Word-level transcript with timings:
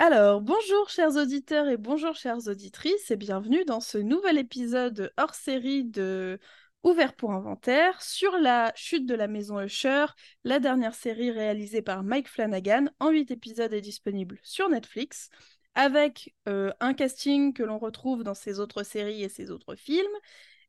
Alors, 0.00 0.40
bonjour 0.40 0.88
chers 0.90 1.16
auditeurs 1.16 1.68
et 1.68 1.76
bonjour 1.76 2.14
chères 2.14 2.46
auditrices 2.46 3.10
et 3.10 3.16
bienvenue 3.16 3.64
dans 3.64 3.80
ce 3.80 3.98
nouvel 3.98 4.38
épisode 4.38 5.12
hors 5.16 5.34
série 5.34 5.82
de 5.82 6.38
Ouvert 6.84 7.16
pour 7.16 7.32
inventaire 7.32 8.00
sur 8.00 8.38
la 8.38 8.72
chute 8.76 9.06
de 9.06 9.16
la 9.16 9.26
maison 9.26 9.60
Usher, 9.60 10.06
la 10.44 10.60
dernière 10.60 10.94
série 10.94 11.32
réalisée 11.32 11.82
par 11.82 12.04
Mike 12.04 12.28
Flanagan 12.28 12.84
en 13.00 13.10
8 13.10 13.32
épisodes 13.32 13.72
est 13.72 13.80
disponible 13.80 14.38
sur 14.44 14.68
Netflix 14.68 15.30
avec 15.74 16.32
euh, 16.48 16.72
un 16.78 16.94
casting 16.94 17.52
que 17.52 17.64
l'on 17.64 17.78
retrouve 17.78 18.22
dans 18.22 18.34
ses 18.34 18.60
autres 18.60 18.84
séries 18.84 19.24
et 19.24 19.28
ses 19.28 19.50
autres 19.50 19.74
films 19.74 20.06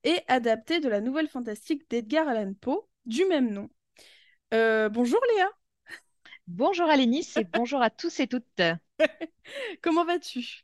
et 0.04 0.24
adapté 0.28 0.80
de 0.80 0.90
la 0.90 1.02
nouvelle 1.02 1.28
fantastique 1.28 1.88
d'Edgar 1.92 2.28
Allan 2.28 2.54
Poe 2.60 2.88
du 3.06 3.26
même 3.26 3.52
nom. 3.52 3.70
Euh, 4.56 4.90
bonjour 4.90 5.22
Léa 5.36 5.50
Bonjour 6.48 6.90
Alénis 6.90 7.28
et 7.36 7.44
bonjour 7.54 7.84
à 7.84 7.92
tous 7.92 8.20
et 8.20 8.26
toutes. 8.26 8.64
Comment 9.82 10.06
vas-tu? 10.06 10.64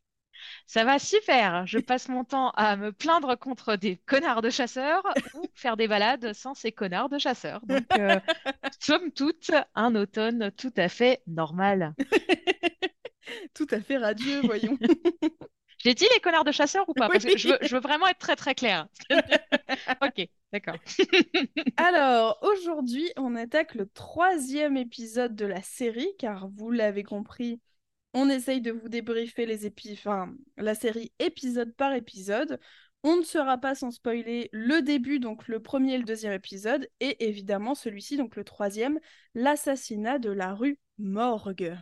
Ça 0.68 0.84
va 0.84 1.00
super. 1.00 1.66
Je 1.66 1.80
passe 1.80 2.10
mon 2.10 2.24
temps 2.24 2.52
à 2.52 2.76
me 2.76 2.92
plaindre 2.92 3.38
contre 3.38 3.76
des 3.76 3.98
connards 3.98 4.42
de 4.42 4.50
chasseurs 4.50 5.04
ou 5.34 5.46
faire 5.54 5.78
des 5.78 5.88
balades 5.88 6.34
sans 6.34 6.54
ces 6.54 6.72
connards 6.72 7.10
de 7.10 7.18
chasseurs. 7.18 7.66
Donc, 7.66 7.86
euh, 7.98 8.20
somme 8.80 9.12
toute, 9.12 9.52
un 9.76 9.96
automne 9.96 10.52
tout 10.52 10.74
à 10.78 10.90
fait 10.90 11.22
normal. 11.28 11.94
Tout 13.56 13.68
à 13.72 13.82
fait 13.82 13.98
radieux, 13.98 14.42
voyons. 14.42 14.78
J'ai 15.80 15.94
dit 15.94 16.06
les 16.14 16.20
connards 16.20 16.44
de 16.44 16.52
chasseurs 16.52 16.88
ou 16.90 16.94
pas? 16.94 17.08
Parce 17.10 17.26
que 17.26 17.38
je 17.38 17.50
veux, 17.50 17.58
je 17.62 17.76
veux 17.76 17.82
vraiment 17.82 18.08
être 18.08 18.20
très 18.20 18.36
très 18.36 18.56
claire. 18.56 18.88
ok, 20.02 20.28
d'accord. 20.52 20.76
Alors, 21.78 22.40
aujourd'hui, 22.42 23.12
on 23.18 23.36
attaque 23.36 23.76
le 23.76 23.88
troisième 23.88 24.78
épisode 24.78 25.36
de 25.36 25.46
la 25.46 25.62
série, 25.62 26.10
car 26.18 26.50
vous 26.50 26.72
l'avez 26.72 27.04
compris, 27.04 27.60
on 28.16 28.30
essaye 28.30 28.62
de 28.62 28.72
vous 28.72 28.88
débriefer 28.88 29.46
les 29.46 29.68
la 30.58 30.74
série 30.74 31.12
épisode 31.20 31.76
par 31.76 31.94
épisode. 31.94 32.60
On 33.04 33.18
ne 33.18 33.24
sera 33.24 33.58
pas 33.58 33.76
sans 33.76 33.92
spoiler 33.92 34.50
le 34.54 34.82
début, 34.82 35.20
donc 35.20 35.48
le 35.50 35.60
premier 35.60 35.96
et 35.96 35.98
le 35.98 36.06
deuxième 36.06 36.32
épisode, 36.32 36.88
et 37.02 37.28
évidemment 37.28 37.76
celui-ci, 37.76 38.16
donc 38.16 38.38
le 38.38 38.46
troisième, 38.46 39.00
l'assassinat 39.36 40.18
de 40.18 40.32
la 40.32 40.54
rue 40.54 40.80
Morgue. 40.98 41.76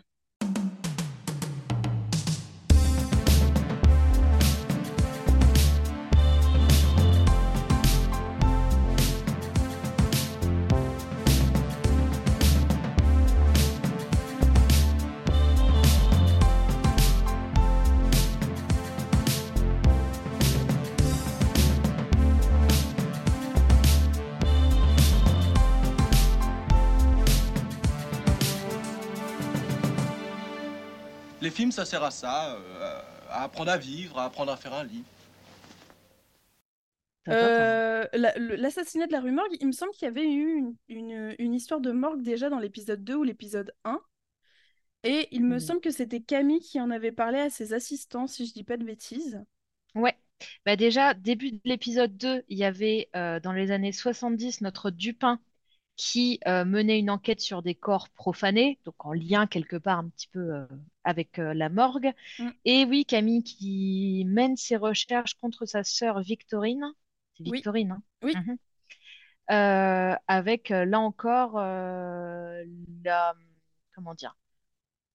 Ça 31.73 31.85
sert 31.85 32.03
à 32.03 32.11
ça, 32.11 32.55
euh, 32.55 33.01
à 33.29 33.43
apprendre 33.43 33.71
à 33.71 33.77
vivre, 33.77 34.19
à 34.19 34.25
apprendre 34.25 34.51
à 34.51 34.57
faire 34.57 34.73
un 34.73 34.83
lit. 34.85 35.03
Euh, 37.29 38.05
la- 38.13 38.37
L'assassinat 38.37 39.07
de 39.07 39.11
la 39.13 39.21
rue 39.21 39.31
Morgue, 39.31 39.55
il 39.59 39.67
me 39.67 39.71
semble 39.71 39.91
qu'il 39.93 40.05
y 40.05 40.09
avait 40.09 40.29
eu 40.31 40.57
une, 40.57 40.75
une- 40.89 41.35
une 41.39 41.53
histoire 41.53 41.79
de 41.81 41.91
morgue 41.91 42.21
déjà 42.21 42.49
dans 42.49 42.59
l'épisode 42.59 43.03
2 43.03 43.15
ou 43.15 43.23
l'épisode 43.23 43.73
1. 43.85 44.01
Et 45.03 45.29
il 45.31 45.45
me 45.45 45.55
Mhm. 45.55 45.59
semble 45.59 45.81
que 45.81 45.91
c'était 45.91 46.21
Camille 46.21 46.59
qui 46.61 46.81
en 46.81 46.91
avait 46.91 47.11
parlé 47.13 47.39
à 47.39 47.49
ses 47.49 47.73
assistants, 47.73 48.27
si 48.27 48.45
je 48.47 48.53
dis 48.53 48.63
pas 48.65 48.77
de 48.77 48.83
bêtises. 48.85 49.41
Ouais. 49.95 50.15
Bah 50.65 50.75
déjà, 50.75 51.13
début 51.13 51.51
de 51.51 51.59
l'épisode 51.65 52.15
2, 52.17 52.43
il 52.49 52.57
y 52.57 52.63
avait 52.63 53.09
euh, 53.15 53.39
dans 53.39 53.53
les 53.53 53.71
années 53.71 53.91
70 53.91 54.61
notre 54.61 54.89
Dupin 54.91 55.39
qui 55.95 56.39
euh, 56.47 56.65
menait 56.65 56.99
une 56.99 57.09
enquête 57.09 57.39
sur 57.39 57.61
des 57.61 57.75
corps 57.75 58.09
profanés, 58.09 58.79
donc 58.85 58.95
en 59.05 59.13
lien 59.13 59.45
quelque 59.45 59.75
part 59.75 59.99
un 59.99 60.09
petit 60.09 60.27
peu 60.27 60.53
euh, 60.53 60.65
avec 61.03 61.37
euh, 61.39 61.53
la 61.53 61.69
morgue. 61.69 62.11
Mm. 62.39 62.49
Et 62.65 62.85
oui, 62.85 63.05
Camille 63.05 63.43
qui 63.43 64.23
mène 64.27 64.55
ses 64.55 64.75
recherches 64.75 65.35
contre 65.35 65.65
sa 65.65 65.83
sœur 65.83 66.21
Victorine. 66.21 66.93
C'est. 67.37 67.43
Victorine, 67.43 67.91
hein 67.91 68.03
Oui. 68.23 68.35
Mhm. 68.35 68.57
Avec 70.27 70.69
là 70.69 70.99
encore 70.99 71.55
la 71.55 73.33
comment 73.93 74.13
dire 74.15 74.35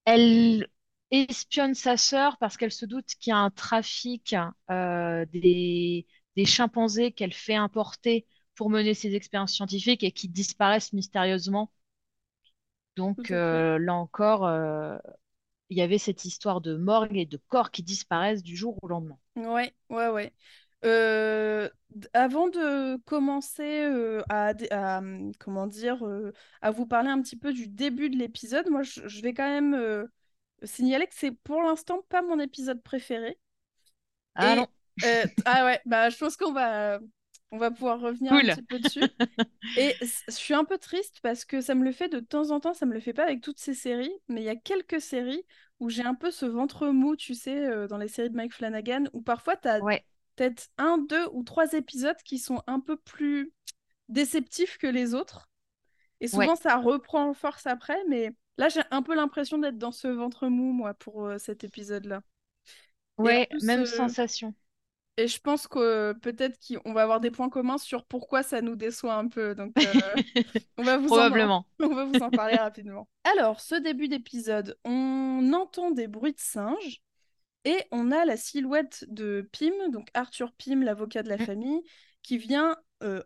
elle 0.04 0.68
espionne 1.10 1.74
sa 1.74 1.96
sœur 1.96 2.36
parce 2.38 2.56
qu'elle 2.56 2.72
se 2.72 2.86
doute 2.86 3.06
qu'il 3.18 3.30
y 3.30 3.34
a 3.34 3.38
un 3.38 3.50
trafic 3.50 4.36
des, 4.68 6.06
des 6.36 6.44
chimpanzés 6.44 7.12
qu'elle 7.12 7.32
fait 7.32 7.54
importer 7.54 8.26
pour 8.58 8.70
mener 8.70 8.94
ses 8.94 9.16
expériences 9.16 9.54
scientifiques 9.54 10.04
et 10.04 10.12
qui 10.12 10.28
disparaissent 10.28 10.92
mystérieusement. 10.94 11.72
Donc 12.96 13.30
euh, 13.30 13.78
là 13.78 13.94
encore, 13.94 14.44
euh, 14.46 14.98
il 15.70 15.78
y 15.78 15.82
avait 15.82 15.98
cette 15.98 16.24
histoire 16.26 16.60
de 16.62 16.76
morgue 16.76 17.16
et 17.16 17.26
de 17.26 17.38
corps 17.48 17.70
qui 17.72 17.82
disparaissent 17.82 18.42
du 18.44 18.56
jour 18.56 18.78
au 18.82 18.88
lendemain. 18.88 19.18
Ouais, 19.36 19.72
ouais, 19.90 20.08
ouais. 20.08 20.34
Euh, 20.84 21.68
avant 22.12 22.48
de 22.48 22.96
commencer 23.04 23.62
euh, 23.84 24.22
à, 24.28 24.52
hum, 24.98 25.32
comment 25.38 25.66
dire, 25.66 26.04
euh, 26.06 26.32
à 26.60 26.70
vous 26.70 26.86
parler 26.86 27.10
un 27.10 27.20
petit 27.22 27.36
peu 27.36 27.52
du 27.52 27.68
début 27.68 28.10
de 28.10 28.16
l'épisode, 28.16 28.68
moi 28.70 28.82
je, 28.82 29.06
je 29.08 29.22
vais 29.22 29.34
quand 29.34 29.48
même 29.48 30.08
signaler 30.64 31.06
que 31.06 31.14
c'est 31.16 31.32
pour 31.32 31.62
l'instant 31.62 32.02
pas 32.08 32.22
mon 32.22 32.40
épisode 32.40 32.82
préféré. 32.82 33.38
Ah 34.34 34.54
Et 34.54 34.56
non, 34.56 34.68
ah 35.44 35.64
ouais, 35.66 35.80
bah 35.86 36.10
je 36.10 36.18
pense 36.18 36.36
qu'on 36.36 36.52
va 36.52 37.00
on 37.50 37.58
va 37.58 37.70
pouvoir 37.70 38.00
revenir 38.00 38.32
un 38.32 38.40
petit 38.40 38.62
peu 38.62 38.78
dessus. 38.78 39.00
Et 39.78 39.94
je 40.00 40.32
suis 40.32 40.54
un 40.54 40.64
peu 40.64 40.78
triste 40.78 41.20
parce 41.22 41.44
que 41.44 41.60
ça 41.60 41.74
me 41.74 41.84
le 41.84 41.92
fait 41.92 42.08
de 42.08 42.20
temps 42.20 42.50
en 42.50 42.60
temps, 42.60 42.74
ça 42.74 42.86
me 42.86 42.92
le 42.92 43.00
fait 43.00 43.12
pas 43.12 43.24
avec 43.24 43.40
toutes 43.40 43.58
ces 43.58 43.74
séries, 43.74 44.12
mais 44.28 44.42
il 44.42 44.44
y 44.44 44.50
a 44.50 44.56
quelques 44.56 45.00
séries 45.00 45.44
où 45.80 45.88
j'ai 45.88 46.04
un 46.04 46.14
peu 46.14 46.30
ce 46.30 46.44
ventre 46.46 46.88
mou, 46.88 47.16
tu 47.16 47.34
sais, 47.34 47.66
euh, 47.66 47.86
dans 47.86 47.98
les 47.98 48.08
séries 48.08 48.30
de 48.30 48.36
Mike 48.36 48.52
Flanagan, 48.52 49.04
où 49.12 49.22
parfois 49.22 49.56
tu 49.56 49.68
as 49.68 49.80
Ouais, 49.80 50.04
peut-être 50.36 50.68
un, 50.76 50.98
deux 50.98 51.26
ou 51.32 51.42
trois 51.42 51.72
épisodes 51.72 52.16
qui 52.24 52.38
sont 52.38 52.62
un 52.66 52.80
peu 52.80 52.96
plus 52.96 53.52
déceptifs 54.08 54.78
que 54.78 54.86
les 54.86 55.14
autres. 55.14 55.48
Et 56.20 56.28
souvent 56.28 56.54
ouais, 56.54 56.56
ça 56.56 56.76
reprend 56.76 57.30
en 57.30 57.34
force 57.34 57.66
après, 57.66 57.98
mais 58.08 58.32
là 58.56 58.68
j'ai 58.68 58.82
un 58.90 59.02
peu 59.02 59.14
l'impression 59.14 59.58
d'être 59.58 59.78
dans 59.78 59.92
ce 59.92 60.08
ventre 60.08 60.48
mou, 60.48 60.72
moi, 60.72 60.94
pour 60.94 61.26
euh, 61.26 61.38
cet 61.38 61.64
épisode-là. 61.64 62.22
Ouais, 63.18 63.46
plus, 63.50 63.64
même 63.64 63.80
euh, 63.80 63.86
sensation. 63.86 64.54
Et 65.18 65.26
je 65.26 65.40
pense 65.40 65.66
que 65.66 65.78
euh, 65.78 66.14
peut-être 66.14 66.58
qu'on 66.66 66.92
va 66.92 67.02
avoir 67.02 67.20
des 67.20 67.30
points 67.32 67.48
communs 67.48 67.76
sur 67.76 68.04
pourquoi 68.04 68.42
ça 68.42 68.60
nous 68.62 68.76
déçoit 68.76 69.14
un 69.14 69.26
peu. 69.26 69.54
Donc, 69.54 69.72
euh, 69.76 70.22
on 70.78 70.84
va 70.84 70.96
vous 70.96 71.06
en, 71.06 71.08
Probablement. 71.08 71.66
on 71.80 71.94
va 71.94 72.04
vous 72.04 72.22
en 72.22 72.30
parler 72.30 72.56
rapidement. 72.56 73.08
Alors, 73.24 73.60
ce 73.60 73.74
début 73.74 74.06
d'épisode, 74.08 74.78
on 74.84 75.52
entend 75.52 75.90
des 75.90 76.06
bruits 76.06 76.34
de 76.34 76.40
singes 76.40 77.02
et 77.64 77.82
on 77.90 78.12
a 78.12 78.24
la 78.24 78.36
silhouette 78.36 79.04
de 79.08 79.48
Pym, 79.52 79.72
donc 79.90 80.08
Arthur 80.14 80.52
Pym, 80.52 80.82
l'avocat 80.84 81.22
de 81.24 81.28
la 81.28 81.36
Mm. 81.36 81.46
famille, 81.46 81.82
qui 82.22 82.38
vient 82.38 82.76
euh, 83.02 83.20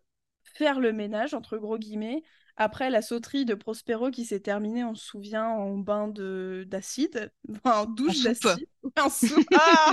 faire 0.55 0.81
le 0.81 0.93
ménage, 0.93 1.35
entre 1.35 1.59
gros 1.59 1.79
guillemets, 1.79 2.23
après 2.57 2.91
la 2.91 3.03
sauterie 3.03 3.45
de 3.45 3.55
Prospero 3.55 4.11
qui 4.11 4.25
s'est 4.25 4.41
terminée, 4.41 4.85
on 4.85 4.95
se 4.95 5.05
souvient, 5.05 5.47
en 5.49 5.77
bain 5.77 6.09
de 6.09 6.65
d'acide, 6.67 7.33
enfin, 7.51 7.81
en 7.81 7.83
En 7.83 7.87
douche 7.87 8.23
d'acide. 8.23 8.67
En 8.99 9.11
soupe. 9.11 9.47
Ah 9.55 9.93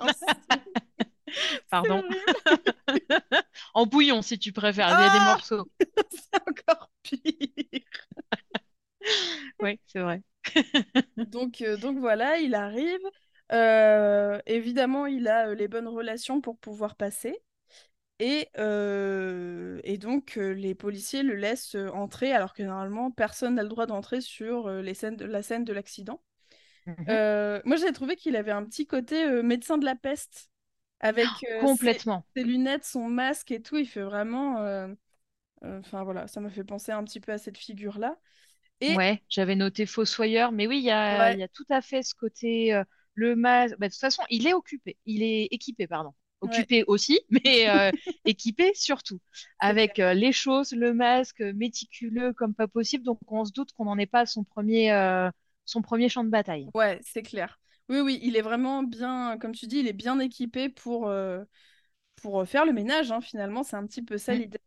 En 0.00 0.08
soupe. 0.08 0.60
Pardon. 1.70 2.02
En 3.74 3.86
bouillon, 3.86 4.20
si 4.22 4.38
tu 4.38 4.52
préfères. 4.52 4.88
Il 4.88 4.90
y 4.90 4.94
a 4.94 5.10
des 5.10 5.18
Ah 5.20 5.24
morceaux. 5.32 5.70
C'est 6.10 6.48
encore 6.48 6.90
pire. 7.02 7.20
Oui, 9.60 9.78
c'est 9.86 10.00
vrai. 10.00 10.22
Donc, 11.16 11.60
euh, 11.62 11.76
donc 11.76 11.98
voilà, 11.98 12.38
il 12.38 12.54
arrive. 12.54 13.00
Euh, 13.52 14.38
évidemment, 14.46 15.06
il 15.06 15.28
a 15.28 15.48
euh, 15.48 15.54
les 15.54 15.68
bonnes 15.68 15.88
relations 15.88 16.40
pour 16.40 16.58
pouvoir 16.58 16.96
passer. 16.96 17.38
Et, 18.22 18.48
et 18.58 19.98
donc, 19.98 20.36
les 20.36 20.74
policiers 20.74 21.22
le 21.22 21.34
laissent 21.36 21.74
entrer, 21.94 22.32
alors 22.32 22.52
que 22.52 22.62
normalement, 22.62 23.10
personne 23.10 23.54
n'a 23.54 23.62
le 23.62 23.70
droit 23.70 23.86
d'entrer 23.86 24.20
sur 24.20 24.68
les 24.68 24.92
scènes 24.92 25.16
de, 25.16 25.24
la 25.24 25.42
scène 25.42 25.64
de 25.64 25.72
l'accident. 25.72 26.22
Mhm. 26.84 27.62
Moi, 27.64 27.76
j'ai 27.76 27.92
trouvé 27.92 28.16
qu'il 28.16 28.36
avait 28.36 28.50
un 28.50 28.64
petit 28.64 28.86
côté 28.86 29.26
médecin 29.42 29.78
de 29.78 29.86
la 29.86 29.94
peste, 29.94 30.49
avec 31.00 31.44
euh, 31.50 31.66
ses, 31.66 31.90
Complètement. 31.96 32.24
ses 32.36 32.44
lunettes, 32.44 32.84
son 32.84 33.08
masque 33.08 33.50
et 33.52 33.62
tout. 33.62 33.76
Il 33.78 33.86
fait 33.88 34.02
vraiment... 34.02 34.58
euh, 34.60 34.88
euh, 35.64 35.80
Enfin 35.80 36.04
voilà, 36.04 36.28
ça 36.28 36.40
m'a 36.40 36.50
fait 36.50 36.64
penser 36.64 36.92
un 36.92 37.04
petit 37.04 37.20
peu 37.20 37.32
à 37.32 37.38
cette 37.38 37.58
figure-là. 37.58 38.18
Et 38.82 38.96
Ouais, 38.96 39.22
j'avais 39.28 39.54
noté 39.56 39.86
fossoyeur, 39.86 40.52
mais 40.52 40.66
oui, 40.66 40.78
il 40.78 40.84
y 40.84 40.90
a, 40.90 41.32
il 41.32 41.38
ouais, 41.38 41.38
y 41.38 41.42
a 41.42 41.48
tout 41.48 41.64
à 41.70 41.80
fait 41.80 42.02
ce 42.02 42.14
côté, 42.14 42.74
euh, 42.74 42.82
le 43.14 43.36
masque. 43.36 43.76
bah, 43.78 43.86
de 43.88 43.92
toute 43.92 44.00
façon, 44.00 44.22
il 44.30 44.46
est 44.46 44.52
occupé, 44.52 44.96
il 45.06 45.22
est 45.22 45.44
équipé, 45.52 45.86
pardon. 45.86 46.12
ouais, 46.42 46.66
Occupé 46.66 46.84
aussi, 46.86 47.20
mais 47.30 47.92
équipé 48.24 48.72
surtout, 48.74 49.20
avec 49.60 49.98
les 49.98 50.32
choses, 50.32 50.72
le 50.72 50.92
masque 50.94 51.40
méticuleux 51.42 52.32
comme 52.32 52.54
pas 52.54 52.66
possible. 52.68 53.04
Donc, 53.04 53.18
on 53.28 53.44
se 53.44 53.52
doute 53.52 53.72
qu'on 53.72 53.84
n'en 53.84 53.98
est 53.98 54.06
pas 54.06 54.20
à 54.20 54.26
son 54.26 54.42
premier, 54.44 54.90
son 55.66 55.82
premier 55.82 56.08
champ 56.08 56.24
de 56.24 56.30
bataille. 56.30 56.72
Ouais, 56.74 57.00
c'est 57.04 57.22
clair. 57.22 57.59
Oui, 57.90 58.00
oui, 58.00 58.20
il 58.22 58.36
est 58.36 58.42
vraiment 58.42 58.84
bien, 58.84 59.36
comme 59.38 59.52
tu 59.52 59.66
dis, 59.66 59.80
il 59.80 59.88
est 59.88 59.92
bien 59.92 60.20
équipé 60.20 60.68
pour, 60.70 61.08
euh, 61.08 61.44
pour 62.16 62.46
faire 62.48 62.64
le 62.64 62.72
ménage, 62.72 63.12
hein, 63.12 63.20
finalement, 63.20 63.64
c'est 63.64 63.76
un 63.76 63.86
petit 63.86 64.02
peu 64.02 64.16
ça 64.18 64.34
Mm. 64.34 64.38
l'idée. 64.40 64.60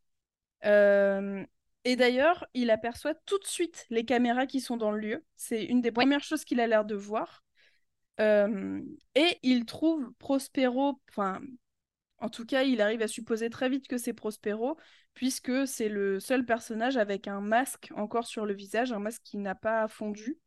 Euh, 0.66 1.46
et 1.86 1.96
d'ailleurs, 1.96 2.48
il 2.54 2.72
aperçoit 2.72 3.16
tout 3.16 3.40
de 3.40 3.46
suite 3.46 3.86
les 3.90 4.06
caméras 4.06 4.48
qui 4.48 4.62
sont 4.62 4.78
dans 4.78 4.92
le 4.92 5.00
lieu. 5.00 5.26
C'est 5.38 5.66
une 5.66 5.82
des 5.82 5.92
Ouais. 5.98 6.06
premières 6.06 6.24
choses 6.24 6.46
qu'il 6.46 6.60
a 6.62 6.68
l'air 6.68 6.86
de 6.86 6.96
voir. 6.96 7.44
Euh, 8.20 8.82
et 9.16 9.40
il 9.44 9.66
trouve 9.66 10.14
Prospero, 10.20 11.02
enfin, 11.10 11.42
en 12.20 12.30
tout 12.30 12.46
cas, 12.46 12.64
il 12.64 12.82
arrive 12.82 13.02
à 13.04 13.10
supposer 13.10 13.50
très 13.50 13.70
vite 13.70 13.88
que 13.88 13.98
c'est 13.98 14.14
Prospero, 14.14 14.78
puisque 15.14 15.68
c'est 15.68 15.90
le 15.90 16.20
seul 16.20 16.46
personnage 16.46 16.98
avec 16.98 17.28
un 17.28 17.42
masque 17.42 17.92
encore 17.96 18.28
sur 18.28 18.46
le 18.46 18.54
visage, 18.56 18.94
un 18.94 19.00
masque 19.00 19.24
qui 19.24 19.38
n'a 19.38 19.56
pas 19.56 19.88
fondu. 19.88 20.40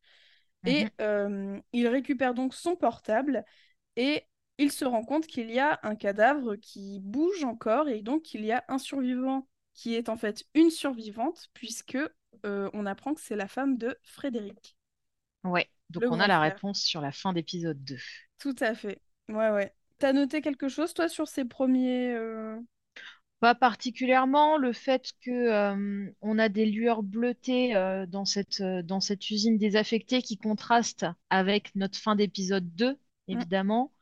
Et 0.67 0.87
Mhm. 0.87 0.91
euh, 1.01 1.61
il 1.73 1.89
récupère 1.89 2.35
donc 2.35 2.55
son 2.55 2.77
portable 2.77 3.45
et 3.97 4.25
il 4.59 4.73
se 4.73 4.85
rend 4.85 5.05
compte 5.05 5.27
qu'il 5.27 5.51
y 5.51 5.59
a 5.61 5.81
un 5.83 5.97
cadavre 5.97 6.57
qui 6.57 7.01
bouge 7.01 7.45
encore 7.45 7.89
et 7.89 8.03
donc 8.03 8.35
il 8.35 8.45
y 8.45 8.53
a 8.53 8.65
un 8.69 8.79
survivant 8.79 9.49
qui 9.75 9.95
est 9.95 10.09
en 10.09 10.17
fait 10.17 10.45
une 10.55 10.71
survivante 10.71 11.49
puisque 11.55 11.99
euh, 12.47 12.71
on 12.75 12.87
apprend 12.87 13.15
que 13.15 13.21
c'est 13.21 13.37
la 13.37 13.49
femme 13.49 13.79
de 13.79 13.99
Frédéric, 14.05 14.77
Ouais. 15.45 15.71
Donc 15.91 16.11
on 16.11 16.21
a 16.21 16.27
la 16.29 16.41
frère. 16.41 16.41
réponse 16.41 16.81
sur 16.83 17.01
la 17.01 17.11
fin 17.13 17.33
d'épisode 17.33 17.83
2. 17.85 17.99
Tout 18.39 18.55
à 18.61 18.75
fait. 18.75 19.01
Ouais, 19.29 19.51
ouais. 19.51 19.75
T'as 19.99 20.13
noté 20.13 20.41
quelque 20.43 20.69
chose, 20.69 20.95
toi, 20.95 21.09
sur 21.09 21.29
ces 21.29 21.45
premiers... 21.45 22.15
euh, 22.15 22.59
Pas 23.41 23.55
particulièrement 23.55 24.57
le 24.57 24.73
fait 24.73 25.13
que 25.21 25.31
euh, 25.31 26.11
on 26.23 26.39
a 26.39 26.49
des 26.49 26.65
lueurs 26.65 27.03
bleutées 27.03 27.77
euh, 27.77 28.07
dans 28.07 28.25
cette, 28.25 28.61
euh, 28.63 28.83
dans 28.83 29.01
cette 29.01 29.31
usine 29.31 29.59
désaffectée 29.59 30.23
qui 30.23 30.39
contrastent 30.39 31.07
avec 31.29 31.75
notre 31.75 31.99
fin 31.99 32.17
d'épisode 32.17 32.75
2, 32.75 32.93
Mm. 33.29 33.33
évidemment. 33.33 33.93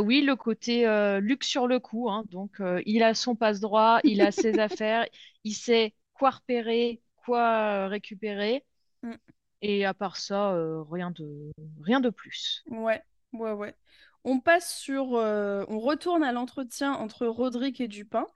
Oui, 0.00 0.20
le 0.22 0.36
côté 0.36 0.86
Luc 1.20 1.42
sur 1.42 1.66
le 1.66 1.80
coup, 1.80 2.08
hein, 2.08 2.22
donc 2.30 2.62
il 2.86 3.02
a 3.02 3.14
son 3.14 3.34
passe-droit, 3.34 3.98
il 4.04 4.20
a 4.20 4.30
ses 4.30 4.58
affaires, 4.60 5.04
il 5.42 5.54
sait 5.54 5.92
quoi 6.12 6.30
repérer, 6.30 7.02
quoi 7.16 7.88
récupérer, 7.88 8.64
Mm. 9.02 9.14
et 9.62 9.84
à 9.84 9.92
part 9.92 10.16
ça, 10.16 10.56
rien 10.88 11.10
de, 11.10 11.50
rien 11.82 11.98
de 11.98 12.10
plus. 12.10 12.62
Ouais, 12.68 13.02
ouais, 13.32 13.50
ouais. 13.50 13.74
On 14.22 14.38
passe 14.38 14.72
sur... 14.78 15.14
On 15.14 15.80
retourne 15.80 16.22
à 16.22 16.30
l'entretien 16.30 16.92
entre 16.92 17.26
Roderick 17.26 17.80
et 17.80 17.88
Dupin. 17.88 18.28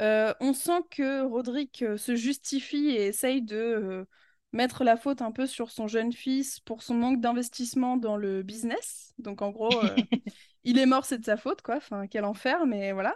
Euh, 0.00 0.34
on 0.40 0.52
sent 0.52 0.82
que 0.90 1.22
Roderick 1.22 1.82
euh, 1.82 1.96
se 1.96 2.16
justifie 2.16 2.90
et 2.90 3.06
essaye 3.06 3.42
de 3.42 3.56
euh, 3.56 4.04
mettre 4.52 4.84
la 4.84 4.96
faute 4.96 5.22
un 5.22 5.32
peu 5.32 5.46
sur 5.46 5.70
son 5.70 5.88
jeune 5.88 6.12
fils 6.12 6.60
pour 6.60 6.82
son 6.82 6.94
manque 6.94 7.20
d'investissement 7.20 7.96
dans 7.96 8.16
le 8.16 8.42
business. 8.42 9.14
Donc 9.18 9.42
en 9.42 9.50
gros, 9.50 9.70
il 10.64 10.78
est 10.78 10.86
mort, 10.86 11.04
c'est 11.04 11.18
de 11.18 11.24
sa 11.24 11.36
faute, 11.36 11.62
quoi. 11.62 11.76
Enfin, 11.76 12.06
quel 12.06 12.24
enfer, 12.24 12.66
mais 12.66 12.92
voilà. 12.92 13.14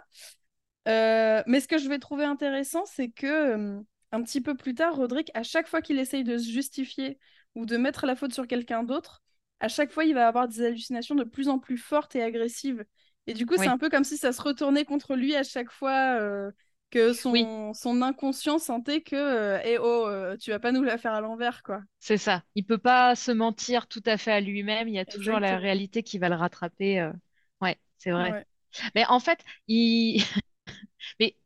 Mais 0.85 1.59
ce 1.59 1.67
que 1.67 1.77
je 1.77 1.87
vais 1.87 1.99
trouver 1.99 2.25
intéressant, 2.25 2.85
c'est 2.85 3.09
que 3.09 3.79
un 4.13 4.23
petit 4.23 4.41
peu 4.41 4.55
plus 4.55 4.73
tard, 4.73 4.95
Roderick, 4.95 5.31
à 5.33 5.43
chaque 5.43 5.67
fois 5.67 5.81
qu'il 5.81 5.99
essaye 5.99 6.23
de 6.23 6.37
se 6.37 6.49
justifier 6.49 7.17
ou 7.55 7.65
de 7.65 7.77
mettre 7.77 8.05
la 8.05 8.15
faute 8.15 8.33
sur 8.33 8.47
quelqu'un 8.47 8.83
d'autre, 8.83 9.21
à 9.61 9.67
chaque 9.67 9.91
fois, 9.91 10.03
il 10.03 10.15
va 10.15 10.27
avoir 10.27 10.47
des 10.47 10.65
hallucinations 10.65 11.15
de 11.15 11.23
plus 11.23 11.47
en 11.47 11.59
plus 11.59 11.77
fortes 11.77 12.15
et 12.15 12.23
agressives. 12.23 12.83
Et 13.27 13.33
du 13.33 13.45
coup, 13.45 13.55
c'est 13.55 13.67
un 13.67 13.77
peu 13.77 13.89
comme 13.89 14.03
si 14.03 14.17
ça 14.17 14.33
se 14.33 14.41
retournait 14.41 14.85
contre 14.85 15.15
lui 15.15 15.35
à 15.35 15.43
chaque 15.43 15.71
fois 15.71 16.19
euh, 16.19 16.51
que 16.91 17.13
oui, 17.31 17.47
son, 17.47 17.73
son 17.73 18.01
inconscient 18.03 18.59
sentait 18.59 19.01
que 19.01 19.15
euh, 19.15 19.59
eh 19.65 19.77
oh, 19.79 20.07
euh, 20.07 20.37
tu 20.37 20.51
vas 20.51 20.59
pas 20.59 20.71
nous 20.71 20.83
la 20.83 20.97
faire 20.99 21.13
à 21.13 21.21
l'envers, 21.21 21.63
quoi. 21.63 21.81
c'est 21.99 22.17
ça. 22.17 22.43
Il 22.55 22.65
peut 22.65 22.77
pas 22.77 23.15
se 23.15 23.31
mentir 23.31 23.87
tout 23.87 24.01
à 24.05 24.17
fait 24.17 24.31
à 24.31 24.41
lui-même. 24.41 24.87
Il 24.87 24.95
y 24.95 24.99
a 24.99 25.05
toujours 25.05 25.39
la 25.39 25.57
réalité 25.57 26.03
qui 26.03 26.17
va 26.19 26.29
le 26.29 26.35
rattraper. 26.35 26.99
euh. 26.99 27.11
Ouais, 27.61 27.77
c'est 27.97 28.11
vrai. 28.11 28.31
Ouais. 28.31 28.45
Mais 28.95 29.05
en 29.07 29.19
fait, 29.19 29.39
il... 29.67 30.23
Mais 31.19 31.37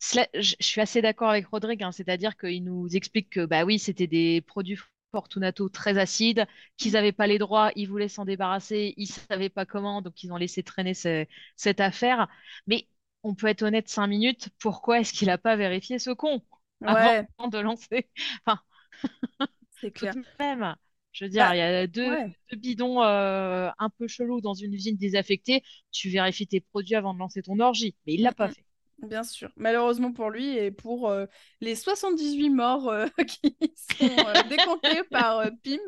cela- 0.00 0.28
je 0.34 0.56
suis 0.60 0.80
assez 0.80 1.02
d'accord 1.02 1.30
avec 1.30 1.46
Rodrigue, 1.48 1.82
hein, 1.82 1.92
c'est-à-dire 1.92 2.36
qu'il 2.36 2.64
nous 2.64 2.88
explique 2.96 3.30
que 3.30 3.46
bah 3.46 3.64
oui, 3.64 3.78
c'était 3.78 4.06
des 4.08 4.40
produits 4.42 4.78
Fortunato 5.12 5.68
très 5.70 5.98
acides, 5.98 6.46
qu'ils 6.76 6.92
n'avaient 6.92 7.12
pas 7.12 7.26
les 7.26 7.38
droits, 7.38 7.72
ils 7.76 7.88
voulaient 7.88 8.08
s'en 8.08 8.24
débarrasser, 8.26 8.94
ils 8.98 9.06
savaient 9.08 9.48
pas 9.50 9.66
comment, 9.66 10.02
donc 10.02 10.22
ils 10.24 10.32
ont 10.32 10.36
laissé 10.36 10.62
traîner 10.62 10.94
ce- 10.94 11.26
cette 11.56 11.80
affaire. 11.80 12.28
Mais 12.66 12.88
on 13.22 13.34
peut 13.34 13.46
être 13.48 13.62
honnête 13.62 13.88
cinq 13.88 14.06
minutes, 14.08 14.50
pourquoi 14.60 15.00
est-ce 15.00 15.12
qu'il 15.12 15.28
n'a 15.28 15.38
pas 15.38 15.56
vérifié 15.56 15.98
ce 15.98 16.10
con 16.10 16.42
avant 16.84 17.12
de 17.50 17.58
lancer? 17.58 18.10
Enfin, 18.46 18.60
c'est 19.80 19.92
tout 19.94 20.06
clair. 20.06 20.14
de 20.14 20.24
même. 20.38 20.76
Je 21.12 21.24
veux 21.24 21.30
dire, 21.30 21.46
Bah, 21.46 21.54
il 21.54 21.58
y 21.58 21.60
a 21.62 21.86
deux, 21.86 22.10
ouais. 22.10 22.36
deux 22.50 22.56
bidons 22.58 23.02
euh, 23.02 23.70
un 23.78 23.90
peu 23.90 24.06
chelous 24.08 24.40
dans 24.40 24.54
une 24.54 24.74
usine 24.74 24.96
désaffectée. 24.96 25.62
Tu 25.90 26.10
vérifies 26.10 26.46
tes 26.46 26.60
produits 26.60 26.94
avant 26.94 27.14
de 27.14 27.18
lancer 27.18 27.42
ton 27.42 27.58
orgie. 27.60 27.96
Mais 28.06 28.14
il 28.14 28.22
Mm, 28.22 28.22
l'a 28.22 28.32
pas 28.32 28.48
fait. 28.48 28.64
Bien 29.02 29.22
sûr. 29.24 29.50
Malheureusement 29.56 30.12
pour 30.12 30.30
lui 30.30 30.56
et 30.58 30.70
pour 30.72 31.08
euh, 31.08 31.26
les 31.60 31.76
78 31.76 32.50
morts 32.50 32.88
euh, 32.88 33.06
qui 33.28 33.56
sont 33.76 34.26
euh, 34.26 34.42
décomptés 34.42 35.04
par 35.04 35.44
Pym. 35.62 35.80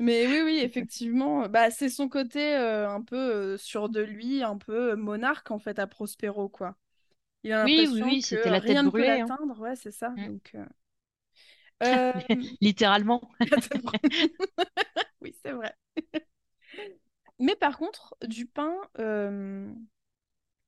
Mais 0.00 0.26
oui, 0.28 0.42
oui, 0.44 0.58
effectivement, 0.60 1.48
bah, 1.48 1.70
c'est 1.70 1.88
son 1.88 2.08
côté 2.08 2.54
euh, 2.56 2.88
un 2.88 3.02
peu 3.02 3.16
euh, 3.16 3.56
sûr 3.58 3.88
de 3.88 4.00
lui, 4.00 4.42
un 4.44 4.56
peu 4.56 4.92
euh, 4.92 4.96
monarque 4.96 5.50
en 5.50 5.58
fait 5.58 5.78
à 5.80 5.86
Prospero, 5.88 6.48
quoi. 6.48 6.76
Il 7.44 7.52
a 7.52 7.68
Oui, 7.68 7.86
oui, 7.90 8.02
oui, 8.02 8.22
que 8.22 8.36
c'était 8.36 8.50
la 8.50 8.60
tête 8.60 8.80
rien 8.80 8.82
ne 8.84 8.90
peut 8.90 9.04
brûlée, 9.04 9.20
hein. 9.20 9.28
l'atteindre, 9.28 9.58
ouais, 9.60 9.76
c'est 9.76 9.92
ça. 9.92 10.10
Mm. 10.16 10.26
Donc, 10.26 10.52
euh, 10.54 10.64
Littéralement. 12.60 13.20
brûlée. 13.40 14.00
Oui, 15.20 15.34
c'est 15.42 15.52
vrai. 15.52 15.74
Mais 17.38 17.56
par 17.56 17.78
contre, 17.78 18.16
Dupin 18.26 18.74
euh, 18.98 19.72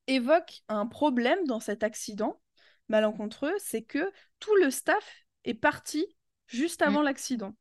évoque 0.07 0.63
un 0.69 0.87
problème 0.87 1.47
dans 1.47 1.61
cet 1.61 1.83
accident 1.83 2.41
malencontreux, 2.89 3.55
c'est 3.59 3.83
que 3.83 4.13
tout 4.41 4.55
le 4.57 4.71
staff 4.71 5.25
est 5.45 5.55
parti 5.55 6.07
juste 6.47 6.83
Mm. 6.85 6.89
avant 6.89 7.03
l'accident. 7.03 7.55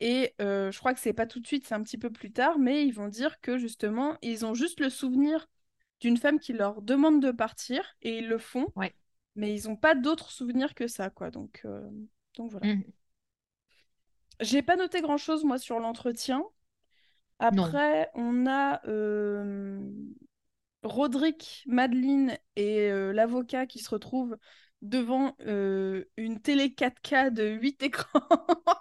Et 0.00 0.34
euh, 0.40 0.70
je 0.70 0.78
crois 0.78 0.92
que 0.92 1.00
c'est 1.00 1.12
pas 1.14 1.26
tout 1.26 1.40
de 1.40 1.46
suite, 1.46 1.66
c'est 1.66 1.74
un 1.74 1.82
petit 1.82 1.98
peu 1.98 2.10
plus 2.10 2.30
tard, 2.32 2.58
mais 2.58 2.86
ils 2.86 2.92
vont 2.92 3.08
dire 3.08 3.40
que 3.40 3.56
justement, 3.56 4.16
ils 4.22 4.44
ont 4.44 4.54
juste 4.54 4.80
le 4.80 4.90
souvenir 4.90 5.48
d'une 6.00 6.18
femme 6.18 6.38
qui 6.38 6.52
leur 6.52 6.82
demande 6.82 7.22
de 7.22 7.30
partir 7.30 7.82
et 8.02 8.18
ils 8.18 8.28
le 8.28 8.38
font, 8.38 8.66
Ouais. 8.76 8.94
mais 9.34 9.54
ils 9.54 9.68
n'ont 9.68 9.76
pas 9.76 9.94
d'autres 9.94 10.30
souvenirs 10.30 10.74
que 10.74 10.86
ça, 10.86 11.08
quoi. 11.08 11.30
Donc, 11.30 11.62
euh, 11.64 11.88
donc 12.36 12.50
voilà. 12.50 12.66
Mm. 12.66 12.82
J'ai 14.40 14.60
pas 14.60 14.76
noté 14.76 15.00
grand-chose, 15.00 15.44
moi, 15.44 15.58
sur 15.58 15.80
l'entretien. 15.80 16.44
Non. 17.52 17.66
Après, 17.66 18.10
on 18.14 18.46
a 18.46 18.86
euh, 18.86 19.80
Roderick, 20.82 21.64
Madeleine 21.66 22.36
et 22.56 22.90
euh, 22.90 23.12
l'avocat 23.12 23.66
qui 23.66 23.78
se 23.78 23.90
retrouvent 23.90 24.36
devant 24.82 25.36
une 25.40 26.40
télé 26.42 26.74
4K 26.74 27.30
de 27.30 27.48
8 27.48 27.82
écrans 27.82 28.20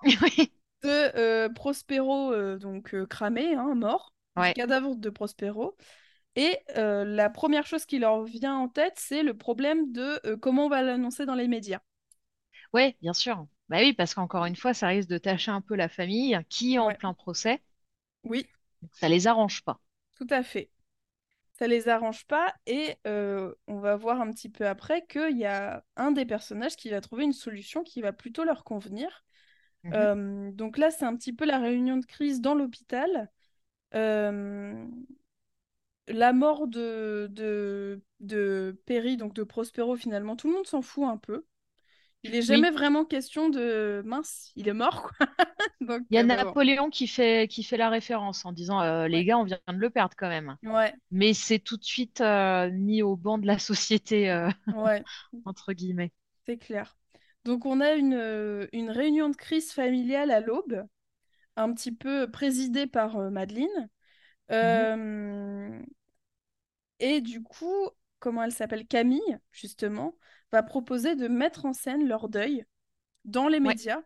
Oui. 0.21 0.51
De 0.85 1.17
euh, 1.17 1.49
Prospero, 1.49 2.31
euh, 2.33 2.57
donc 2.57 2.93
euh, 2.95 3.05
cramé, 3.05 3.55
hein, 3.55 3.75
mort, 3.75 4.13
cadavre 4.53 4.95
de 4.95 5.09
Prospero. 5.09 5.77
Et 6.37 6.59
la 6.75 7.29
première 7.29 7.67
chose 7.67 7.85
qui 7.85 7.99
leur 7.99 8.23
vient 8.23 8.55
en 8.57 8.69
tête, 8.69 8.95
c'est 8.97 9.23
le 9.23 9.35
problème 9.37 9.91
de 9.93 10.35
comment 10.37 10.67
on 10.67 10.69
va 10.69 10.81
l'annoncer 10.83 11.25
dans 11.25 11.35
les 11.35 11.47
médias. 11.49 11.79
Ouais, 12.73 12.95
bien 13.01 13.13
sûr. 13.13 13.47
Bah 13.69 13.77
oui, 13.79 13.93
parce 13.93 14.13
qu'encore 14.13 14.45
une 14.45 14.55
fois, 14.55 14.73
ça 14.75 14.87
risque 14.87 15.09
de 15.09 15.17
tâcher 15.17 15.49
un 15.51 15.61
peu 15.61 15.75
la 15.75 15.89
famille 15.89 16.37
qui 16.49 16.75
est 16.75 16.79
en 16.79 16.91
Ouais, 16.91 16.93
plein 16.93 17.13
procès. 17.15 17.63
oui, 18.23 18.49
ça 18.93 19.09
les 19.09 19.27
arrange 19.27 19.61
pas. 19.63 19.79
tout 20.15 20.27
à 20.29 20.43
fait. 20.43 20.69
Ça 21.59 21.67
les 21.67 21.89
arrange 21.89 22.25
pas 22.27 22.53
et 22.67 22.97
euh, 23.07 23.53
on 23.67 23.79
va 23.79 23.95
voir 23.97 24.21
un 24.21 24.31
petit 24.31 24.49
peu 24.49 24.67
après 24.67 25.05
qu'il 25.07 25.37
y 25.37 25.45
a 25.45 25.85
un 25.97 26.11
des 26.11 26.25
personnages 26.25 26.75
qui 26.77 26.89
va 26.89 27.01
trouver 27.01 27.25
une 27.25 27.33
solution 27.33 27.83
qui 27.83 28.01
va 28.01 28.13
plutôt 28.13 28.43
leur 28.45 28.63
convenir. 28.65 29.25
Mhm. 29.85 30.09
Euh, 30.09 30.51
donc 30.51 30.77
là, 30.77 30.91
c'est 30.91 31.05
un 31.05 31.15
petit 31.15 31.33
peu 31.33 31.45
la 31.45 31.59
réunion 31.59 31.97
de 31.97 32.05
crise 32.05 32.41
dans 32.41 32.55
l'hôpital. 32.55 33.31
Euh, 33.95 34.85
la 36.07 36.33
mort 36.33 36.67
de, 36.67 37.27
de, 37.31 38.01
de 38.19 38.79
Perry, 38.85 39.17
donc 39.17 39.33
de 39.33 39.43
Prospero, 39.43 39.95
finalement, 39.95 40.35
tout 40.35 40.47
le 40.47 40.53
monde 40.55 40.67
s'en 40.67 40.81
fout 40.81 41.05
un 41.05 41.17
peu. 41.17 41.45
Il 42.23 42.35
est 42.35 42.41
jamais 42.43 42.71
Oui. 42.71 42.71
vraiment 42.71 43.05
question 43.05 43.49
de 43.49 44.03
mince, 44.05 44.51
il 44.55 44.67
est 44.69 44.73
mort, 44.73 45.03
quoi. 45.03 45.27
Donc, 45.81 46.07
Il 46.11 46.15
y 46.15 46.17
a 46.19 46.23
euh, 46.23 46.27
bon. 46.27 46.59
Napoléon 46.63 46.89
qui 46.89 47.07
fait, 47.07 47.47
qui 47.49 47.63
fait 47.63 47.77
la 47.77 47.89
référence 47.89 48.45
en 48.45 48.51
disant 48.51 48.81
euh, 48.81 49.07
les 49.07 49.23
Ouais, 49.23 49.25
gars, 49.25 49.37
on 49.39 49.43
vient 49.43 49.59
de 49.67 49.73
le 49.77 49.89
perdre 49.89 50.15
quand 50.17 50.29
même. 50.29 50.57
ouais, 50.63 50.95
Mais 51.11 51.33
c'est 51.33 51.59
tout 51.59 51.77
de 51.77 51.83
suite 51.83 52.21
mis 52.73 53.01
au 53.03 53.15
banc 53.15 53.37
de 53.39 53.47
la 53.47 53.59
société, 53.59 54.49
ouais, 54.71 55.05
entre 55.45 55.73
guillemets. 55.73 56.13
c'est 56.45 56.57
clair. 56.57 56.97
Donc, 57.45 57.65
on 57.65 57.79
a 57.81 57.93
une, 57.93 58.13
euh, 58.15 58.67
une 58.73 58.89
réunion 58.89 59.29
de 59.29 59.35
crise 59.35 59.71
familiale 59.71 60.31
à 60.31 60.39
l'aube, 60.39 60.85
un 61.57 61.73
petit 61.73 61.91
peu 61.93 62.29
présidée 62.31 62.87
par 62.87 63.17
euh, 63.17 63.29
Madeleine. 63.31 63.89
Mhm. 64.61 64.85
Euh, 64.91 65.81
et 66.99 67.21
du 67.21 67.41
coup, 67.43 67.89
comment 68.19 68.43
elle 68.43 68.51
s'appelle? 68.51 68.87
Camille, 68.87 69.37
justement, 69.51 70.17
va 70.51 70.63
proposer 70.63 71.15
de 71.15 71.27
mettre 71.27 71.65
en 71.65 71.73
scène 71.73 72.07
leur 72.07 72.29
deuil 72.29 72.65
dans 73.25 73.47
les 73.49 73.59
Ouais. 73.63 73.75
médias 73.75 74.01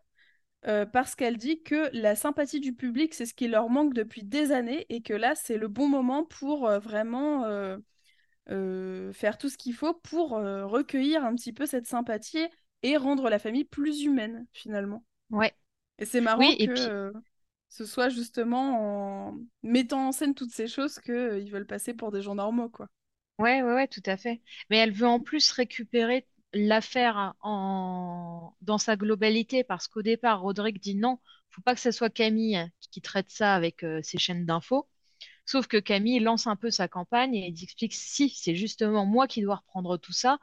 euh, 0.66 0.86
parce 0.86 1.14
qu'elle 1.16 1.38
dit 1.38 1.62
que 1.62 1.90
la 1.94 2.16
sympathie 2.16 2.60
du 2.60 2.74
public, 2.74 3.14
c'est 3.14 3.26
ce 3.26 3.34
qui 3.34 3.48
leur 3.48 3.70
manque 3.70 3.94
depuis 3.94 4.24
des 4.24 4.52
années 4.52 4.86
et 4.90 5.02
que 5.02 5.14
là, 5.14 5.34
c'est 5.36 5.58
le 5.58 5.68
bon 5.68 5.88
moment 5.88 6.24
pour 6.24 6.68
euh, 6.68 6.78
vraiment 6.80 7.44
euh, 7.46 9.12
faire 9.12 9.38
tout 9.38 9.48
ce 9.48 9.56
qu'il 9.58 9.74
faut 9.74 9.94
pour 9.94 10.30
recueillir 10.30 11.24
un 11.24 11.34
petit 11.34 11.52
peu 11.52 11.66
cette 11.66 11.86
sympathie 11.86 12.46
et 12.82 12.96
rendre 12.96 13.28
la 13.28 13.38
famille 13.38 13.64
plus 13.64 14.02
humaine, 14.02 14.46
finalement. 14.52 15.04
Ouais. 15.30 15.52
Et 15.98 16.06
c'est 16.06 16.20
marrant 16.20 16.40
que 16.40 17.12
ce 17.68 17.84
soit 17.84 18.08
justement 18.08 19.28
en 19.30 19.38
mettant 19.62 20.08
en 20.08 20.12
scène 20.12 20.34
toutes 20.34 20.52
ces 20.52 20.66
choses 20.66 20.98
qu'ils 20.98 21.50
veulent 21.50 21.66
passer 21.66 21.94
pour 21.94 22.10
des 22.10 22.22
gens 22.22 22.34
normaux, 22.34 22.68
quoi. 22.68 22.88
Ouais, 23.38 23.62
ouais, 23.62 23.74
ouais, 23.74 23.88
tout 23.88 24.02
à 24.06 24.16
fait. 24.16 24.42
Mais 24.68 24.76
elle 24.76 24.92
veut 24.92 25.06
en 25.06 25.20
plus 25.20 25.50
récupérer 25.52 26.26
l'affaire 26.52 27.34
en... 27.40 28.54
dans 28.60 28.78
sa 28.78 28.96
globalité 28.96 29.64
parce 29.64 29.88
qu'au 29.88 30.02
départ, 30.02 30.40
Roderick 30.40 30.80
dit 30.80 30.94
non, 30.94 31.18
faut 31.50 31.62
pas 31.62 31.74
que 31.74 31.80
ce 31.80 31.90
soit 31.90 32.10
Camille 32.10 32.70
qui 32.90 33.00
traite 33.00 33.30
ça 33.30 33.54
avec 33.54 33.82
euh, 33.82 34.00
ses 34.02 34.18
chaînes 34.18 34.44
d'infos. 34.44 34.88
Sauf 35.46 35.66
que 35.66 35.78
Camille 35.78 36.20
lance 36.20 36.46
un 36.46 36.56
peu 36.56 36.70
sa 36.70 36.86
campagne 36.86 37.34
et 37.34 37.48
il 37.48 37.62
explique 37.62 37.94
si 37.94 38.28
c'est 38.30 38.54
justement 38.54 39.06
moi 39.06 39.26
qui 39.26 39.42
dois 39.42 39.56
reprendre 39.56 39.96
tout 39.96 40.12
ça 40.12 40.38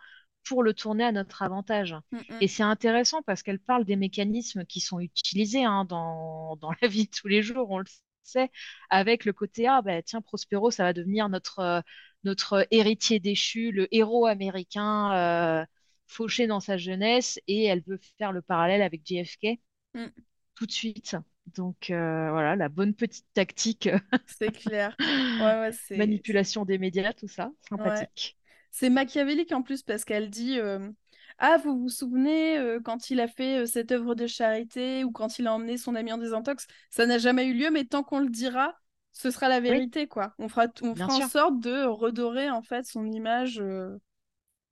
pour 0.47 0.63
le 0.63 0.73
tourner 0.73 1.03
à 1.03 1.11
notre 1.11 1.41
avantage. 1.41 1.95
Mm, 2.11 2.17
mm. 2.17 2.37
Et 2.41 2.47
c'est 2.47 2.63
intéressant 2.63 3.21
parce 3.23 3.43
qu'elle 3.43 3.59
parle 3.59 3.85
des 3.85 3.95
mécanismes 3.95 4.65
qui 4.65 4.79
sont 4.79 4.99
utilisés 4.99 5.63
hein, 5.63 5.85
dans, 5.85 6.55
dans 6.57 6.71
la 6.81 6.87
vie 6.87 7.05
de 7.05 7.11
tous 7.11 7.27
les 7.27 7.41
jours, 7.41 7.69
on 7.71 7.79
le 7.79 7.85
sait, 8.23 8.51
avec 8.89 9.25
le 9.25 9.33
côté 9.33 9.67
ah 9.67 9.81
bah 9.81 10.01
tiens 10.01 10.21
Prospero 10.21 10.69
ça 10.71 10.83
va 10.83 10.93
devenir 10.93 11.29
notre 11.29 11.59
euh, 11.59 11.81
notre 12.23 12.67
héritier 12.71 13.19
déchu, 13.19 13.71
le 13.71 13.87
héros 13.95 14.25
américain 14.25 15.13
euh, 15.13 15.65
fauché 16.07 16.47
dans 16.47 16.59
sa 16.59 16.77
jeunesse 16.77 17.39
et 17.47 17.65
elle 17.65 17.81
veut 17.83 17.99
faire 18.17 18.31
le 18.33 18.41
parallèle 18.41 18.81
avec 18.81 19.05
JFK 19.05 19.59
Mm. 19.95 20.11
tout 20.55 20.65
de 20.65 20.71
suite. 20.71 21.15
Donc 21.55 21.89
euh, 21.89 22.29
voilà, 22.31 22.55
la 22.55 22.69
bonne 22.69 22.93
petite 22.93 23.27
tactique, 23.33 23.89
C'est 24.25 24.51
clair. 24.51 24.95
Ouais, 25.39 25.59
ouais, 25.59 25.71
c'est 25.71 25.97
manipulation 25.97 26.65
des 26.65 26.77
médias, 26.77 27.13
tout 27.13 27.27
ça, 27.27 27.51
sympathique. 27.69 28.36
C'est 28.71 28.89
machiavélique 28.89 29.51
en 29.51 29.61
plus 29.61 29.83
parce 29.83 30.05
qu'elle 30.05 30.29
dit 30.29 30.59
euh, 30.59 30.89
Ah, 31.37 31.57
vous 31.57 31.77
vous 31.77 31.89
souvenez 31.89 32.57
euh, 32.57 32.79
quand 32.83 33.09
il 33.09 33.19
a 33.19 33.27
fait 33.27 33.59
euh, 33.63 33.65
cette 33.65 33.91
œuvre 33.91 34.15
de 34.15 34.27
charité 34.27 35.03
ou 35.03 35.11
quand 35.11 35.39
il 35.39 35.47
a 35.47 35.53
emmené 35.53 35.77
son 35.77 35.95
ami 35.95 36.11
en 36.11 36.17
désintox, 36.17 36.67
ça 36.89 37.05
n'a 37.05 37.17
jamais 37.17 37.45
eu 37.45 37.53
lieu, 37.53 37.69
mais 37.71 37.85
tant 37.85 38.03
qu'on 38.03 38.19
le 38.19 38.29
dira, 38.29 38.75
ce 39.13 39.31
sera 39.31 39.49
la 39.49 39.59
vérité, 39.59 40.07
quoi. 40.07 40.33
On 40.37 40.47
fera, 40.47 40.67
on 40.81 40.95
fera 40.95 41.13
en 41.13 41.27
sorte 41.27 41.59
de 41.59 41.83
redorer 41.85 42.49
en 42.49 42.61
fait 42.61 42.85
son 42.85 43.05
image 43.07 43.61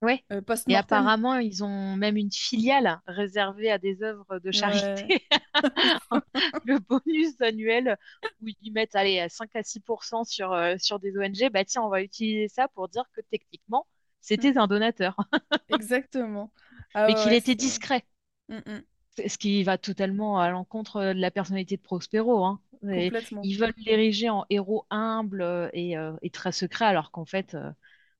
Ouais. 0.02 0.22
euh, 0.32 0.40
Et 0.68 0.76
apparemment, 0.76 1.36
ils 1.38 1.64
ont 1.64 1.96
même 1.96 2.16
une 2.16 2.30
filiale 2.30 3.00
réservée 3.06 3.70
à 3.70 3.78
des 3.78 4.02
œuvres 4.02 4.38
de 4.38 4.52
Ouais. 4.52 4.52
charité. 4.52 5.22
Le 6.64 6.78
bonus 6.80 7.40
annuel 7.40 7.96
où 8.42 8.48
ils 8.62 8.72
mettent 8.72 8.94
allez, 8.94 9.20
à 9.20 9.28
5 9.28 9.50
à 9.56 9.62
6 9.62 9.80
sur, 10.24 10.52
euh, 10.52 10.74
sur 10.78 10.98
des 10.98 11.16
ONG. 11.16 11.50
Bah 11.50 11.64
tiens, 11.64 11.82
on 11.82 11.88
va 11.88 12.02
utiliser 12.02 12.48
ça 12.48 12.68
pour 12.68 12.88
dire 12.88 13.04
que 13.12 13.20
techniquement, 13.30 13.86
c'était 14.20 14.58
un 14.58 14.66
donateur, 14.66 15.16
Exactement. 15.68 16.52
Ah 16.94 17.06
mais 17.06 17.14
ouais, 17.14 17.14
qu'il 17.14 17.32
était 17.32 17.54
discret. 17.54 18.04
Mm, 18.48 18.56
mm, 18.56 18.82
Ce 19.28 19.38
qui 19.38 19.62
va 19.64 19.78
totalement 19.78 20.38
à 20.40 20.50
l'encontre 20.50 21.00
de 21.02 21.20
la 21.20 21.30
personnalité 21.30 21.76
de 21.76 21.82
Prospero. 21.82 22.44
Hein. 22.44 22.60
Et 22.92 23.08
complètement. 23.08 23.42
ils 23.42 23.56
veulent 23.58 23.74
l'ériger 23.78 24.28
en 24.30 24.44
héros 24.50 24.86
humble 24.90 25.42
euh, 25.42 25.68
et, 25.72 25.96
euh, 25.96 26.12
et 26.22 26.30
très 26.30 26.52
secret, 26.52 26.84
alors 26.84 27.10
qu'en 27.10 27.24
fait, 27.24 27.56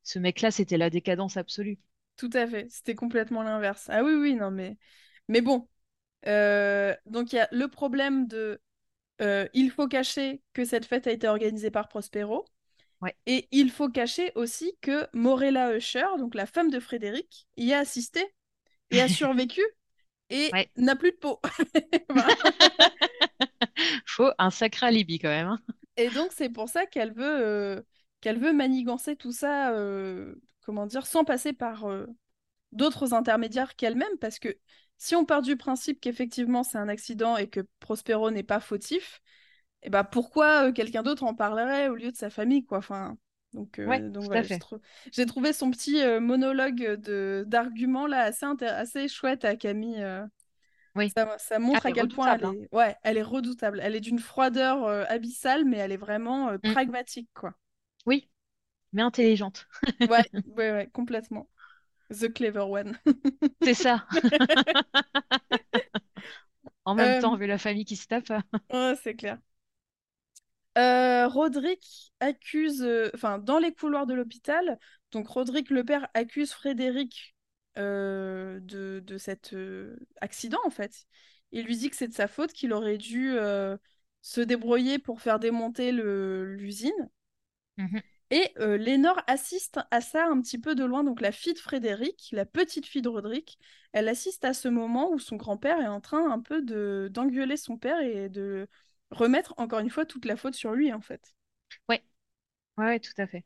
ce 0.07 0.19
mec-là, 0.19 0.51
c'était 0.51 0.79
la 0.79 0.89
décadence 0.91 1.37
absolue. 1.37 1.79
Tout 2.17 2.31
à 2.33 2.47
fait. 2.47 2.67
C'était 2.71 2.95
complètement 2.95 3.43
l'inverse. 3.43 3.87
Ah 3.91 4.03
oui, 4.03 4.15
oui, 4.15 4.35
non, 4.35 4.51
mais, 4.51 4.79
mais 5.29 5.41
bon. 5.41 5.69
Euh, 6.27 6.95
donc 7.07 7.33
il 7.33 7.37
y 7.37 7.41
a 7.41 7.49
le 7.53 7.69
problème 7.69 8.27
de 8.29 8.61
euh, 9.23 9.49
il 9.55 9.71
faut 9.71 9.89
cacher 9.89 10.43
que 10.55 10.65
cette 10.65 10.87
fête 10.87 11.07
a 11.07 11.13
été 11.13 11.29
organisée 11.29 11.71
par 11.71 11.89
Prospero. 11.89 12.47
Ouais. 13.01 13.17
Et 13.27 13.49
il 13.53 13.71
faut 13.71 13.91
cacher 13.91 14.33
aussi 14.37 14.77
que 14.83 15.09
Morella 15.15 15.77
Usher, 15.77 16.07
donc 16.19 16.35
la 16.35 16.47
femme 16.47 16.71
de 16.71 16.81
Frédéric, 16.81 17.49
y 17.57 17.73
a 17.75 17.81
assisté 17.81 18.25
et 18.91 19.01
a 19.03 19.09
survécu 19.09 19.63
et 20.31 20.53
Ouais. 20.53 20.71
n'a 20.77 20.97
plus 20.97 21.13
de 21.13 21.17
peau. 21.19 21.41
Voilà. 22.11 22.35
Faut 24.07 24.31
un 24.39 24.51
sacré 24.51 24.87
alibi 24.87 25.19
quand 25.19 25.29
même. 25.29 25.49
hein. 25.49 25.61
Et 25.97 26.11
donc 26.11 26.33
c'est 26.33 26.49
pour 26.51 26.69
ça 26.69 26.87
qu'elle 26.87 27.13
veut 27.13 27.25
euh, 27.45 27.83
qu'elle 28.26 28.40
veut 28.40 28.52
manigancer 28.52 29.14
tout 29.14 29.30
ça, 29.30 29.71
euh, 29.71 30.35
comment 30.62 30.87
dire, 30.87 31.06
sans 31.06 31.23
passer 31.23 31.52
par 31.52 31.85
euh, 31.85 32.06
d'autres 32.73 33.14
intermédiaires 33.14 33.76
qu'elle-même, 33.76 34.18
parce 34.21 34.40
que 34.40 34.59
si 34.97 35.14
on 35.14 35.25
part 35.25 35.42
du 35.42 35.56
principe 35.56 36.00
qu'effectivement 36.00 36.64
c'est 36.64 36.76
un 36.76 36.88
accident 36.88 37.37
et 37.37 37.47
que 37.47 37.61
Prospero 37.78 38.33
n'est 38.33 38.42
pas 38.42 38.59
fautif, 38.59 39.23
et 39.85 39.90
ben 39.90 40.02
pourquoi 40.02 40.66
euh, 40.66 40.73
quelqu'un 40.73 41.04
d'autre 41.04 41.23
en 41.23 41.35
parlerait 41.35 41.88
au 41.88 41.95
lieu 41.95 42.11
de 42.11 42.16
sa 42.16 42.28
famille, 42.28 42.64
quoi? 42.64 42.78
Enfin, 42.78 43.16
donc, 43.52 43.76
Ouais, 43.87 44.00
donc 44.00 44.25
voilà, 44.25 44.42
j'ai 45.12 45.26
trouvé 45.26 45.52
son 45.52 45.71
petit 45.71 46.02
monologue 46.21 46.97
de 46.97 47.45
d'arguments 47.47 48.09
là 48.09 48.23
assez 48.23 48.45
assez 48.64 49.06
chouette 49.06 49.45
à 49.45 49.54
Camille. 49.54 50.04
Oui. 50.97 51.12
Ça, 51.16 51.37
ça 51.38 51.59
montre 51.59 51.87
à 51.87 51.92
quel 51.92 52.09
point 52.09 52.35
elle 52.35 52.45
hein. 52.45 52.54
est, 52.61 52.75
ouais, 52.75 52.97
elle 53.04 53.18
est 53.18 53.23
redoutable. 53.23 53.80
Elle 53.83 53.95
est 53.95 54.00
d'une 54.00 54.18
froideur 54.18 54.85
euh, 54.85 55.04
abyssale, 55.09 55.64
mais 55.64 55.76
elle 55.76 55.92
est 55.92 55.99
vraiment 55.99 56.49
euh, 56.49 56.56
Mm. 56.64 56.73
pragmatique, 56.73 57.28
quoi. 57.35 57.52
Oui, 58.07 58.29
mais 58.93 59.03
intelligente. 59.03 59.69
Ouais, 60.07 60.25
ouais, 60.47 60.73
ouais, 60.73 60.91
complètement. 60.93 61.49
The 62.11 62.29
clever 62.31 62.61
one. 62.69 62.99
C'est 63.63 63.75
ça. 63.75 64.07
En 66.87 66.95
même 66.95 67.17
Euh, 67.19 67.19
temps, 67.19 67.37
vu 67.37 67.47
la 67.47 67.59
famille 67.59 67.85
qui 67.85 67.97
se 67.97 68.07
tape. 68.07 68.33
Ouais, 68.71 68.95
c'est 69.03 69.17
clair. 69.17 69.39
Euh, 70.79 71.27
Roderick 71.29 72.13
accuse, 72.21 72.83
euh, 72.83 73.11
enfin, 73.15 73.39
dans 73.39 73.59
les 73.59 73.73
couloirs 73.73 74.07
de 74.07 74.13
l'hôpital, 74.15 74.79
donc 75.11 75.27
Roderick 75.29 75.71
le 75.71 75.85
père 75.85 76.07
accuse 76.15 76.53
Frédéric 76.53 77.35
euh, 77.79 78.61
de, 78.61 79.01
de 79.05 79.17
cet 79.19 79.55
euh, 79.55 79.97
accident, 80.21 80.59
en 80.67 80.71
fait. 80.71 81.07
Il 81.53 81.65
lui 81.65 81.77
dit 81.79 81.89
que 81.89 81.97
c'est 81.97 82.09
de 82.09 82.13
sa 82.15 82.29
faute, 82.29 82.53
qu'il 82.53 82.73
aurait 82.75 82.99
dû 82.99 83.31
euh, 83.39 83.77
se 84.21 84.41
débrouiller 84.43 84.99
pour 84.99 85.21
faire 85.23 85.39
démonter 85.39 85.93
le- 85.93 86.45
l'usine. 86.57 86.93
Mhm. 87.78 88.02
Et 88.30 88.52
euh, 88.59 88.76
Lénore 88.76 89.21
assiste 89.28 89.78
à 89.92 90.00
ça 90.00 90.26
un 90.26 90.40
petit 90.40 90.59
peu 90.59 90.75
de 90.75 90.85
loin, 90.85 91.04
donc 91.04 91.21
la 91.21 91.30
fille 91.33 91.54
de 91.54 91.59
Frédéric, 91.61 92.28
la 92.33 92.45
petite 92.45 92.87
fille 92.87 93.02
de 93.02 93.09
Roderick, 93.09 93.59
elle 93.92 94.09
assiste 94.09 94.45
à 94.45 94.52
ce 94.52 94.66
moment 94.68 95.11
où 95.12 95.18
son 95.21 95.37
grand-père 95.37 95.80
est 95.80 95.87
en 95.87 96.00
train 96.00 96.30
un 96.30 96.40
peu 96.40 96.61
de 96.62 97.09
d'engueuler 97.12 97.56
son 97.56 97.78
père 97.78 98.00
et 98.00 98.28
de 98.28 98.66
remettre 99.11 99.54
encore 99.59 99.78
une 99.78 99.90
fois 99.90 100.06
toute 100.06 100.25
la 100.25 100.37
faute 100.37 100.54
sur 100.54 100.73
lui 100.75 100.92
en 100.92 101.00
fait. 101.00 101.35
Ouais, 101.88 102.02
ouais, 102.78 102.87
ouais, 102.87 103.00
tout 103.00 103.12
à 103.18 103.26
fait. 103.28 103.45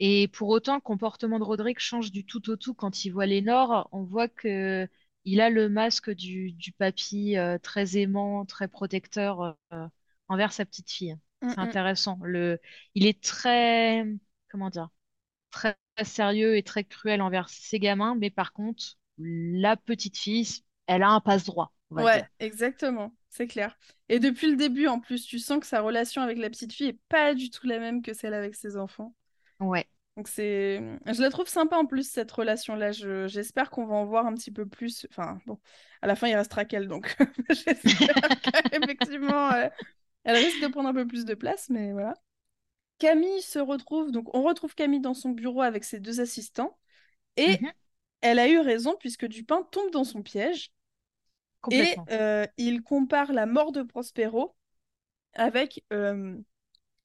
Et 0.00 0.28
pour 0.28 0.48
autant, 0.50 0.76
le 0.76 0.80
comportement 0.82 1.38
de 1.40 1.44
Roderick 1.44 1.80
change 1.80 2.12
du 2.12 2.24
tout 2.26 2.50
au 2.50 2.56
tout 2.56 2.74
quand 2.74 3.04
il 3.06 3.10
voit 3.12 3.26
Lénore. 3.26 3.88
On 3.92 4.04
voit 4.04 4.28
que 4.28 4.88
il 5.24 5.40
a 5.40 5.50
le 5.50 5.68
masque 5.70 6.10
du, 6.10 6.52
du 6.52 6.72
papy 6.72 7.36
euh, 7.38 7.58
très 7.58 7.98
aimant, 7.98 8.44
très 8.46 8.68
protecteur 8.68 9.56
euh, 9.72 9.88
envers 10.28 10.52
sa 10.52 10.66
petite 10.66 10.90
fille. 10.90 11.18
Mm, 11.42 11.54
C'est 11.54 11.60
mm. 11.60 11.60
intéressant. 11.60 12.18
Le, 12.22 12.60
il 12.94 13.06
est 13.06 13.22
très, 13.22 14.04
comment 14.50 14.70
dire, 14.70 14.88
très 15.50 15.76
sérieux 16.04 16.56
et 16.56 16.62
très 16.64 16.84
cruel 16.84 17.22
envers 17.22 17.48
ses 17.50 17.80
gamins, 17.80 18.16
mais 18.16 18.30
par 18.30 18.52
contre, 18.52 18.84
la 19.18 19.76
petite 19.76 20.18
fille, 20.18 20.48
elle 20.86 21.02
a 21.02 21.10
un 21.10 21.20
passe-droit, 21.20 21.72
on 21.90 21.96
va 21.96 22.04
Ouais, 22.04 22.08
dire. 22.08 22.26
exactement, 22.38 23.14
c'est 23.28 23.46
clair. 23.48 23.76
Et 24.08 24.20
depuis 24.20 24.48
le 24.50 24.56
début 24.56 24.86
en 24.86 25.00
plus, 25.00 25.24
tu 25.26 25.38
sens 25.40 25.58
que 25.60 25.66
sa 25.66 25.80
relation 25.80 26.22
avec 26.22 26.38
la 26.38 26.48
petite 26.50 26.72
fille 26.72 26.88
est 26.88 27.00
pas 27.08 27.34
du 27.34 27.50
tout 27.50 27.66
la 27.66 27.78
même 27.80 28.02
que 28.02 28.14
celle 28.14 28.34
avec 28.34 28.54
ses 28.54 28.76
enfants. 28.76 29.14
Ouais. 29.60 29.88
Donc 30.16 30.26
c'est, 30.28 30.80
je 31.06 31.22
la 31.22 31.30
trouve 31.30 31.46
sympa 31.48 31.76
en 31.76 31.86
plus 31.86 32.08
cette 32.10 32.30
relation-là. 32.32 32.90
Je... 32.92 33.28
J'espère 33.28 33.70
qu'on 33.70 33.86
va 33.86 33.94
en 33.94 34.04
voir 34.04 34.26
un 34.26 34.34
petit 34.34 34.50
peu 34.50 34.66
plus. 34.66 35.06
Enfin 35.10 35.38
bon, 35.46 35.60
à 36.02 36.08
la 36.08 36.16
fin 36.16 36.26
il 36.26 36.34
restera 36.34 36.64
qu'elle, 36.64 36.88
donc 36.88 37.16
j'espère 37.50 38.08
qu'effectivement 38.72 39.52
euh, 39.52 39.68
elle 40.28 40.38
risque 40.38 40.60
de 40.60 40.68
prendre 40.68 40.90
un 40.90 40.94
peu 40.94 41.08
plus 41.08 41.26
de 41.26 41.34
place, 41.34 41.70
mais 41.70 41.92
voilà. 41.92 42.14
Camille 42.98 43.42
se 43.42 43.58
retrouve, 43.58 44.12
donc 44.12 44.34
on 44.34 44.42
retrouve 44.44 44.74
Camille 44.74 45.00
dans 45.00 45.14
son 45.14 45.30
bureau 45.30 45.62
avec 45.62 45.84
ses 45.84 46.00
deux 46.00 46.20
assistants 46.20 46.78
et 47.36 47.60
Mhm. 47.60 47.72
elle 48.22 48.38
a 48.40 48.48
eu 48.48 48.60
raison 48.60 48.96
puisque 49.00 49.26
Dupin 49.26 49.62
tombe 49.72 49.90
dans 49.92 50.04
son 50.04 50.22
piège 50.22 50.72
et 51.70 52.00
euh, 52.10 52.46
il 52.56 52.82
compare 52.82 53.32
la 53.32 53.46
mort 53.46 53.72
de 53.72 53.82
Prospero 53.82 54.56
avec 55.34 55.84
euh, 55.92 56.36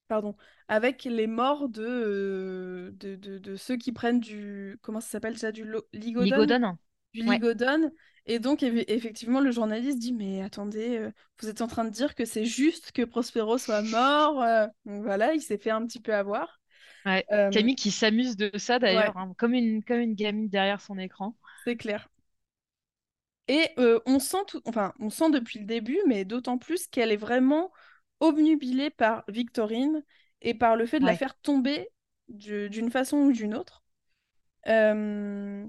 pardon, 0.10 0.36
avec 0.70 1.06
les 1.06 1.28
morts 1.28 1.70
de, 1.70 1.84
euh, 1.86 2.92
de, 2.94 3.16
de, 3.16 3.40
de 3.40 3.56
ceux 3.58 3.78
qui 3.78 3.92
prennent 3.94 4.20
du... 4.22 4.80
Comment 4.84 5.02
ça 5.02 5.10
s'appelle 5.10 5.38
ça? 5.40 5.52
Du 5.52 5.66
lo- 5.66 5.88
ligodone? 5.94 6.56
Ligodone. 6.56 6.80
Du 7.14 7.22
Ouais. 7.28 7.42
ligodone. 7.42 7.92
Et 8.26 8.40
donc, 8.40 8.62
eff- 8.64 8.86
effectivement, 8.88 9.40
le 9.42 9.52
journaliste 9.52 10.00
dit, 10.00 10.14
mais 10.14 10.42
attendez, 10.42 10.98
euh, 10.98 11.12
vous 11.42 11.50
êtes 11.50 11.62
en 11.62 11.68
train 11.68 11.84
de 11.86 11.90
dire 11.90 12.16
que 12.16 12.26
c'est 12.26 12.46
juste 12.46 12.92
que 12.94 13.04
Prospero 13.04 13.58
soit 13.58 13.82
mort. 13.82 14.42
euh. 14.42 14.68
Donc 14.86 15.04
voilà, 15.04 15.34
il 15.34 15.42
s'est 15.42 15.58
fait 15.58 15.72
un 15.72 15.86
petit 15.86 16.00
peu 16.02 16.14
avoir. 16.14 16.62
Ouais. 17.06 17.26
Euh, 17.32 17.52
Camille 17.52 17.76
qui 17.76 17.92
s'amuse 17.92 18.36
de 18.38 18.52
ça 18.58 18.80
ouais, 18.88 19.08
d'ailleurs, 19.08 19.18
hein, 19.18 19.34
comme 19.38 19.54
une, 19.54 19.84
comme 19.84 20.00
une 20.00 20.16
gamine 20.16 20.50
derrière 20.50 20.82
son 20.82 20.98
écran. 20.98 21.36
c'est 21.64 21.78
clair. 21.78 22.10
Et 23.48 23.70
on 24.06 24.20
sent 24.20 24.38
tout, 24.48 24.62
enfin, 24.66 24.94
on 25.00 25.10
sent 25.10 25.30
depuis 25.32 25.60
le 25.60 25.66
début, 25.66 26.00
mais 26.08 26.24
d'autant 26.26 26.58
plus 26.58 26.88
qu'elle 26.88 27.12
est 27.12 27.18
vraiment 27.18 27.72
obnubilée 28.20 28.90
par 28.90 29.24
Victorine 29.28 30.04
et 30.42 30.54
par 30.54 30.76
le 30.78 30.86
fait 30.86 31.00
de 31.00 31.06
la 31.06 31.14
faire 31.16 31.38
tomber 31.40 31.90
du- 32.30 32.70
d'une 32.70 32.90
façon 32.90 33.18
ou 33.18 33.32
d'une 33.34 33.54
autre. 33.56 33.84
Euh, 34.68 35.66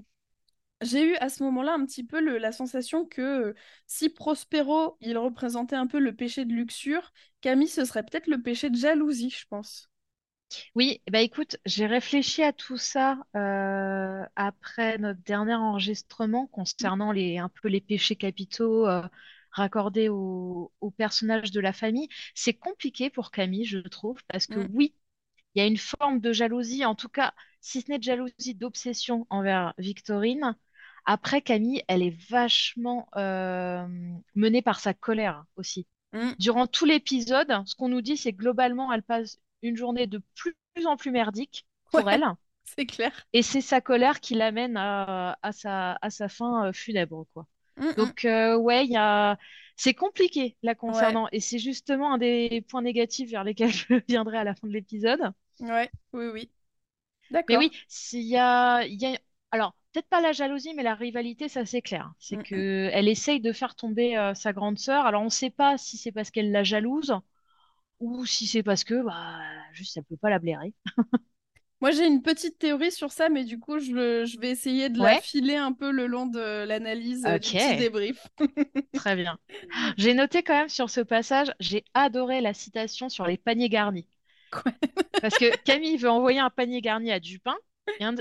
J'ai 0.81 1.03
eu 1.11 1.15
à 1.17 1.29
ce 1.29 1.43
moment-là 1.43 1.73
un 1.73 1.85
petit 1.85 2.03
peu 2.05 2.19
le- 2.21 2.37
la 2.37 2.51
sensation 2.51 3.05
que 3.05 3.55
si 3.87 4.09
Prospero, 4.09 4.97
il 5.01 5.17
représentait 5.17 5.75
un 5.75 5.87
peu 5.87 5.99
le 5.99 6.15
péché 6.15 6.45
de 6.45 6.53
luxure, 6.53 7.11
Camille, 7.41 7.67
ce 7.67 7.85
serait 7.85 8.03
peut-être 8.03 8.27
le 8.27 8.41
péché 8.41 8.69
de 8.69 8.75
jalousie, 8.77 9.29
je 9.31 9.45
pense. 9.47 9.89
Oui, 10.75 11.01
bah 11.11 11.21
écoute, 11.21 11.57
j'ai 11.65 11.85
réfléchi 11.85 12.43
à 12.43 12.53
tout 12.53 12.77
ça 12.77 13.17
euh, 13.35 14.23
après 14.35 14.97
notre 14.97 15.21
dernier 15.23 15.55
enregistrement 15.55 16.47
concernant 16.47 17.11
les, 17.11 17.37
un 17.37 17.49
peu 17.49 17.67
les 17.67 17.81
péchés 17.81 18.15
capitaux 18.15 18.87
euh, 18.87 19.01
raccordés 19.51 20.09
au, 20.09 20.71
au 20.81 20.91
personnage 20.91 21.51
de 21.51 21.59
la 21.59 21.73
famille. 21.73 22.07
C'est 22.35 22.53
compliqué 22.53 23.09
pour 23.09 23.31
Camille, 23.31 23.65
je 23.65 23.79
trouve, 23.79 24.21
parce 24.27 24.47
que 24.47 24.59
Mm. 24.59 24.69
oui, 24.71 24.95
il 25.55 25.59
y 25.59 25.61
a 25.61 25.67
une 25.67 25.77
forme 25.77 26.19
de 26.19 26.33
jalousie, 26.33 26.85
en 26.85 26.95
tout 26.95 27.09
cas, 27.09 27.33
si 27.61 27.81
ce 27.81 27.89
n'est 27.91 27.97
de 27.97 28.03
jalousie, 28.03 28.55
d'obsession 28.55 29.25
envers 29.29 29.73
Victorine. 29.77 30.55
Après, 31.05 31.41
Camille, 31.41 31.83
elle 31.87 32.01
est 32.01 32.15
vachement 32.29 33.07
euh, 33.15 33.85
menée 34.35 34.61
par 34.61 34.79
sa 34.79 34.93
colère 34.93 35.45
aussi. 35.55 35.87
Mm. 36.13 36.31
Durant 36.39 36.67
tout 36.67 36.85
l'épisode, 36.85 37.53
ce 37.65 37.75
qu'on 37.75 37.89
nous 37.89 38.01
dit, 38.01 38.17
c'est 38.17 38.33
que 38.33 38.37
globalement, 38.37 38.91
elle 38.91 39.03
passe 39.03 39.39
une 39.61 39.77
journée 39.77 40.07
de 40.07 40.21
plus 40.35 40.55
en 40.85 40.97
plus 40.97 41.11
merdique 41.11 41.65
pour 41.91 42.05
Ouais, 42.05 42.15
elle. 42.15 42.25
c'est 42.65 42.85
clair. 42.85 43.11
Et 43.33 43.41
c'est 43.41 43.61
sa 43.61 43.81
colère 43.81 44.19
qui 44.19 44.35
l'amène 44.35 44.77
à, 44.77 45.37
à 45.41 45.51
sa, 45.51 45.97
à 46.01 46.09
sa 46.09 46.27
fin 46.29 46.67
euh, 46.67 46.73
funèbre, 46.73 47.25
quoi. 47.33 47.47
Mm, 47.77 47.85
mm. 47.87 47.93
Donc, 47.95 48.25
euh, 48.25 48.57
ouais, 48.57 48.85
il 48.85 48.91
y 48.91 48.97
a... 48.97 49.37
c'est 49.75 49.93
compliqué 49.93 50.57
Ouais, 50.63 50.75
concernant. 50.75 51.27
Et 51.31 51.39
c'est 51.39 51.59
justement 51.59 52.13
un 52.13 52.17
des 52.17 52.63
points 52.69 52.81
négatifs 52.81 53.29
vers 53.29 53.43
lesquels 53.43 53.71
je 53.73 53.95
viendrai 54.07 54.37
à 54.37 54.43
la 54.43 54.55
fin 54.55 54.67
de 54.67 54.73
l'épisode. 54.73 55.21
Ouais, 55.59 55.91
oui, 56.13 56.27
oui. 56.27 56.51
Mais 57.47 57.57
D'accord. 57.57 57.57
oui, 57.57 57.71
s'il 57.87 58.23
y 58.23 58.37
a, 58.37 58.83
il 58.85 59.01
y 59.01 59.05
a... 59.07 59.19
Alors, 59.51 59.75
peut-être 59.93 60.09
pas 60.09 60.21
la 60.21 60.31
jalousie, 60.33 60.73
mais 60.75 60.83
la 60.83 60.95
rivalité, 60.95 61.49
ça 61.49 61.65
c'est 61.65 61.81
clair. 61.81 62.13
C'est 62.19 62.37
Mm, 62.37 62.43
mm. 62.51 62.63
que 62.63 62.89
elle 62.93 63.07
essaye 63.07 63.41
de 63.41 63.53
faire 63.53 63.75
tomber 63.75 64.17
euh, 64.17 64.33
sa 64.35 64.53
grande 64.53 64.79
sœur. 64.79 65.05
Alors, 65.05 65.21
on 65.21 65.25
ne 65.25 65.29
sait 65.29 65.49
pas 65.51 65.77
si 65.77 65.97
c'est 65.97 66.11
parce 66.11 66.31
qu'elle 66.31 66.51
la 66.51 66.63
jalouse 66.63 67.15
ou 67.99 68.25
si 68.25 68.47
c'est 68.47 68.63
parce 68.63 68.83
que, 68.85 69.03
bah, 69.03 69.39
juste, 69.73 69.97
elle 69.97 70.05
peut 70.05 70.17
pas 70.17 70.29
la 70.31 70.39
blairer. 70.39 70.73
Moi, 71.81 71.91
j'ai 71.91 72.07
une 72.07 72.21
petite 72.21 72.57
théorie 72.57 72.91
sur 72.91 73.11
ça, 73.11 73.29
mais 73.29 73.43
du 73.43 73.59
coup, 73.59 73.79
je, 73.79 73.91
le- 73.91 74.25
je 74.25 74.39
vais 74.39 74.49
essayer 74.51 74.89
de 74.89 74.99
la 74.99 75.15
filer 75.15 75.55
un 75.55 75.73
peu 75.73 75.91
le 75.91 76.07
long 76.07 76.25
de 76.25 76.63
l'analyse 76.65 77.27
euh, 77.27 77.37
du 77.37 77.53
petit 77.53 77.73
ok, 77.73 77.75
débrief. 77.75 78.27
très 78.93 79.15
bien. 79.15 79.37
J'ai 79.97 80.13
noté 80.15 80.43
quand 80.43 80.53
même 80.55 80.69
sur 80.69 80.89
ce 80.91 81.01
passage, 81.01 81.53
j'ai 81.59 81.85
adoré 81.95 82.41
la 82.41 82.53
citation 82.55 83.09
sur 83.09 83.25
les 83.27 83.37
paniers 83.37 83.69
garnis. 83.69 84.07
Quoi. 84.51 84.71
Parce 85.21 85.37
que 85.37 85.55
Camille 85.63 85.97
veut 85.97 86.09
envoyer 86.09 86.39
un 86.39 86.49
panier 86.49 86.81
garni 86.81 87.11
à 87.11 87.19
Dupin 87.19 87.55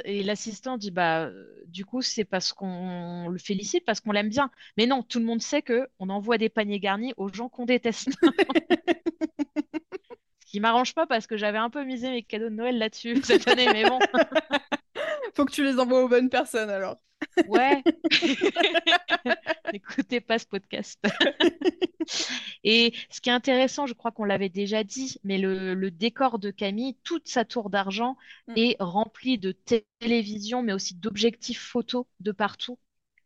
et 0.04 0.22
l'assistant 0.22 0.76
dit 0.76 0.90
bah 0.90 1.24
euh, 1.24 1.46
du 1.66 1.86
coup 1.86 2.02
c'est 2.02 2.24
parce 2.24 2.52
qu'on 2.52 3.28
le 3.28 3.38
félicite 3.38 3.84
parce 3.84 4.00
qu'on 4.00 4.12
l'aime 4.12 4.28
bien. 4.28 4.50
Mais 4.76 4.86
non, 4.86 5.02
tout 5.02 5.18
le 5.18 5.24
monde 5.24 5.40
sait 5.40 5.62
que 5.62 5.88
on 5.98 6.10
envoie 6.10 6.38
des 6.38 6.50
paniers 6.50 6.80
garnis 6.80 7.14
aux 7.16 7.32
gens 7.32 7.48
qu'on 7.48 7.64
déteste. 7.64 8.10
Ce 10.44 10.50
qui 10.50 10.60
m'arrange 10.60 10.94
pas 10.94 11.06
parce 11.06 11.26
que 11.26 11.36
j'avais 11.36 11.58
un 11.58 11.70
peu 11.70 11.84
misé 11.84 12.10
mes 12.10 12.22
cadeaux 12.22 12.50
de 12.50 12.54
Noël 12.54 12.78
là-dessus 12.78 13.20
cette 13.24 13.48
année, 13.48 13.66
mais 13.72 13.88
bon, 13.88 13.98
Faut 15.34 15.44
que 15.44 15.52
tu 15.52 15.64
les 15.64 15.78
envoies 15.78 16.04
aux 16.04 16.08
bonnes 16.08 16.30
personnes 16.30 16.70
alors. 16.70 17.00
Ouais. 17.42 17.84
N'écoutez 19.72 20.20
pas 20.20 20.38
ce 20.38 20.46
podcast. 20.46 20.98
Et 22.64 22.94
ce 23.10 23.20
qui 23.20 23.30
est 23.30 23.32
intéressant, 23.32 23.86
je 23.86 23.94
crois 23.94 24.12
qu'on 24.12 24.24
l'avait 24.24 24.48
déjà 24.48 24.84
dit, 24.84 25.18
mais 25.24 25.38
le, 25.38 25.74
le 25.74 25.90
décor 25.90 26.38
de 26.38 26.50
Camille, 26.50 26.96
toute 27.04 27.28
sa 27.28 27.44
tour 27.44 27.70
d'argent 27.70 28.16
Mm. 28.48 28.54
est 28.56 28.76
remplie 28.80 29.38
de 29.38 29.52
té- 29.52 29.86
télévision, 30.00 30.62
mais 30.62 30.72
aussi 30.72 30.94
d'objectifs 30.94 31.60
photos 31.60 32.06
de 32.20 32.32
partout, 32.32 32.78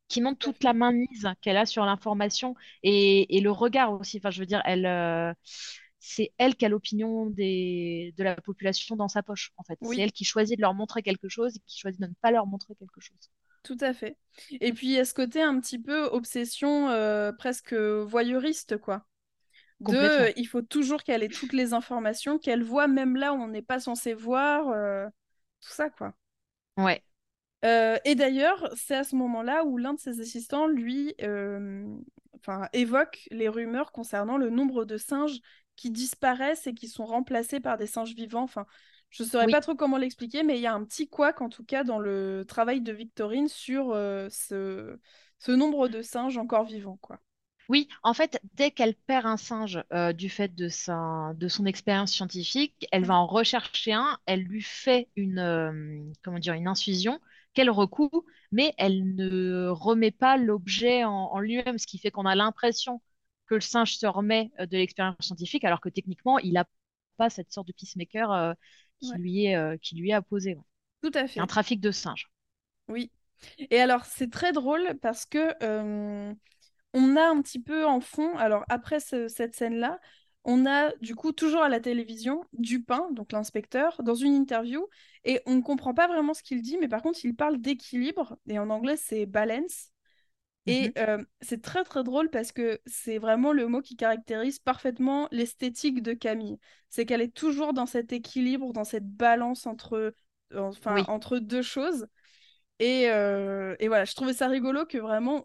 qui 0.08 0.22
à 0.24 0.34
toute 0.36 0.64
la 0.64 0.74
mainmise 0.74 1.28
qu'elle 1.42 1.56
a 1.58 1.66
sur 1.66 1.84
l'information 1.86 2.54
et, 2.82 3.36
et 3.36 3.40
le 3.40 3.50
regard 3.52 3.92
aussi. 3.94 4.18
Enfin, 4.18 4.30
je 4.30 4.40
veux 4.40 4.46
dire, 4.46 4.62
elle, 4.66 4.86
euh, 4.86 5.32
c'est 6.00 6.32
elle 6.38 6.56
qui 6.56 6.64
a 6.66 6.68
l'opinion 6.70 7.26
des, 7.26 8.14
de 8.18 8.24
la 8.24 8.36
population 8.36 8.96
dans 8.96 9.08
sa 9.08 9.22
poche, 9.22 9.52
en 9.58 9.64
fait. 9.64 9.78
C'est 9.82 10.00
elle 10.02 10.12
qui 10.12 10.24
choisit 10.24 10.56
de 10.56 10.62
leur 10.62 10.74
montrer 10.74 11.02
quelque 11.02 11.28
chose 11.28 11.56
et 11.56 11.60
qui 11.66 11.78
choisit 11.80 12.00
de 12.00 12.06
ne 12.08 12.14
pas 12.22 12.30
leur 12.32 12.46
montrer 12.46 12.74
quelque 12.76 13.00
chose. 13.00 13.30
Tout 13.62 13.76
à 13.80 13.92
fait. 13.92 14.16
Et 14.60 14.72
puis, 14.72 14.88
il 14.88 14.92
y 14.92 14.98
a 14.98 15.04
ce 15.04 15.14
côté 15.14 15.42
un 15.42 15.58
petit 15.60 15.78
peu 15.78 16.04
obsession 16.04 16.88
euh, 16.90 17.32
presque 17.32 17.74
voyeuriste, 17.74 18.78
quoi. 18.78 19.06
De, 19.80 19.96
euh, 19.96 20.32
il 20.36 20.46
faut 20.46 20.62
toujours 20.62 21.02
qu'elle 21.02 21.22
ait 21.22 21.30
toutes 21.30 21.52
les 21.52 21.72
informations, 21.72 22.38
qu'elle 22.38 22.62
voit 22.64 22.88
même 22.88 23.16
là 23.16 23.32
où 23.32 23.36
on 23.36 23.48
n'est 23.48 23.62
pas 23.62 23.80
censé 23.80 24.14
voir, 24.14 24.68
euh, 24.70 25.06
tout 25.60 25.70
ça, 25.72 25.90
quoi. 25.90 26.14
Ouais, 26.76 27.02
Euh, 27.64 27.98
et 28.04 28.14
d'ailleurs, 28.14 28.70
c'est 28.76 28.94
à 28.96 29.04
ce 29.04 29.16
moment-là 29.16 29.64
où 29.64 29.78
l'un 29.78 29.94
de 29.94 29.98
ses 29.98 30.20
assistants, 30.20 30.66
lui, 30.68 31.14
évoque 32.72 33.28
les 33.30 33.48
rumeurs 33.48 33.92
concernant 33.92 34.36
le 34.36 34.50
nombre 34.50 34.84
de 34.84 34.96
singes 34.96 35.40
qui 35.76 35.90
disparaissent 35.90 36.66
et 36.66 36.74
qui 36.74 36.88
sont 36.88 37.04
remplacés 37.04 37.60
par 37.60 37.76
des 37.76 37.86
singes 37.86 38.14
vivants. 38.14 38.42
Enfin, 38.42 38.66
je 39.10 39.22
ne 39.22 39.28
saurais 39.28 39.48
oui. 39.48 39.48
pas 39.48 39.60
trop 39.60 39.74
comment 39.74 39.96
l'expliquer, 39.98 40.42
mais 40.42 40.58
il 40.58 40.62
y 40.62 40.66
a 40.66 40.74
un 40.74 40.84
petit 40.84 41.08
couac, 41.08 41.40
en 41.40 41.48
tout 41.48 41.64
cas, 41.64 41.84
dans 41.84 41.98
le 41.98 42.44
travail 42.46 42.80
de 42.82 42.92
Victorine 42.92 43.48
sur 43.48 43.92
euh, 43.92 44.28
ce... 44.30 44.98
ce 45.38 45.52
nombre 45.52 45.88
de 45.88 46.02
singes 46.02 46.36
encore 46.38 46.64
vivants, 46.64 46.98
quoi. 47.00 47.20
Oui, 47.68 47.88
en 48.02 48.14
fait, 48.14 48.40
dès 48.54 48.70
qu'elle 48.70 48.94
perd 48.94 49.26
un 49.26 49.36
singe 49.36 49.82
euh, 49.92 50.14
du 50.14 50.30
fait 50.30 50.54
de 50.54 50.68
sa, 50.68 51.32
de 51.36 51.48
son 51.48 51.66
expérience 51.66 52.12
scientifique, 52.12 52.86
elle 52.92 53.04
va 53.04 53.14
Mhm. 53.14 53.16
en 53.16 53.26
rechercher 53.26 53.92
un, 53.92 54.18
elle 54.24 54.40
lui 54.42 54.62
fait 54.62 55.10
une, 55.16 55.38
euh, 55.38 56.02
comment 56.24 56.38
dire, 56.38 56.54
une 56.54 56.66
incision 56.66 57.20
qu'elle 57.52 57.68
recoue, 57.68 58.10
mais 58.52 58.72
elle 58.78 59.14
ne 59.14 59.68
remet 59.68 60.10
pas 60.12 60.38
l'objet 60.38 61.04
en, 61.04 61.12
en 61.12 61.40
lui-même, 61.40 61.76
ce 61.78 61.86
qui 61.86 61.98
fait 61.98 62.10
qu'on 62.10 62.24
a 62.24 62.34
l'impression 62.34 63.02
que 63.46 63.54
le 63.56 63.60
singe 63.60 63.96
se 63.96 64.06
remet 64.06 64.50
euh, 64.60 64.64
de 64.66 64.78
l'expérience 64.78 65.16
scientifique, 65.20 65.64
alors 65.64 65.80
que 65.82 65.90
techniquement, 65.90 66.38
il 66.38 66.54
n'a 66.54 66.64
pas 67.18 67.28
cette 67.28 67.52
sorte 67.52 67.68
de 67.68 67.72
peacemaker 67.74 68.32
euh, 68.32 68.54
qui 69.00 69.16
Ouais, 69.16 69.18
lui 69.18 69.46
est, 69.46 69.56
euh, 69.56 69.76
qui 69.78 69.96
lui 69.96 70.10
est 70.10 70.14
apposé. 70.14 70.54
ouais. 70.56 70.62
tout 71.02 71.10
à 71.14 71.26
a 71.38 71.42
un 71.42 71.46
fait. 71.46 71.48
trafic 71.48 71.80
de 71.80 71.90
singes. 71.92 72.30
Oui. 72.88 73.10
Et 73.70 73.80
alors, 73.80 74.04
c'est 74.06 74.30
très 74.30 74.52
drôle 74.52 74.98
parce 75.02 75.26
que 75.26 75.54
euh, 75.64 76.34
on 76.94 77.16
a 77.16 77.22
un 77.28 77.42
petit 77.42 77.60
peu 77.60 77.86
en 77.86 78.00
fond, 78.00 78.36
alors 78.38 78.64
après 78.68 79.00
ce- 79.00 79.28
cette 79.28 79.54
scène-là, 79.56 80.00
on 80.44 80.66
a 80.66 80.92
du 81.02 81.14
coup 81.16 81.32
toujours 81.32 81.62
à 81.62 81.68
la 81.70 81.80
télévision 81.80 82.44
Dupin, 82.54 83.08
donc 83.12 83.32
l'inspecteur, 83.32 84.02
dans 84.04 84.14
une 84.16 84.34
interview, 84.34 84.88
et 85.24 85.40
on 85.46 85.56
ne 85.56 85.62
comprend 85.62 85.94
pas 85.94 86.08
vraiment 86.08 86.34
ce 86.34 86.42
qu'il 86.42 86.62
dit, 86.62 86.78
mais 86.78 86.88
par 86.88 87.02
contre 87.02 87.24
il 87.24 87.36
parle 87.36 87.60
d'équilibre, 87.60 88.38
et 88.48 88.58
en 88.58 88.70
anglais 88.70 88.96
c'est 88.98 89.26
balance. 89.26 89.90
Et 90.68 90.92
Mhm. 90.92 90.94
euh, 90.98 91.24
c'est 91.40 91.62
très 91.62 91.84
très 91.84 92.04
drôle 92.04 92.30
parce 92.30 92.52
que 92.52 92.80
c'est 92.86 93.18
vraiment 93.18 93.52
le 93.52 93.68
mot 93.68 93.80
qui 93.82 93.96
caractérise 93.96 94.58
parfaitement 94.58 95.28
l'esthétique 95.32 96.02
de 96.02 96.12
Camille. 96.14 96.58
C'est 96.90 97.06
qu'elle 97.06 97.22
est 97.22 97.34
toujours 97.34 97.72
dans 97.74 97.86
cet 97.86 98.12
équilibre, 98.12 98.72
dans 98.74 98.84
cette 98.84 99.08
balance 99.08 99.66
entre, 99.66 100.14
enfin, 100.54 100.96
Oui, 100.96 101.08
entre 101.08 101.38
deux 101.38 101.62
choses. 101.62 102.06
Et, 102.80 103.10
euh, 103.10 103.76
et 103.80 103.88
voilà, 103.88 104.04
je 104.04 104.14
trouvais 104.14 104.34
ça 104.34 104.48
rigolo 104.48 104.86
que 104.86 104.98
vraiment, 104.98 105.44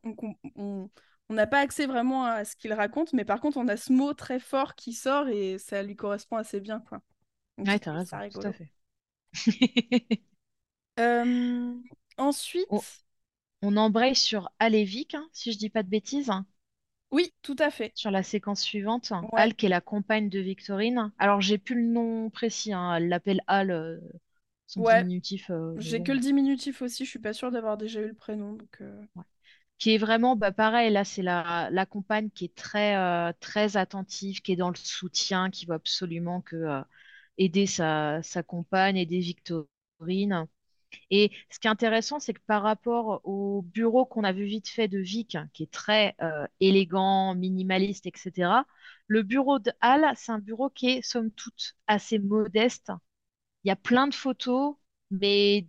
on 0.57 0.89
n'a 1.29 1.47
pas 1.47 1.59
accès 1.59 1.85
vraiment 1.87 2.25
à 2.25 2.45
ce 2.45 2.55
qu'il 2.55 2.73
raconte, 2.73 3.13
mais 3.13 3.25
par 3.25 3.39
contre, 3.41 3.57
on 3.57 3.67
a 3.67 3.77
ce 3.77 3.91
mot 3.93 4.13
très 4.13 4.39
fort 4.39 4.75
qui 4.75 4.93
sort 4.93 5.27
et 5.29 5.57
ça 5.57 5.81
lui 5.83 5.95
correspond 5.95 6.37
assez 6.37 6.59
bien, 6.61 6.79
quoi. 6.81 7.01
Donc, 7.57 7.67
ouais, 7.67 7.79
t'as 7.79 7.93
raison, 7.93 8.21
tout 8.31 8.39
à 8.47 8.51
fait. 8.53 8.69
Euh, 10.99 11.73
ensuite, 12.17 13.02
on 13.63 13.77
embraye 13.77 14.15
sur 14.15 14.51
Alevik, 14.59 15.15
hein, 15.15 15.27
si 15.33 15.51
je 15.53 15.57
dis 15.57 15.71
pas 15.71 15.81
de 15.81 15.89
bêtises. 15.89 16.31
oui, 17.11 17.33
tout 17.41 17.55
à 17.59 17.71
fait. 17.71 17.95
Sur 17.95 18.11
la 18.11 18.21
séquence 18.23 18.61
suivante, 18.61 19.13
Ouais, 19.21 19.31
Al, 19.35 19.55
qui 19.55 19.65
est 19.67 19.69
la 19.69 19.81
compagne 19.81 20.29
de 20.29 20.39
Victorine. 20.39 21.11
Alors, 21.19 21.41
j'ai 21.41 21.57
plus 21.57 21.75
le 21.75 21.87
nom 21.87 22.29
précis, 22.29 22.73
hein, 22.73 22.95
elle 22.95 23.07
l'appelle 23.09 23.41
Al, 23.47 23.71
euh, 23.71 23.99
son 24.67 24.81
ouais, 24.81 25.03
diminutif, 25.03 25.49
euh, 25.51 25.75
j'ai 25.77 26.03
que 26.03 26.11
le 26.13 26.19
diminutif 26.19 26.81
aussi, 26.81 27.05
je 27.05 27.11
suis 27.11 27.19
pas 27.19 27.33
sûre 27.33 27.51
d'avoir 27.51 27.77
déjà 27.77 28.01
eu 28.01 28.07
le 28.09 28.13
prénom. 28.15 28.53
Donc, 28.53 28.77
euh, 28.81 29.01
ouais. 29.15 29.23
Qui 29.79 29.95
est 29.95 29.97
vraiment, 29.97 30.35
bah, 30.35 30.51
pareil, 30.51 30.91
là, 30.91 31.03
c'est 31.03 31.21
la, 31.23 31.69
la 31.71 31.85
compagne 31.85 32.29
qui 32.31 32.45
est 32.45 32.55
très, 32.55 33.33
très 33.35 33.75
attentive, 33.77 34.41
qui 34.41 34.53
est 34.53 34.55
dans 34.55 34.69
le 34.69 34.75
soutien, 34.75 35.49
qui 35.51 35.65
veut 35.65 35.73
absolument 35.75 36.41
que, 36.41 36.81
aider 37.37 37.67
sa, 37.67 38.21
sa 38.23 38.43
compagne, 38.43 38.97
aider 38.97 39.19
Victorine. 39.19 40.47
Et 41.11 41.31
ce 41.49 41.59
qui 41.59 41.67
est 41.67 41.69
intéressant, 41.71 42.19
c'est 42.19 42.33
que 42.33 42.41
par 42.47 42.63
rapport 42.63 43.21
au 43.25 43.61
bureau 43.63 44.05
qu'on 44.05 44.23
a 44.23 44.31
vu 44.33 44.45
vite 44.45 44.67
fait 44.69 44.87
de 44.87 44.99
Vic, 44.99 45.37
qui 45.53 45.63
est 45.63 45.71
très 45.71 46.15
euh, 46.21 46.45
élégant, 46.59 47.35
minimaliste, 47.35 48.05
etc., 48.05 48.65
le 49.07 49.23
bureau 49.23 49.59
de 49.59 49.71
Hal, 49.81 50.11
c'est 50.15 50.31
un 50.31 50.39
bureau 50.39 50.69
qui 50.69 50.89
est, 50.89 51.01
somme 51.01 51.31
toute, 51.31 51.75
assez 51.87 52.19
modeste. 52.19 52.91
Il 53.63 53.69
y 53.69 53.71
a 53.71 53.75
plein 53.75 54.07
de 54.07 54.15
photos, 54.15 54.75
mais 55.11 55.61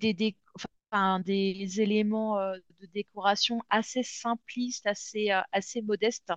des 1.25 1.81
éléments 1.81 2.39
euh, 2.39 2.57
de 2.81 2.87
décoration 2.87 3.61
assez 3.71 4.03
simplistes, 4.03 4.87
assez, 4.87 5.31
euh, 5.33 5.41
assez 5.53 5.83
modestes. 5.83 6.33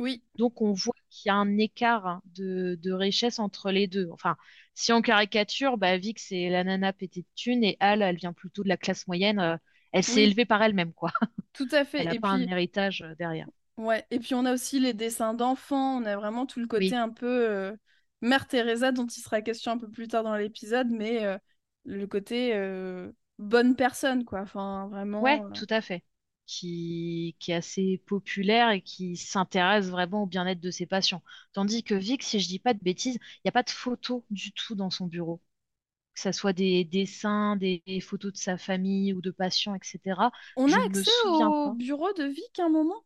Oui, 0.00 0.24
Donc 0.36 0.62
on 0.62 0.72
voit 0.72 0.94
qu'il 1.10 1.28
y 1.28 1.30
a 1.30 1.34
un 1.36 1.58
écart 1.58 2.22
de, 2.26 2.76
de 2.82 2.92
richesse 2.92 3.38
entre 3.38 3.70
les 3.70 3.86
deux. 3.88 4.08
Enfin, 4.12 4.36
si 4.74 4.92
on 4.92 5.02
caricature, 5.02 5.76
bah, 5.78 5.96
Vic, 5.98 6.18
c'est 6.18 6.48
la 6.48 6.64
nana 6.64 6.92
pétée 6.92 7.22
de 7.22 7.26
thunes 7.36 7.64
et 7.64 7.76
Al, 7.80 8.02
elle 8.02 8.16
vient 8.16 8.32
plutôt 8.32 8.62
de 8.62 8.68
la 8.68 8.76
classe 8.76 9.06
moyenne. 9.06 9.38
euh, 9.40 9.56
elle 9.92 10.04
s'est 10.04 10.22
oui, 10.22 10.24
élevée 10.24 10.44
par 10.46 10.62
elle-même, 10.62 10.92
quoi. 10.94 11.10
tout 11.52 11.68
à 11.72 11.84
Elle 11.96 12.04
fait. 12.04 12.06
n'a 12.06 12.14
Et 12.14 12.18
pas 12.18 12.30
un 12.30 12.42
puis, 12.42 12.48
héritage 12.48 13.02
euh, 13.02 13.14
derrière. 13.16 13.48
ouais, 13.76 14.06
et 14.10 14.18
puis 14.20 14.34
on 14.34 14.44
a 14.44 14.52
aussi 14.54 14.80
les 14.80 14.94
dessins 14.94 15.34
d'enfants, 15.34 15.98
on 15.98 16.04
a 16.04 16.16
vraiment 16.16 16.46
tout 16.46 16.60
le 16.60 16.66
côté 16.66 16.94
Oui, 16.94 16.96
un 16.96 17.08
peu 17.10 17.26
euh, 17.50 17.76
Mère 18.20 18.46
Teresa 18.48 18.92
dont 18.92 19.06
il 19.06 19.20
sera 19.22 19.40
question 19.42 19.72
un 19.72 19.78
peu 19.78 19.90
plus 19.90 20.08
tard 20.08 20.22
dans 20.24 20.36
l'épisode, 20.36 20.88
mais 20.90 21.24
euh, 21.24 21.38
le 21.84 22.06
côté 22.06 22.54
euh, 22.54 23.10
bonne 23.38 23.76
personne, 23.76 24.24
quoi. 24.24 24.40
Enfin, 24.42 24.88
ouais, 25.20 25.40
vraiment. 25.40 25.46
euh, 25.46 25.50
tout 25.54 25.66
à 25.70 25.80
fait. 25.80 26.04
Qui, 26.52 27.36
qui 27.38 27.52
est 27.52 27.54
assez 27.54 27.98
populaire 28.06 28.70
et 28.70 28.82
qui 28.82 29.16
s'intéresse 29.16 29.86
vraiment 29.88 30.24
au 30.24 30.26
bien-être 30.26 30.60
de 30.60 30.70
ses 30.72 30.84
patients. 30.86 31.22
Tandis 31.52 31.84
que 31.84 31.94
Vic, 31.94 32.24
si 32.24 32.40
je 32.40 32.48
dis 32.48 32.58
pas 32.58 32.74
de 32.74 32.80
bêtises, 32.82 33.16
il 33.36 33.40
n'y 33.44 33.48
a 33.50 33.52
pas 33.52 33.62
de 33.62 33.70
photos 33.70 34.24
du 34.30 34.52
tout 34.52 34.74
dans 34.74 34.90
son 34.90 35.06
bureau. 35.06 35.40
Que 36.14 36.20
ce 36.22 36.32
soit 36.32 36.52
des 36.54 36.84
dessins, 36.84 37.56
des 37.56 37.82
des 37.86 38.00
photos 38.00 38.32
de 38.32 38.38
sa 38.38 38.58
famille 38.58 39.12
ou 39.14 39.20
de 39.22 39.30
patients, 39.32 39.74
etc. 39.76 40.32
On 40.54 40.70
a 40.72 40.76
Je 40.76 40.80
ne 40.80 41.02
accès 41.02 41.10
au 41.26 41.42
pas. 41.64 41.74
bureau 41.74 42.12
de 42.12 42.22
Vic 42.22 42.60
à 42.60 42.66
un 42.66 42.68
moment? 42.68 43.02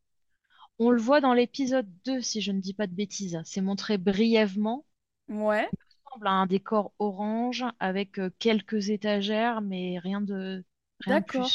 On 0.79 0.91
le 0.91 1.01
voit 1.01 1.21
dans 1.21 1.35
l'épisode 1.35 1.89
2, 2.05 2.21
si 2.21 2.41
je 2.41 2.53
ne 2.53 2.61
dis 2.61 2.75
pas 2.75 2.87
de 2.87 2.95
bêtises. 2.95 3.41
C'est 3.45 3.61
montré 3.61 3.99
brièvement. 3.99 4.87
Ouais, 5.29 5.71
Il 5.73 5.79
ressemble 6.07 6.27
à 6.29 6.33
un 6.33 6.47
décor 6.47 6.95
orange 6.99 7.65
avec 7.81 8.19
euh, 8.19 8.31
quelques 8.39 8.91
étagères, 8.91 9.61
mais 9.63 9.99
rien 10.01 10.21
de, 10.21 10.65
rien 11.01 11.19
de 11.19 11.25
d'accord. 11.25 11.53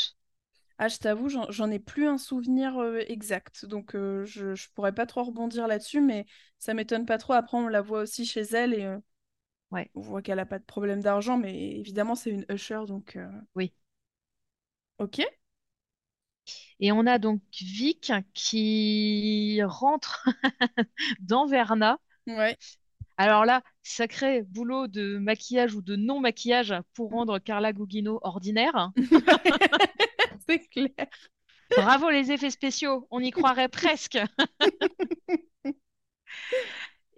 Ah, 0.81 0.87
je 0.87 0.97
t'avoue, 0.97 1.27
j'en 1.29 1.69
ai 1.71 1.77
plus 1.79 2.07
un 2.07 2.17
souvenir 2.17 2.77
euh, 2.79 2.99
exact, 3.07 3.65
donc 3.65 3.95
euh, 3.95 4.23
je, 4.25 4.55
je 4.55 4.69
pourrais 4.73 4.93
pas 4.93 5.05
trop 5.05 5.23
rebondir 5.25 5.67
là-dessus, 5.67 5.99
mais 6.01 6.25
ça 6.57 6.73
m'étonne 6.73 7.05
pas 7.05 7.17
trop. 7.17 7.33
Après, 7.33 7.57
on 7.57 7.67
la 7.67 7.81
voit 7.81 7.99
aussi 8.01 8.25
chez 8.25 8.41
elle 8.41 8.73
et 8.73 8.85
euh, 8.85 8.97
Ouais, 9.71 9.91
on 9.95 10.01
voit 10.01 10.21
qu'elle 10.21 10.39
a 10.39 10.45
pas 10.47 10.59
de 10.59 10.65
problème 10.65 11.01
d'argent, 11.01 11.37
mais 11.37 11.71
évidemment, 11.77 12.15
c'est 12.15 12.31
une 12.31 12.45
usher, 12.49 12.81
donc 12.87 13.17
oui. 13.55 13.73
ok. 14.97 15.19
Et 16.79 16.91
on 16.91 17.05
a 17.07 17.19
donc 17.19 17.41
Vic 17.61 18.11
qui 18.33 19.61
rentre 19.63 20.25
dans 21.21 21.45
Verna. 21.47 21.99
Ouais, 22.27 22.57
Alors 23.17 23.45
là, 23.45 23.61
sacré 23.83 24.41
boulot 24.43 24.87
de 24.87 25.17
maquillage 25.19 25.75
ou 25.75 25.81
de 25.81 25.95
non-maquillage 25.95 26.73
pour 26.95 27.11
rendre 27.11 27.37
Carla 27.39 27.71
Gugino 27.73 28.19
ordinaire. 28.23 28.91
c'est 30.49 30.67
clair. 30.69 31.07
Bravo 31.75 32.09
les 32.09 32.31
effets 32.31 32.51
spéciaux, 32.51 33.07
on 33.11 33.21
y 33.21 33.31
croirait 33.31 33.69
presque. 33.69 34.19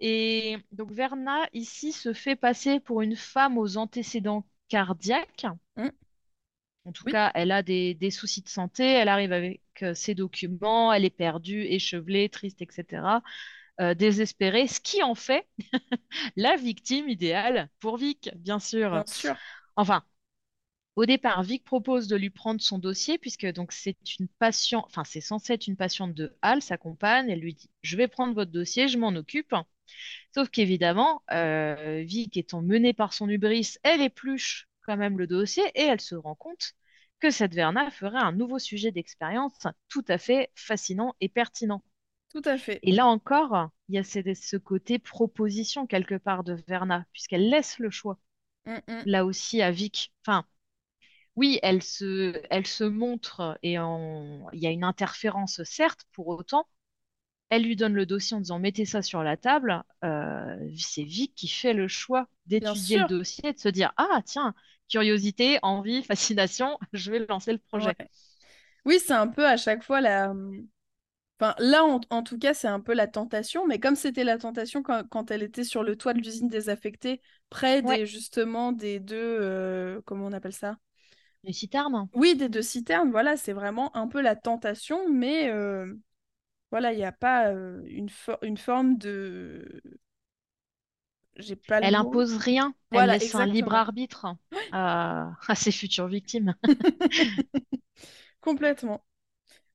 Et 0.00 0.58
donc 0.72 0.90
Verna 0.92 1.48
ici 1.54 1.92
se 1.92 2.12
fait 2.12 2.36
passer 2.36 2.78
pour 2.80 3.00
une 3.02 3.16
femme 3.16 3.56
aux 3.58 3.76
antécédents 3.78 4.46
cardiaques. 4.68 5.46
Mm, 5.76 5.92
En 6.84 6.92
tout 6.92 7.04
Oui, 7.04 7.12
cas, 7.12 7.30
elle 7.34 7.52
a 7.52 7.62
des, 7.62 7.94
des 7.94 8.10
soucis 8.10 8.42
de 8.42 8.48
santé, 8.48 8.84
elle 8.84 9.08
arrive 9.08 9.32
avec 9.32 9.62
euh, 9.82 9.94
ses 9.94 10.14
documents, 10.14 10.92
elle 10.92 11.04
est 11.04 11.10
perdue, 11.10 11.62
échevelée, 11.62 12.28
triste, 12.28 12.60
etc. 12.62 13.22
euh, 13.80 13.94
désespérée, 13.94 14.66
ce 14.68 14.80
qui 14.80 15.02
en 15.02 15.14
fait 15.14 15.48
la 16.36 16.56
victime 16.56 17.08
idéale 17.08 17.70
pour 17.80 17.96
Vic, 17.98 18.30
bien 18.36 18.58
sûr. 18.58 19.04
bien 19.04 19.06
sûr. 19.06 19.36
Enfin, 19.76 20.04
au 20.96 21.06
départ, 21.06 21.42
Vic 21.42 21.64
propose 21.64 22.08
de 22.08 22.16
lui 22.16 22.30
prendre 22.30 22.60
son 22.60 22.78
dossier 22.78 23.18
puisque 23.18 23.46
donc 23.46 23.72
c'est 23.72 23.96
une 24.18 24.28
patiente, 24.28 24.84
enfin 24.86 25.04
c'est 25.04 25.20
censé 25.22 25.54
être 25.54 25.66
une 25.66 25.76
patiente 25.76 26.14
de 26.14 26.36
Hal, 26.42 26.62
sa 26.62 26.76
compagne. 26.78 27.30
Elle 27.30 27.40
lui 27.40 27.54
dit, 27.54 27.70
je 27.82 27.96
vais 27.96 28.08
prendre 28.08 28.34
votre 28.34 28.50
dossier, 28.52 28.88
je 28.88 28.98
m'en 28.98 29.08
occupe. 29.16 29.54
Sauf 30.34 30.48
qu'évidemment, 30.50 31.22
euh, 31.32 32.02
Vic 32.06 32.36
étant 32.36 32.62
menée 32.62 32.92
par 32.94 33.12
son 33.12 33.28
hubris, 33.28 33.74
elle 33.82 34.00
épluche 34.02 34.68
quand 34.82 34.96
même 34.96 35.18
le 35.18 35.26
dossier 35.26 35.64
et 35.74 35.82
elle 35.82 36.00
se 36.00 36.14
rend 36.14 36.34
compte 36.34 36.72
que 37.20 37.30
cette 37.30 37.54
Verna 37.54 37.90
ferait 37.90 38.18
un 38.18 38.32
nouveau 38.32 38.58
sujet 38.58 38.90
d'expérience 38.92 39.66
tout 39.88 40.04
à 40.08 40.18
fait 40.18 40.50
fascinant 40.56 41.14
et 41.20 41.28
pertinent. 41.28 41.82
Tout 42.30 42.42
à 42.46 42.58
fait. 42.58 42.80
Et 42.82 42.92
là 42.92 43.06
encore, 43.06 43.70
il 43.88 43.94
y 43.94 43.98
a 43.98 44.04
ce, 44.04 44.20
ce 44.34 44.56
côté 44.56 44.98
proposition 44.98 45.86
quelque 45.86 46.16
part 46.16 46.44
de 46.44 46.54
Verna, 46.66 47.06
puisqu'elle 47.12 47.48
laisse 47.48 47.78
le 47.78 47.90
choix, 47.90 48.18
Mm, 48.66 48.80
mm, 48.88 49.06
là 49.06 49.24
aussi 49.24 49.62
à 49.62 49.70
Vic. 49.70 50.12
Enfin, 50.26 50.46
oui, 51.36 51.58
elle 51.62 51.82
se, 51.82 52.40
elle 52.50 52.66
se 52.66 52.84
montre 52.84 53.58
et 53.62 53.78
en- 53.78 54.48
il 54.52 54.60
y 54.60 54.66
a 54.66 54.70
une 54.70 54.84
interférence, 54.84 55.62
certes, 55.64 56.04
pour 56.12 56.28
autant, 56.28 56.66
elle 57.50 57.64
lui 57.64 57.76
donne 57.76 57.94
le 57.94 58.06
dossier 58.06 58.36
en 58.36 58.40
disant 58.40 58.58
mettez 58.58 58.84
ça 58.86 59.02
sur 59.02 59.22
la 59.22 59.36
table. 59.36 59.82
Euh, 60.04 60.56
c'est 60.78 61.04
Vic 61.04 61.34
qui 61.36 61.48
fait 61.48 61.74
le 61.74 61.88
choix 61.88 62.28
d'étudier 62.46 62.98
le 62.98 63.04
dossier 63.06 63.50
et 63.50 63.52
de 63.54 63.58
se 63.60 63.68
dire 63.68 63.92
ah 63.98 64.20
tiens, 64.26 64.54
curiosité, 64.90 65.58
envie, 65.62 66.02
fascination, 66.04 66.78
je 66.94 67.12
vais 67.12 67.26
lancer 67.28 67.52
le 67.52 67.58
Ouais. 67.76 67.92
projet. 67.92 67.96
Oui, 68.84 68.98
c'est 69.00 69.12
un 69.14 69.28
peu 69.28 69.46
à 69.46 69.56
chaque 69.56 69.82
fois 69.82 70.00
la. 70.00 70.32
Enfin, 71.40 71.54
là, 71.58 71.84
en, 71.84 72.00
en 72.10 72.22
tout 72.22 72.38
cas, 72.38 72.54
c'est 72.54 72.68
un 72.68 72.80
peu 72.80 72.94
la 72.94 73.08
tentation, 73.08 73.66
mais 73.66 73.80
comme 73.80 73.96
c'était 73.96 74.22
la 74.24 74.38
tentation 74.38 74.82
quand, 74.82 75.08
quand 75.08 75.30
elle 75.30 75.42
était 75.42 75.64
sur 75.64 75.82
le 75.82 75.96
toit 75.96 76.14
de 76.14 76.20
l'usine 76.20 76.48
désaffectée, 76.48 77.20
près 77.50 77.82
Ouais, 77.82 77.98
des, 77.98 78.06
justement, 78.06 78.70
des 78.72 79.00
deux, 79.00 79.16
euh, 79.18 80.00
comment 80.04 80.26
on 80.26 80.32
appelle 80.32 80.52
ça? 80.52 80.78
Le 81.44 81.52
citerne. 81.52 82.08
Oui, 82.14 82.36
des 82.36 82.48
deux 82.50 82.60
citernes, 82.62 83.10
voilà, 83.10 83.36
c'est 83.38 83.52
vraiment 83.54 83.94
un 83.96 84.06
peu 84.06 84.20
la 84.20 84.36
tentation, 84.36 85.08
mais 85.08 85.50
euh, 85.50 85.94
voilà, 86.70 86.92
il 86.92 86.98
n'y 86.98 87.04
a 87.04 87.12
pas 87.12 87.48
euh, 87.52 87.82
une, 87.86 88.10
for- 88.10 88.38
une 88.42 88.58
forme 88.58 88.98
de... 88.98 89.82
J'ai 91.36 91.56
pas 91.56 91.80
le 91.82 91.90
Elle 91.90 91.94
mot. 91.94 92.22
impose 92.22 92.36
rien, 92.36 92.74
elle 92.92 93.08
laisse 93.08 93.34
un 93.34 93.44
libre 93.46 93.74
exactement. 93.74 93.74
arbitre 93.74 94.26
à, 94.70 95.32
à 95.48 95.54
ses 95.54 95.72
futures 95.72 96.08
victimes. 96.08 96.54
Complètement. 98.40 99.04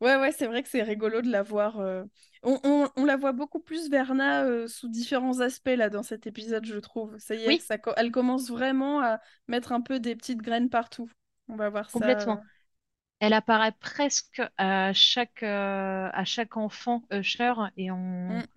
Ouais, 0.02 0.18
ouais, 0.18 0.32
c'est 0.34 0.48
vrai 0.48 0.64
que 0.64 0.70
c'est 0.70 0.84
rigolo 0.84 1.22
de 1.22 1.30
la 1.32 1.44
voir. 1.44 1.80
euh, 1.80 2.04
On, 2.44 2.60
on- 2.66 2.90
on 2.98 3.06
la 3.06 3.18
voit 3.18 3.34
beaucoup 3.34 3.60
plus, 3.62 3.90
Verna, 3.90 4.46
euh, 4.46 4.68
sous 4.68 4.90
différents 4.90 5.42
aspects, 5.42 5.70
là, 5.78 5.90
dans 5.90 6.04
cet 6.04 6.28
épisode, 6.28 6.66
je 6.66 6.78
trouve. 6.80 7.18
Ça 7.20 7.36
y 7.36 7.46
est, 7.46 7.58
Oui, 7.58 7.60
ça, 7.60 7.78
co- 7.80 7.94
elle 7.98 8.12
commence 8.12 8.50
vraiment 8.50 9.02
à 9.02 9.20
mettre 9.48 9.72
un 9.74 9.82
peu 9.82 10.00
des 10.00 10.16
petites 10.16 10.42
graines 10.44 10.70
partout. 10.70 11.10
On 11.50 11.56
va 11.58 11.70
voir 11.70 11.90
ça. 11.92 12.16
complètement. 12.16 12.42
Elle 13.20 13.34
apparaît 13.34 13.74
presque 13.80 14.42
à 14.58 14.94
chaque, 14.94 15.44
euh, 15.44 16.10
à 16.14 16.26
chaque 16.26 16.58
enfant 16.58 17.04
Usher 17.12 17.54
et, 17.78 17.92
on, 17.92 18.32
Mm, 18.32 18.48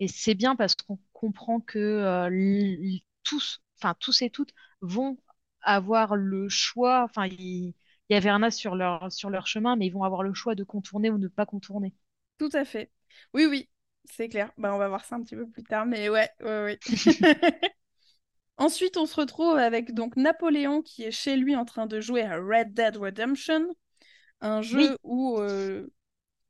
et 0.00 0.08
c'est 0.08 0.34
bien 0.34 0.56
parce 0.56 0.74
qu'on 0.76 0.98
comprend 1.12 1.60
que 1.60 1.78
euh, 1.78 2.98
tous, 3.24 3.62
enfin 3.78 3.94
tous 4.00 4.22
et 4.22 4.30
toutes 4.30 4.52
vont 4.82 5.18
avoir 5.62 6.16
le 6.16 6.48
choix, 6.48 7.04
enfin 7.04 7.26
il, 7.26 7.38
il 7.38 7.74
y 8.10 8.16
a 8.16 8.20
Verna 8.20 8.50
sur 8.50 8.76
leur, 8.76 9.12
sur 9.12 9.30
leur 9.30 9.46
chemin, 9.48 9.76
mais 9.76 9.86
ils 9.86 9.92
vont 9.92 10.04
avoir 10.04 10.22
le 10.24 10.34
choix 10.34 10.54
de 10.56 10.64
contourner 10.64 11.10
ou 11.10 11.18
ne 11.18 11.28
pas 11.28 11.46
contourner. 11.46 11.94
tout 12.38 12.50
à 12.54 12.64
fait. 12.64 12.90
Oui, 13.32 13.46
oui, 13.46 13.70
c'est 14.04 14.28
clair. 14.28 14.52
Bah, 14.58 14.74
on 14.74 14.78
va 14.78 14.88
voir 14.88 15.04
ça 15.04 15.16
un 15.16 15.22
petit 15.22 15.36
peu 15.36 15.46
plus 15.48 15.64
tard, 15.64 15.86
mais 15.86 16.08
ouais, 16.08 16.28
ouais, 16.40 16.62
ouais. 16.64 16.80
Ensuite, 18.56 18.96
on 18.96 19.06
se 19.06 19.16
retrouve 19.16 19.56
avec 19.56 19.94
donc 19.94 20.16
Napoléon 20.16 20.80
qui 20.82 21.02
est 21.02 21.10
chez 21.10 21.36
lui 21.36 21.56
en 21.56 21.64
train 21.64 21.86
de 21.86 22.00
jouer 22.00 22.22
à 22.22 22.36
Red 22.38 22.72
Dead 22.72 22.96
Redemption, 22.96 23.66
un 24.40 24.62
Oui, 24.72 24.88
jeu 24.88 24.98
où 25.04 25.38
euh, 25.40 25.88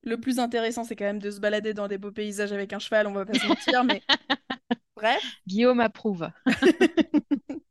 le 0.03 0.21
plus 0.21 0.39
intéressant, 0.41 0.85
c'est 0.85 0.97
quand 0.97 1.05
même 1.07 1.21
de 1.21 1.31
se 1.31 1.41
balader 1.41 1.75
dans 1.75 1.89
des 1.89 1.99
beaux 1.99 2.13
paysages 2.13 2.53
avec 2.53 2.73
un 2.73 2.81
cheval, 2.81 3.07
on 3.07 3.13
va 3.13 3.27
pas 3.27 3.35
se 3.39 3.47
mentir, 3.47 3.85
mais 3.85 4.03
bref. 4.97 5.25
Guillaume 5.47 5.81
approuve. 5.81 6.31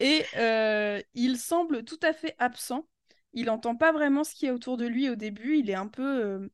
Et 0.00 0.24
euh, 0.36 1.00
il 1.14 1.36
semble 1.38 1.84
tout 1.84 1.98
à 2.02 2.12
fait 2.12 2.34
absent. 2.38 2.88
Il 3.32 3.46
n'entend 3.46 3.76
pas 3.76 3.92
vraiment 3.92 4.24
ce 4.24 4.34
qui 4.34 4.46
est 4.46 4.50
autour 4.50 4.76
de 4.76 4.86
lui 4.86 5.08
au 5.10 5.14
début. 5.16 5.58
Il 5.58 5.70
est 5.70 5.74
un 5.74 5.88
peu, 5.88 6.24
euh, 6.24 6.48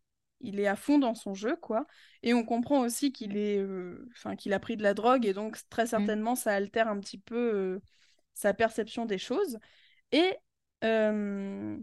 il 0.46 0.60
est 0.60 0.66
à 0.66 0.76
fond 0.76 0.98
dans 0.98 1.14
son 1.14 1.34
jeu, 1.34 1.56
quoi. 1.56 1.86
Et 2.22 2.34
on 2.34 2.44
comprend 2.44 2.80
aussi 2.80 3.12
qu'il 3.12 3.36
est, 3.36 3.58
euh, 3.58 4.08
enfin, 4.12 4.36
qu'il 4.36 4.52
a 4.52 4.60
pris 4.60 4.76
de 4.76 4.82
la 4.82 4.94
drogue 4.94 5.26
et 5.26 5.32
donc 5.32 5.58
très 5.70 5.86
Mm, 5.86 5.86
certainement 5.86 6.34
ça 6.34 6.52
altère 6.54 6.88
un 6.88 6.98
petit 7.00 7.18
peu 7.18 7.36
euh, 7.36 7.80
sa 8.34 8.54
perception 8.54 9.06
des 9.06 9.18
choses. 9.18 9.58
Et 10.12 10.34
euh, 10.84 11.76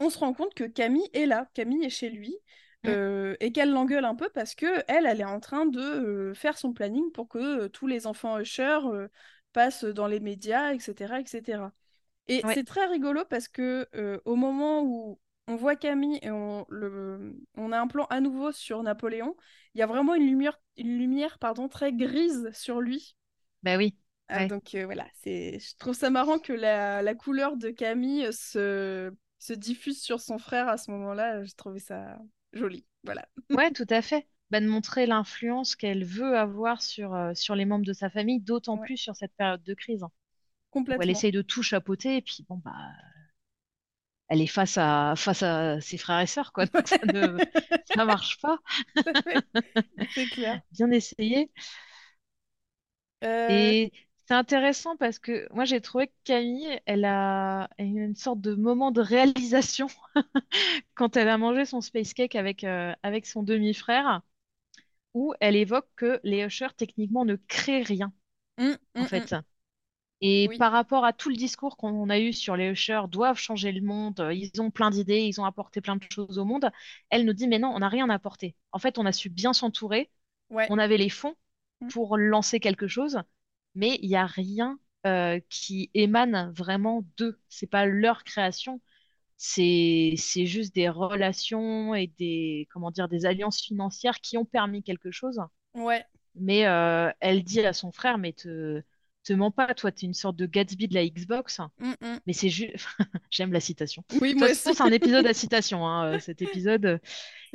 on 0.00 0.10
se 0.10 0.18
rend 0.18 0.32
compte 0.34 0.54
que 0.54 0.64
Camille 0.64 1.08
est 1.12 1.26
là. 1.26 1.48
Camille 1.54 1.84
est 1.84 1.90
chez 1.90 2.10
lui. 2.10 2.36
mm. 2.84 2.88
euh, 2.90 3.36
et 3.40 3.52
qu'elle 3.52 3.70
l'engueule 3.70 4.04
un 4.04 4.14
peu 4.14 4.28
parce 4.28 4.54
que 4.54 4.82
elle, 4.88 5.06
elle 5.06 5.20
est 5.20 5.24
en 5.24 5.40
train 5.40 5.66
de 5.66 6.32
faire 6.34 6.58
son 6.58 6.72
planning 6.72 7.10
pour 7.12 7.28
que 7.28 7.66
tous 7.68 7.86
les 7.86 8.06
enfants 8.06 8.38
Usher 8.38 8.78
passent 9.52 9.84
dans 9.84 10.06
les 10.06 10.20
médias, 10.20 10.72
etc., 10.72 11.20
etc. 11.20 11.72
Et 12.28 12.44
Ouais. 12.44 12.54
c'est 12.54 12.64
très 12.64 12.86
rigolo 12.86 13.24
parce 13.28 13.48
que 13.48 13.88
au 14.24 14.36
moment 14.36 14.82
où 14.82 15.18
on 15.48 15.56
voit 15.56 15.76
Camille 15.76 16.18
et 16.22 16.30
on, 16.30 16.66
le, 16.70 17.36
on 17.56 17.72
a 17.72 17.80
un 17.80 17.86
plan 17.86 18.06
à 18.10 18.20
nouveau 18.20 18.52
sur 18.52 18.82
Napoléon, 18.82 19.36
il 19.74 19.78
y 19.80 19.82
a 19.82 19.86
vraiment 19.86 20.14
une 20.14 20.26
lumière, 20.26 20.58
une 20.76 20.98
lumière 20.98 21.38
pardon, 21.38 21.68
très 21.68 21.92
grise 21.92 22.50
sur 22.52 22.80
lui. 22.80 23.16
Bah 23.62 23.76
oui. 23.76 23.96
Ouais. 24.30 24.50
donc 24.50 24.74
euh, 24.74 24.84
voilà, 24.84 25.06
c'est, 25.22 25.58
je 25.58 25.76
trouve 25.78 25.94
ça 25.94 26.10
marrant 26.10 26.38
que 26.38 26.52
la, 26.52 27.02
la 27.02 27.14
couleur 27.14 27.56
de 27.56 27.70
Camille 27.70 28.32
se, 28.32 29.12
se 29.38 29.52
diffuse 29.52 30.00
sur 30.02 30.20
son 30.20 30.38
frère 30.38 30.68
à 30.68 30.76
ce 30.76 30.90
moment-là. 30.90 31.42
J'ai 31.44 31.52
trouvé 31.54 31.78
ça 31.80 32.18
joli. 32.52 32.86
Voilà, 33.04 33.26
Ouais, 33.50 33.70
tout 33.70 33.86
à 33.90 34.02
fait. 34.02 34.28
Bah, 34.50 34.60
de 34.60 34.66
montrer 34.68 35.06
l'influence 35.06 35.76
qu'elle 35.76 36.04
veut 36.04 36.36
avoir 36.36 36.82
sur, 36.82 37.14
euh, 37.14 37.32
sur 37.34 37.54
les 37.54 37.64
membres 37.64 37.84
de 37.86 37.92
sa 37.94 38.10
famille, 38.10 38.40
d'autant 38.40 38.76
Ouais. 38.76 38.78
plus 38.78 38.96
sur 38.98 39.16
cette 39.16 39.34
période 39.34 39.62
de 39.62 39.74
crise, 39.74 40.02
hein, 40.02 40.10
où 40.96 41.02
elle 41.02 41.10
complètement. 41.10 41.10
essaye 41.10 41.32
de 41.32 41.42
tout 41.42 41.62
chapeauter, 41.64 42.16
et 42.18 42.22
puis 42.22 42.44
bon, 42.48 42.58
bah, 42.64 42.72
elle 44.28 44.40
est 44.42 44.46
face 44.46 44.78
à, 44.78 45.14
face 45.16 45.42
à 45.42 45.80
ses 45.80 45.98
frères 45.98 46.20
et 46.20 46.26
sœurs, 46.26 46.52
quoi. 46.52 46.66
Donc 46.66 46.88
ça 46.88 46.98
ne 47.06 47.38
ça 47.84 48.04
marche 48.04 48.40
pas. 48.40 48.58
C'est 50.14 50.28
clair. 50.28 50.60
Bien 50.72 50.90
essayé. 50.90 51.50
Euh, 53.24 53.72
Et 53.72 53.92
c'est 54.26 54.34
intéressant 54.34 54.96
parce 54.96 55.18
que 55.18 55.46
moi, 55.52 55.64
j'ai 55.64 55.80
trouvé 55.80 56.08
que 56.08 56.12
Camille, 56.24 56.80
elle 56.86 57.04
a 57.04 57.68
une 57.78 58.14
sorte 58.16 58.40
de 58.40 58.54
moment 58.54 58.90
de 58.90 59.00
réalisation 59.02 59.88
quand 60.94 61.16
elle 61.16 61.28
a 61.28 61.38
mangé 61.38 61.64
son 61.66 61.80
space 61.80 62.14
cake 62.14 62.34
avec, 62.36 62.64
euh, 62.64 62.92
avec 63.02 63.26
son 63.26 63.42
demi-frère, 63.42 64.22
où 65.14 65.34
elle 65.40 65.56
évoque 65.56 65.88
que 65.96 66.20
les 66.24 66.42
Ushers, 66.44 66.74
techniquement, 66.76 67.24
ne 67.24 67.36
créent 67.36 67.82
rien, 67.82 68.12
hum, 68.58 68.76
en 68.98 69.02
hum. 69.02 69.06
fait. 69.06 69.34
Et 70.20 70.48
Oui, 70.48 70.58
par 70.58 70.72
rapport 70.72 71.04
à 71.04 71.12
tout 71.12 71.28
le 71.28 71.36
discours 71.36 71.76
qu'on 71.76 72.08
a 72.10 72.18
eu 72.18 72.32
sur 72.32 72.56
les 72.56 72.70
Ushers, 72.70 73.02
doivent 73.08 73.38
changer 73.38 73.72
le 73.72 73.82
monde, 73.82 74.20
euh, 74.20 74.32
ils 74.34 74.60
ont 74.62 74.70
plein 74.70 74.90
d'idées, 74.90 75.22
ils 75.22 75.40
ont 75.40 75.44
apporté 75.44 75.80
plein 75.80 75.96
de 75.96 76.04
choses 76.10 76.38
au 76.38 76.44
monde, 76.44 76.70
elle 77.10 77.24
nous 77.26 77.32
dit, 77.34 77.48
mais 77.48 77.58
non, 77.58 77.68
on 77.74 77.80
n'a 77.80 77.88
rien 77.88 78.08
apporté. 78.10 78.56
En 78.72 78.78
fait, 78.78 78.98
on 78.98 79.06
a 79.06 79.12
su 79.12 79.28
bien 79.28 79.52
s'entourer, 79.52 80.10
ouais. 80.50 80.68
on 80.68 80.78
avait 80.78 80.98
les 80.98 81.10
fonds 81.10 81.36
Mm. 81.82 81.88
pour 81.88 82.16
lancer 82.18 82.60
quelque 82.60 82.88
chose, 82.88 83.20
mais 83.74 83.98
il 84.02 84.08
n'y 84.08 84.16
a 84.16 84.26
rien 84.26 84.78
euh, 85.06 85.40
qui 85.50 85.90
émane 85.94 86.52
vraiment 86.52 87.04
d'eux. 87.18 87.40
C'est 87.48 87.66
pas 87.68 87.86
leur 87.86 88.24
création, 88.24 88.80
c'est 89.38 90.14
c'est 90.18 90.46
juste 90.46 90.74
des 90.74 90.88
relations 90.90 91.94
et 91.94 92.08
des 92.18 92.68
comment 92.72 92.90
dire 92.92 93.08
des 93.08 93.26
alliances 93.26 93.62
financières 93.62 94.20
qui 94.20 94.38
ont 94.38 94.44
permis 94.46 94.82
quelque 94.82 95.10
chose. 95.12 95.40
Ouais, 95.74 96.04
Mais 96.34 96.66
euh, 96.66 97.10
elle 97.20 97.44
dit 97.44 97.60
à 97.64 97.72
son 97.72 97.92
frère, 97.92 98.18
mais 98.18 98.32
te 98.32 98.82
te 99.24 99.32
mens 99.32 99.50
pas, 99.50 99.74
toi, 99.74 99.92
t'es 99.92 100.06
une 100.06 100.14
sorte 100.14 100.36
de 100.36 100.46
Gatsby 100.46 100.88
de 100.88 100.94
la 100.94 101.06
Xbox. 101.06 101.60
Mais 102.26 102.32
c'est 102.32 102.48
juste, 102.48 102.86
j'aime 103.30 103.52
la 103.52 103.60
citation. 103.60 104.04
Oui, 104.20 104.34
moi 104.34 104.54
c'est 104.54 104.80
un 104.80 104.92
épisode 104.92 105.26
à 105.26 105.34
citation, 105.34 105.86
hein, 105.86 106.14
euh, 106.14 106.18
cet 106.18 106.42
épisode. 106.42 107.00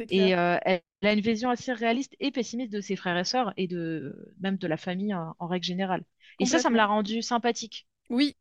Et 0.09 0.35
euh, 0.35 0.57
elle, 0.63 0.81
elle 1.01 1.09
a 1.09 1.13
une 1.13 1.21
vision 1.21 1.49
assez 1.49 1.73
réaliste 1.73 2.15
et 2.19 2.31
pessimiste 2.31 2.71
de 2.73 2.81
ses 2.81 2.95
frères 2.95 3.17
et 3.17 3.23
sœurs 3.23 3.53
et 3.57 3.67
de 3.67 4.33
même 4.39 4.57
de 4.57 4.67
la 4.67 4.77
famille 4.77 5.13
en, 5.13 5.35
en 5.39 5.47
règle 5.47 5.65
générale. 5.65 6.03
Et 6.39 6.45
ça, 6.45 6.59
ça 6.59 6.69
me 6.69 6.77
l'a 6.77 6.85
rendu 6.85 7.21
sympathique. 7.21 7.87
Oui, 8.09 8.35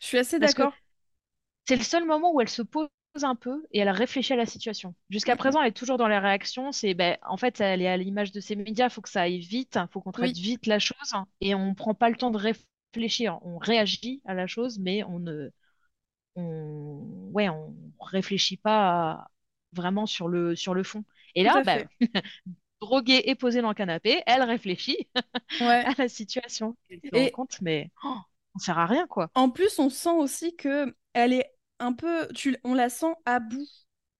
je 0.00 0.06
suis 0.06 0.18
assez 0.18 0.38
d'accord. 0.38 0.72
c'est 1.66 1.76
le 1.76 1.82
seul 1.82 2.04
moment 2.04 2.34
où 2.34 2.40
elle 2.40 2.48
se 2.48 2.62
pose 2.62 2.88
un 3.22 3.34
peu 3.34 3.64
et 3.72 3.80
elle 3.80 3.90
réfléchit 3.90 4.32
à 4.32 4.36
la 4.36 4.46
situation. 4.46 4.94
Jusqu'à 5.10 5.36
présent, 5.36 5.60
elle 5.60 5.68
est 5.68 5.72
toujours 5.72 5.98
dans 5.98 6.08
les 6.08 6.18
réactions. 6.18 6.72
C'est, 6.72 6.94
ben, 6.94 7.16
en 7.22 7.36
fait, 7.36 7.60
elle 7.60 7.82
est 7.82 7.88
à 7.88 7.96
l'image 7.96 8.32
de 8.32 8.40
ces 8.40 8.56
médias. 8.56 8.86
Il 8.86 8.90
faut 8.90 9.00
que 9.02 9.08
ça 9.08 9.22
aille 9.22 9.40
vite. 9.40 9.76
Il 9.80 9.88
faut 9.92 10.00
qu'on 10.00 10.12
traite 10.12 10.32
Oui, 10.32 10.38
vite 10.38 10.66
la 10.66 10.78
chose. 10.78 11.12
Et 11.40 11.54
on 11.54 11.74
prend 11.74 11.94
pas 11.94 12.08
le 12.08 12.16
temps 12.16 12.30
de 12.30 12.38
réfléchir. 12.38 13.38
On 13.42 13.58
réagit 13.58 14.22
à 14.24 14.34
la 14.34 14.46
chose, 14.46 14.78
mais 14.78 15.02
on 15.04 15.18
ne, 15.18 15.50
on, 16.36 17.30
ouais, 17.32 17.48
on 17.48 17.74
réfléchit 18.00 18.56
pas 18.58 19.12
à- 19.12 19.30
vraiment 19.72 20.06
sur 20.06 20.28
le, 20.28 20.56
sur 20.56 20.74
le 20.74 20.82
fond. 20.84 21.04
Et 21.34 21.44
là, 21.44 21.62
ben, 21.64 21.88
droguée 22.80 23.22
et 23.26 23.34
posée 23.36 23.62
dans 23.62 23.68
le 23.70 23.74
canapé, 23.74 24.22
elle 24.26 24.42
réfléchit 24.42 25.08
Ouais. 25.60 25.86
à 25.86 25.94
la 25.98 26.08
situation. 26.08 26.76
Elle 26.90 27.00
se 27.10 27.16
rend 27.16 27.28
Et 27.28 27.30
compte, 27.30 27.60
mais 27.62 27.90
oh, 28.04 28.16
on 28.54 28.58
sert 28.60 28.78
à 28.78 28.86
rien, 28.86 29.06
quoi. 29.08 29.30
en 29.34 29.50
plus, 29.50 29.78
on 29.78 29.90
sent 29.90 30.10
aussi 30.10 30.56
que 30.56 30.94
elle 31.12 31.32
est 31.32 31.50
un 31.80 31.92
peu, 31.92 32.28
tu, 32.34 32.56
on 32.64 32.74
la 32.74 32.88
sent 32.90 33.14
à 33.26 33.40
bout 33.40 33.68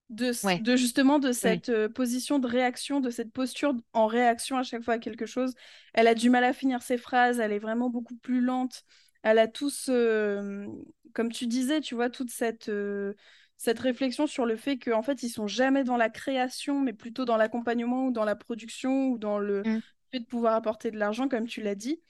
de, 0.09 0.31
Ouais, 0.43 0.63
de 0.63 0.75
justement 0.75 1.19
de 1.19 1.31
cette 1.31 1.69
euh, 1.69 1.89
position 1.89 2.39
de 2.39 2.47
réaction, 2.47 2.99
de 2.99 3.09
cette 3.09 3.31
posture 3.31 3.73
en 3.93 4.07
réaction 4.07 4.57
à 4.57 4.63
chaque 4.63 4.83
fois 4.83 4.95
à 4.95 4.99
quelque 4.99 5.25
chose. 5.25 5.53
Elle 5.93 6.07
a 6.07 6.15
du 6.15 6.29
mal 6.29 6.43
à 6.43 6.53
finir 6.53 6.81
ses 6.83 6.97
phrases, 6.97 7.39
elle 7.39 7.51
est 7.53 7.59
vraiment 7.59 7.89
beaucoup 7.89 8.17
plus 8.17 8.41
lente. 8.41 8.83
Elle 9.23 9.39
a 9.39 9.47
tous, 9.47 9.87
euh, 9.89 10.67
comme 11.13 11.31
tu 11.31 11.47
disais, 11.47 11.81
tu 11.81 11.95
vois, 11.95 12.09
toute 12.09 12.31
cette, 12.31 12.69
euh, 12.69 13.13
cette 13.57 13.79
réflexion 13.79 14.27
sur 14.27 14.45
le 14.45 14.57
fait 14.57 14.77
qu'en 14.79 15.03
fait, 15.03 15.23
ils 15.23 15.29
sont 15.29 15.47
jamais 15.47 15.83
dans 15.83 15.97
la 15.97 16.09
création, 16.09 16.79
mais 16.81 16.93
plutôt 16.93 17.25
dans 17.25 17.37
l'accompagnement 17.37 18.07
ou 18.07 18.11
dans 18.11 18.25
la 18.25 18.35
production 18.35 19.09
ou 19.09 19.17
dans 19.17 19.39
le 19.39 19.65
Mm. 19.65 19.81
fait 20.11 20.19
de 20.19 20.25
pouvoir 20.25 20.55
apporter 20.55 20.91
de 20.91 20.97
l'argent, 20.97 21.27
comme 21.29 21.47
tu 21.47 21.61
l'as 21.61 21.75
dit. 21.75 22.01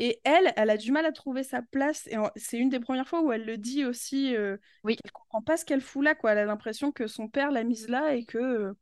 Et 0.00 0.20
elle, 0.24 0.52
elle 0.56 0.70
a 0.70 0.78
du 0.78 0.92
mal 0.92 1.06
à 1.06 1.12
trouver 1.12 1.44
sa 1.44 1.62
place. 1.62 2.08
Et 2.08 2.16
c'est 2.36 2.58
une 2.58 2.70
des 2.70 2.80
premières 2.80 3.08
fois 3.08 3.22
où 3.22 3.32
elle 3.32 3.46
le 3.46 3.58
dit 3.58 3.86
aussi, 3.86 4.36
euh, 4.36 4.58
oui. 4.84 4.96
qu'elle 4.96 5.12
comprend 5.12 5.42
pas 5.42 5.58
ce 5.58 5.66
qu'elle 5.66 5.82
fout 5.82 6.04
là, 6.04 6.16
quoi. 6.16 6.32
Elle 6.32 6.38
a 6.40 6.46
l'impression 6.46 6.92
que 6.92 7.08
son 7.08 7.28
père 7.28 7.52
l'a 7.52 7.64
mise 7.64 7.88
là 7.88 8.14
et 8.16 8.26
que 8.26 8.38
euh, 8.38 8.74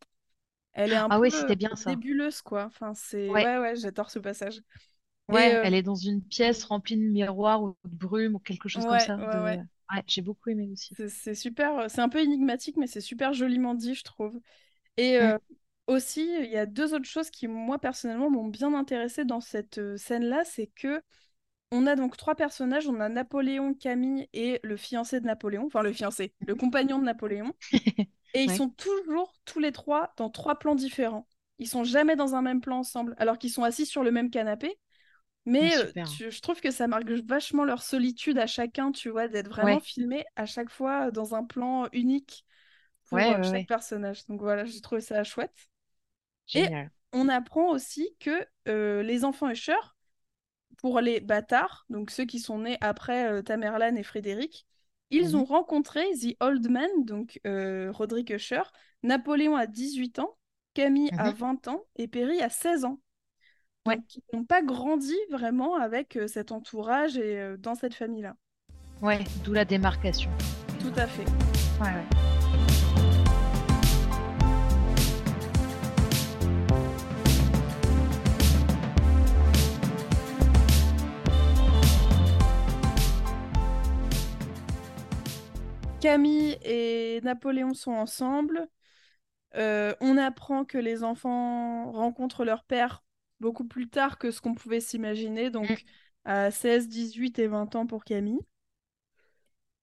elle 0.74 0.92
est 0.94 0.96
un 0.96 1.10
Ah 1.10 1.18
peu 1.30 1.30
euh, 1.30 1.30
c'était 1.30 1.56
bien 1.56 1.74
ça. 1.76 1.98
quoi. 2.44 2.64
Enfin, 2.66 2.94
c'est... 2.94 3.34
Ouais, 3.34 3.46
Ouais, 3.46 3.58
ouais, 3.58 3.76
j'adore 3.76 4.10
ce 4.10 4.18
passage. 4.18 4.60
Et 5.30 5.34
ouais, 5.34 5.56
euh, 5.56 5.62
elle 5.62 5.74
est 5.74 5.82
dans 5.82 5.94
une 5.94 6.22
pièce 6.22 6.64
remplie 6.64 6.96
de 6.96 7.02
miroirs 7.02 7.62
ou 7.62 7.76
de 7.84 7.94
brume 7.96 8.34
ou 8.36 8.38
quelque 8.38 8.68
chose 8.68 8.84
comme 8.86 8.98
ça. 8.98 9.16
ouais, 9.16 9.24
De... 9.32 9.38
ouais. 9.40 9.60
Ouais, 9.92 10.02
j'ai 10.06 10.22
beaucoup 10.22 10.50
aimé 10.50 10.68
aussi. 10.72 10.96
C'est 11.08 11.34
super... 11.34 11.78
euh, 11.78 11.88
C'est 11.88 12.00
un 12.00 12.08
peu 12.08 12.20
énigmatique, 12.20 12.76
mais 12.76 12.86
c'est 12.86 13.00
super 13.00 13.32
joliment 13.32 13.74
dit, 13.74 13.94
je 13.94 14.04
trouve. 14.04 14.40
Et 14.96 15.18
Mm. 15.20 15.32
euh, 15.32 15.38
aussi, 15.88 16.22
il 16.40 16.50
y 16.50 16.58
a 16.58 16.66
deux 16.66 16.94
autres 16.94 17.06
choses 17.06 17.30
qui, 17.30 17.48
moi, 17.48 17.78
personnellement, 17.80 18.30
m'ont 18.30 18.46
bien 18.48 18.74
intéressée 18.74 19.24
dans 19.24 19.40
cette 19.40 19.80
scène-là. 19.98 20.44
C'est 20.44 20.68
que 20.68 21.02
On 21.72 21.86
a 21.86 21.96
donc 21.96 22.16
trois 22.16 22.36
personnages, 22.36 22.88
on 22.88 23.00
a 23.00 23.08
Napoléon, 23.10 23.74
Camille 23.74 24.28
et 24.34 24.60
le 24.64 24.76
fiancé 24.76 25.20
de 25.20 25.26
Napoléon, 25.26 25.66
enfin 25.66 25.82
le 25.82 25.92
fiancé, 25.92 26.34
le 26.46 26.54
compagnon 26.56 26.98
de 27.00 27.04
Napoléon, 27.04 27.54
et 28.34 28.42
ils 28.44 28.50
Ouais, 28.50 28.52
sont 28.52 28.70
toujours 28.70 29.34
tous 29.46 29.60
les 29.60 29.72
trois 29.72 30.12
dans 30.16 30.30
trois 30.30 30.58
plans 30.58 30.74
différents. 30.76 31.28
Ils 31.58 31.68
sont 31.68 31.84
jamais 31.84 32.16
dans 32.16 32.34
un 32.36 32.42
même 32.42 32.60
plan 32.62 32.78
ensemble, 32.80 33.14
alors 33.18 33.38
qu'ils 33.38 33.50
sont 33.52 33.64
assis 33.64 33.86
sur 33.86 34.04
le 34.04 34.10
même 34.12 34.30
canapé, 34.30 34.78
mais 35.46 35.76
euh, 35.78 35.92
tu- 36.04 36.30
je 36.30 36.40
trouve 36.42 36.60
que 36.60 36.70
ça 36.72 36.88
marque 36.88 37.10
vachement 37.10 37.64
leur 37.64 37.82
solitude 37.82 38.38
à 38.38 38.46
chacun, 38.46 38.92
tu 38.92 39.10
vois, 39.10 39.28
d'être 39.28 39.48
vraiment 39.50 39.80
Ouais, 39.80 39.82
filmés 39.82 40.24
à 40.36 40.46
chaque 40.46 40.70
fois 40.70 41.10
dans 41.12 41.34
un 41.34 41.44
plan 41.44 41.88
unique 41.92 42.44
pour 43.06 43.34
ouais, 43.34 43.38
chaque 43.42 43.66
personnage. 43.66 44.26
Donc 44.26 44.40
voilà, 44.40 44.64
j'ai 44.66 44.80
trouvé 44.80 45.00
ça 45.02 45.24
chouette. 45.24 45.68
Et 46.54 46.68
on 47.12 47.28
apprend 47.28 47.70
aussi 47.70 48.14
que 48.20 48.46
euh, 48.68 49.02
les 49.02 49.24
enfants 49.24 49.50
Usher, 49.50 49.74
pour 50.78 51.00
les 51.00 51.20
bâtards, 51.20 51.86
donc 51.90 52.10
ceux 52.10 52.24
qui 52.24 52.38
sont 52.38 52.58
nés 52.60 52.78
après 52.80 53.28
euh, 53.30 53.42
Tamerlan 53.42 53.96
et 53.96 54.02
Frédéric, 54.02 54.66
ils 55.10 55.36
ont 55.36 55.44
Mhm, 55.44 55.44
rencontré 55.44 56.04
The 56.20 56.36
Old 56.40 56.68
Man, 56.70 56.88
donc 57.04 57.40
euh, 57.46 57.90
Roderick 57.92 58.30
Usher, 58.30 58.62
Napoléon 59.02 59.56
à 59.56 59.66
18 59.66 60.18
ans, 60.20 60.36
Camille 60.74 61.10
à 61.16 61.30
mhm. 61.30 61.32
20 61.32 61.66
ans 61.68 61.82
et 61.96 62.06
Perry 62.08 62.40
à 62.42 62.50
16 62.50 62.84
ans. 62.84 63.00
Ouais, 63.86 63.98
Donc 63.98 64.16
ils 64.16 64.22
n'ont 64.34 64.44
pas 64.44 64.62
grandi 64.62 65.14
vraiment 65.30 65.76
avec 65.76 66.16
euh, 66.16 66.28
cet 66.28 66.52
entourage 66.52 67.18
et 67.18 67.40
euh, 67.40 67.56
dans 67.58 67.74
cette 67.74 67.94
famille-là. 67.94 68.36
ouais, 69.02 69.28
d'où 69.44 69.52
la 69.52 69.64
démarcation. 69.64 70.30
Tout 70.78 70.92
à 70.96 71.06
fait. 71.06 71.28
Ouais, 71.80 71.92
ouais. 71.94 72.08
Camille 86.00 86.56
et 86.62 87.20
Napoléon 87.22 87.74
sont 87.74 87.92
ensemble. 87.92 88.68
Euh, 89.56 89.94
on 90.00 90.16
apprend 90.16 90.64
que 90.64 90.78
les 90.78 91.02
enfants 91.02 91.90
rencontrent 91.90 92.44
leur 92.44 92.64
père 92.64 93.02
beaucoup 93.40 93.64
plus 93.64 93.88
tard 93.88 94.18
que 94.18 94.30
ce 94.30 94.40
qu'on 94.40 94.54
pouvait 94.54 94.80
s'imaginer, 94.80 95.48
Mm. 95.48 95.52
donc 95.52 95.84
à 96.24 96.50
16, 96.50 96.88
18 96.88 97.38
et 97.38 97.46
20 97.46 97.74
ans 97.74 97.86
pour 97.86 98.04
Camille. 98.04 98.40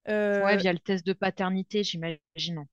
Ouais, 0.07 0.13
Euh, 0.13 0.55
via 0.57 0.71
le 0.71 0.79
test 0.79 1.05
de 1.05 1.13
paternité, 1.13 1.83
j'imagine. 1.83 2.65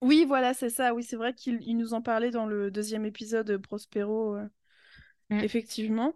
oui, 0.00 0.24
voilà, 0.26 0.54
c'est 0.54 0.70
ça. 0.70 0.94
Oui, 0.94 1.02
c'est 1.02 1.16
vrai 1.16 1.34
qu'il 1.34 1.58
il 1.62 1.76
nous 1.76 1.92
en 1.92 2.02
parlait 2.02 2.30
dans 2.30 2.46
le 2.46 2.70
deuxième 2.70 3.04
épisode, 3.04 3.50
euh, 3.50 3.58
Prospero, 3.58 4.36
euh, 4.36 4.46
Mm. 5.30 5.40
effectivement. 5.40 6.14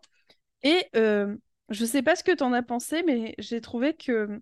Et 0.63 0.87
je 0.95 1.85
sais 1.85 2.03
pas 2.03 2.17
ce 2.17 2.23
que 2.25 2.33
tu 2.33 2.43
en 2.45 2.53
as 2.53 2.63
pensé, 2.63 3.03
mais 3.03 3.35
j'ai 3.39 3.61
trouvé 3.61 3.95
que 3.95 4.41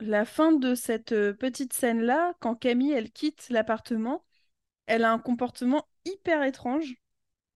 la 0.00 0.24
fin 0.24 0.52
de 0.52 0.74
cette 0.74 1.12
euh, 1.12 1.32
petite 1.34 1.72
scène-là, 1.72 2.34
quand 2.40 2.54
Camille, 2.56 2.92
elle 2.92 3.10
quitte 3.12 3.48
l'appartement, 3.50 4.24
elle 4.86 5.04
a 5.04 5.12
un 5.12 5.18
comportement 5.20 5.88
hyper 6.06 6.42
étrange, 6.44 6.94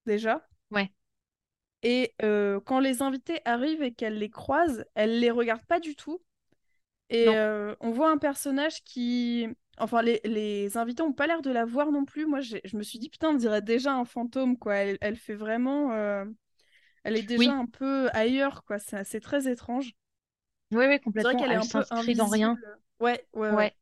déjà. 0.07 0.49
Ouais, 0.71 0.93
Et 1.83 2.15
euh, 2.23 2.61
quand 2.61 2.81
les 2.81 3.03
invités 3.03 3.41
arrivent 3.45 3.83
et 3.83 3.93
qu'elle 3.93 4.19
les 4.19 4.31
croise, 4.31 4.85
elle 4.95 5.21
les 5.21 5.31
regarde 5.31 5.65
pas 5.67 5.81
du 5.81 5.97
tout. 5.97 6.23
Et 7.11 7.37
euh, 7.37 7.75
on 7.81 7.91
voit 7.93 8.11
un 8.11 8.19
personnage 8.19 8.85
qui... 8.85 9.49
Enfin, 9.79 10.03
les, 10.03 10.21
les 10.25 10.77
invités 10.79 11.03
ont 11.03 11.13
pas 11.13 11.27
l'air 11.27 11.43
de 11.43 11.51
la 11.51 11.65
voir 11.67 11.93
non 11.93 12.05
plus. 12.05 12.27
Moi, 12.27 12.41
je 12.43 12.77
me 12.77 12.83
suis 12.83 12.99
dit, 12.99 13.11
putain, 13.11 13.31
on 13.31 13.35
dirait 13.35 13.63
déjà 13.63 13.95
un 13.95 14.05
fantôme, 14.05 14.59
quoi. 14.59 14.77
Elle, 14.77 14.99
elle 15.01 15.17
fait 15.17 15.35
vraiment... 15.35 15.93
euh, 15.93 16.25
Elle 17.05 17.17
est 17.17 17.23
déjà 17.23 17.51
Oui, 17.51 17.53
un 17.53 17.67
peu 17.67 18.11
ailleurs, 18.15 18.65
quoi. 18.65 18.79
C'est 18.79 19.21
très 19.21 19.49
étrange. 19.51 19.93
Oui, 20.73 20.87
oui, 20.87 21.01
C'est 21.17 21.27
vrai 21.27 21.35
complètement. 21.35 21.37
qu'elle 21.37 21.53
est 21.53 21.57
un 21.57 21.67
peu 21.67 21.87
dans 22.15 22.29
rien. 22.29 22.59
Ouais, 23.01 23.27
ouais, 23.33 23.51
ouais, 23.51 23.55
Ouais, 23.57 23.75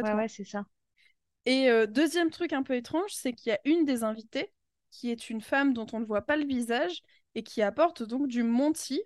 ouais, 0.00 0.12
complètement. 0.12 0.14
ouais, 0.14 0.28
c'est 0.28 0.44
ça. 0.44 0.64
Et 1.46 1.68
euh, 1.70 1.86
deuxième 1.86 2.30
truc 2.30 2.52
un 2.52 2.62
peu 2.62 2.74
étrange, 2.76 3.12
c'est 3.14 3.32
qu'il 3.32 3.50
y 3.50 3.54
a 3.54 3.60
une 3.64 3.84
des 3.84 4.04
invitées 4.04 4.52
qui 4.90 5.10
est 5.10 5.30
une 5.30 5.40
femme 5.40 5.72
dont 5.74 5.86
on 5.92 6.00
ne 6.00 6.04
voit 6.04 6.22
pas 6.22 6.36
le 6.36 6.44
visage 6.46 7.02
et 7.34 7.42
qui 7.42 7.62
apporte 7.62 8.02
donc 8.02 8.28
du 8.28 8.42
Monty, 8.42 9.00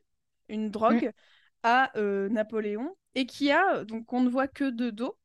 une 0.48 0.70
Mm, 0.88 1.00
drogue, 1.00 1.12
à 1.62 1.96
euh, 1.98 2.28
Napoléon 2.28 2.96
et 3.14 3.26
qui 3.26 3.50
a, 3.52 3.84
donc 3.84 4.12
on 4.12 4.20
ne 4.22 4.28
voit 4.30 4.48
que 4.48 4.64
de 4.70 4.90
dos, 4.90 5.16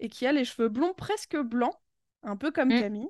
et 0.00 0.08
qui 0.08 0.26
a 0.26 0.32
les 0.32 0.44
cheveux 0.44 0.68
blonds 0.68 0.94
presque 0.94 1.36
blancs, 1.36 1.76
un 2.22 2.36
peu 2.36 2.50
comme 2.50 2.72
mm. 2.72 2.74
Camille. 2.74 3.08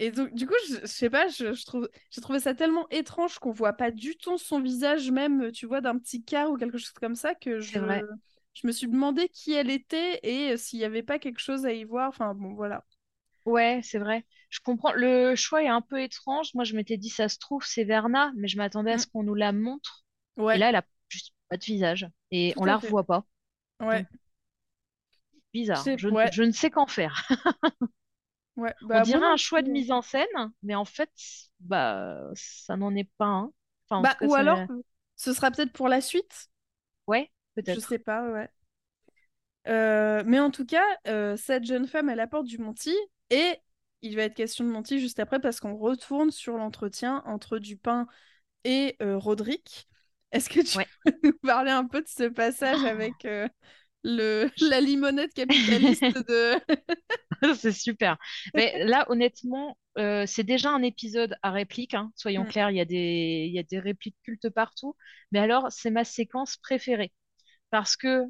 Et 0.00 0.10
donc, 0.10 0.32
du 0.34 0.46
coup, 0.46 0.54
je, 0.68 0.76
je 0.80 0.86
sais 0.86 1.10
pas, 1.10 1.28
je, 1.28 1.52
je 1.52 1.64
trouve, 1.66 1.88
j'ai 2.10 2.20
trouvé 2.22 2.40
ça 2.40 2.54
tellement 2.54 2.88
étrange 2.90 3.38
qu'on 3.38 3.52
voit 3.52 3.74
pas 3.74 3.90
du 3.90 4.16
tout 4.16 4.38
son 4.38 4.60
visage, 4.60 5.10
même, 5.10 5.52
tu 5.52 5.66
vois, 5.66 5.80
d'un 5.80 5.98
petit 5.98 6.24
quart 6.24 6.50
ou 6.50 6.56
quelque 6.56 6.78
chose 6.78 6.90
comme 6.92 7.14
ça, 7.14 7.34
que 7.34 7.60
je, 7.60 7.78
vrai. 7.78 8.02
je 8.54 8.66
me 8.66 8.72
suis 8.72 8.88
demandé 8.88 9.28
qui 9.28 9.52
elle 9.52 9.70
était 9.70 10.18
et 10.22 10.52
euh, 10.52 10.56
s'il 10.56 10.78
y 10.80 10.84
avait 10.84 11.02
pas 11.02 11.18
quelque 11.18 11.38
chose 11.40 11.66
à 11.66 11.72
y 11.72 11.84
voir. 11.84 12.08
Enfin, 12.08 12.34
bon, 12.34 12.54
voilà. 12.54 12.84
Ouais, 13.44 13.80
c'est 13.84 13.98
vrai. 13.98 14.24
Je 14.48 14.60
comprends. 14.60 14.92
Le 14.92 15.34
choix 15.36 15.62
est 15.62 15.68
un 15.68 15.82
peu 15.82 16.00
étrange. 16.00 16.54
Moi, 16.54 16.64
je 16.64 16.74
m'étais 16.74 16.96
dit, 16.96 17.10
ça 17.10 17.28
se 17.28 17.38
trouve, 17.38 17.64
c'est 17.64 17.84
Verna, 17.84 18.32
mais 18.36 18.48
je 18.48 18.56
m'attendais 18.56 18.92
à 18.92 18.96
Mm. 18.96 18.98
ce 18.98 19.06
qu'on 19.06 19.22
nous 19.22 19.34
la 19.34 19.52
montre. 19.52 20.04
Et 20.38 20.58
là, 20.58 20.70
elle 20.70 20.76
a 20.76 20.84
juste 21.08 21.34
pas 21.48 21.56
de 21.58 21.64
visage. 21.64 22.08
Et 22.30 22.52
tout 22.54 22.60
on 22.62 22.64
la 22.64 22.76
revoit 22.76 23.04
pas. 23.04 23.24
Ouais, 23.80 24.02
Donc, 24.02 24.06
je 24.12 24.18
bizarre. 25.52 25.82
sais- 25.82 25.98
Je, 25.98 26.08
ouais, 26.08 26.30
je 26.32 26.42
ne 26.42 26.52
sais 26.52 26.70
qu'en 26.70 26.86
faire. 26.86 27.28
ouais. 28.60 28.74
On 28.92 29.00
Bah, 29.00 29.00
dirait 29.00 29.26
un 29.26 29.36
choix 29.36 29.62
de 29.62 29.70
mise 29.70 29.90
en 29.92 30.02
scène, 30.02 30.26
mais 30.62 30.74
en 30.74 30.84
fait, 30.84 31.10
bah, 31.60 32.30
ça 32.34 32.76
n'en 32.76 32.94
est 32.94 33.10
pas 33.18 33.26
un. 33.26 33.52
Enfin, 33.88 33.98
en 33.98 34.06
Bah, 34.06 34.16
cas, 34.18 34.26
ou 34.26 34.34
alors, 34.34 34.66
ce 35.16 35.32
sera 35.32 35.50
peut-être 35.50 35.72
pour 35.72 35.88
la 35.88 36.00
suite. 36.00 36.48
Ouais, 37.06 37.30
Je 37.64 37.80
peut-être. 37.80 37.80
sais 37.80 37.98
pas, 37.98 38.30
ouais. 38.30 38.50
Euh, 39.68 40.22
mais 40.26 40.40
en 40.40 40.50
tout 40.50 40.64
cas, 40.64 40.84
euh, 41.06 41.36
cette 41.36 41.64
jeune 41.64 41.86
femme, 41.86 42.08
elle 42.08 42.20
apporte 42.20 42.46
du 42.46 42.58
Monty 42.58 42.94
et 43.30 43.56
il 44.02 44.16
va 44.16 44.22
être 44.22 44.34
question 44.34 44.64
de 44.64 44.70
Monty 44.70 44.98
juste 45.00 45.20
après 45.20 45.38
parce 45.40 45.60
qu'on 45.60 45.76
retourne 45.76 46.30
sur 46.30 46.56
l'entretien 46.56 47.22
entre 47.26 47.58
Dupin 47.58 48.06
et 48.64 48.96
euh, 49.02 49.18
Roderick. 49.18 49.88
Est-ce 50.32 50.50
que 50.50 50.60
tu 50.60 50.78
Ouais. 50.78 50.88
peux 51.04 51.14
nous 51.24 51.38
parler 51.42 51.70
un 51.72 51.86
peu 51.86 52.02
de 52.02 52.08
ce 52.08 52.24
passage 52.28 52.84
avec 52.84 53.24
euh, 53.26 53.48
le, 54.04 54.50
la 54.60 54.80
limonette 54.80 55.34
capitaliste 55.34 56.16
de... 56.28 56.60
C'est 57.56 57.72
super. 57.72 58.18
Mais 58.54 58.84
là, 58.84 59.06
honnêtement, 59.10 59.78
euh, 59.98 60.26
c'est 60.26 60.44
déjà 60.44 60.70
un 60.70 60.82
épisode 60.82 61.36
à 61.42 61.50
réplique, 61.50 61.94
hein, 61.94 62.12
soyons 62.16 62.44
Mm, 62.44 62.46
clairs, 62.46 62.70
il 62.70 62.76
y 62.76 62.80
a 62.80 62.84
des, 62.84 63.46
il 63.48 63.52
y 63.54 63.58
a 63.58 63.62
des 63.62 63.78
répliques 63.78 64.16
cultes 64.22 64.50
partout. 64.50 64.96
Mais 65.32 65.38
alors, 65.38 65.70
c'est 65.72 65.90
ma 65.90 66.04
séquence 66.04 66.56
préférée 66.58 67.12
parce 67.70 67.96
que 67.96 68.24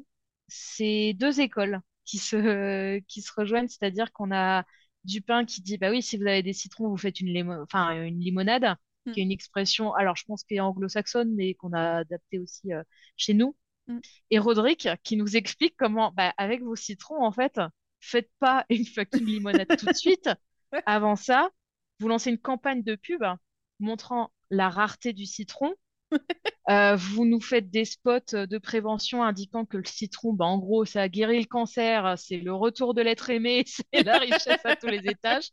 c'est 0.47 1.13
deux 1.13 1.39
écoles 1.41 1.81
qui 2.05 2.17
se, 2.17 2.99
qui 3.07 3.21
se 3.21 3.31
rejoignent, 3.35 3.67
c'est-à-dire 3.67 4.11
qu'on 4.13 4.31
a 4.31 4.65
Dupin 5.03 5.45
qui 5.45 5.61
dit, 5.61 5.77
bah 5.77 5.89
oui, 5.91 6.01
si 6.03 6.17
vous 6.17 6.27
avez 6.27 6.43
des 6.43 6.53
citrons, 6.53 6.89
vous 6.89 6.97
faites 6.97 7.19
une, 7.21 7.27
limo- 7.33 7.61
enfin, 7.63 8.03
une 8.03 8.19
limonade, 8.19 8.75
mm, 9.05 9.13
qui 9.13 9.19
est 9.19 9.23
une 9.23 9.31
expression, 9.31 9.93
alors 9.93 10.15
je 10.15 10.25
pense 10.25 10.43
qu'elle 10.43 10.57
est 10.59 10.61
anglo-saxonne, 10.61 11.33
mais 11.35 11.55
qu'on 11.55 11.73
a 11.73 11.97
adaptée 11.99 12.39
aussi 12.39 12.71
euh, 12.73 12.83
chez 13.17 13.33
nous. 13.33 13.55
Mm. 13.95 14.01
Et 14.31 14.39
Roderick 14.39 14.87
qui 15.03 15.17
nous 15.17 15.35
explique 15.35 15.75
comment, 15.77 16.11
bah, 16.11 16.33
avec 16.37 16.61
vos 16.61 16.75
citrons, 16.75 17.23
en 17.23 17.31
fait, 17.31 17.59
faites 17.99 18.29
pas 18.39 18.65
une 18.69 18.85
fucking 18.85 19.25
limonade 19.25 19.77
tout 19.77 19.85
de 19.85 19.93
suite. 19.93 20.29
Avant 20.85 21.15
ça, 21.15 21.49
vous 21.99 22.07
lancez 22.07 22.29
une 22.31 22.37
campagne 22.37 22.83
de 22.83 22.95
pub 22.95 23.23
montrant 23.79 24.31
la 24.49 24.69
rareté 24.69 25.13
du 25.13 25.25
citron. 25.25 25.73
Euh, 26.69 26.95
vous 26.95 27.25
nous 27.25 27.41
faites 27.41 27.71
des 27.71 27.85
spots 27.85 28.45
de 28.47 28.57
prévention 28.59 29.23
indiquant 29.23 29.65
que 29.65 29.77
le 29.77 29.83
citron, 29.83 30.31
bah, 30.31 30.45
en 30.45 30.59
gros, 30.59 30.85
ça 30.85 31.09
guérit 31.09 31.39
le 31.39 31.47
cancer, 31.47 32.13
c'est 32.17 32.37
le 32.37 32.53
retour 32.53 32.93
de 32.93 33.01
l'être 33.01 33.31
aimé, 33.31 33.63
c'est 33.65 34.03
la 34.03 34.19
richesse 34.19 34.63
à 34.63 34.75
tous 34.75 34.87
les 34.87 35.01
étages. 35.05 35.49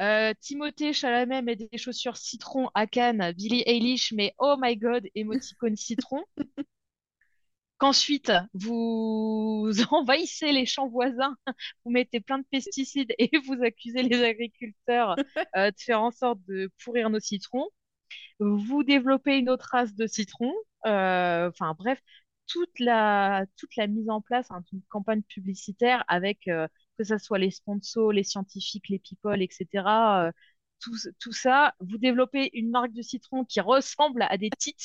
Euh, 0.00 0.34
Timothée 0.40 0.92
Chalamet 0.92 1.42
met 1.42 1.56
des 1.56 1.78
chaussures 1.78 2.16
citron 2.16 2.70
à 2.74 2.86
Cannes, 2.86 3.32
Billie 3.36 3.62
Eilish, 3.66 4.12
mais 4.12 4.34
oh 4.38 4.56
my 4.60 4.76
god, 4.76 5.06
émoticône 5.14 5.76
citron 5.76 6.22
qu'ensuite 7.78 8.32
vous 8.54 9.70
envahissez 9.90 10.52
les 10.52 10.66
champs 10.66 10.88
voisins, 10.88 11.36
vous 11.84 11.90
mettez 11.90 12.20
plein 12.20 12.38
de 12.38 12.46
pesticides 12.50 13.14
et 13.18 13.30
vous 13.46 13.62
accusez 13.62 14.02
les 14.02 14.22
agriculteurs 14.22 15.16
euh, 15.56 15.70
de 15.70 15.76
faire 15.78 16.02
en 16.02 16.10
sorte 16.10 16.40
de 16.48 16.70
pourrir 16.84 17.10
nos 17.10 17.20
citrons. 17.20 17.68
Vous 18.40 18.82
développez 18.84 19.38
une 19.38 19.50
autre 19.50 19.68
race 19.72 19.94
de 19.94 20.06
citrons. 20.06 20.54
euh, 20.86 21.48
Enfin 21.48 21.74
bref, 21.78 22.00
toute 22.46 22.78
la, 22.78 23.46
mise 23.88 24.08
en 24.10 24.20
place 24.20 24.46
hein, 24.50 24.62
d'une 24.70 24.82
campagne 24.88 25.22
publicitaire 25.22 26.04
avec 26.08 26.48
euh, 26.48 26.68
que 26.98 27.04
ce 27.04 27.18
soit 27.18 27.38
les 27.38 27.50
sponsors, 27.50 28.12
les 28.12 28.22
scientifiques, 28.24 28.88
les 28.88 28.98
people, 28.98 29.42
etc. 29.42 30.32
tout, 30.80 30.96
tout 31.20 31.32
ça, 31.32 31.74
vous 31.80 31.98
développez 31.98 32.50
une 32.52 32.70
marque 32.70 32.92
de 32.92 33.02
citron 33.02 33.44
qui 33.44 33.60
ressemble 33.60 34.22
à 34.22 34.36
des 34.36 34.50
tits, 34.50 34.76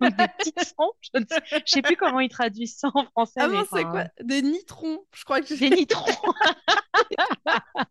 donc 0.00 0.16
des 0.18 0.28
petits 0.38 0.66
sons. 0.66 0.92
Je 1.00 1.20
ne 1.20 1.24
sais, 1.28 1.62
je 1.66 1.72
sais 1.72 1.82
plus 1.82 1.96
comment 1.96 2.20
ils 2.20 2.28
traduisent 2.28 2.76
ça 2.76 2.90
en 2.94 3.04
français, 3.06 3.40
Ah 3.42 3.48
non, 3.48 3.64
c'est 3.72 3.84
quoi? 3.84 4.04
Des 4.22 4.42
nitrons, 4.42 5.04
je 5.14 5.24
crois 5.24 5.40
que 5.40 5.54
des 5.54 5.70
nitrons. 5.70 6.04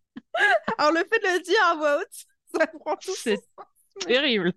Alors 0.78 0.92
le 0.92 1.00
fait 1.00 1.20
de 1.20 1.38
le 1.38 1.44
dire 1.44 1.64
à 1.66 1.76
voix 1.76 2.00
haute, 2.00 2.26
ça 2.60 2.68
prend 2.68 2.96
tout 2.98 3.16
C'est 3.16 3.40
terrible. 4.02 4.54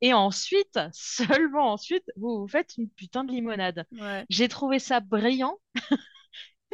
Et 0.00 0.14
ensuite, 0.14 0.78
seulement 0.92 1.72
ensuite, 1.72 2.04
vous 2.16 2.40
vous 2.40 2.48
faites 2.48 2.76
une 2.78 2.88
putain 2.88 3.24
de 3.24 3.32
limonade. 3.32 3.84
Ouais. 3.92 4.24
J'ai 4.30 4.48
trouvé 4.48 4.78
ça 4.78 5.00
brillant. 5.00 5.58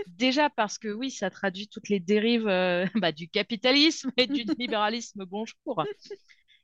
Déjà 0.07 0.51
parce 0.51 0.79
que 0.79 0.89
oui, 0.89 1.11
ça 1.11 1.31
traduit 1.31 1.69
toutes 1.69 1.89
les 1.89 2.01
dérives 2.01 2.49
euh, 2.49 2.87
bah, 2.97 3.13
du 3.13 3.29
capitalisme 3.29 4.11
et 4.17 4.27
du 4.27 4.43
libéralisme 4.59 5.25
bonjour. 5.25 5.85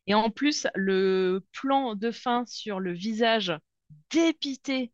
Et 0.06 0.14
en 0.14 0.30
plus, 0.30 0.66
le 0.74 1.44
plan 1.52 1.94
de 1.94 2.10
fin 2.10 2.44
sur 2.46 2.80
le 2.80 2.92
visage 2.92 3.52
dépité 4.10 4.92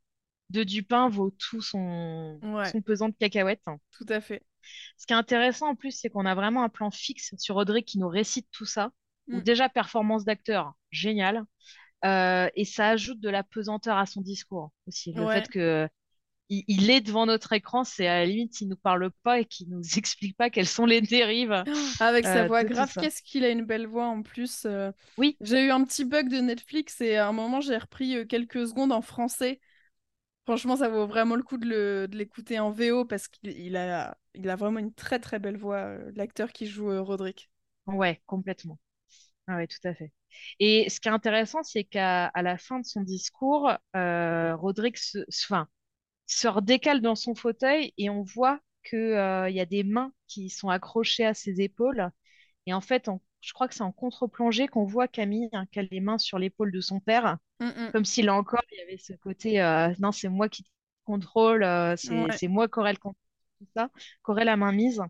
de 0.51 0.63
Dupin 0.63 1.09
vaut 1.09 1.31
tout 1.31 1.61
son, 1.63 2.39
Ouais, 2.43 2.71
son 2.71 2.83
pesant 2.83 3.09
de 3.09 3.15
cacahuètes. 3.19 3.65
tout 3.93 4.07
à 4.09 4.21
fait. 4.21 4.43
Ce 4.97 5.07
qui 5.07 5.13
est 5.13 5.17
intéressant 5.17 5.69
en 5.69 5.75
plus, 5.75 5.93
c'est 5.93 6.11
qu'on 6.11 6.27
a 6.27 6.35
vraiment 6.35 6.63
un 6.63 6.69
plan 6.69 6.91
fixe 6.91 7.35
sur 7.39 7.55
Roderick 7.55 7.87
qui 7.87 7.99
nous 7.99 8.09
récite 8.09 8.49
tout 8.53 8.65
ça. 8.65 8.93
Mm. 9.29 9.41
Déjà, 9.41 9.69
performance 9.69 10.25
d'acteur, 10.25 10.75
génial. 10.91 11.45
Euh, 12.05 12.49
et 12.55 12.65
ça 12.65 12.91
ajoute 12.91 13.21
de 13.21 13.29
la 13.31 13.43
pesanteur 13.43 13.97
à 13.97 14.07
son 14.07 14.21
discours 14.21 14.73
aussi. 14.87 15.13
Le 15.13 15.25
Ouais. 15.25 15.41
fait 15.41 15.49
que 15.49 15.89
il, 16.49 16.65
il 16.69 16.91
est 16.91 17.01
devant 17.01 17.27
notre 17.27 17.53
écran, 17.53 17.85
c'est 17.85 18.07
à 18.07 18.21
la 18.21 18.27
limite, 18.27 18.61
il 18.61 18.69
nous 18.69 18.77
parle 18.77 19.11
pas 19.23 19.41
et 19.41 19.45
qu'il 19.45 19.69
nous 19.71 19.83
explique 19.99 20.37
pas 20.37 20.51
quelles 20.51 20.67
sont 20.69 20.87
les 20.87 21.01
dérives 21.01 21.65
Avec 22.01 22.27
sa 22.27 22.43
euh, 22.43 22.45
voix 22.45 22.65
grave, 22.65 22.95
qu'est-ce 22.97 23.23
qu'il 23.23 23.45
a 23.45 23.51
une 23.51 23.65
belle 23.65 23.87
voix 23.87 24.07
en 24.07 24.23
plus. 24.23 24.65
euh. 24.67 24.93
Oui, 25.17 25.39
J'ai 25.41 25.67
eu 25.67 25.71
un 25.71 25.85
petit 25.85 26.05
bug 26.05 26.29
de 26.29 26.39
Netflix 26.39 27.01
et 27.01 27.17
à 27.17 27.29
un 27.29 27.33
moment 27.33 27.61
j'ai 27.61 27.77
repris 27.77 28.17
euh, 28.17 28.25
quelques 28.25 28.67
secondes 28.69 28.93
en 28.93 29.03
français. 29.03 29.61
Franchement, 30.47 30.77
ça 30.77 30.89
vaut 30.89 31.07
vraiment 31.07 31.37
le 31.37 31.43
coup 31.45 31.59
de 31.59 32.09
l'écouter 32.13 32.59
en 32.61 32.71
VO 32.71 33.05
parce 33.07 33.29
qu'il 33.29 33.51
il 33.59 33.77
a, 33.77 34.19
il 34.35 34.49
a 34.51 34.57
vraiment 34.57 34.81
une 34.81 34.95
très 34.95 35.19
très 35.21 35.39
belle 35.41 35.59
voix, 35.59 35.99
l'acteur 36.17 36.53
qui 36.53 36.67
joue 36.67 36.91
euh, 36.91 37.03
Roderick. 37.03 37.51
ouais, 37.87 38.21
complètement. 38.27 38.79
Ah 39.49 39.57
ouais, 39.57 39.67
tout 39.69 39.79
à 39.85 39.95
fait. 39.95 40.13
Et 40.61 40.89
ce 40.91 41.01
qui 41.01 41.09
est 41.09 41.13
intéressant, 41.13 41.63
c'est 41.63 41.85
qu'à 41.85 42.27
à 42.29 42.43
la 42.43 42.59
fin 42.59 42.81
de 42.81 42.87
son 42.87 43.03
discours, 43.03 43.73
Roderick 43.95 44.99
se, 44.99 45.21
se- 45.29 45.47
enfin, 45.47 45.69
se 46.27 46.49
redécale 46.49 47.01
dans 47.01 47.15
son 47.15 47.35
fauteuil 47.35 47.93
et 47.99 48.11
on 48.11 48.23
voit 48.23 48.61
que, 48.85 48.97
euh, 48.97 49.51
y 49.51 49.61
a 49.61 49.67
des 49.67 49.85
mains 49.85 50.13
qui 50.29 50.51
sont 50.51 50.69
accrochées 50.69 51.25
à 51.27 51.35
ses 51.35 51.61
épaules. 51.61 52.11
Et 52.67 52.75
en 52.75 52.81
fait, 52.81 53.11
je 53.41 53.53
crois 53.53 53.69
que 53.69 53.75
c'est 53.75 53.83
en 53.83 53.93
contre-plongée 53.93 54.69
qu'on 54.69 54.85
voit 54.85 55.09
Camille 55.09 55.49
hein, 55.53 55.67
qui 55.73 55.79
a 55.81 55.83
les 55.83 56.01
mains 56.01 56.19
sur 56.19 56.39
l'épaule 56.39 56.73
de 56.73 56.81
son 56.81 57.01
père, 57.01 57.39
Mm, 57.61 57.67
mm. 57.69 57.93
comme 57.93 58.05
si 58.05 58.23
là 58.23 58.35
encore, 58.35 58.63
il 58.73 58.79
y 58.79 58.83
avait 58.83 58.99
ce 58.99 59.15
côté, 59.15 59.63
euh, 59.63 59.93
non, 59.99 60.13
c'est 60.13 60.29
moi 60.29 60.49
qui 60.49 60.65
contrôle, 61.05 61.63
euh, 61.65 61.97
c'est, 61.97 62.11
Ouais. 62.15 62.49
moi 62.49 62.67
le 62.67 62.99
contrôle 62.99 63.15
tout 63.59 63.67
ça, 63.75 63.91
la 64.45 64.57
main 64.57 64.73
mise. 64.73 65.03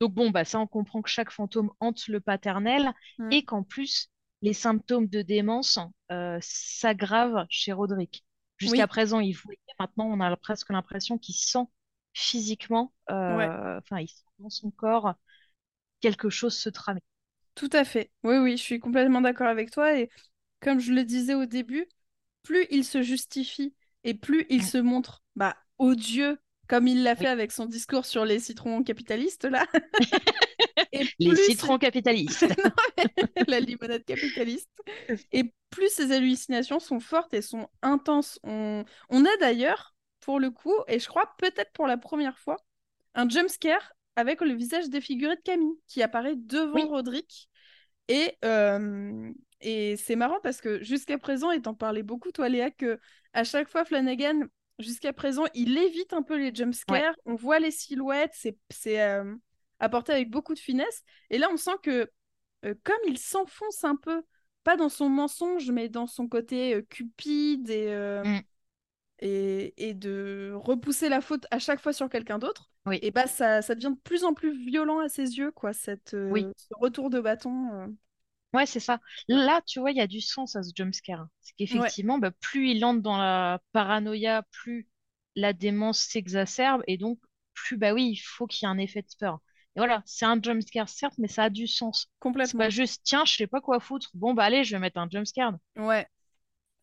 Donc 0.00 0.14
bon, 0.14 0.30
bah 0.30 0.44
ça, 0.44 0.58
on 0.60 0.66
comprend 0.66 1.02
que 1.02 1.10
chaque 1.10 1.30
fantôme 1.30 1.70
hante 1.80 2.08
le 2.08 2.20
paternel 2.20 2.92
Mm. 3.18 3.32
et 3.32 3.44
qu'en 3.44 3.62
plus, 3.62 4.10
les 4.42 4.52
symptômes 4.54 5.06
de 5.08 5.22
démence 5.22 5.78
euh, 6.10 6.38
s'aggravent 6.40 7.46
chez 7.50 7.72
Roderick. 7.72 8.24
Jusqu'à 8.60 8.86
Oui, 8.86 8.88
présent, 8.88 9.20
il 9.20 9.34
voyait, 9.34 9.58
maintenant, 9.80 10.06
on 10.06 10.20
a 10.20 10.36
presque 10.38 10.70
l'impression 10.70 11.18
qu'il 11.18 11.36
sent 11.36 11.66
physiquement, 12.14 12.94
ouais, 13.28 13.50
euh, 13.50 13.78
enfin, 13.80 14.00
il 14.00 14.08
sent 14.08 14.24
dans 14.40 14.50
son 14.50 14.70
corps 14.72 15.14
quelque 16.00 16.30
chose 16.30 16.56
se 16.56 16.70
tramer. 16.70 17.02
tout 17.54 17.70
à 17.72 17.84
fait. 17.84 18.10
Oui, 18.22 18.36
oui, 18.38 18.56
je 18.56 18.62
suis 18.62 18.80
complètement 18.80 19.20
d'accord 19.20 19.48
avec 19.48 19.70
toi. 19.70 19.98
Et 19.98 20.10
comme 20.60 20.80
je 20.80 20.92
le 20.92 21.04
disais 21.04 21.34
au 21.34 21.46
début, 21.46 21.86
plus 22.42 22.66
il 22.70 22.84
se 22.84 23.02
justifie 23.02 23.74
et 24.04 24.14
plus 24.14 24.46
il 24.50 24.64
se 24.64 24.78
montre 24.78 25.22
bah, 25.36 25.56
odieux 25.78 26.38
comme 26.70 26.86
il 26.86 27.02
l'a 27.02 27.16
fait 27.16 27.26
avec 27.26 27.50
son 27.50 27.66
discours 27.66 28.06
sur 28.06 28.24
les 28.24 28.38
citrons 28.38 28.84
capitalistes, 28.84 29.44
là. 29.44 29.66
Et 30.92 31.04
Les 31.18 31.34
citrons 31.34 31.78
capitalistes. 31.78 32.46
la 33.48 33.58
limonade 33.58 34.04
capitaliste. 34.04 34.70
Et 35.32 35.52
plus 35.70 35.88
ces 35.92 36.12
hallucinations 36.12 36.78
sont 36.78 37.00
fortes 37.00 37.34
et 37.34 37.42
sont 37.42 37.68
intenses. 37.82 38.38
On, 38.44 38.84
on 39.08 39.24
a 39.24 39.36
d'ailleurs, 39.40 39.96
pour 40.20 40.38
le 40.38 40.52
coup, 40.52 40.74
et 40.86 41.00
je 41.00 41.08
crois 41.08 41.34
peut-être 41.38 41.72
pour 41.72 41.88
la 41.88 41.96
première 41.96 42.38
fois, 42.38 42.56
un 43.16 43.28
jumpscare 43.28 43.92
avec 44.14 44.40
le 44.40 44.54
visage 44.54 44.88
défiguré 44.90 45.34
de 45.34 45.42
Camille 45.42 45.74
qui 45.88 46.04
apparaît 46.04 46.36
devant 46.36 46.74
Oui. 46.74 46.84
Roderick. 46.84 47.48
Et, 48.06 48.36
euh, 48.44 49.32
et 49.60 49.96
c'est 49.96 50.16
marrant 50.16 50.38
parce 50.40 50.60
que 50.60 50.84
jusqu'à 50.84 51.18
présent, 51.18 51.50
et 51.50 51.60
t'en 51.62 51.74
parlais 51.74 52.04
beaucoup, 52.04 52.30
toi, 52.30 52.48
Léa, 52.48 52.70
que 52.70 53.00
à 53.32 53.42
chaque 53.42 53.68
fois, 53.68 53.84
Flanagan, 53.84 54.42
jusqu'à 54.82 55.12
présent, 55.12 55.44
il 55.54 55.76
évite 55.78 56.12
un 56.12 56.22
peu 56.22 56.36
les 56.36 56.54
jumpscares. 56.54 57.14
On 57.24 57.34
voit 57.34 57.58
les 57.58 57.70
silhouettes, 57.70 58.34
c'est 58.70 59.00
euh, 59.00 59.34
apporté 59.78 60.12
avec 60.12 60.30
beaucoup 60.30 60.54
de 60.54 60.58
finesse. 60.58 61.02
Et 61.30 61.38
là, 61.38 61.48
on 61.52 61.56
sent 61.56 61.76
que 61.82 62.10
euh, 62.64 62.74
comme 62.84 62.98
il 63.06 63.18
s'enfonce 63.18 63.84
un 63.84 63.96
peu, 63.96 64.22
pas 64.64 64.76
dans 64.76 64.88
son 64.90 65.08
mensonge, 65.08 65.70
mais 65.70 65.88
dans 65.88 66.06
son 66.06 66.28
côté 66.28 66.74
euh, 66.74 66.82
cupide 66.82 67.70
et, 67.70 67.94
Mm. 68.24 68.40
et, 69.20 69.88
et 69.88 69.94
de 69.94 70.52
repousser 70.54 71.08
la 71.08 71.20
faute 71.20 71.46
à 71.50 71.58
chaque 71.58 71.80
fois 71.80 71.92
sur 71.92 72.08
quelqu'un 72.08 72.38
d'autre, 72.38 72.70
Oui. 72.86 72.98
et 73.02 73.10
bah 73.10 73.26
ça, 73.26 73.62
ça 73.62 73.74
devient 73.74 73.92
de 73.94 74.00
plus 74.02 74.24
en 74.24 74.34
plus 74.34 74.52
violent 74.52 74.98
à 74.98 75.08
ses 75.08 75.38
yeux, 75.38 75.50
quoi, 75.52 75.72
cette, 75.72 76.14
Oui. 76.30 76.46
ce 76.56 76.74
retour 76.78 77.10
de 77.10 77.20
bâton. 77.20 77.94
Ouais, 78.52 78.66
c'est 78.66 78.80
ça. 78.80 79.00
Là, 79.28 79.60
tu 79.66 79.78
vois, 79.80 79.92
il 79.92 79.96
y 79.96 80.00
a 80.00 80.06
du 80.06 80.20
sens 80.20 80.56
à 80.56 80.62
ce 80.62 80.72
jumpscare. 80.74 81.26
C'est 81.40 81.54
qu'effectivement, 81.56 82.18
bah, 82.18 82.32
plus 82.40 82.70
il 82.70 82.84
entre 82.84 83.00
dans 83.00 83.16
la 83.16 83.60
paranoïa, 83.72 84.42
plus 84.50 84.88
la 85.36 85.52
démence 85.52 86.00
s'exacerbe, 86.00 86.82
et 86.88 86.98
donc, 86.98 87.18
plus, 87.54 87.76
bah 87.76 87.92
oui, 87.92 88.10
il 88.12 88.16
faut 88.16 88.46
qu'il 88.46 88.66
y 88.66 88.68
ait 88.68 88.72
un 88.74 88.78
effet 88.78 89.02
de 89.02 89.08
peur. 89.18 89.40
Et 89.76 89.80
voilà, 89.80 90.02
c'est 90.04 90.24
un 90.24 90.40
jumpscare, 90.42 90.88
certes, 90.88 91.14
mais 91.18 91.28
ça 91.28 91.44
a 91.44 91.50
du 91.50 91.66
sens. 91.68 92.08
C'est 92.10 92.18
Complètement. 92.20 92.58
pas 92.58 92.70
juste, 92.70 93.02
tiens, 93.04 93.24
je 93.24 93.34
sais 93.36 93.46
pas 93.46 93.60
quoi 93.60 93.78
foutre. 93.78 94.10
Bon, 94.14 94.34
bah 94.34 94.44
allez, 94.44 94.64
je 94.64 94.74
vais 94.74 94.80
mettre 94.80 94.98
un 94.98 95.08
jumpscare. 95.08 95.54
Ouais. 95.76 96.06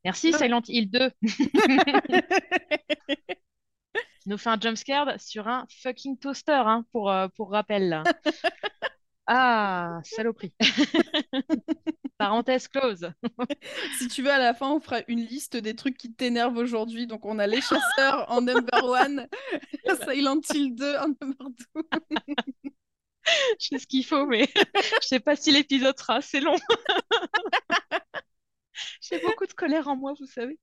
Merci, 0.05 0.32
Ouais. 0.32 0.38
Silent 0.38 0.61
Hill 0.68 0.89
2, 0.91 1.11
qui 1.26 1.51
nous 4.26 4.38
fait 4.38 4.49
un 4.49 4.59
jumpscare 4.59 5.20
sur 5.20 5.47
un 5.47 5.65
fucking 5.82 6.18
toaster, 6.20 6.51
hein, 6.65 6.86
pour, 6.91 7.09
euh, 7.09 7.28
pour 7.36 7.51
rappel, 7.51 7.89
là. 7.89 8.03
Ah, 9.28 9.99
saloperie. 10.03 10.53
Parenthèse 12.17 12.67
close. 12.69 13.11
si 13.99 14.07
tu 14.07 14.23
veux, 14.23 14.32
à 14.32 14.39
la 14.39 14.53
fin, 14.53 14.71
on 14.71 14.80
fera 14.80 15.01
une 15.07 15.19
liste 15.19 15.57
des 15.57 15.75
trucs 15.75 15.97
qui 15.97 16.13
t'énervent 16.13 16.57
aujourd'hui. 16.57 17.07
Donc, 17.07 17.25
on 17.25 17.38
a 17.38 17.45
Les 17.45 17.61
Chasseurs 17.61 18.25
en 18.32 18.41
number 18.41 18.84
one, 18.84 19.28
Silent 20.09 20.39
Hill 20.53 20.75
2 20.75 20.95
en 20.95 21.07
number 21.21 21.47
two. 21.73 21.84
Je 23.59 23.67
sais 23.67 23.80
ce 23.80 23.88
qu'il 23.88 24.05
faut, 24.05 24.25
mais 24.25 24.47
je 25.01 25.07
sais 25.07 25.19
pas 25.19 25.36
si 25.36 25.51
l'épisode 25.51 25.99
sera 25.99 26.15
assez 26.15 26.39
long. 26.39 26.55
J'ai 29.01 29.19
beaucoup 29.19 29.45
de 29.45 29.53
colère 29.53 29.88
en 29.88 29.97
moi, 29.97 30.13
vous 30.19 30.25
savez. 30.28 30.57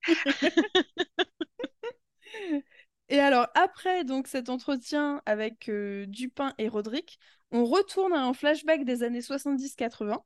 Et 3.09 3.19
alors, 3.19 3.47
après 3.53 4.03
donc 4.03 4.27
cet 4.27 4.49
entretien 4.49 5.21
avec 5.25 5.69
euh, 5.69 6.05
Dupin 6.07 6.53
et 6.57 6.67
Roderick, 6.67 7.19
on 7.55 7.65
retourne 7.65 8.13
à 8.13 8.23
un 8.25 8.33
flashback 8.33 8.85
des 8.85 9.03
années 9.03 9.21
70-80. 9.21 10.23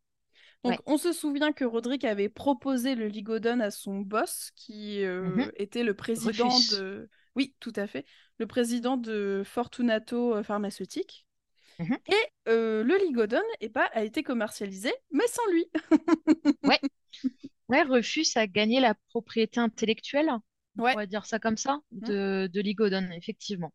Donc, 0.63 0.73
Ouais. 0.73 0.79
on 0.87 0.97
se 0.97 1.13
souvient 1.13 1.53
que 1.53 1.63
Roderick 1.63 2.03
avait 2.03 2.27
proposé 2.29 2.95
le 2.95 3.07
Ligodon 3.07 3.59
à 3.61 3.71
son 3.71 3.99
boss, 3.99 4.51
qui 4.55 5.03
euh, 5.03 5.23
Mhm. 5.23 5.51
était 5.55 5.83
le 5.83 5.93
président 5.93 6.49
de... 6.71 7.09
Oui, 7.35 7.55
tout 7.61 7.71
à 7.77 7.87
fait. 7.87 8.05
Le 8.39 8.47
président 8.47 8.97
de 8.97 9.43
Fortunato 9.45 10.35
euh, 10.35 10.43
Pharmaceutique. 10.43 11.25
Mhm. 11.79 11.97
Et 12.09 12.49
euh, 12.49 12.83
le 12.83 12.97
Ligodon 12.97 13.41
eh 13.61 13.69
ben, 13.69 13.87
a 13.93 14.03
été 14.03 14.21
commercialisé, 14.23 14.91
mais 15.11 15.27
sans 15.27 15.45
lui. 15.51 15.65
Ouais, 17.69 17.83
Rufus 17.83 18.25
a 18.35 18.47
gagné 18.47 18.79
la 18.79 18.95
propriété 19.09 19.59
intellectuelle, 19.59 20.29
on 20.77 20.83
Ouais. 20.83 20.91
pourrait 20.93 21.07
dire 21.07 21.25
ça 21.25 21.39
comme 21.39 21.57
ça, 21.57 21.79
de, 21.91 22.49
de 22.51 22.61
Ligodon, 22.61 23.09
effectivement. 23.11 23.71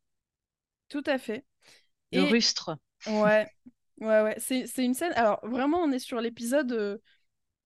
Tout 0.89 1.03
à 1.07 1.19
fait. 1.19 1.45
De 2.13 2.19
Et- 2.21 2.29
Rustre. 2.31 2.77
Ouais, 3.07 3.49
ouais, 4.01 4.23
ouais. 4.23 4.35
C'est, 4.39 4.67
c'est 4.67 4.85
une 4.85 4.95
scène. 4.95 5.13
Alors, 5.15 5.41
vraiment, 5.47 5.79
on 5.81 5.93
est 5.93 5.99
sur 5.99 6.21
l'épisode 6.21 6.73
euh, 6.73 6.99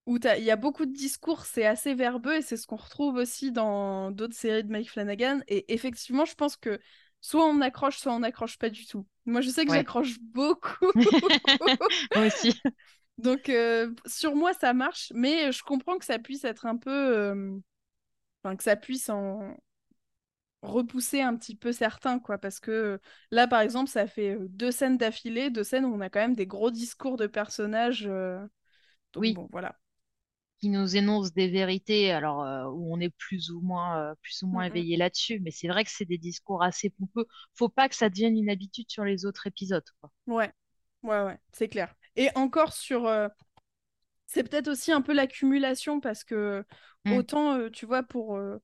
où 0.07 0.19
il 0.19 0.45
y 0.45 0.51
a 0.51 0.57
beaucoup 0.57 0.87
de 0.87 0.93
discours, 0.93 1.47
c'est 1.47 1.67
assez 1.67 1.95
verbeux 1.95 2.37
et 2.37 2.43
c'est 2.43 2.57
ce 2.57 2.67
qu'on 2.67 2.77
retrouve 2.77 3.17
aussi 3.17 3.53
dans 3.53 4.11
d'autres 4.13 4.37
séries 4.37 4.65
de 4.65 4.71
Mike 4.73 4.91
Flanagan. 4.91 5.41
Et 5.49 5.73
effectivement, 5.75 6.25
je 6.27 6.35
pense 6.35 6.57
que 6.57 6.81
soit 7.21 7.47
on 7.47 7.61
accroche, 7.61 7.99
soit 7.99 8.15
on 8.15 8.21
n'accroche 8.21 8.59
pas 8.59 8.71
du 8.71 8.87
tout. 8.87 9.07
Moi, 9.27 9.41
je 9.43 9.51
sais 9.51 9.67
que 9.67 9.71
Ouais. 9.71 9.73
j'accroche 9.73 10.19
beaucoup. 10.21 10.93
Moi 12.15 12.27
aussi. 12.27 12.63
Donc, 13.19 13.49
euh, 13.49 13.93
sur 14.07 14.35
moi, 14.37 14.53
ça 14.55 14.73
marche, 14.75 15.13
mais 15.15 15.51
je 15.53 15.63
comprends 15.63 15.99
que 15.99 16.05
ça 16.05 16.19
puisse 16.19 16.45
être 16.45 16.67
un 16.67 16.77
peu. 16.77 16.91
euh, 16.91 17.59
Enfin, 18.45 18.57
que 18.57 18.65
ça 18.65 18.77
puisse 18.77 19.09
en 19.11 19.57
repousser 20.63 21.23
un 21.23 21.37
petit 21.37 21.55
peu 21.57 21.73
certains, 21.73 22.19
quoi. 22.19 22.39
Parce 22.39 22.61
que 22.61 23.01
là, 23.31 23.47
par 23.49 23.61
exemple, 23.61 23.91
ça 23.91 24.07
fait 24.07 24.37
euh, 24.37 24.47
deux 24.51 24.71
scènes 24.73 24.99
d'affilée, 24.99 25.51
deux 25.51 25.65
scènes 25.65 25.85
où 25.85 25.95
on 25.95 26.01
a 26.01 26.11
quand 26.11 26.21
même 26.21 26.37
des 26.37 26.47
gros 26.47 26.71
discours 26.71 27.17
de 27.17 27.27
personnages. 27.27 28.07
euh, 28.09 28.41
Donc, 29.15 29.25
Oui. 29.25 29.35
bon, 29.35 29.49
voilà. 29.53 29.77
Qui 30.61 30.69
nous 30.71 30.97
énonce 30.97 31.33
des 31.33 31.49
vérités, 31.49 32.13
alors 32.13 32.43
euh, 32.45 32.65
où 32.71 32.93
on 32.95 33.01
est 33.01 33.11
plus 33.11 33.51
ou 33.51 33.61
moins, 33.61 34.11
euh, 34.11 34.15
plus 34.23 34.43
ou 34.43 34.47
moins 34.49 34.63
Mhm. 34.63 34.65
éveillé 34.65 34.97
là-dessus, 34.97 35.39
mais 35.41 35.51
c'est 35.53 35.67
vrai 35.69 35.85
que 35.85 35.91
c'est 35.93 36.05
des 36.05 36.19
discours 36.19 36.63
assez 36.65 36.91
pompeux. 36.91 37.27
Faut 37.55 37.69
pas 37.69 37.89
que 37.89 37.95
ça 37.97 38.09
devienne 38.11 38.37
une 38.37 38.51
habitude 38.51 38.89
sur 38.91 39.05
les 39.05 39.25
autres 39.27 39.47
épisodes, 39.49 39.85
quoi. 40.01 40.11
Ouais, 40.27 40.53
ouais, 41.03 41.23
ouais, 41.23 41.39
c'est 41.53 41.69
clair. 41.69 41.95
Et 42.17 42.31
encore 42.37 42.73
sur. 42.73 43.07
euh, 43.07 43.29
C'est 44.27 44.45
peut-être 44.49 44.69
aussi 44.69 44.93
un 44.93 45.03
peu 45.03 45.13
l'accumulation 45.15 46.01
parce 46.01 46.25
que 46.25 46.65
Mm. 47.07 47.23
autant, 47.23 47.55
euh, 47.59 47.71
tu 47.71 47.87
vois, 47.87 48.03
pour 48.03 48.37
euh, 48.37 48.59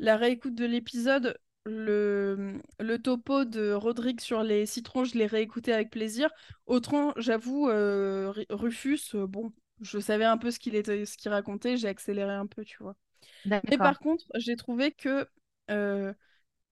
la 0.00 0.16
réécoute 0.16 0.56
de 0.56 0.64
l'épisode, 0.64 1.38
le... 1.64 2.58
le 2.80 2.98
topo 2.98 3.44
de 3.44 3.72
Rodrigue 3.72 4.20
sur 4.20 4.42
les 4.42 4.66
citrons, 4.66 5.04
je 5.04 5.16
l'ai 5.16 5.26
réécouté 5.26 5.72
avec 5.72 5.90
plaisir. 5.90 6.30
Autant, 6.66 7.12
j'avoue, 7.16 7.68
euh, 7.68 8.32
Rufus, 8.48 9.14
euh, 9.14 9.26
bon, 9.26 9.52
je 9.80 9.98
savais 10.00 10.24
un 10.24 10.38
peu 10.38 10.50
ce 10.50 10.58
qu'il 10.58 10.74
était, 10.74 11.04
ce 11.04 11.16
qu'il 11.16 11.30
racontait, 11.30 11.76
j'ai 11.76 11.88
accéléré 11.88 12.32
un 12.32 12.46
peu, 12.46 12.64
tu 12.64 12.78
vois. 12.82 12.96
Mais 13.44 13.78
par 13.78 13.98
contre, 13.98 14.24
j'ai 14.36 14.56
trouvé 14.56 14.90
que 14.90 15.28
euh, 15.70 16.12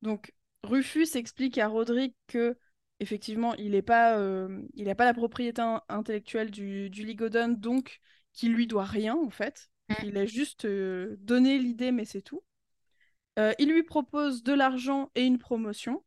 donc 0.03 0.35
Rufus 0.62 1.16
explique 1.16 1.59
à 1.59 1.68
Roderick 1.68 2.16
que 2.26 2.57
effectivement 3.01 3.55
il 3.55 3.72
n'est 3.72 3.83
pas 3.83 4.18
il 4.74 4.87
n'a 4.87 4.95
pas 4.95 5.05
la 5.05 5.14
propriété 5.14 5.62
in- 5.62 5.83
intellectuelle 5.89 6.51
du, 6.51 6.91
du 6.91 7.05
Ligodon, 7.05 7.49
donc 7.49 8.01
qu'il 8.33 8.55
lui 8.55 8.66
doit 8.66 8.85
rien 8.85 9.14
en 9.14 9.31
fait. 9.31 9.70
Mm. 9.89 9.95
Il 10.05 10.18
a 10.18 10.26
juste 10.26 10.66
donné 10.66 11.59
l'idée, 11.59 11.93
mais 11.93 12.05
c'est 12.05 12.22
tout. 12.22 12.43
Euh, 13.39 13.53
il 13.59 13.70
lui 13.70 13.82
propose 13.82 14.43
de 14.43 14.53
l'argent 14.53 15.11
et 15.14 15.24
une 15.24 15.39
promotion. 15.39 16.05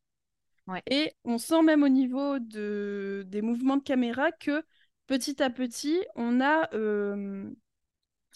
Ouais. 0.67 0.81
Et 0.89 1.13
on 1.23 1.37
sent 1.37 1.63
même 1.63 1.83
au 1.83 1.89
niveau 1.89 2.39
de... 2.39 3.23
des 3.27 3.41
mouvements 3.41 3.77
de 3.77 3.83
caméra 3.83 4.31
que 4.31 4.63
petit 5.07 5.41
à 5.41 5.49
petit, 5.49 5.99
on 6.15 6.41
a 6.41 6.69
euh, 6.73 7.49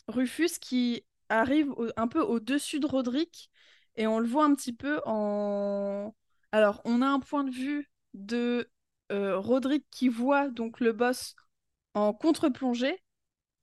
Rufus 0.07 0.59
qui 0.59 1.05
arrive 1.29 1.71
au- 1.71 1.89
un 1.97 2.07
peu 2.07 2.21
au-dessus 2.21 2.79
de 2.79 2.87
Roderick 2.87 3.51
et 3.95 4.07
on 4.07 4.19
le 4.19 4.27
voit 4.27 4.45
un 4.45 4.55
petit 4.55 4.73
peu 4.73 5.01
en... 5.05 6.15
Alors, 6.51 6.81
on 6.85 7.01
a 7.01 7.07
un 7.07 7.19
point 7.19 7.43
de 7.43 7.51
vue 7.51 7.89
de 8.13 8.69
euh, 9.11 9.37
Roderick 9.37 9.85
qui 9.91 10.09
voit 10.09 10.49
donc 10.49 10.79
le 10.79 10.93
boss 10.93 11.35
en 11.93 12.13
contre-plongée 12.13 13.01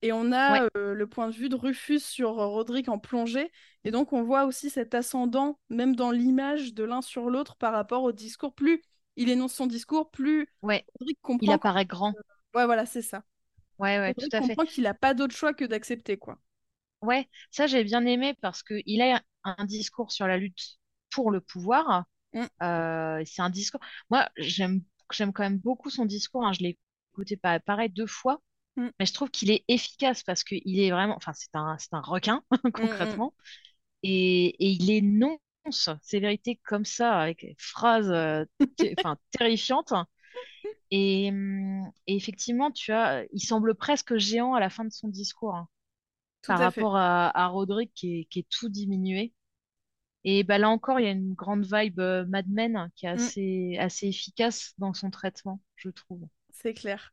et 0.03 0.13
on 0.13 0.33
a 0.33 0.65
Ouais. 0.65 0.69
euh, 0.77 0.95
le 0.95 1.07
point 1.07 1.29
de 1.29 1.35
vue 1.35 1.49
de 1.49 1.57
Rufus 1.57 2.01
sur 2.01 2.39
euh, 2.41 2.47
Roderick 2.47 2.89
en 2.89 2.99
plongée 2.99 3.51
et 3.85 3.91
donc 3.91 4.13
on 4.13 4.23
voit 4.23 4.45
aussi 4.45 4.71
cet 4.71 4.95
ascendant 4.95 5.59
même 5.71 5.97
dans 5.97 6.11
l'image 6.11 6.75
de 6.75 6.85
l'un 6.85 7.03
sur 7.03 7.31
l'autre 7.31 7.57
par 7.57 7.73
rapport 7.73 8.03
au 8.03 8.13
discours. 8.13 8.55
Plus 8.55 8.83
il 9.17 9.29
énonce 9.31 9.55
son 9.55 9.67
discours, 9.67 10.11
plus 10.11 10.49
Ouais, 10.63 10.85
Roderick 11.01 11.21
il 11.41 11.53
comprend... 11.53 11.53
apparaît 11.53 11.85
grand. 11.87 12.17
Ouais, 12.55 12.67
voilà, 12.67 12.87
c'est 12.87 13.03
ça. 13.03 13.25
Ouais, 13.79 13.99
ouais, 13.99 14.15
tout 14.15 14.29
à 14.33 14.41
fait. 14.43 14.57
comprend 14.57 14.65
qu'il 14.67 14.85
n'a 14.85 14.95
pas 14.95 15.15
d'autre 15.15 15.35
choix 15.37 15.55
que 15.55 15.65
d'accepter, 15.65 16.19
quoi. 16.19 16.39
Ouais, 17.03 17.29
ça 17.51 17.67
j'ai 17.67 17.83
bien 17.85 18.05
aimé 18.07 18.35
parce 18.41 18.63
que 18.63 18.75
il 18.87 19.03
a 19.03 19.23
un 19.45 19.65
discours 19.65 20.13
sur 20.13 20.27
la 20.29 20.37
lutte 20.39 20.79
pour 21.11 21.31
le 21.33 21.41
pouvoir. 21.41 22.05
Mm. 22.35 22.49
Euh, 22.63 23.23
c'est 23.27 23.43
un 23.43 23.51
discours. 23.51 23.81
Moi, 24.11 24.29
j'aime 24.39 24.83
quand 25.13 25.41
même 25.41 25.59
beaucoup 25.59 25.91
son 25.91 26.07
discours. 26.07 26.47
hein. 26.47 26.53
Je 26.53 26.61
l'ai 26.63 26.79
écouté 27.13 27.37
pa- 27.37 27.61
pareil 27.61 27.91
deux 27.91 28.07
fois, 28.07 28.43
Mm. 28.77 28.91
mais 28.99 29.07
je 29.07 29.13
trouve 29.13 29.31
qu'il 29.31 29.51
est 29.51 29.65
efficace 29.69 30.23
parce 30.23 30.45
qu'il 30.45 30.81
est 30.81 30.91
vraiment. 30.91 31.17
Enfin, 31.17 31.33
c'est 31.35 31.55
un 31.55 31.77
c'est 31.79 31.93
un 31.95 32.01
requin 32.01 32.43
Mm, 32.79 33.23
concrètement, 33.23 33.35
et, 34.05 34.47
et 34.49 34.71
il 34.73 34.91
énonce 34.91 35.91
ses 36.03 36.21
vérités 36.21 36.61
comme 36.65 36.85
ça 36.87 37.15
avec 37.21 37.43
des 37.43 37.57
phrases 37.59 38.11
euh, 38.11 38.45
terrifiantes. 39.33 39.93
Et, 40.91 41.29
et 42.07 42.17
effectivement, 42.17 42.71
tu 42.71 42.93
as, 42.93 43.25
il 43.33 43.41
semble 43.41 43.75
presque 43.75 44.17
géant 44.19 44.55
à 44.55 44.61
la 44.61 44.71
fin 44.71 44.85
de 44.85 44.93
son 44.93 45.09
discours. 45.09 45.55
hein 45.57 45.69
par 46.47 46.61
à 46.61 46.61
rapport 46.61 46.97
à, 46.97 47.31
à 47.39 47.49
Roderick 47.49 47.93
qui 47.95 48.21
est, 48.23 48.25
qui 48.27 48.41
est 48.41 48.49
tout 48.51 48.69
diminué. 48.71 49.35
Et 50.25 50.45
bah, 50.45 50.59
là 50.59 50.71
encore, 50.71 51.01
il 51.01 51.05
y 51.05 51.09
a 51.09 51.13
une 51.13 51.35
grande 51.35 51.65
vibe 51.67 52.01
euh, 52.01 52.25
Mad 52.27 52.47
Men 52.49 52.91
qui 52.97 53.07
est 53.07 53.11
Mm. 53.17 53.33
assez, 53.33 53.77
assez 53.81 54.09
efficace 54.09 54.75
dans 54.79 54.95
son 54.95 55.11
traitement, 55.11 55.61
je 55.77 55.91
trouve. 55.91 56.29
C'est 56.51 56.75
clair. 56.75 57.13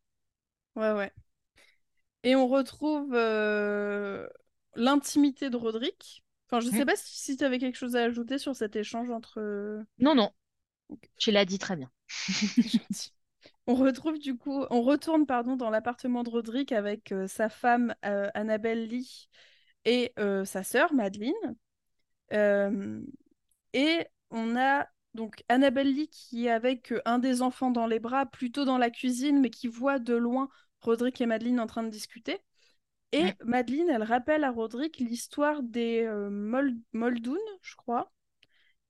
Ouais, 0.75 0.91
ouais. 0.93 1.13
Et 2.23 2.35
on 2.35 2.47
retrouve 2.47 3.13
euh, 3.13 4.27
l'intimité 4.75 5.49
de 5.49 5.55
Roderick. 5.57 6.23
Enfin, 6.47 6.59
je 6.59 6.69
sais 6.69 6.83
Mm. 6.83 6.85
pas 6.85 6.95
si, 6.95 7.17
si 7.19 7.37
tu 7.37 7.43
avais 7.43 7.59
quelque 7.59 7.77
chose 7.77 7.95
à 7.95 8.03
ajouter 8.03 8.37
sur 8.37 8.55
cet 8.55 8.75
échange 8.75 9.09
entre... 9.09 9.39
euh, 9.39 9.83
Non, 9.99 10.15
non, 10.15 10.31
Ok. 10.87 11.09
tu 11.17 11.31
l'as 11.31 11.45
dit 11.45 11.59
très 11.59 11.75
bien. 11.77 11.91
On 13.67 13.75
retrouve 13.75 14.19
du 14.19 14.35
coup, 14.37 14.65
on 14.69 14.81
retourne 14.81 15.25
pardon 15.25 15.55
dans 15.55 15.69
l'appartement 15.69 16.23
de 16.23 16.29
Roderick 16.29 16.71
avec 16.71 17.11
euh, 17.11 17.27
sa 17.27 17.49
femme 17.49 17.95
euh, 18.05 18.29
Annabelle 18.33 18.87
Lee 18.87 19.29
et 19.85 20.13
sa 20.45 20.63
sœur 20.63 20.93
Madeleine. 20.93 21.33
Et 23.73 24.05
on 24.31 24.55
a 24.57 24.87
donc 25.13 25.43
Annabelle 25.49 25.93
Lee 25.93 26.09
qui 26.09 26.45
est 26.47 26.51
avec 26.51 26.93
un 27.05 27.19
des 27.19 27.41
enfants 27.41 27.71
dans 27.71 27.87
les 27.87 27.99
bras, 27.99 28.25
plutôt 28.25 28.65
dans 28.65 28.77
la 28.77 28.89
cuisine, 28.89 29.39
mais 29.41 29.49
qui 29.49 29.67
voit 29.67 29.99
de 29.99 30.15
loin 30.15 30.49
Roderick 30.81 31.19
et 31.21 31.25
Madeleine 31.25 31.59
en 31.59 31.67
train 31.67 31.83
de 31.83 31.89
discuter. 31.89 32.39
Et. 33.11 33.35
Madeleine, 33.43 33.89
elle 33.89 34.03
rappelle 34.03 34.43
à 34.43 34.51
Roderick 34.51 34.99
l'histoire 34.99 35.63
des 35.63 36.03
euh, 36.03 36.29
Mol- 36.29 36.77
Muldoon, 36.93 37.37
je 37.61 37.75
crois, 37.75 38.11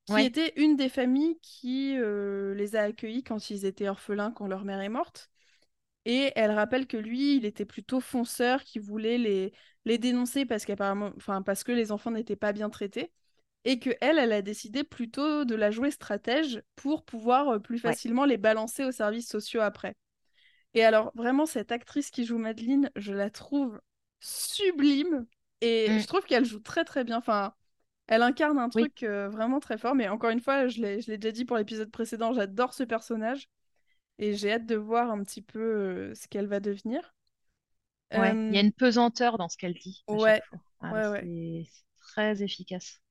qui 0.05 0.15
Ouais. 0.15 0.23
était 0.23 0.53
une 0.57 0.75
des 0.75 0.89
familles 0.89 1.39
qui 1.41 1.97
euh, 1.97 2.53
les 2.55 2.75
a 2.75 2.83
accueillis 2.83 3.23
quand 3.23 3.49
ils 3.49 3.65
étaient 3.65 3.89
orphelins, 3.89 4.31
quand 4.31 4.47
leur 4.47 4.65
mère 4.65 4.81
est 4.81 4.89
morte. 4.89 5.29
Et 6.05 6.31
elle 6.35 6.51
rappelle 6.51 6.87
que 6.87 6.97
lui, 6.97 7.37
il 7.37 7.45
était 7.45 7.65
plutôt 7.65 7.99
fonceur, 7.99 8.63
qui 8.63 8.79
voulait 8.79 9.17
les, 9.17 9.53
les 9.85 9.97
dénoncer 9.97 10.45
parce 10.45 10.65
qu'apparemment, 10.65 11.11
enfin, 11.17 11.41
parce 11.41 11.63
que 11.63 11.71
les 11.71 11.91
enfants 11.91 12.11
n'étaient 12.11 12.35
pas 12.35 12.53
bien 12.53 12.69
traités. 12.69 13.11
Et 13.65 13.79
que 13.79 13.91
elle, 14.01 14.19
elle 14.19 14.31
a 14.33 14.41
décidé 14.41 14.83
plutôt 14.83 15.45
de 15.45 15.55
la 15.55 15.71
jouer 15.71 15.91
stratège 15.91 16.61
pour 16.75 17.03
pouvoir 17.05 17.49
euh, 17.49 17.59
plus 17.59 17.79
Ouais. 17.83 17.99
facilement 17.99 18.25
les 18.25 18.37
balancer 18.37 18.85
aux 18.85 18.91
services 18.91 19.29
sociaux 19.29 19.61
après. 19.61 19.95
Et 20.73 20.83
alors, 20.83 21.11
vraiment, 21.15 21.45
cette 21.45 21.71
actrice 21.71 22.11
qui 22.11 22.25
joue 22.25 22.37
Madeleine, 22.37 22.89
je 22.95 23.13
la 23.13 23.29
trouve 23.29 23.81
sublime. 24.19 25.25
Et 25.61 25.89
Mm. 25.89 25.99
je 25.99 26.07
trouve 26.07 26.23
qu'elle 26.25 26.45
joue 26.45 26.59
très 26.59 26.85
très 26.85 27.03
bien. 27.03 27.17
Enfin, 27.17 27.53
elle 28.07 28.21
incarne 28.23 28.59
un 28.59 28.69
Oui. 28.73 28.89
truc 28.89 29.03
euh, 29.03 29.29
vraiment 29.29 29.59
très 29.59 29.77
fort. 29.77 29.95
Mais 29.95 30.07
encore 30.09 30.29
une 30.31 30.41
fois, 30.41 30.67
je 30.67 30.81
l'ai 30.81 30.97
déjà 31.17 31.31
dit 31.31 31.45
pour 31.45 31.57
l'épisode 31.57 31.91
précédent, 31.91 32.33
j'adore 32.33 32.73
ce 32.73 32.83
personnage. 32.83 33.49
Et 34.19 34.35
j'ai 34.35 34.53
hâte 34.53 34.65
de 34.67 34.75
voir 34.75 35.11
un 35.11 35.23
petit 35.23 35.41
peu 35.43 35.59
euh, 35.59 36.15
ce 36.15 36.27
qu'elle 36.27 36.47
va 36.47 36.59
devenir. 36.59 37.13
Ouais, 38.13 38.39
il 38.49 38.55
y 38.55 38.57
a 38.59 38.61
Euh, 38.61 38.63
une 38.63 38.71
pesanteur 38.73 39.37
dans 39.37 39.49
ce 39.49 39.57
qu'elle 39.57 39.73
dit 39.75 40.05
à 40.11 40.17
ouais. 40.17 40.41
Ah, 40.81 40.95
ouais, 40.95 41.07
ouais. 41.07 41.25
c'est 41.25 41.67
c'est 41.71 41.83
très 42.13 42.43
efficace. 42.43 43.01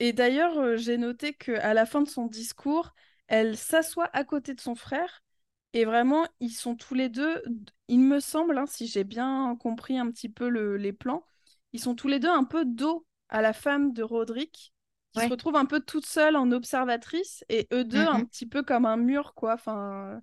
Et 0.00 0.12
d'ailleurs, 0.12 0.58
euh, 0.58 0.76
j'ai 0.76 0.96
noté 0.98 1.34
qu'à 1.34 1.74
la 1.74 1.86
fin 1.86 2.02
de 2.02 2.08
son 2.08 2.26
discours, 2.26 2.94
elle 3.28 3.56
s'assoit 3.56 4.10
à 4.16 4.24
côté 4.24 4.54
de 4.54 4.60
son 4.60 4.74
frère. 4.74 5.22
Et 5.72 5.84
vraiment, 5.84 6.26
ils 6.40 6.50
sont 6.50 6.74
tous 6.76 6.94
les 6.94 7.08
deux, 7.08 7.42
il 7.88 8.00
me 8.00 8.20
semble, 8.20 8.58
hein, 8.58 8.66
si 8.66 8.86
j'ai 8.86 9.04
bien 9.04 9.56
compris 9.60 9.98
un 9.98 10.10
petit 10.10 10.28
peu 10.28 10.48
le- 10.48 10.76
les 10.76 10.92
plans, 10.92 11.24
ils 11.72 11.80
sont 11.80 11.94
tous 11.94 12.08
les 12.08 12.18
deux 12.18 12.28
un 12.28 12.44
peu 12.44 12.64
dos 12.64 13.06
à 13.28 13.40
la 13.42 13.52
femme 13.52 13.92
de 13.92 14.02
Roderick, 14.02 14.72
qui 15.12 15.20
se 15.20 15.28
retrouve 15.28 15.56
un 15.56 15.66
peu 15.66 15.80
toute 15.80 16.06
seule 16.06 16.36
en 16.36 16.50
observatrice, 16.52 17.44
et 17.48 17.68
eux 17.72 17.84
deux 17.84 18.06
Mm, 18.06 18.06
un 18.06 18.24
petit 18.24 18.46
peu 18.46 18.62
comme 18.62 18.84
un 18.86 18.96
mur, 18.96 19.34
quoi, 19.34 19.54
enfin, 19.54 20.20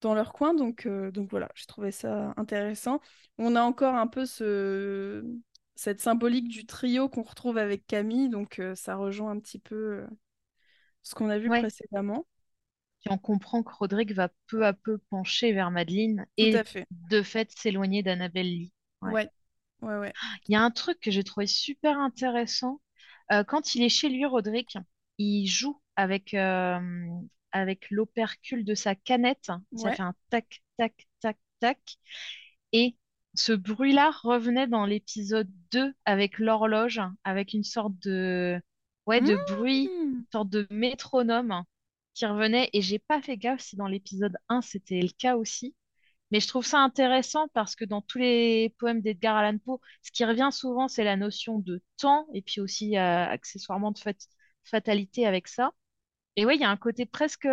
dans 0.00 0.14
leur 0.14 0.32
coin. 0.32 0.54
Donc, 0.54 0.86
euh, 0.86 1.10
donc 1.10 1.30
voilà, 1.30 1.48
j'ai 1.54 1.66
trouvé 1.66 1.90
ça 1.92 2.34
intéressant. 2.36 3.00
On 3.38 3.56
a 3.56 3.62
encore 3.62 3.94
un 3.94 4.06
peu 4.06 4.26
ce... 4.26 5.24
cette 5.76 6.00
symbolique 6.00 6.48
du 6.48 6.66
trio 6.66 7.08
qu'on 7.08 7.22
retrouve 7.22 7.58
avec 7.58 7.86
Camille, 7.86 8.28
donc 8.30 8.58
euh, 8.60 8.74
ça 8.74 8.96
rejoint 8.96 9.32
un 9.32 9.40
petit 9.40 9.58
peu 9.58 9.74
euh, 9.76 10.06
ce 11.02 11.14
qu'on 11.14 11.30
a 11.30 11.38
vu 11.38 11.50
Ouais. 11.50 11.60
précédemment. 11.60 12.26
Puis 13.04 13.12
on 13.12 13.18
comprend 13.18 13.62
que 13.62 13.72
Roderick 13.72 14.12
va 14.12 14.30
peu 14.46 14.64
à 14.64 14.72
peu 14.72 14.98
pencher 15.10 15.52
vers 15.52 15.70
Madeleine 15.70 16.26
Tout 16.38 16.44
à 16.44 16.46
et 16.46 16.64
fait. 16.64 16.86
de 16.90 17.22
fait 17.22 17.50
s'éloigner 17.52 18.02
d'Annabelle 18.02 18.46
Lee. 18.48 18.72
Ouais. 19.02 19.12
Ouais, 19.12 19.30
ouais, 19.82 19.98
ouais. 19.98 20.12
Il 20.48 20.52
y 20.52 20.56
a 20.56 20.62
un 20.62 20.70
truc 20.70 21.00
que 21.00 21.10
j'ai 21.10 21.24
trouvé 21.24 21.46
super 21.46 21.98
intéressant. 21.98 22.80
Euh, 23.32 23.44
quand 23.44 23.74
il 23.74 23.82
est 23.82 23.88
chez 23.88 24.08
lui, 24.08 24.24
Roderick, 24.24 24.76
il 25.18 25.46
joue 25.46 25.80
avec, 25.96 26.34
euh, 26.34 26.78
avec 27.52 27.90
l'opercule 27.90 28.64
de 28.64 28.74
sa 28.74 28.94
canette. 28.94 29.50
Ça 29.76 29.92
fait 29.92 30.02
un 30.02 30.14
tac, 30.30 30.62
tac, 30.78 31.06
tac, 31.20 31.36
tac. 31.60 31.78
Et 32.72 32.96
ce 33.34 33.52
bruit-là 33.52 34.10
revenait 34.22 34.66
dans 34.66 34.86
l'épisode 34.86 35.50
2 35.72 35.92
avec 36.04 36.38
l'horloge, 36.38 37.00
avec 37.24 37.52
une 37.52 37.64
sorte 37.64 37.94
de, 38.02 38.60
ouais, 39.06 39.20
de 39.20 39.36
bruit, 39.54 39.88
Mmh. 39.88 40.12
une 40.18 40.24
sorte 40.32 40.48
de 40.50 40.66
métronome 40.70 41.64
qui 42.14 42.26
revenait. 42.26 42.70
Et 42.72 42.82
j'ai 42.82 42.98
pas 42.98 43.22
fait 43.22 43.36
gaffe 43.36 43.60
si 43.62 43.76
dans 43.76 43.86
l'épisode 43.88 44.36
1 44.48 44.62
c'était 44.62 45.00
le 45.00 45.08
cas 45.10 45.36
aussi. 45.36 45.74
Mais 46.32 46.40
je 46.40 46.48
trouve 46.48 46.66
ça 46.66 46.80
intéressant 46.80 47.48
parce 47.54 47.76
que 47.76 47.84
dans 47.84 48.02
tous 48.02 48.18
les 48.18 48.74
poèmes 48.78 49.00
d'Edgar 49.02 49.36
Allan 49.36 49.58
Poe, 49.58 49.80
ce 50.02 50.10
qui 50.12 50.24
revient 50.24 50.50
souvent, 50.52 50.88
c'est 50.88 51.04
la 51.04 51.16
notion 51.16 51.58
de 51.60 51.82
temps 51.98 52.26
et 52.34 52.42
puis 52.42 52.60
aussi 52.60 52.98
euh, 52.98 53.26
accessoirement 53.26 53.92
de 53.92 53.98
fat- 53.98 54.14
fatalité 54.64 55.26
avec 55.26 55.48
ça. 55.48 55.72
Et 56.36 56.46
ouais, 56.46 56.56
il 56.56 56.60
y 56.62 56.64
a 56.64 56.70
un 56.70 56.76
côté 56.78 57.06
presque, 57.06 57.48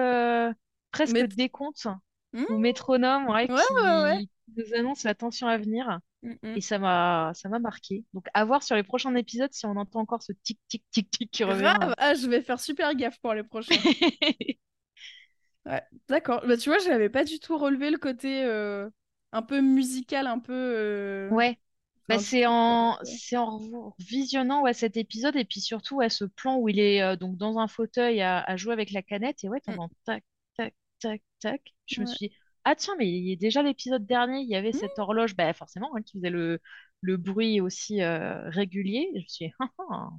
presque 0.91 1.13
Mais... 1.13 1.27
décompte 1.27 1.87
Mmh. 2.33 2.45
ou 2.47 2.57
métronome 2.57 3.27
ouais, 3.29 3.49
Ouais, 3.49 3.55
ouais, 3.75 4.01
ouais. 4.03 4.19
qui 4.19 4.53
nous 4.57 4.73
annonce 4.75 5.03
la 5.03 5.15
tension 5.15 5.47
à 5.47 5.57
venir. 5.57 5.99
Mmh, 6.23 6.33
mmh. 6.43 6.55
Et 6.55 6.61
ça 6.61 6.77
m'a, 6.79 7.31
ça 7.33 7.49
m'a 7.49 7.59
marqué. 7.59 8.03
Donc 8.13 8.25
à 8.33 8.45
voir 8.45 8.63
sur 8.63 8.75
les 8.75 8.83
prochains 8.83 9.15
épisodes 9.15 9.51
si 9.53 9.65
on 9.65 9.75
entend 9.77 10.01
encore 10.01 10.21
ce 10.21 10.33
tic 10.33 10.59
tic 10.67 10.83
tic 10.91 11.09
tic 11.09 11.31
qui 11.31 11.43
revient. 11.43 11.73
Grave! 11.79 11.93
Ah, 11.97 12.13
je 12.13 12.27
vais 12.27 12.41
faire 12.41 12.59
super 12.59 12.93
gaffe 12.95 13.19
pour 13.19 13.33
les 13.33 13.43
prochains. 13.43 13.75
Ouais, 15.65 15.81
d'accord. 16.07 16.41
Bah, 16.47 16.57
tu 16.57 16.69
vois, 16.69 16.79
je 16.79 16.89
n'avais 16.89 17.09
pas 17.09 17.23
du 17.23 17.39
tout 17.39 17.57
relevé 17.57 17.91
le 17.91 17.97
côté 17.97 18.43
euh, 18.43 18.89
un 19.31 19.41
peu 19.41 19.61
musical, 19.61 20.27
un 20.27 20.39
peu. 20.39 20.53
euh, 20.53 21.29
Ouais. 21.29 21.57
Bah, 22.07 22.17
c'est 22.17 22.45
en, 22.45 22.97
c'est 23.03 23.37
en 23.37 23.95
visionnant 23.99 24.63
ouais, 24.63 24.73
cet 24.73 24.97
épisode 24.97 25.35
et 25.37 25.45
puis 25.45 25.61
surtout 25.61 25.97
ouais, 25.97 26.09
ce 26.09 26.25
plan 26.25 26.57
où 26.57 26.67
il 26.67 26.79
est 26.79 27.01
euh, 27.01 27.15
donc 27.15 27.37
dans 27.37 27.57
un 27.59 27.67
fauteuil 27.67 28.21
à, 28.21 28.39
à 28.41 28.57
jouer 28.57 28.73
avec 28.73 28.91
la 28.91 29.01
canette 29.01 29.43
et 29.43 29.49
ouais, 29.49 29.61
mm, 29.67 29.77
t'entends 29.77 29.89
tac, 30.03 30.23
tac, 30.57 30.73
tac, 30.99 31.21
tac. 31.39 31.61
Je 31.85 32.01
me 32.01 32.05
suis 32.05 32.27
dit, 32.29 32.35
ah 32.65 32.75
tiens, 32.75 32.95
mais 32.97 33.07
il 33.09 33.29
y 33.29 33.33
a 33.33 33.35
déjà 33.35 33.63
l'épisode 33.63 34.05
dernier, 34.05 34.41
il 34.41 34.49
y 34.49 34.55
avait 34.55 34.71
cette 34.73 34.97
horloge, 34.99 35.35
bah, 35.35 35.53
forcément, 35.53 35.95
hein, 35.95 36.01
qui 36.03 36.17
faisait 36.19 36.29
le, 36.29 36.59
le 37.01 37.17
bruit 37.17 37.61
aussi 37.61 38.01
euh, 38.01 38.49
régulier. 38.49 39.09
Je 39.15 39.19
me 39.21 39.25
suis 39.27 39.47
dit, 39.47 39.53
Ah, 39.59 39.69
ah, 39.91 40.09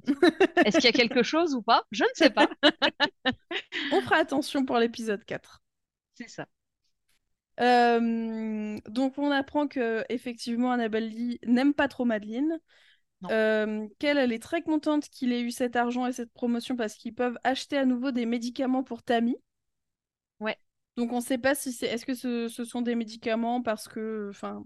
est-ce 0.65 0.77
qu'il 0.79 0.85
y 0.85 0.89
a 0.89 0.93
quelque 0.93 1.23
chose 1.23 1.55
ou 1.55 1.61
pas? 1.61 1.83
Je 1.91 2.03
ne 2.03 2.09
sais 2.15 2.29
pas. 2.29 2.49
On 3.91 4.01
fera 4.01 4.17
attention 4.17 4.65
pour 4.65 4.77
l'épisode 4.77 5.23
4. 5.25 5.61
C'est 6.15 6.27
ça. 6.29 6.47
Euh, 7.59 8.77
donc 8.87 9.17
on 9.17 9.29
apprend 9.29 9.67
que 9.67 10.03
effectivement 10.09 10.71
Annabelle 10.71 11.07
Lee 11.09 11.39
n'aime 11.45 11.73
pas 11.75 11.87
trop 11.87 12.03
Madeleine, 12.03 12.59
euh, 13.31 13.87
qu'elle 13.99 14.17
elle 14.17 14.33
est 14.33 14.41
très 14.43 14.63
contente 14.63 15.09
qu'il 15.09 15.33
ait 15.33 15.41
eu 15.41 15.51
cet 15.51 15.75
argent 15.75 16.07
et 16.07 16.13
cette 16.13 16.33
promotion 16.33 16.75
parce 16.75 16.95
qu'ils 16.95 17.15
peuvent 17.15 17.37
acheter 17.43 17.77
à 17.77 17.85
nouveau 17.85 18.11
des 18.11 18.25
médicaments 18.25 18.83
pour 18.83 19.03
Tammy. 19.03 19.37
Ouais. 20.39 20.57
Donc 20.97 21.11
on 21.11 21.17
ne 21.17 21.21
sait 21.21 21.37
pas 21.37 21.55
si 21.55 21.71
c'est 21.73 21.87
est-ce 21.87 22.05
que 22.05 22.13
ce, 22.13 22.47
ce 22.47 22.65
sont 22.65 22.81
des 22.81 22.95
médicaments 22.95 23.61
parce 23.61 23.87
que 23.87 24.27
enfin 24.29 24.63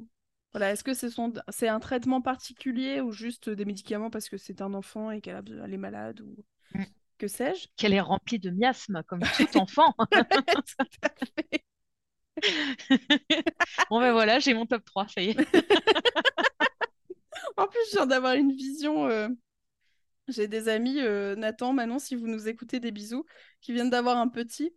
voilà 0.53 0.71
est-ce 0.71 0.83
que 0.83 0.93
ce 0.93 1.09
sont 1.09 1.33
c'est 1.49 1.67
un 1.69 1.79
traitement 1.79 2.21
particulier 2.21 2.99
ou 3.01 3.11
juste 3.11 3.49
des 3.49 3.65
médicaments 3.65 4.09
parce 4.09 4.27
que 4.29 4.37
c'est 4.37 4.61
un 4.61 4.73
enfant 4.73 5.11
et 5.11 5.21
qu'elle 5.21 5.35
a 5.37 5.41
est 5.67 5.77
malade 5.77 6.21
ou 6.21 6.35
Mm. 6.75 6.83
que 7.19 7.27
sais-je? 7.27 7.67
Qu'elle 7.77 7.93
est 7.93 8.01
remplie 8.01 8.39
de 8.39 8.49
miasmes, 8.51 9.03
comme 9.07 9.21
tout 9.21 9.47
enfant. 9.57 9.93
Tout 10.11 10.63
à 10.79 11.09
fait. 11.25 11.63
Bon, 13.89 13.99
ben 13.99 14.11
voilà, 14.11 14.39
j'ai 14.39 14.53
mon 14.53 14.65
top 14.65 14.83
3, 14.85 15.07
ça 15.07 15.21
y 15.21 15.29
est. 15.29 15.37
En 17.57 17.67
plus, 17.67 17.79
je 17.91 17.97
viens 17.97 18.05
d'avoir 18.07 18.33
une 18.35 18.51
vision. 18.53 19.07
euh, 19.07 19.27
J'ai 20.27 20.47
des 20.47 20.69
amis, 20.69 20.99
euh, 21.01 21.35
Nathan, 21.35 21.73
Manon, 21.73 21.99
si 21.99 22.15
vous 22.15 22.27
nous 22.27 22.47
écoutez, 22.49 22.79
des 22.79 22.91
bisous, 22.91 23.25
qui 23.61 23.73
viennent 23.73 23.89
d'avoir 23.89 24.17
un 24.17 24.27
petit. 24.29 24.73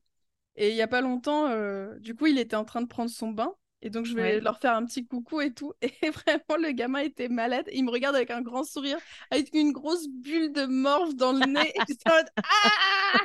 Et 0.57 0.71
il 0.71 0.75
n'y 0.75 0.83
a 0.83 0.89
pas 0.89 1.01
longtemps, 1.01 1.49
euh, 1.49 1.99
du 2.01 2.15
coup, 2.15 2.27
il 2.27 2.39
était 2.39 2.57
en 2.57 2.65
train 2.65 2.83
de 2.83 2.87
prendre 2.87 3.11
son 3.11 3.29
bain. 3.31 3.55
Et 3.83 3.89
donc, 3.89 4.05
je 4.05 4.15
vais 4.15 4.23
Ouais. 4.23 4.41
leur 4.41 4.59
faire 4.61 4.75
un 4.77 4.85
petit 4.85 5.07
coucou 5.07 5.41
et 5.41 5.55
tout. 5.55 5.73
Et 5.83 6.11
vraiment, 6.11 6.57
le 6.63 6.73
gamin 6.73 7.01
était 7.01 7.29
malade. 7.29 7.67
Il 7.73 7.85
me 7.85 7.91
regarde 7.91 8.15
avec 8.17 8.31
un 8.31 8.43
grand 8.43 8.63
sourire, 8.65 8.99
avec 9.31 9.55
une 9.55 9.73
grosse 9.73 10.07
bulle 10.09 10.53
de 10.53 10.67
morve 10.67 11.15
dans 11.15 11.33
le 11.33 11.45
nez. 11.45 11.71
Et 11.77 11.85
j'étais 11.89 12.11
en 12.11 12.15
mode 12.17 12.29
Ah 12.45 13.19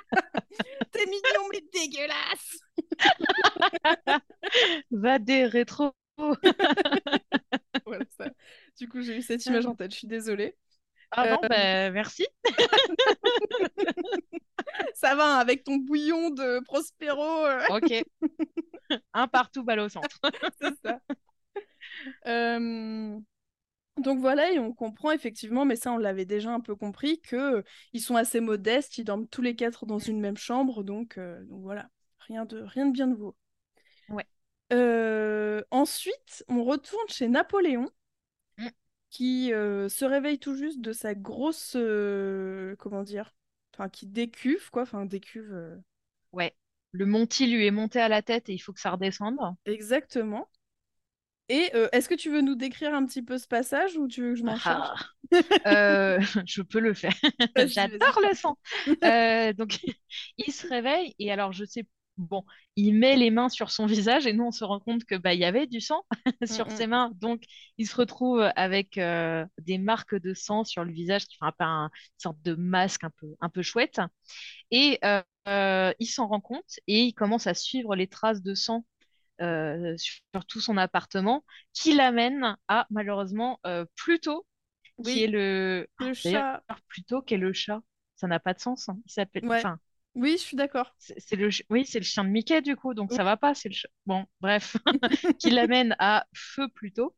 T'es 0.92 1.06
mignon, 1.08 1.50
mais 1.52 1.62
dégueulasse 1.74 2.60
Va 4.92 5.20
des 5.20 5.46
rétro. 5.46 5.92
Voilà, 7.86 8.06
ça. 8.18 8.26
Du 8.78 8.88
coup, 8.88 9.02
j'ai 9.02 9.18
eu 9.18 9.22
cette 9.22 9.46
image 9.46 9.66
en 9.66 9.76
tête. 9.76 9.92
Je 9.92 9.98
suis 9.98 10.08
désolée. 10.08 10.56
Ah 11.18 11.26
Euh, 11.26 11.30
non, 11.32 11.40
ben 11.50 11.94
merci. 11.94 12.26
Ça 14.96 15.16
va, 15.16 15.36
hein, 15.36 15.40
avec 15.40 15.64
ton 15.64 15.78
bouillon 15.78 16.30
de 16.32 16.60
Prospero. 16.66 17.46
euh, 17.46 17.62
Ok. 17.70 18.04
Un 19.14 19.28
partout, 19.28 19.64
balle 19.64 19.80
au 19.80 19.90
centre. 19.90 20.20
C'est 20.62 20.74
ça. 20.84 21.00
Euh, 22.28 23.20
Donc 23.98 24.20
voilà, 24.20 24.52
et 24.52 24.60
on 24.60 24.74
comprend 24.74 25.12
effectivement, 25.12 25.66
mais 25.66 25.76
ça 25.76 25.92
on 25.94 25.98
l'avait 25.98 26.26
déjà 26.26 26.52
un 26.52 26.60
peu 26.62 26.76
compris, 26.76 27.22
que 27.22 27.64
ils 27.94 28.02
sont 28.02 28.16
assez 28.16 28.40
modestes, 28.42 28.98
ils 28.98 29.06
dorment 29.06 29.28
tous 29.28 29.42
les 29.42 29.56
quatre 29.56 29.86
dans 29.86 30.00
une 30.00 30.20
même 30.20 30.38
chambre, 30.38 30.84
donc, 30.84 31.18
euh, 31.18 31.44
donc 31.46 31.62
voilà, 31.62 31.88
rien 32.20 32.46
de, 32.46 32.62
rien 32.62 32.88
de 32.88 32.92
bien 32.92 33.08
nouveau. 33.08 33.36
Ouais. 34.10 34.26
Euh, 34.74 35.62
ensuite, 35.72 36.44
on 36.50 36.64
retourne 36.64 37.08
chez 37.10 37.28
Napoléon. 37.28 37.90
Qui 39.16 39.54
euh, 39.54 39.88
se 39.88 40.04
réveille 40.04 40.40
tout 40.40 40.56
juste 40.56 40.82
de 40.82 40.92
sa 40.92 41.16
grosse, 41.16 41.78
euh, 41.78 42.76
comment 42.80 43.02
dire, 43.02 43.34
enfin 43.74 43.88
qui 43.88 44.08
décuve 44.08 44.70
quoi, 44.72 44.82
enfin 44.82 45.06
décuve 45.06 45.54
euh, 45.54 45.78
Ouais. 46.34 46.54
Le 46.92 47.06
Monty 47.06 47.48
lui 47.48 47.66
est 47.66 47.72
monté 47.72 48.02
à 48.02 48.10
la 48.10 48.22
tête 48.22 48.50
et 48.50 48.54
il 48.54 48.60
faut 48.60 48.74
que 48.74 48.82
ça 48.82 48.92
redescende. 48.92 49.38
exactement. 49.66 50.50
Et 51.48 51.72
est-ce 51.94 52.10
que 52.10 52.16
tu 52.16 52.30
veux 52.32 52.42
nous 52.42 52.56
décrire 52.56 52.94
un 52.94 53.06
petit 53.06 53.22
peu 53.22 53.38
ce 53.38 53.48
passage 53.48 53.96
ou 53.96 54.08
tu 54.08 54.22
veux 54.22 54.30
que 54.32 54.40
je 54.40 54.44
m'en 54.44 54.58
charge? 54.58 55.00
Ah. 55.64 56.18
Je 56.46 56.62
peux 56.62 56.80
le 56.80 56.94
faire. 56.94 57.14
J'adore 57.68 58.20
le 58.22 58.34
sang. 58.34 58.58
Donc, 59.56 59.80
il 60.40 60.52
se 60.52 60.68
réveille 60.68 61.14
et 61.20 61.32
alors, 61.32 61.54
je 61.54 61.64
sais, 61.64 61.86
bon, 62.18 62.44
il 62.76 62.94
met 62.96 63.16
les 63.18 63.32
mains 63.32 63.50
sur 63.50 63.72
son 63.72 63.86
visage 63.86 64.26
et 64.28 64.34
nous, 64.34 64.46
on 64.46 64.52
se 64.52 64.64
rend 64.64 64.80
compte 64.80 65.04
que 65.06 65.16
bah, 65.16 65.34
il 65.34 65.40
y 65.40 65.46
avait 65.46 65.68
du 65.68 65.82
sang 65.82 66.04
sur 66.46 66.70
Mm, 66.70 66.76
mm. 66.78 66.86
ses 66.86 66.88
mains. 66.88 67.12
Donc, 67.16 67.44
il 67.78 67.88
se 67.88 67.96
retrouve 67.96 68.42
avec 68.56 68.98
euh, 68.98 69.46
des 69.60 69.78
marques 69.78 70.16
de 70.16 70.34
sang 70.34 70.64
sur 70.64 70.84
le 70.86 70.92
visage 70.94 71.26
qui 71.28 71.38
font 71.38 71.46
un 71.48 71.52
peu 71.52 71.64
un- 71.66 71.86
une 71.94 72.20
sorte 72.22 72.42
de 72.44 72.56
masque 72.56 73.04
un 73.04 73.12
peu, 73.20 73.28
un 73.42 73.50
peu 73.50 73.62
chouette. 73.62 74.00
Et 74.72 75.00
euh, 75.06 75.22
euh, 75.48 75.94
il 76.00 76.08
s'en 76.08 76.28
rend 76.28 76.42
compte 76.42 76.80
et 76.88 77.04
il 77.04 77.14
commence 77.14 77.48
à 77.48 77.54
suivre 77.54 77.96
les 77.96 78.08
traces 78.08 78.42
de 78.42 78.54
sang 78.56 78.86
euh, 79.42 79.96
sur 79.98 80.22
sur 80.34 80.46
tout 80.48 80.62
son 80.62 80.78
appartement, 80.78 81.46
qui 81.74 81.94
l'amène 81.96 82.58
à 82.70 82.88
malheureusement 82.92 83.60
Pluto, 83.96 84.46
qui 85.04 85.24
est 85.24 85.28
le 85.28 85.88
le 86.00 86.14
d'ailleurs 86.24 86.46
chat. 86.46 86.64
Pluto, 86.88 87.22
qui 87.22 87.36
est 87.36 87.38
le 87.38 87.54
chat. 87.54 87.82
Ça 88.16 88.28
n'a 88.28 88.40
pas 88.40 88.54
de 88.54 88.60
sens. 88.60 88.90
hein. 88.90 88.98
Il 89.06 89.12
s'appelle, 89.12 89.44
Ouais. 89.44 89.56
enfin, 89.56 89.80
Oui, 90.16 90.34
je 90.38 90.44
suis 90.44 90.56
d'accord. 90.58 90.94
c'est 90.98 91.36
le, 91.36 91.50
oui, 91.70 91.86
c'est 91.86 92.00
le 92.00 92.06
chien 92.06 92.24
de 92.24 92.30
Mickey 92.30 92.62
du 92.62 92.76
coup, 92.78 92.94
donc 92.94 93.12
ça 93.12 93.24
va 93.24 93.36
pas. 93.36 93.54
C'est 93.54 93.70
le. 93.70 93.76
Bon, 94.06 94.26
bref, 94.40 94.78
qui 95.40 95.50
l'amène 95.50 95.96
à 96.00 96.26
Feu 96.34 96.68
Pluto, 96.74 97.16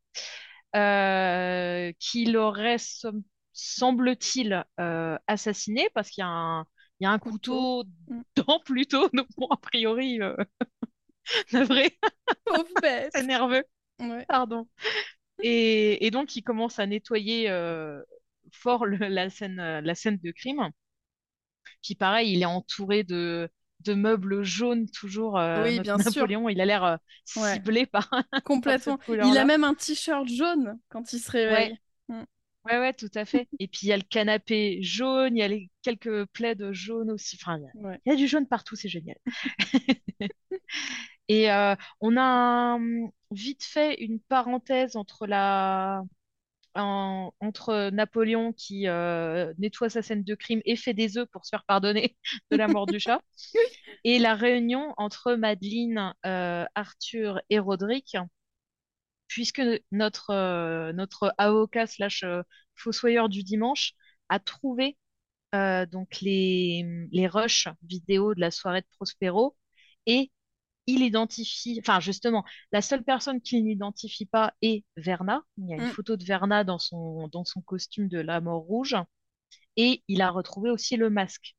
euh, 0.75 1.91
qui 1.99 2.25
l'aurait 2.25 2.77
som- 2.79 3.23
semble-t-il 3.53 4.65
euh, 4.79 5.17
assassiné 5.27 5.89
parce 5.93 6.09
qu'il 6.09 6.21
y 6.23 6.25
a 6.25 6.29
un, 6.29 6.61
il 6.99 7.05
y 7.05 7.07
a 7.07 7.11
un 7.11 7.19
Couteau. 7.19 7.83
Mm. 8.09 8.21
dans 8.35 8.59
Pluto, 8.61 9.09
donc 9.13 9.27
bon, 9.37 9.47
a 9.49 9.57
priori, 9.57 10.21
euh, 10.21 10.35
navré, 11.53 11.97
Pauvre 12.45 12.67
bête. 12.81 13.11
c'est 13.13 13.23
nerveux. 13.23 13.63
Ouais. 13.99 14.25
Pardon. 14.27 14.67
Et, 15.43 16.05
et 16.05 16.11
donc, 16.11 16.35
il 16.35 16.43
commence 16.43 16.79
à 16.79 16.87
nettoyer 16.87 17.49
euh, 17.49 18.01
fort 18.51 18.85
le- 18.85 18.97
la 19.07 19.29
scène, 19.29 19.59
euh, 19.59 19.81
la 19.81 19.95
scène 19.95 20.17
de 20.23 20.31
crime. 20.31 20.69
Pareil, 21.95 22.33
il 22.33 22.41
est 22.41 22.45
entouré 22.45 23.03
de, 23.03 23.49
de 23.81 23.93
meubles 23.93 24.43
jaunes, 24.43 24.89
toujours. 24.89 25.37
euh, 25.39 25.71
Oui, 25.71 25.79
bien 25.81 25.97
sûr. 25.99 26.27
Napoléon, 26.27 26.49
il 26.49 26.61
a 26.61 26.65
l'air 26.65 26.83
euh, 26.83 26.97
ciblé 27.25 27.85
par, 27.85 28.09
par 28.65 28.75
Complètement. 28.83 28.99
Il 29.21 29.37
a 29.37 29.45
même 29.45 29.63
un 29.63 29.75
t-shirt 29.75 30.27
jaune 30.27 30.79
quand 30.89 31.13
il 31.13 31.19
se 31.19 31.31
Ouais, 31.47 31.71
réveille. 31.71 31.77
Mm. 32.09 32.23
ouais, 32.65 32.79
ouais, 32.79 32.93
tout 32.93 33.09
à 33.15 33.25
fait. 33.25 33.49
Et 33.59 33.67
puis, 33.67 33.81
il 33.83 33.89
y 33.89 33.93
a 33.93 33.97
le 33.97 34.03
canapé 34.03 34.81
jaune, 34.83 35.35
il 35.37 35.39
y 35.39 35.43
a 35.43 35.47
les, 35.47 35.71
quelques 35.81 36.25
plaids 36.27 36.57
jaunes 36.73 37.11
aussi. 37.11 37.37
Enfin, 37.41 37.57
il 37.59 37.63
y 37.63 37.67
a, 37.67 37.71
Ouais. 37.73 38.01
il 38.05 38.09
y 38.11 38.13
a 38.13 38.15
du 38.17 38.27
jaune 38.27 38.47
partout, 38.47 38.75
c'est 38.75 38.89
génial. 38.89 39.17
Et 41.27 41.51
euh, 41.51 41.75
on 42.01 42.17
a 42.17 42.75
hum, 42.75 43.11
vite 43.31 43.63
fait 43.63 43.95
une 44.03 44.19
parenthèse 44.19 44.95
entre 44.95 45.27
la, 45.27 46.01
en- 46.75 47.31
entre 47.39 47.89
Napoléon 47.91 48.53
qui 48.53 48.87
euh, 48.87 49.53
nettoie 49.57 49.89
sa 49.89 50.01
scène 50.01 50.23
de 50.23 50.35
crime 50.35 50.61
et 50.65 50.75
fait 50.75 50.93
des 50.93 51.17
œufs 51.17 51.27
pour 51.31 51.45
se 51.45 51.49
faire 51.49 51.63
pardonner 51.65 52.15
de 52.51 52.57
la 52.57 52.67
mort 52.67 52.87
du 52.87 52.99
chat, 52.99 53.21
et 54.03 54.19
la 54.19 54.35
réunion 54.35 54.93
entre 54.97 55.35
Madeleine, 55.35 56.13
euh, 56.25 56.65
Arthur 56.75 57.41
et 57.49 57.59
Roderick, 57.59 58.17
puisque 59.27 59.61
notre, 59.91 60.31
euh, 60.31 60.93
notre 60.93 61.33
avocat 61.37 61.87
slash 61.87 62.23
fossoyeur 62.75 63.29
du 63.29 63.43
dimanche 63.43 63.93
a 64.29 64.39
trouvé 64.39 64.97
donc 65.91 66.21
les, 66.21 67.07
les 67.11 67.27
rushs 67.27 67.67
vidéo 67.83 68.35
de 68.35 68.39
la 68.41 68.51
soirée 68.51 68.81
de 68.81 68.87
Prospero 68.97 69.55
et 70.05 70.31
il 70.87 71.01
identifie, 71.03 71.79
enfin 71.81 71.99
justement, 71.99 72.43
la 72.71 72.81
seule 72.81 73.03
personne 73.03 73.41
qu'il 73.41 73.63
n'identifie 73.65 74.25
pas 74.25 74.53
est 74.61 74.85
Verna. 74.97 75.43
Il 75.57 75.69
y 75.69 75.73
a 75.73 75.77
une 75.77 75.81
Mm. 75.83 75.91
photo 75.91 76.17
de 76.17 76.23
Verna 76.25 76.63
dans 76.63 76.79
son, 76.79 77.27
dans 77.29 77.45
son 77.45 77.61
costume 77.61 78.07
de 78.07 78.19
la 78.19 78.41
mort 78.41 78.61
rouge 78.63 78.95
et 79.75 80.03
il 80.07 80.21
a 80.21 80.29
retrouvé 80.29 80.69
aussi 80.71 80.97
le 80.97 81.09
masque. 81.09 81.55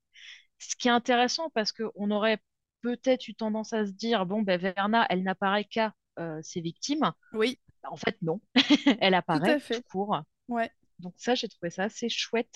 Ce 0.58 0.76
qui 0.76 0.88
est 0.88 0.92
intéressant 0.92 1.50
parce 1.50 1.72
qu'on 1.72 2.10
aurait 2.10 2.38
peut-être 2.82 3.28
eu 3.28 3.34
tendance 3.34 3.72
à 3.72 3.86
se 3.86 3.92
dire, 3.92 4.26
bon, 4.26 4.42
ben 4.42 4.60
Verna, 4.60 5.06
elle 5.10 5.22
n'apparaît 5.22 5.64
qu'à 5.64 5.94
euh, 6.18 6.40
ses 6.42 6.60
victimes. 6.60 7.12
Oui, 7.32 7.58
En 7.84 7.96
fait, 7.96 8.16
non, 8.22 8.40
elle 9.00 9.14
tout 9.30 9.42
à 9.46 9.54
apparaît 9.54 9.58
tout 9.70 9.82
court. 9.82 10.22
Ouais. 10.48 10.70
Donc 11.00 11.14
ça, 11.18 11.34
j'ai 11.34 11.48
trouvé 11.48 11.70
ça 11.70 11.84
assez 11.84 12.08
chouette 12.08 12.54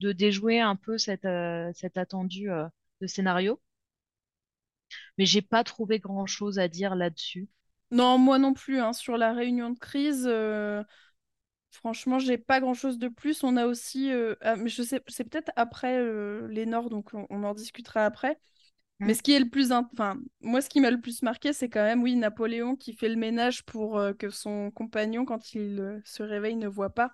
de 0.00 0.12
déjouer 0.12 0.60
un 0.60 0.76
peu 0.76 0.98
cet, 0.98 1.24
euh, 1.24 1.70
cet 1.74 1.96
attendu 1.98 2.50
euh, 2.50 2.66
de 3.00 3.06
scénario. 3.06 3.60
Mais 5.18 5.26
j'ai 5.26 5.42
pas 5.42 5.64
trouvé 5.64 5.98
grand-chose 6.00 6.58
à 6.58 6.68
dire 6.68 6.94
là-dessus. 6.96 7.48
Non, 7.90 8.18
moi 8.18 8.38
non 8.38 8.52
plus, 8.52 8.78
hein, 8.80 8.92
sur 8.92 9.16
la 9.16 9.32
réunion 9.32 9.70
de 9.70 9.78
crise, 9.78 10.24
euh, 10.26 10.84
franchement, 11.72 12.18
j'ai 12.20 12.38
pas 12.38 12.60
grand-chose 12.60 12.98
de 12.98 13.08
plus. 13.08 13.44
On 13.44 13.56
a 13.56 13.66
aussi, 13.66 14.12
euh, 14.12 14.36
ah, 14.42 14.56
mais 14.56 14.70
je 14.70 14.82
sais, 14.82 15.02
c'est 15.08 15.24
peut-être 15.24 15.52
après 15.56 15.98
euh, 15.98 16.48
les 16.48 16.66
Nords, 16.66 16.90
donc 16.90 17.14
on, 17.14 17.26
on 17.30 17.44
en 17.44 17.54
discutera 17.54 18.04
après. 18.06 18.40
Mais 19.06 19.12
Mm. 19.12 19.16
ce 19.16 19.22
qui 19.22 19.32
est 19.32 19.40
le 19.40 19.50
plus, 19.50 19.72
enfin, 19.72 20.18
moi, 20.42 20.62
ce 20.62 20.68
qui 20.70 20.80
m'a 20.80 20.90
le 20.92 21.00
plus 21.00 21.22
marqué, 21.22 21.52
c'est 21.54 21.70
quand 21.70 21.82
même, 21.84 22.02
oui, 22.02 22.16
Napoléon 22.16 22.76
qui 22.76 22.94
fait 22.94 23.08
le 23.10 23.16
ménage 23.16 23.64
pour 23.64 24.00
que 24.18 24.30
son 24.30 24.70
compagnon, 24.72 25.24
quand 25.26 25.54
il 25.54 26.02
se 26.04 26.22
réveille, 26.22 26.56
ne 26.56 26.68
voit 26.68 26.90
pas 26.90 27.12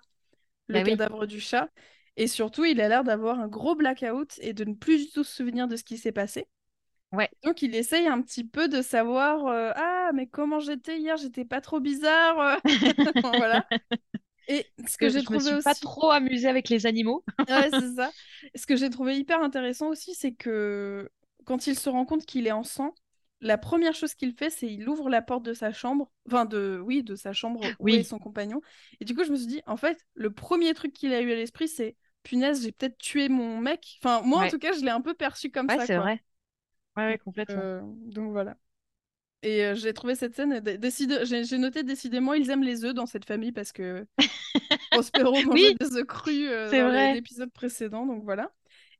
le 0.67 0.79
Bah 0.79 0.83
oui, 0.83 0.99
cadavre 0.99 1.25
du 1.27 1.39
chat. 1.41 1.69
Et 2.17 2.27
surtout, 2.27 2.65
il 2.65 2.81
a 2.81 2.89
l'air 2.89 3.03
d'avoir 3.05 3.39
un 3.41 3.47
gros 3.49 3.75
blackout 3.75 4.39
et 4.41 4.53
de 4.53 4.65
ne 4.65 4.73
plus 4.75 5.07
du 5.07 5.11
tout 5.11 5.23
se 5.25 5.35
souvenir 5.35 5.67
de 5.67 5.77
ce 5.77 5.83
qui 5.85 5.97
s'est 5.97 6.11
passé. 6.13 6.47
Ouais, 7.15 7.29
Donc, 7.43 7.61
il 7.61 7.75
essaye 7.75 8.07
un 8.07 8.21
petit 8.21 8.43
peu 8.43 8.67
de 8.67 8.81
savoir, 8.81 9.47
euh, 9.47 9.71
ah, 9.75 10.11
mais 10.13 10.27
comment 10.27 10.59
j'étais 10.59 10.99
hier, 10.99 11.17
j'étais 11.17 11.45
pas 11.45 11.61
trop 11.61 11.79
bizarre. 11.79 12.39
euh. 12.39 12.55
Voilà. 13.37 13.65
Et 14.47 14.65
ce 14.87 14.97
que 14.97 15.05
que 15.05 15.09
j'ai 15.09 15.21
je 15.21 15.31
me 15.31 15.39
trouvé 15.39 15.53
suis 15.53 15.63
pas 15.63 15.71
aussi, 15.71 15.81
trop 15.81 16.11
amusée 16.11 16.47
avec 16.47 16.69
les 16.69 16.85
animaux. 16.85 17.23
ouais, 17.49 17.69
c'est 17.71 17.95
ça. 17.95 18.11
Ce 18.53 18.65
que 18.67 18.75
j'ai 18.75 18.89
trouvé 18.89 19.17
hyper 19.17 19.41
intéressant 19.41 19.87
aussi, 19.87 20.13
c'est 20.13 20.33
que 20.33 21.09
quand 21.45 21.67
il 21.67 21.77
se 21.77 21.89
rend 21.89 22.05
compte 22.05 22.25
qu'il 22.25 22.45
est 22.45 22.51
en 22.51 22.63
sang, 22.63 22.93
la 23.41 23.57
première 23.57 23.93
chose 23.93 24.13
qu'il 24.13 24.33
fait, 24.33 24.49
c'est 24.49 24.67
il 24.67 24.87
ouvre 24.87 25.09
la 25.09 25.21
porte 25.21 25.43
de 25.43 25.53
sa 25.53 25.71
chambre, 25.71 26.11
enfin 26.27 26.45
de, 26.45 26.79
oui, 26.83 27.03
de 27.03 27.15
sa 27.15 27.33
chambre 27.33 27.61
où 27.79 27.89
est 27.89 28.03
son 28.03 28.19
compagnon. 28.19 28.61
Et 28.99 29.05
du 29.05 29.15
coup, 29.15 29.23
je 29.23 29.31
me 29.31 29.35
suis 29.35 29.47
dit, 29.47 29.61
en 29.65 29.77
fait, 29.77 29.99
le 30.13 30.31
premier 30.31 30.73
truc 30.73 30.93
qu'il 30.93 31.13
a 31.13 31.21
eu 31.21 31.31
à 31.31 31.35
l'esprit, 31.35 31.67
c'est 31.67 31.95
punaise, 32.23 32.63
j'ai 32.63 32.71
peut-être 32.71 32.97
tué 32.97 33.29
mon 33.29 33.59
mec. 33.59 33.99
Enfin, 34.03 34.21
moi, 34.21 34.45
en 34.45 34.49
tout 34.49 34.59
cas, 34.59 34.73
je 34.73 34.81
l'ai 34.81 34.91
un 34.91 35.01
peu 35.01 35.13
perçu 35.13 35.51
comme 35.51 35.69
ouais, 35.69 35.77
ça, 35.77 35.85
c'est 35.85 35.97
vrai. 35.97 36.21
Ouais, 36.97 37.05
ouais, 37.07 37.17
complètement. 37.17 37.67
Euh, 37.69 37.81
donc 37.83 38.31
voilà. 38.31 38.57
Et 39.43 39.63
euh, 39.65 39.75
j'ai 39.75 39.93
trouvé 39.93 40.15
cette 40.15 40.35
scène, 40.35 40.59
dé- 40.61 40.77
décide... 40.79 41.21
j'ai 41.25 41.57
noté 41.59 41.83
décidément, 41.83 42.33
ils 42.33 42.49
aiment 42.51 42.63
les 42.63 42.85
œufs 42.85 42.93
dans 42.95 43.05
cette 43.07 43.25
famille 43.25 43.51
parce 43.53 43.71
que 43.73 44.07
Prospero 44.91 45.43
mangeait 45.43 45.71
Oui, 45.71 45.77
des 45.79 45.95
œufs 45.97 46.05
crus 46.07 46.49
euh, 46.49 46.75
dans 46.75 46.89
vrai. 46.89 47.11
l'épisode 47.11 47.51
précédent, 47.53 48.05
donc 48.07 48.23
voilà. 48.23 48.53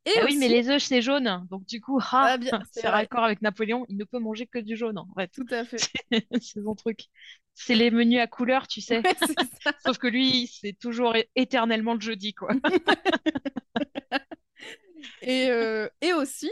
Et 0.05 0.13
Ah 0.13 0.21
oui, 0.23 0.37
mais 0.37 0.47
les 0.47 0.69
œufs, 0.69 0.81
c'est 0.81 1.01
jaune. 1.01 1.45
Donc 1.49 1.65
du 1.65 1.81
coup, 1.81 1.99
ah, 2.11 2.29
ah 2.31 2.37
c'est 2.71 2.87
vrai, 2.87 2.89
raccord 2.89 3.23
avec 3.23 3.41
Napoléon, 3.41 3.85
il 3.89 3.97
ne 3.97 4.03
peut 4.05 4.19
manger 4.19 4.47
que 4.47 4.59
du 4.59 4.75
jaune, 4.77 4.97
en 4.97 5.07
fait. 5.15 5.31
tout 5.33 5.45
à 5.51 5.63
fait. 5.65 5.87
C'est 6.41 6.61
son 6.63 6.75
truc. 6.75 7.05
C'est 7.53 7.75
les 7.75 7.91
menus 7.91 8.19
à 8.19 8.27
couleur, 8.27 8.67
tu 8.67 8.81
sais. 8.81 9.03
Ouais, 9.03 9.15
c'est 9.19 9.35
ça. 9.63 9.71
Sauf 9.77 9.97
que 9.97 10.07
lui, 10.07 10.47
c'est 10.47 10.73
toujours 10.73 11.13
éternellement 11.35 11.93
le 11.93 12.01
jeudi, 12.01 12.33
quoi. 12.33 12.49
Et, 15.21 15.47
euh, 15.49 15.87
et 16.01 16.13
aussi, 16.13 16.49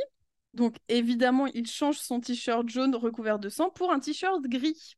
donc 0.53 0.75
évidemment, 0.87 1.47
il 1.47 1.67
change 1.67 1.97
son 1.97 2.19
t-shirt 2.19 2.67
jaune 2.69 2.95
recouvert 2.95 3.39
de 3.39 3.49
sang 3.49 3.69
pour 3.69 3.91
un 3.91 3.99
t-shirt 3.99 4.41
gris. 4.43 4.95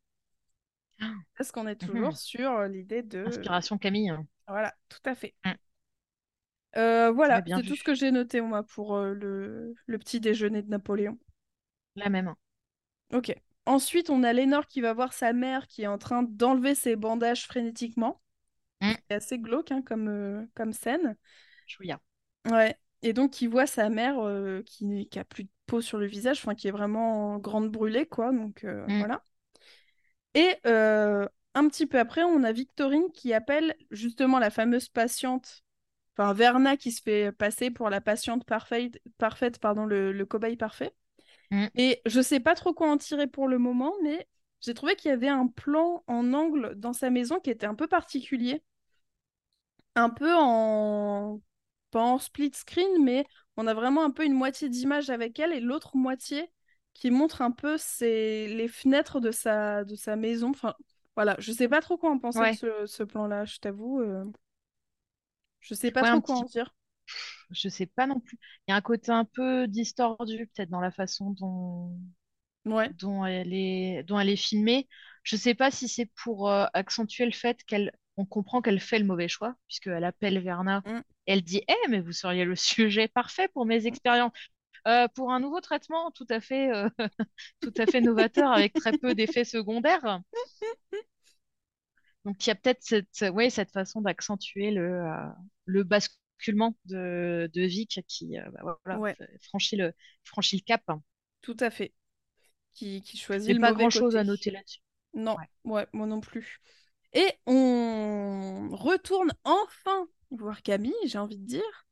Parce 1.37 1.51
qu'on 1.51 1.67
est 1.67 1.75
toujours 1.75 2.09
Mhm. 2.09 2.15
sur 2.15 2.51
euh, 2.51 2.67
l'idée 2.67 3.03
de... 3.03 3.25
Inspiration 3.27 3.77
Camille. 3.77 4.13
Voilà, 4.47 4.73
tout 4.89 4.99
à 5.05 5.15
fait. 5.15 5.35
Mm. 5.45 5.51
Euh, 6.77 7.11
voilà, 7.11 7.41
c'est 7.45 7.63
tout 7.63 7.75
ce 7.75 7.83
que 7.83 7.93
j'ai 7.95 8.11
noté, 8.11 8.41
moi, 8.41 8.63
pour 8.63 8.95
euh, 8.95 9.13
le, 9.13 9.75
le 9.85 9.97
petit 9.97 10.19
déjeuner 10.19 10.61
de 10.61 10.69
Napoléon. 10.69 11.17
La 11.95 12.09
même. 12.09 12.33
Ok. 13.13 13.33
Ensuite, 13.65 14.09
on 14.09 14.23
a 14.23 14.33
Lénore 14.33 14.67
qui 14.67 14.81
va 14.81 14.93
voir 14.93 15.13
sa 15.13 15.33
mère 15.33 15.67
qui 15.67 15.83
est 15.83 15.87
en 15.87 15.97
train 15.97 16.23
d'enlever 16.23 16.75
ses 16.75 16.95
bandages 16.95 17.45
frénétiquement. 17.45 18.21
Mm. 18.81 18.91
C'est 19.09 19.15
assez 19.15 19.39
glauque 19.39 19.71
hein, 19.71 19.81
comme, 19.81 20.07
euh, 20.07 20.45
comme 20.53 20.73
scène. 20.73 21.15
Chouïa. 21.65 21.99
Ouais. 22.49 22.77
Et 23.05 23.13
donc, 23.13 23.31
qui 23.31 23.45
voit 23.45 23.67
sa 23.67 23.89
mère 23.89 24.19
euh, 24.19 24.63
qui, 24.63 25.07
qui 25.09 25.19
a 25.19 25.23
plus 25.23 25.43
de 25.43 25.49
peau 25.67 25.79
sur 25.79 25.99
le 25.99 26.07
visage, 26.07 26.39
enfin, 26.39 26.55
qui 26.55 26.67
est 26.67 26.71
vraiment 26.71 27.37
grande 27.37 27.69
brûlée, 27.69 28.07
quoi. 28.07 28.31
Donc, 28.31 28.63
euh, 28.63 28.83
Mm. 28.87 28.97
voilà. 28.97 29.21
Et 30.33 30.55
euh, 30.65 31.27
un 31.53 31.67
petit 31.69 31.85
peu 31.85 31.99
après, 31.99 32.23
on 32.23 32.43
a 32.43 32.51
Victorine 32.51 33.11
qui 33.13 33.31
appelle 33.31 33.75
justement 33.91 34.39
la 34.39 34.49
fameuse 34.49 34.89
patiente, 34.89 35.63
enfin 36.17 36.33
Verna 36.33 36.77
qui 36.77 36.91
se 36.91 37.01
fait 37.01 37.31
passer 37.31 37.71
pour 37.71 37.89
la 37.89 38.01
patiente 38.01 38.43
parfaite, 38.43 38.99
parfaite 39.17 39.59
pardon, 39.59 39.85
le, 39.85 40.11
le 40.11 40.25
cobaye 40.25 40.57
parfait. 40.57 40.93
Mm. 41.51 41.67
Et 41.75 42.01
je 42.05 42.21
sais 42.21 42.39
pas 42.39 42.55
trop 42.55 42.73
quoi 42.73 42.89
en 42.89 42.97
tirer 42.97 43.27
pour 43.27 43.47
le 43.47 43.59
moment, 43.59 43.93
mais 44.03 44.27
j'ai 44.61 44.73
trouvé 44.73 44.95
qu'il 44.95 45.09
y 45.09 45.13
avait 45.13 45.29
un 45.29 45.47
plan 45.47 46.03
en 46.07 46.33
angle 46.33 46.73
dans 46.75 46.93
sa 46.93 47.11
maison 47.11 47.39
qui 47.39 47.51
était 47.51 47.67
un 47.67 47.75
peu 47.75 47.87
particulier. 47.87 48.63
Un 49.95 50.09
peu 50.09 50.33
en... 50.33 51.39
pas 51.95 52.01
en 52.03 52.19
split 52.19 52.51
screen, 52.53 53.03
mais 53.03 53.25
on 53.57 53.67
a 53.67 53.73
vraiment 53.73 54.03
un 54.05 54.11
peu 54.11 54.25
une 54.25 54.33
moitié 54.33 54.69
d'image 54.69 55.09
avec 55.09 55.39
elle 55.39 55.53
et 55.53 55.59
l'autre 55.61 55.95
moitié 55.97 56.51
qui 56.93 57.11
montre 57.11 57.41
un 57.41 57.51
peu 57.51 57.77
ses... 57.77 58.47
les 58.49 58.67
fenêtres 58.67 59.19
de 59.21 59.31
sa... 59.31 59.83
de 59.85 59.95
sa 59.95 60.15
maison. 60.17 60.49
Enfin, 60.51 60.75
voilà, 61.15 61.35
je 61.39 61.51
sais 61.53 61.67
pas 61.69 61.81
trop 61.81 61.97
quoi 61.97 62.11
en 62.11 62.19
penser 62.19 62.45
Ouais. 62.45 62.47
de 62.47 62.53
ce, 62.53 62.85
ce 62.85 63.03
plan-là, 63.03 63.45
je 63.45 63.59
t'avoue. 63.59 64.01
euh, 64.01 64.25
Je 65.59 65.73
sais 65.73 65.91
pas 65.91 66.01
Ouais, 66.01 66.05
trop 66.05 66.21
quoi 66.21 66.37
en 66.37 66.43
dire. 66.45 66.73
Je 67.51 67.69
sais 67.69 67.85
pas 67.87 68.07
non 68.07 68.19
plus. 68.19 68.37
Il 68.67 68.71
y 68.71 68.73
a 68.73 68.77
un 68.77 68.81
côté 68.81 69.11
un 69.11 69.25
peu 69.25 69.67
distordu, 69.67 70.47
peut-être, 70.47 70.69
dans 70.69 70.81
la 70.81 70.91
façon 70.91 71.31
dont, 71.31 71.97
Ouais. 72.65 72.91
dont 72.91 73.25
elle 73.25 73.53
est, 73.53 74.03
dont 74.03 74.19
elle 74.19 74.29
est 74.29 74.35
filmée. 74.35 74.87
Je 75.23 75.35
sais 75.35 75.55
pas 75.55 75.71
si 75.71 75.87
c'est 75.87 76.09
pour 76.23 76.49
euh, 76.49 76.65
accentuer 76.73 77.25
le 77.25 77.31
fait 77.31 77.63
qu'elle, 77.65 77.91
on 78.17 78.25
comprend 78.25 78.61
qu'elle 78.61 78.79
fait 78.79 78.99
le 78.99 79.05
mauvais 79.05 79.27
choix, 79.27 79.55
puisqu'elle 79.67 80.03
appelle 80.03 80.39
Verna. 80.39 80.81
Mm. 80.85 81.01
Elle 81.25 81.43
dit, 81.43 81.61
Eh, 81.67 81.89
mais 81.89 81.99
vous 82.01 82.11
seriez 82.13 82.45
le 82.45 82.55
sujet 82.55 83.07
parfait 83.07 83.47
pour 83.49 83.65
mes 83.65 83.87
expériences. 83.87 84.31
Euh, 84.87 85.07
pour 85.15 85.31
un 85.31 85.39
nouveau 85.39 85.61
traitement 85.61 86.11
tout 86.11 86.27
à 86.29 86.39
fait, 86.39 86.71
euh, 86.71 86.89
tout 87.61 87.73
à 87.77 87.87
fait 87.87 88.01
novateur 88.01 88.51
avec 88.51 88.73
très 88.73 88.93
peu 88.93 89.15
d'effets 89.15 89.43
secondaires. 89.45 90.21
Donc 92.25 92.45
il 92.45 92.49
y 92.49 92.51
a 92.51 92.55
peut-être 92.55 92.81
cette, 92.81 93.25
ouais, 93.33 93.49
cette 93.49 93.71
façon 93.71 94.01
d'accentuer 94.01 94.71
le, 94.71 95.01
euh, 95.05 95.27
le 95.65 95.83
basculement 95.83 96.75
de, 96.85 97.49
de 97.53 97.61
Vic 97.61 97.99
qui 98.07 98.37
bah, 98.53 98.77
voilà, 98.83 98.99
Ouais. 98.99 99.15
franchit 99.43 99.75
le, 99.75 99.93
franchit 100.23 100.57
le 100.57 100.61
cap. 100.63 100.83
Tout 101.41 101.57
à 101.59 101.69
fait. 101.69 101.93
Qui, 102.73 103.01
qui 103.03 103.17
choisit 103.17 103.53
le 103.55 103.61
pas 103.61 103.71
grand-chose 103.73 104.15
à 104.17 104.23
noter 104.23 104.51
là-dessus. 104.51 104.79
Non, 105.13 105.37
Ouais. 105.37 105.71
ouais, 105.71 105.87
moi 105.93 106.07
non 106.07 106.19
plus. 106.19 106.59
Et 107.15 107.31
on 107.47 108.69
retourne 108.73 109.33
enfin 109.45 110.07
voir 110.31 110.63
Camille, 110.63 110.93
j'ai 111.05 111.19
envie 111.19 111.39
de 111.39 111.45
dire. 111.47 111.87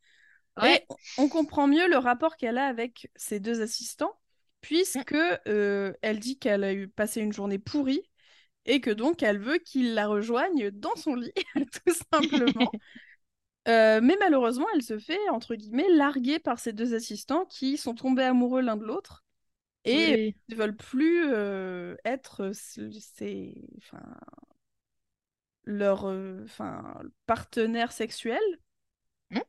Ouais. 0.58 0.80
Et 0.80 0.88
on 1.18 1.30
comprend 1.30 1.68
mieux 1.68 1.90
le 1.90 1.98
rapport 1.98 2.38
qu'elle 2.38 2.58
a 2.58 2.68
avec 2.68 3.12
ses 3.16 3.40
deux 3.40 3.62
assistants, 3.62 4.14
puisque 4.62 5.16
euh, 5.48 5.94
elle 6.02 6.20
dit 6.20 6.40
qu'elle 6.40 6.64
a 6.64 6.74
eu 6.74 6.88
passé 6.90 7.22
une 7.22 7.34
journée 7.34 7.60
pourrie 7.60 8.10
et 8.66 8.82
que 8.82 8.92
donc 8.92 9.24
elle 9.24 9.40
veut 9.40 9.60
qu'il 9.60 9.96
la 9.96 10.08
rejoigne 10.08 10.72
dans 10.72 10.96
son 10.98 11.16
lit, 11.16 11.34
tout 11.86 11.94
simplement. 12.14 12.76
Euh, 13.68 14.02
mais 14.04 14.18
malheureusement, 14.20 14.68
elle 14.76 14.82
se 14.84 15.00
fait, 15.00 15.20
entre 15.30 15.56
guillemets, 15.56 15.90
larguer 15.90 16.40
par 16.40 16.60
ses 16.60 16.74
deux 16.74 16.94
assistants 16.96 17.46
qui 17.46 17.78
sont 17.78 17.96
tombés 17.96 18.24
amoureux 18.24 18.62
l'un 18.62 18.76
de 18.78 18.84
l'autre 18.86 19.24
et 19.86 20.18
Oui. 20.18 20.36
ne 20.50 20.56
veulent 20.56 20.78
plus 20.78 21.26
euh, 21.32 21.96
être 22.06 22.52
c- 22.54 22.90
ses, 23.02 23.56
enfin, 23.80 24.02
leur 25.64 26.06
euh, 26.06 26.46
partenaire 27.26 27.92
sexuel. 27.92 28.42
Hmm. 29.32 29.40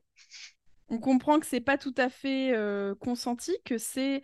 On 0.89 0.99
comprend 0.99 1.39
que 1.39 1.45
c'est 1.45 1.61
pas 1.61 1.77
tout 1.77 1.93
à 1.97 2.09
fait 2.09 2.53
euh, 2.55 2.95
consenti, 2.95 3.55
que 3.65 3.77
c'est 3.77 4.23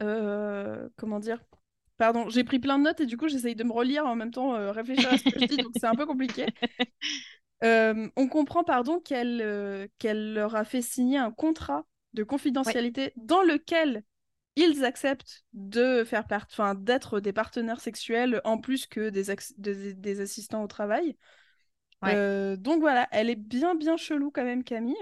euh, 0.00 0.88
comment 0.96 1.20
dire. 1.20 1.42
Pardon, 1.98 2.28
j'ai 2.28 2.42
pris 2.42 2.58
plein 2.58 2.78
de 2.78 2.84
notes 2.84 3.00
et 3.00 3.06
du 3.06 3.16
coup 3.16 3.28
j'essaye 3.28 3.54
de 3.54 3.64
me 3.64 3.72
relire 3.72 4.06
en 4.06 4.16
même 4.16 4.32
temps 4.32 4.72
réfléchir 4.72 5.12
à 5.12 5.18
ce 5.18 5.24
que 5.24 5.38
je 5.38 5.44
dis, 5.44 5.56
donc 5.56 5.72
c'est 5.76 5.86
un 5.86 5.94
peu 5.94 6.06
compliqué. 6.06 6.46
On 8.16 8.28
comprend, 8.28 8.64
pardon, 8.64 8.98
qu'elle 8.98 9.88
qu'elle 9.98 10.34
leur 10.34 10.56
a 10.56 10.64
fait 10.64 10.82
signer 10.82 11.18
un 11.18 11.30
contrat 11.30 11.86
de 12.12 12.24
confidentialité 12.24 13.12
dans 13.16 13.42
lequel 13.42 14.02
ils 14.56 14.84
acceptent 14.84 15.44
de 15.52 16.04
faire 16.04 16.26
part... 16.26 16.46
enfin, 16.50 16.74
d'être 16.74 17.20
des 17.20 17.32
partenaires 17.32 17.80
sexuels 17.80 18.40
en 18.44 18.58
plus 18.58 18.86
que 18.86 19.10
des, 19.10 19.30
ex- 19.30 19.54
des, 19.58 19.94
des 19.94 20.20
assistants 20.20 20.62
au 20.62 20.66
travail. 20.68 21.16
Ouais. 22.02 22.14
Euh, 22.14 22.56
donc 22.56 22.80
voilà, 22.80 23.08
elle 23.12 23.30
est 23.30 23.36
bien 23.36 23.74
bien 23.74 23.96
chelou 23.96 24.30
quand 24.30 24.44
même, 24.44 24.64
Camille. 24.64 24.96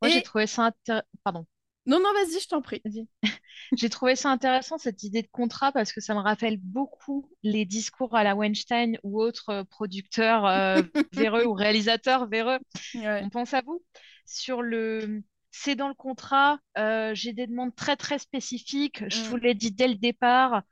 Moi, 0.00 0.10
Et- 0.10 0.12
j'ai 0.12 0.22
trouvé 0.22 0.46
ça 0.46 0.70
intér- 0.70 1.02
Pardon. 1.22 1.46
Non, 1.86 2.00
non, 2.00 2.12
vas-y, 2.14 2.40
je 2.40 2.48
t'en 2.48 2.62
prie. 2.62 2.82
J'ai 3.76 3.88
trouvé 3.90 4.16
ça 4.16 4.30
intéressant, 4.30 4.78
cette 4.78 5.02
idée 5.02 5.22
de 5.22 5.28
contrat, 5.30 5.70
parce 5.72 5.92
que 5.92 6.00
ça 6.00 6.14
me 6.14 6.20
rappelle 6.20 6.56
beaucoup 6.58 7.28
les 7.42 7.64
discours 7.66 8.14
à 8.16 8.24
la 8.24 8.34
Weinstein 8.34 8.98
ou 9.02 9.20
autres 9.20 9.50
euh, 9.50 9.64
producteurs 9.64 10.46
euh, 10.46 10.82
véreux 11.12 11.44
ou 11.46 11.52
réalisateurs 11.52 12.26
véreux. 12.26 12.58
Ouais. 12.94 13.22
On 13.22 13.28
pense 13.28 13.52
à 13.54 13.60
vous. 13.62 13.82
Sur 14.24 14.62
le 14.62 15.22
c'est 15.56 15.76
dans 15.76 15.88
le 15.88 15.94
contrat, 15.94 16.58
euh, 16.78 17.14
j'ai 17.14 17.32
des 17.32 17.46
demandes 17.46 17.74
très 17.76 17.96
très 17.96 18.18
spécifiques, 18.18 19.04
je 19.08 19.22
Mm. 19.28 19.28
vous 19.28 19.36
l'ai 19.36 19.54
dit 19.54 19.70
dès 19.72 19.88
le 19.88 19.94
départ. 19.96 20.62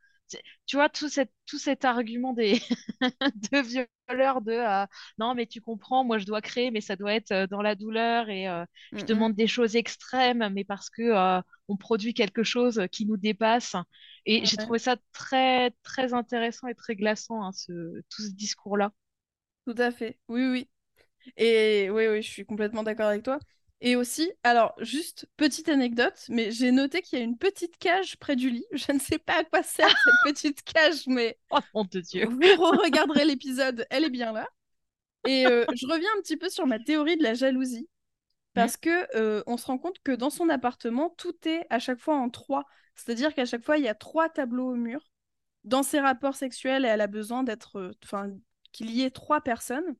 Tu 0.66 0.76
vois, 0.76 0.88
tout, 0.88 1.08
cette, 1.08 1.32
tout 1.46 1.58
cet 1.58 1.84
argument 1.84 2.32
des 2.32 2.60
de 3.52 3.60
violeurs 4.08 4.40
de 4.42 4.52
euh, 4.52 4.86
non, 5.18 5.34
mais 5.34 5.46
tu 5.46 5.60
comprends, 5.60 6.04
moi 6.04 6.18
je 6.18 6.26
dois 6.26 6.40
créer, 6.42 6.70
mais 6.70 6.80
ça 6.80 6.96
doit 6.96 7.14
être 7.14 7.32
euh, 7.32 7.46
dans 7.46 7.62
la 7.62 7.74
douleur 7.74 8.28
et 8.30 8.48
euh, 8.48 8.64
je 8.96 9.04
Mm, 9.04 9.06
demande 9.06 9.34
des 9.34 9.46
choses 9.46 9.76
extrêmes, 9.76 10.48
mais 10.54 10.64
parce 10.64 10.90
que 10.90 11.12
on 11.68 11.76
produit 11.76 12.14
quelque 12.14 12.42
chose 12.42 12.80
qui 12.92 13.06
nous 13.06 13.16
dépasse. 13.16 13.76
Et 14.26 14.44
j'ai 14.46 14.56
trouvé 14.58 14.78
ça 14.78 14.96
très 15.12 15.72
très 15.82 16.14
intéressant 16.14 16.68
et 16.68 16.74
très 16.74 16.96
glaçant, 16.96 17.42
hein, 17.44 17.52
ce, 17.52 17.72
tout 18.10 18.22
ce 18.22 18.30
discours-là. 18.32 18.92
Tout 19.66 19.74
à 19.78 19.90
fait. 19.90 20.18
Oui, 20.28 20.44
oui. 20.48 20.68
Et 21.36 21.90
oui, 21.90 22.08
oui, 22.08 22.22
je 22.22 22.30
suis 22.30 22.46
complètement 22.46 22.82
d'accord 22.84 23.08
avec 23.08 23.22
toi. 23.24 23.40
Et 23.84 23.96
aussi, 23.96 24.30
alors, 24.44 24.76
juste 24.78 25.26
petite 25.36 25.68
anecdote, 25.68 26.26
mais 26.28 26.52
j'ai 26.52 26.70
noté 26.70 27.02
qu'il 27.02 27.18
y 27.18 27.22
a 27.22 27.24
une 27.24 27.36
petite 27.36 27.76
cage 27.78 28.16
près 28.16 28.36
du 28.36 28.48
lit. 28.48 28.64
Je 28.72 28.92
ne 28.92 29.00
sais 29.00 29.18
pas 29.18 29.40
à 29.40 29.44
quoi 29.44 29.64
sert 29.64 29.88
cette 29.88 30.34
petite 30.34 30.62
cage, 30.62 31.08
mais 31.08 31.36
Oh 31.50 31.58
mon 31.74 31.84
Dieu. 31.84 32.26
vous 32.26 32.70
regarderez 32.70 33.24
l'épisode, 33.24 33.84
elle 33.90 34.04
est 34.04 34.10
bien 34.10 34.32
là. 34.32 34.48
Et 35.26 35.46
euh, 35.46 35.64
je 35.74 35.86
reviens 35.86 36.08
un 36.16 36.20
petit 36.20 36.36
peu 36.36 36.48
sur 36.48 36.66
ma 36.66 36.78
théorie 36.78 37.16
de 37.16 37.24
la 37.24 37.34
jalousie. 37.34 37.88
Parce 38.54 38.76
que 38.76 39.16
euh, 39.16 39.42
on 39.46 39.56
se 39.56 39.66
rend 39.66 39.78
compte 39.78 39.98
que 40.04 40.12
dans 40.12 40.30
son 40.30 40.48
appartement, 40.48 41.10
tout 41.16 41.36
est 41.48 41.66
à 41.70 41.78
chaque 41.80 41.98
fois 41.98 42.16
en 42.16 42.28
trois. 42.30 42.66
C'est-à-dire 42.94 43.34
qu'à 43.34 43.46
chaque 43.46 43.64
fois, 43.64 43.78
il 43.78 43.84
y 43.84 43.88
a 43.88 43.94
trois 43.94 44.28
tableaux 44.28 44.72
au 44.72 44.76
mur. 44.76 45.00
Dans 45.64 45.82
ses 45.82 46.00
rapports 46.00 46.36
sexuels, 46.36 46.84
elle 46.84 47.00
a 47.00 47.06
besoin 47.08 47.42
d'être, 47.42 47.78
euh, 47.78 47.92
enfin, 48.04 48.30
qu'il 48.72 48.90
y 48.90 49.02
ait 49.02 49.10
trois 49.10 49.40
personnes. 49.40 49.96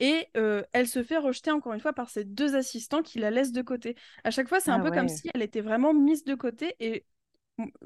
Et 0.00 0.26
euh, 0.36 0.62
elle 0.72 0.88
se 0.88 1.02
fait 1.02 1.18
rejeter 1.18 1.50
encore 1.50 1.72
une 1.72 1.80
fois 1.80 1.92
par 1.92 2.10
ses 2.10 2.24
deux 2.24 2.56
assistants 2.56 3.02
qui 3.02 3.18
la 3.18 3.30
laissent 3.30 3.52
de 3.52 3.62
côté. 3.62 3.96
À 4.24 4.30
chaque 4.30 4.48
fois, 4.48 4.60
c'est 4.60 4.70
un 4.70 4.80
Ah 4.80 4.80
peu 4.80 4.90
comme 4.90 5.08
si 5.08 5.30
elle 5.34 5.42
était 5.42 5.60
vraiment 5.60 5.94
mise 5.94 6.24
de 6.24 6.34
côté. 6.34 6.74
Et 6.80 7.06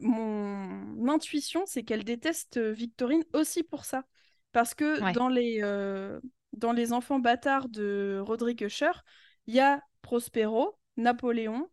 mon 0.00 1.08
intuition, 1.08 1.64
c'est 1.66 1.82
qu'elle 1.82 2.04
déteste 2.04 2.58
Victorine 2.58 3.24
aussi 3.34 3.62
pour 3.62 3.84
ça. 3.84 4.04
Parce 4.52 4.74
que 4.74 5.02
Ouais. 5.04 5.12
dans 5.12 5.28
les, 5.28 5.60
euh, 5.62 6.20
dans 6.54 6.72
les 6.72 6.92
enfants 6.92 7.18
bâtards 7.18 7.68
de 7.68 8.22
Roderick 8.24 8.62
Usher, 8.62 8.90
il 9.46 9.54
y 9.54 9.60
a 9.60 9.82
Prospero, 10.02 10.78
Napoléon, 10.96 11.70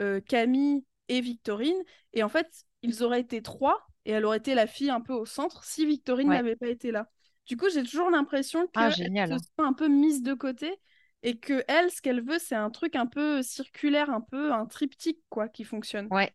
euh, 0.00 0.20
Camille 0.20 0.84
et 1.08 1.20
Victorine. 1.20 1.82
Et 2.12 2.22
en 2.22 2.28
fait, 2.28 2.48
ils 2.82 3.02
auraient 3.04 3.20
été 3.20 3.42
trois 3.42 3.86
et 4.04 4.12
elle 4.12 4.24
aurait 4.24 4.38
été 4.38 4.54
la 4.54 4.66
fille 4.66 4.90
un 4.90 5.00
peu 5.00 5.12
au 5.12 5.26
centre 5.26 5.64
si 5.64 5.86
Victorine 5.86 6.28
Ouais. 6.28 6.36
n'avait 6.36 6.56
pas 6.56 6.68
été 6.68 6.90
là. 6.90 7.08
Du 7.48 7.56
coup, 7.56 7.68
j'ai 7.70 7.82
toujours 7.84 8.10
l'impression 8.10 8.66
Ah, 8.74 8.88
qu'elle 8.88 8.90
génial. 8.90 9.30
se 9.30 9.38
sent 9.38 9.48
un 9.58 9.72
peu 9.74 9.88
mise 9.88 10.22
de 10.22 10.34
côté 10.34 10.80
et 11.24 11.38
que 11.38 11.64
elle, 11.68 11.90
ce 11.90 12.02
qu'elle 12.02 12.22
veut, 12.24 12.38
c'est 12.38 12.54
un 12.54 12.70
truc 12.70 12.96
un 12.96 13.06
peu 13.06 13.42
circulaire, 13.42 14.10
un 14.10 14.20
peu 14.20 14.52
un 14.52 14.66
triptyque, 14.66 15.20
quoi, 15.30 15.48
qui 15.48 15.64
fonctionne. 15.64 16.10
Ouais. 16.10 16.34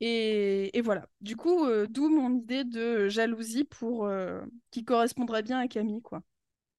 Et, 0.00 0.76
et 0.78 0.82
voilà. 0.82 1.08
Du 1.22 1.36
coup, 1.36 1.66
euh, 1.66 1.86
d'où 1.88 2.08
mon 2.10 2.34
idée 2.36 2.64
de 2.64 3.08
jalousie 3.08 3.64
pour 3.64 4.06
euh, 4.06 4.42
qui 4.72 4.84
correspondrait 4.84 5.42
bien 5.42 5.58
à 5.60 5.68
Camille, 5.68 6.02
quoi. 6.02 6.22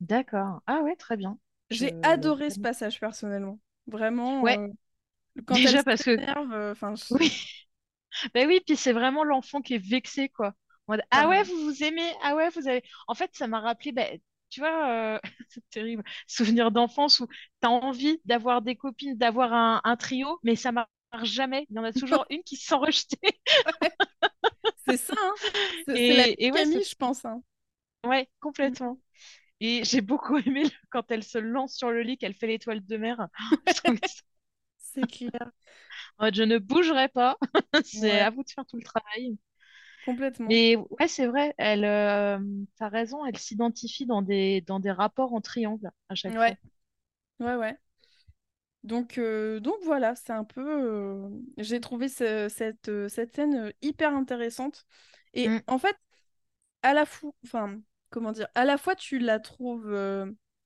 D'accord. 0.02 0.62
Ah 0.68 0.82
ouais, 0.84 0.96
très 0.96 1.18
bien. 1.18 1.40
J'ai 1.70 1.98
adoré 2.04 2.50
ce 2.50 2.60
passage 2.60 3.00
personnellement. 3.00 3.60
Vraiment. 3.88 4.46
Ouais. 4.46 4.60
euh, 4.60 4.68
quand 5.48 5.66
Déjà 5.66 5.68
elle 5.68 5.84
parce 5.84 6.04
que 6.04 6.18
enfin, 6.72 6.96
je- 6.96 7.04
oui. 7.10 7.32
Ben 8.34 8.48
oui, 8.48 8.62
puis 8.66 8.76
c'est 8.78 8.94
vraiment 8.94 9.24
l'enfant 9.24 9.62
qui 9.62 9.76
est 9.76 9.78
vexé 9.90 10.30
quoi. 10.30 10.54
Mode, 10.88 11.02
ah 11.12 11.28
ouais, 11.30 11.44
vous 11.44 11.56
vous 11.66 11.84
aimez, 11.84 12.12
ah 12.24 12.36
ouais, 12.36 12.50
vous 12.50 12.68
avez. 12.68 12.84
En 13.08 13.16
fait, 13.16 13.32
ça 13.34 13.48
m'a 13.48 13.60
rappelé, 13.62 13.92
ben, 13.94 14.20
tu 14.50 14.60
vois, 14.60 15.16
euh, 15.16 15.20
c'est 15.50 15.68
terrible, 15.70 16.04
souvenir 16.28 16.72
d'enfance 16.72 17.20
où 17.22 17.28
t'as 17.62 17.70
envie 17.70 18.20
d'avoir 18.26 18.62
des 18.62 18.76
copines, 18.76 19.18
d'avoir 19.18 19.54
un, 19.54 19.82
un 19.84 19.96
trio, 19.96 20.40
mais 20.44 20.56
ça 20.56 20.72
marche 20.72 20.90
jamais. 21.24 21.66
Il 21.70 21.76
y 21.78 21.80
en 21.80 21.84
a 21.86 21.94
toujours 21.94 22.26
une 22.30 22.44
qui 22.44 22.58
se 22.58 22.68
sent 22.68 22.76
rejetée. 22.76 23.40
C'est 24.86 24.98
ça, 24.98 25.14
hein. 25.18 25.34
C'est 25.96 26.14
la 26.14 26.28
et 26.38 26.52
Camille, 26.52 26.84
je 26.86 26.96
pense. 26.96 27.26
hein. 27.26 27.42
Ouais, 28.06 28.30
complètement. 28.40 29.00
Et 29.62 29.84
j'ai 29.86 30.02
beaucoup 30.02 30.38
aimé 30.38 30.64
quand 30.92 31.12
elle 31.12 31.24
se 31.24 31.38
lance 31.40 31.76
sur 31.78 31.92
le 31.92 32.02
lit, 32.04 32.18
qu'elle 32.18 32.36
fait 32.36 32.48
l'étoile 32.48 32.86
de 32.86 32.98
mer. 32.98 33.28
C'est 34.78 35.08
clair. 35.08 35.52
en 36.18 36.26
mode, 36.26 36.36
je 36.36 36.44
ne 36.44 36.58
bougerai 36.58 37.10
pas. 37.10 37.38
C'est 37.84 38.12
Ouais. 38.12 38.20
à 38.20 38.30
vous 38.30 38.44
de 38.44 38.50
faire 38.50 38.66
tout 38.66 38.78
le 38.78 38.84
travail. 38.84 39.38
Complètement. 40.04 40.62
Mais 40.62 40.76
ouais, 40.76 41.08
c'est 41.08 41.28
vrai, 41.28 41.54
elle, 41.58 41.86
euh, 41.86 42.38
t'as 42.78 42.90
raison, 42.90 43.26
elle 43.26 43.38
s'identifie 43.38 44.06
dans 44.06 44.22
des, 44.22 44.62
dans 44.62 44.80
des 44.80 44.92
rapports 44.92 45.34
en 45.34 45.42
triangle 45.42 45.92
à 46.10 46.16
chaque 46.16 46.38
Ouais, 46.38 46.56
fois. 46.56 46.58
ouais, 47.42 47.56
ouais. 47.58 47.80
Donc, 48.84 49.18
euh, 49.18 49.60
donc 49.62 49.76
voilà, 49.84 50.16
c'est 50.16 50.34
un 50.34 50.44
peu. 50.44 50.62
euh, 50.62 51.30
J'ai 51.58 51.80
trouvé 51.80 52.10
ce- 52.10 52.50
cette, 52.50 52.90
euh, 52.90 53.08
cette 53.08 53.34
scène 53.36 53.72
hyper 53.82 54.14
intéressante. 54.16 54.86
Et 55.34 55.50
Mm, 55.50 55.64
en 55.68 55.78
fait, 55.80 55.96
à 56.84 56.94
la 56.94 57.06
fois, 57.06 57.32
enfin, 57.46 57.80
comment 58.12 58.32
dire, 58.34 58.48
à 58.56 58.66
la 58.66 58.78
fois 58.78 58.96
tu 58.96 59.20
la 59.20 59.40
trouves 59.40 59.94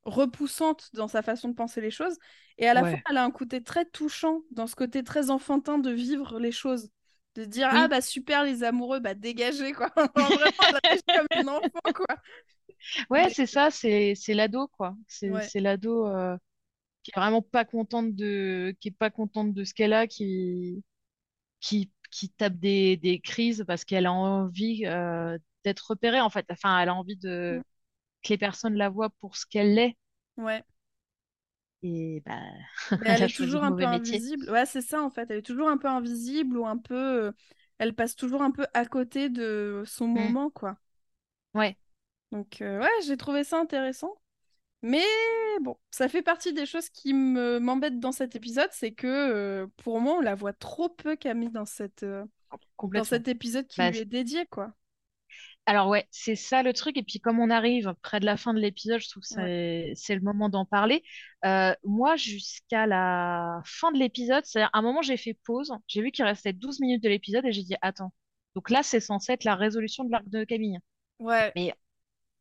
repoussante 0.06 0.90
dans 0.94 1.08
sa 1.10 1.22
façon 1.24 1.50
de 1.50 1.56
penser 1.56 1.82
les 1.82 1.92
choses, 1.92 2.18
et 2.58 2.68
à 2.68 2.74
la 2.76 2.86
fois 2.86 3.00
elle 3.10 3.18
a 3.18 3.24
un 3.26 3.32
côté 3.32 3.64
très 3.64 3.86
touchant 3.86 4.42
dans 4.52 4.68
ce 4.68 4.76
côté 4.76 5.04
très 5.04 5.30
enfantin 5.32 5.80
de 5.80 5.92
vivre 5.92 6.40
les 6.40 6.52
choses. 6.54 6.90
De 7.38 7.46
dire, 7.46 7.70
ah 7.72 7.88
Oui, 7.88 7.88
bah 7.88 8.02
super 8.02 8.44
les 8.44 8.64
amoureux, 8.64 9.00
bah 9.00 9.14
dégagez 9.14 9.72
quoi. 9.74 9.92
Vraiment, 10.16 10.38
comme 11.14 11.28
un 11.32 11.48
enfant 11.48 11.94
quoi. 11.96 12.18
ouais, 13.10 13.30
c'est 13.30 13.46
ça, 13.46 13.72
c'est, 13.72 14.16
c'est 14.16 14.34
l'ado, 14.34 14.68
quoi. 14.68 14.96
C'est, 15.08 15.30
ouais, 15.32 15.48
l'ado 15.56 16.08
euh, 16.08 16.38
qui 17.04 17.12
est 17.16 17.20
vraiment 17.20 17.44
pas 17.44 17.66
contente 17.66 18.16
de, 18.16 18.76
qui 18.82 18.90
est 18.90 18.92
pas 18.92 19.12
contente 19.12 19.54
de 19.54 19.66
ce 19.66 19.74
qu'elle 19.76 19.94
a, 19.94 20.08
qui, 20.08 20.84
qui, 21.62 21.92
qui 22.12 22.30
tape 22.32 22.56
des, 22.60 22.98
des 22.98 23.20
crises 23.22 23.66
parce 23.68 23.86
qu'elle 23.86 24.08
a 24.08 24.14
envie 24.14 24.86
euh, 24.88 25.38
d'être 25.66 25.92
repérée, 25.92 26.22
en 26.22 26.32
fait. 26.32 26.46
Enfin, 26.52 26.80
elle 26.82 26.90
a 26.90 26.96
envie 26.96 27.18
de, 27.18 27.60
Mm. 27.60 27.64
que 28.24 28.30
les 28.30 28.38
personnes 28.38 28.76
la 28.76 28.90
voient 28.90 29.12
pour 29.22 29.38
ce 29.38 29.46
qu'elle 29.48 29.78
est. 29.80 29.98
ouais. 30.38 30.64
Et 31.84 32.22
bah, 32.26 32.42
Mais 33.00 33.10
elle 33.12 33.24
est 33.24 33.36
toujours 33.36 33.64
un 33.64 33.74
peu 33.74 33.86
métier. 33.88 34.24
invisible. 34.26 34.50
Ouais, 34.52 34.66
c'est 34.66 34.82
ça 34.82 35.02
en 35.04 35.10
fait. 35.10 35.30
Elle 35.30 35.38
est 35.40 35.42
toujours 35.42 35.70
un 35.70 35.78
peu 35.78 35.88
invisible 35.88 36.58
ou 36.58 36.66
un 36.66 36.78
peu. 36.78 36.96
euh, 37.28 37.32
Elle 37.78 37.94
passe 37.96 38.16
toujours 38.16 38.42
un 38.42 38.52
peu 38.52 38.66
à 38.74 38.86
côté 38.86 39.30
de 39.30 39.84
son 39.86 40.08
Mm. 40.16 40.34
moment, 40.34 40.50
quoi. 40.50 40.78
Ouais, 41.54 41.78
Donc, 42.32 42.62
euh, 42.62 42.80
ouais, 42.82 42.90
j'ai 43.06 43.18
trouvé 43.18 43.44
ça 43.44 43.60
intéressant. 43.60 44.14
Mais 44.84 45.04
bon, 45.62 45.78
ça 45.92 46.10
fait 46.10 46.24
partie 46.24 46.54
des 46.54 46.66
choses 46.66 46.90
qui 46.90 47.14
me 47.14 47.60
m'embêtent 47.60 48.00
dans 48.00 48.12
cet 48.14 48.36
épisode, 48.36 48.70
c'est 48.74 48.94
que 48.94 49.08
euh, 49.08 49.68
pour 49.78 50.02
moi, 50.02 50.16
on 50.18 50.22
la 50.22 50.36
voit 50.36 50.54
trop 50.54 50.90
peu 50.90 51.16
Camille 51.18 51.52
dans 51.52 51.66
cette, 51.66 52.04
euh, 52.04 52.26
dans 52.94 53.06
cet 53.06 53.28
épisode 53.30 53.68
qui 53.68 53.82
Bah, 53.82 53.92
lui 53.92 54.00
est 54.00 54.06
dédié, 54.06 54.46
quoi. 54.48 54.74
Alors 55.70 55.90
ouais, 55.90 56.08
c'est 56.12 56.36
ça 56.38 56.64
le 56.64 56.74
truc. 56.74 56.98
Et 56.98 57.04
puis 57.04 57.20
comme 57.20 57.40
on 57.40 57.50
arrive 57.50 57.94
près 58.02 58.20
de 58.22 58.26
la 58.26 58.38
fin 58.38 58.54
de 58.54 58.60
l'épisode, 58.60 59.02
je 59.02 59.10
trouve 59.10 59.24
que 59.24 59.28
Ouais. 59.36 59.94
c'est 59.96 60.16
le 60.16 60.22
moment 60.22 60.50
d'en 60.50 60.66
parler. 60.66 61.04
Euh, 61.46 61.74
moi, 61.84 62.16
jusqu'à 62.16 62.88
la 62.88 63.62
fin 63.66 63.92
de 63.92 64.00
l'épisode, 64.00 64.46
c'est 64.46 64.62
à 64.62 64.70
un 64.74 64.82
moment 64.82 65.02
j'ai 65.02 65.18
fait 65.18 65.34
pause, 65.46 65.74
j'ai 65.88 66.02
vu 66.02 66.12
qu'il 66.12 66.26
restait 66.26 66.54
12 66.54 66.80
minutes 66.80 67.04
de 67.04 67.10
l'épisode 67.10 67.46
et 67.46 67.52
j'ai 67.52 67.64
dit 67.64 67.76
attends. 67.82 68.14
Donc 68.56 68.70
là, 68.70 68.84
c'est 68.84 69.02
censé 69.02 69.34
être 69.34 69.44
la 69.46 69.56
résolution 69.56 70.06
de 70.06 70.12
l'arc 70.12 70.28
de 70.30 70.46
Camille. 70.46 70.80
Ouais, 71.20 71.54
Mais 71.56 71.74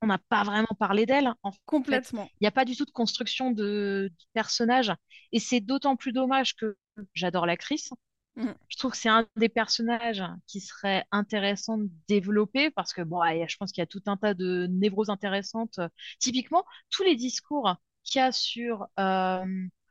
on 0.02 0.08
n'a 0.08 0.18
pas 0.18 0.44
vraiment 0.44 0.68
parlé 0.78 1.06
d'elle 1.06 1.32
en 1.42 1.52
complètement. 1.66 2.28
Il 2.40 2.44
n'y 2.44 2.48
a 2.48 2.52
pas 2.52 2.64
du 2.66 2.76
tout 2.76 2.84
de 2.86 2.92
construction 2.92 3.50
de, 3.52 4.10
du 4.18 4.26
personnage. 4.34 4.92
Et 5.32 5.40
c'est 5.40 5.60
d'autant 5.60 5.96
plus 5.96 6.12
dommage 6.12 6.56
que 6.56 6.76
j'adore 7.14 7.46
l'actrice. 7.46 7.92
Mm. 8.36 8.56
Je 8.68 8.76
trouve 8.78 8.92
que 8.92 8.96
c'est 8.98 9.08
un 9.08 9.26
des 9.36 9.48
personnages 9.48 10.22
qui 10.46 10.60
serait 10.60 11.06
intéressant 11.12 11.78
de 11.78 11.88
développer 12.08 12.70
parce 12.70 12.92
que 12.92 13.02
bon, 13.02 13.20
a- 13.20 13.46
je 13.46 13.56
pense 13.56 13.72
qu'il 13.72 13.80
y 13.80 13.84
a 13.84 13.86
tout 13.86 14.02
un 14.06 14.16
tas 14.16 14.34
de 14.34 14.66
névroses 14.70 15.10
intéressantes. 15.10 15.80
Typiquement, 16.18 16.64
tous 16.90 17.02
les 17.04 17.14
discours 17.16 17.76
qu'il 18.04 18.18
y 18.20 18.22
a 18.22 18.32
sur 18.32 18.86
euh, 18.98 19.44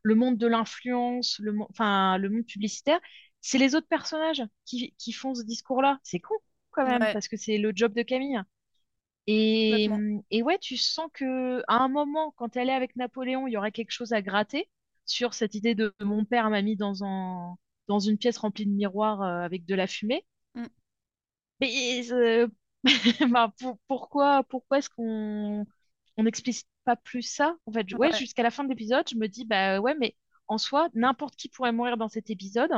le 0.04 0.16
monde 0.16 0.38
de 0.38 0.48
l'influence, 0.48 1.40
le, 1.40 1.56
enfin, 1.70 2.18
le 2.18 2.30
monde 2.30 2.46
publicitaire, 2.46 3.00
c'est 3.42 3.58
les 3.58 3.76
autres 3.76 3.88
personnages 3.88 4.44
qui, 4.66 4.94
qui 4.98 5.14
font 5.14 5.34
ce 5.36 5.44
discours-là. 5.44 6.00
C'est 6.04 6.20
con 6.20 6.36
quand 6.72 6.86
même 6.86 7.08
Ouais, 7.08 7.14
parce 7.14 7.28
que 7.30 7.38
c'est 7.38 7.58
le 7.58 7.72
job 7.74 7.94
de 7.94 8.02
Camille. 8.04 8.42
Et, 9.28 9.90
complètement. 9.90 10.02
et 10.32 10.44
ouais, 10.44 10.60
tu 10.60 10.78
sens 10.78 11.10
que 11.14 11.64
à 11.68 11.78
un 11.84 11.88
moment, 11.88 12.32
quand 12.38 12.56
elle 12.58 12.70
est 12.70 12.74
avec 12.74 12.96
Napoléon, 12.96 13.48
il 13.48 13.54
y 13.54 13.58
aurait 13.58 13.72
quelque 13.72 13.92
chose 13.92 14.14
à 14.14 14.22
gratter 14.22 14.70
sur 15.06 15.34
cette 15.34 15.56
idée 15.56 15.76
de 15.76 15.94
mon 16.02 16.26
père 16.26 16.50
m'a 16.50 16.62
mis 16.62 16.76
dans 16.76 17.04
un, 17.04 17.56
dans 17.88 18.00
une 18.00 18.18
pièce 18.18 18.38
remplie 18.38 18.66
de 18.66 18.72
miroirs 18.72 19.22
euh, 19.24 19.42
avec 19.44 19.66
de 19.66 19.76
la 19.76 19.88
fumée. 19.88 20.26
Mm. 20.56 20.66
Mais 21.60 22.02
euh, 22.12 22.48
bah, 23.30 23.54
pour- 23.60 23.78
pourquoi, 23.88 24.44
pourquoi 24.44 24.80
est-ce 24.80 24.90
qu'on 24.90 25.66
on 26.18 26.24
n'explicite 26.24 26.68
pas 26.86 26.96
plus 26.96 27.22
ça? 27.24 27.58
En 27.66 27.72
fait, 27.72 27.94
ouais, 27.96 28.12
Ouais, 28.12 28.14
jusqu'à 28.14 28.44
la 28.44 28.52
fin 28.52 28.64
de 28.64 28.70
l'épisode, 28.70 29.08
je 29.10 29.16
me 29.16 29.28
dis, 29.28 29.46
bah 29.46 29.80
ouais, 29.80 29.96
mais 30.00 30.16
en 30.48 30.58
soi, 30.58 30.90
n'importe 30.94 31.36
qui 31.36 31.50
pourrait 31.50 31.72
mourir 31.72 31.98
dans 31.98 32.10
cet 32.10 32.30
épisode 32.30 32.72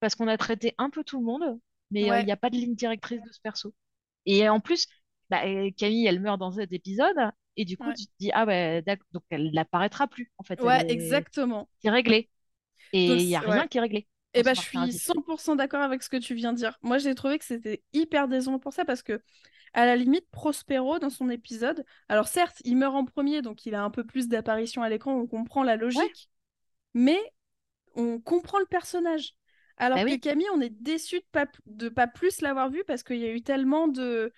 parce 0.00 0.14
qu'on 0.16 0.28
a 0.28 0.38
traité 0.38 0.74
un 0.78 0.90
peu 0.90 1.04
tout 1.04 1.18
le 1.20 1.26
monde, 1.26 1.60
mais 1.90 2.12
euh, 2.12 2.20
il 2.20 2.24
ouais, 2.24 2.26
n'y 2.26 2.32
a 2.32 2.36
pas 2.36 2.50
de 2.50 2.56
ligne 2.56 2.74
directrice 2.76 3.22
de 3.22 3.32
ce 3.32 3.40
perso. 3.42 3.74
Et 4.26 4.48
en 4.48 4.60
plus, 4.60 4.88
bah, 5.30 5.42
Camille, 5.78 6.06
elle 6.06 6.20
meurt 6.20 6.38
dans 6.40 6.52
cet 6.52 6.72
épisode, 6.72 7.16
et 7.56 7.64
du 7.66 7.78
coup, 7.78 7.92
ouais. 7.92 7.94
tu 7.94 8.06
te 8.06 8.12
dis, 8.20 8.30
ah 8.34 8.46
bah, 8.46 8.82
d'accord, 8.82 9.06
donc 9.12 9.24
elle 9.30 9.52
n'apparaîtra 9.52 10.08
plus. 10.08 10.32
En 10.38 10.44
fait, 10.44 10.60
Ouais, 10.60 10.84
exactement. 10.88 11.68
c'est 11.82 11.90
réglé. 11.90 12.30
Et 12.92 13.22
il 13.22 13.28
n'y 13.28 13.36
a 13.36 13.40
ouais. 13.44 13.62
rien 13.62 13.68
qui 13.68 13.78
est 13.78 13.82
réglé 13.82 14.08
Eh 14.34 14.42
ben, 14.42 14.54
je 14.54 14.60
suis 14.60 14.78
narratif. 14.78 15.02
100% 15.02 15.56
d'accord 15.56 15.80
avec 15.82 16.02
ce 16.02 16.08
que 16.08 16.16
tu 16.16 16.34
viens 16.34 16.52
de 16.52 16.58
dire. 16.58 16.78
Moi, 16.82 16.98
j'ai 16.98 17.14
trouvé 17.14 17.38
que 17.38 17.44
c'était 17.44 17.82
hyper 17.92 18.28
décevant 18.28 18.58
pour 18.58 18.72
ça 18.72 18.84
parce 18.84 19.02
que, 19.02 19.20
à 19.74 19.86
la 19.86 19.96
limite, 19.96 20.28
Prospero, 20.30 20.98
dans 20.98 21.10
son 21.10 21.30
épisode, 21.30 21.84
alors 22.08 22.28
certes, 22.28 22.58
il 22.64 22.76
meurt 22.76 22.94
en 22.94 23.04
premier, 23.04 23.42
donc 23.42 23.66
il 23.66 23.74
a 23.74 23.82
un 23.82 23.90
peu 23.90 24.04
plus 24.04 24.28
d'apparition 24.28 24.82
à 24.82 24.88
l'écran, 24.88 25.14
on 25.14 25.26
comprend 25.26 25.62
la 25.64 25.76
Ouais, 25.94 26.08
logique, 26.08 26.30
mais 26.94 27.18
on 27.94 28.20
comprend 28.20 28.58
le 28.58 28.66
personnage. 28.66 29.34
bah 29.94 29.94
Alors 29.94 30.04
que 30.06 30.14
oui, 30.14 30.20
Camille, 30.20 30.48
on 30.54 30.60
est 30.60 30.70
déçu 30.70 31.20
de 31.20 31.26
pas, 31.32 31.46
de 31.66 31.88
pas 31.88 32.06
plus 32.06 32.40
l'avoir 32.42 32.70
vu 32.70 32.84
parce 32.86 33.02
qu'il 33.02 33.18
y 33.18 33.26
a 33.26 33.32
eu 33.32 33.42
tellement 33.42 33.88
de, 33.88 34.32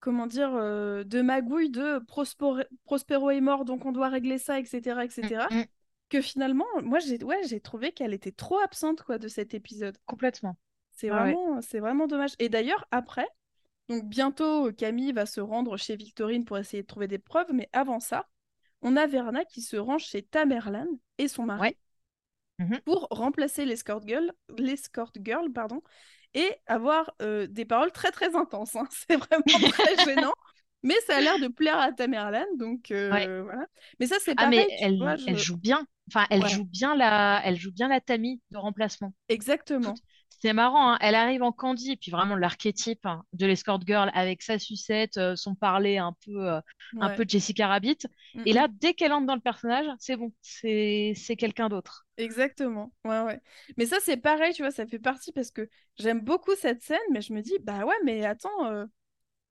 comment 0.00 0.26
dire, 0.26 0.52
euh, 0.54 1.04
de 1.04 1.22
magouilles 1.22 1.70
de 1.70 2.00
Prospero, 2.06 2.58
Prospero 2.84 3.30
est 3.30 3.40
mort, 3.40 3.64
donc 3.64 3.86
on 3.86 3.92
doit 3.92 4.08
régler 4.08 4.38
ça, 4.38 4.60
etc., 4.60 5.04
etc., 5.04 5.48
mm, 5.50 5.64
que 6.12 6.20
finalement, 6.20 6.66
moi, 6.82 6.98
j'ai 6.98 7.22
ouais, 7.24 7.40
j'ai 7.48 7.58
trouvé 7.60 7.92
qu'elle 7.92 8.12
était 8.12 8.32
trop 8.32 8.58
absente 8.58 9.02
quoi, 9.02 9.16
de 9.18 9.28
cet 9.28 9.54
épisode. 9.54 9.96
complètement. 10.04 10.58
C'est 10.90 11.10
ouais. 11.10 11.16
vraiment, 11.16 11.60
c'est 11.62 11.80
vraiment 11.80 12.06
dommage. 12.06 12.32
Et 12.38 12.50
d'ailleurs, 12.50 12.86
après, 12.90 13.26
donc 13.88 14.04
bientôt, 14.04 14.70
Camille 14.72 15.12
va 15.12 15.24
se 15.24 15.40
rendre 15.40 15.76
chez 15.78 15.96
Victorine 15.96 16.44
pour 16.44 16.58
essayer 16.58 16.82
de 16.82 16.86
trouver 16.86 17.08
des 17.08 17.18
preuves, 17.18 17.50
mais 17.52 17.70
avant 17.72 17.98
ça, 17.98 18.28
on 18.82 18.96
a 18.96 19.06
Verna 19.06 19.44
qui 19.46 19.62
se 19.62 19.76
rend 19.76 19.96
chez 19.98 20.22
Tamerlan 20.22 20.86
et 21.18 21.28
son 21.28 21.44
mari 21.46 21.60
Ouais. 21.60 21.76
mhm. 22.58 22.80
pour 22.84 23.08
remplacer 23.10 23.64
l'escort 23.64 24.06
girl, 24.06 24.32
l'escort 24.58 25.12
girl, 25.24 25.50
pardon, 25.52 25.82
et 26.34 26.50
avoir 26.66 27.14
euh, 27.22 27.46
des 27.46 27.64
paroles 27.64 27.92
très 27.92 28.10
très 28.10 28.36
intenses. 28.36 28.76
hein. 28.76 28.86
C'est 29.08 29.16
vraiment 29.16 29.70
très 29.70 29.96
gênant, 30.04 30.34
mais 30.82 30.94
ça 31.06 31.16
a 31.16 31.20
l'air 31.20 31.38
de 31.38 31.48
plaire 31.48 31.78
à 31.78 31.92
Tamerlan, 31.92 32.44
donc 32.56 32.86
Ouais. 32.90 33.26
euh, 33.26 33.42
voilà. 33.44 33.66
Mais 34.00 34.06
ça, 34.06 34.16
c'est 34.20 34.34
Ah, 34.36 34.48
mais 34.48 34.66
vois, 34.98 35.16
elle, 35.26 35.38
joue 35.38 35.56
bien. 35.56 35.86
Enfin, 36.08 36.26
elle 36.30 36.42
Ouais, 36.42 36.48
joue 36.48 36.64
bien 36.64 36.96
la, 36.96 37.40
elle 37.44 37.56
joue 37.56 37.72
bien 37.72 37.88
la 37.88 38.00
Tammy 38.00 38.40
de 38.50 38.58
remplacement. 38.58 39.14
Exactement. 39.28 39.94
C'est 40.28 40.52
marrant, 40.52 40.92
hein, 40.94 40.98
Elle 41.00 41.14
arrive 41.14 41.42
en 41.44 41.52
Candy, 41.52 41.96
puis 41.96 42.10
vraiment 42.10 42.34
l'archétype 42.34 43.06
hein, 43.06 43.22
de 43.32 43.46
l'escort 43.46 43.80
girl 43.86 44.10
avec 44.12 44.42
sa 44.42 44.58
sucette, 44.58 45.16
euh, 45.16 45.36
son 45.36 45.54
parler 45.54 45.98
un 45.98 46.16
peu, 46.24 46.48
euh, 46.50 46.60
un 47.00 47.10
peu 47.10 47.24
Jessica 47.28 47.68
Rabbit. 47.68 47.98
Mm, 48.34 48.42
Et 48.46 48.52
mm. 48.52 48.54
là, 48.54 48.68
dès 48.68 48.94
qu'elle 48.94 49.12
entre 49.12 49.26
dans 49.26 49.36
le 49.36 49.40
personnage, 49.40 49.86
c'est 50.00 50.16
bon, 50.16 50.32
c'est 50.42 51.12
c'est 51.14 51.36
quelqu'un 51.36 51.68
d'autre. 51.68 52.06
Exactement. 52.16 52.92
Ouais, 53.04 53.20
ouais. 53.22 53.40
Mais 53.76 53.86
ça, 53.86 53.98
c'est 54.00 54.16
pareil, 54.16 54.52
tu 54.52 54.62
vois, 54.62 54.70
ça 54.72 54.86
fait 54.86 54.98
partie 54.98 55.32
parce 55.32 55.50
que 55.50 55.68
j'aime 55.96 56.20
beaucoup 56.20 56.54
cette 56.56 56.82
scène, 56.82 56.98
mais 57.12 57.20
je 57.20 57.32
me 57.32 57.40
dis, 57.40 57.54
bah 57.60 57.84
ouais, 57.84 57.94
mais 58.04 58.24
attends, 58.24 58.66
euh, 58.66 58.84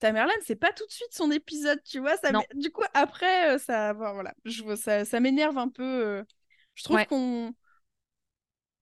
Tamerlan, 0.02 0.34
c'est 0.46 0.58
pas 0.58 0.74
tout 0.74 0.86
de 0.88 0.92
suite 0.92 1.14
son 1.14 1.32
épisode, 1.32 1.82
tu 1.86 2.00
vois. 2.02 2.18
Ça, 2.18 2.34
du 2.56 2.72
coup, 2.72 2.84
après, 2.96 3.56
euh, 3.56 3.60
ça, 3.60 3.94
voilà, 3.94 4.34
je, 4.46 4.76
ça, 4.78 5.06
ça 5.06 5.22
m'énerve 5.22 5.58
un 5.60 5.70
peu. 5.70 5.84
euh, 5.84 6.24
Je 6.76 6.84
trouve 6.84 7.06
ouais, 7.06 7.08
qu'on, 7.08 7.54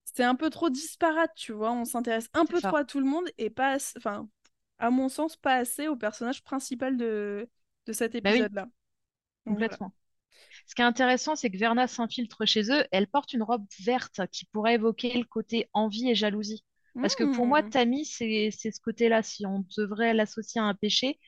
c'est 0.04 0.24
un 0.24 0.34
peu 0.34 0.50
trop 0.50 0.70
disparate, 0.70 1.32
tu 1.36 1.52
vois. 1.52 1.72
On 1.72 1.84
s'intéresse 1.84 2.28
un 2.34 2.46
peu 2.46 2.60
trop 2.60 2.76
à 2.76 2.84
tout 2.84 3.00
le 3.00 3.06
monde 3.06 3.26
et 3.38 3.50
pas, 3.50 3.76
ass- 3.76 3.94
enfin, 3.96 4.28
à 4.78 4.90
mon 4.90 5.08
sens, 5.08 5.36
pas 5.36 5.56
assez 5.56 5.88
au 5.88 5.96
personnage 5.96 6.42
principal 6.42 6.96
de, 6.96 7.48
de 7.86 7.92
cet 7.92 8.14
Bah 8.22 8.32
oui, 8.32 8.48
épisode-là. 8.48 8.68
Voilà. 9.46 9.78
complètement. 9.78 9.92
Ce 10.66 10.74
qui 10.76 10.82
est 10.82 10.86
intéressant, 10.86 11.36
c'est 11.36 11.50
que 11.50 11.58
Verna 11.58 11.88
s'infiltre 11.88 12.46
chez 12.46 12.70
eux. 12.72 12.84
Elle 12.92 13.08
porte 13.08 13.32
une 13.34 13.42
robe 13.44 13.66
verte 13.80 14.20
qui 14.32 14.46
pourrait 14.46 14.74
évoquer 14.76 15.14
le 15.18 15.24
côté 15.24 15.68
envie 15.74 16.10
et 16.10 16.14
jalousie. 16.16 16.64
Parce 17.00 17.14
que 17.16 17.24
pour 17.24 17.46
moi, 17.46 17.62
Hmm. 17.62 17.70
Tammy, 17.70 18.04
c'est 18.04 18.50
c'est 18.50 18.70
ce 18.72 18.80
côté-là. 18.80 19.22
Si 19.22 19.46
on 19.46 19.64
devrait 19.76 20.14
l'associer 20.14 20.60
à 20.60 20.64
un 20.64 20.74
péché, 20.74 21.18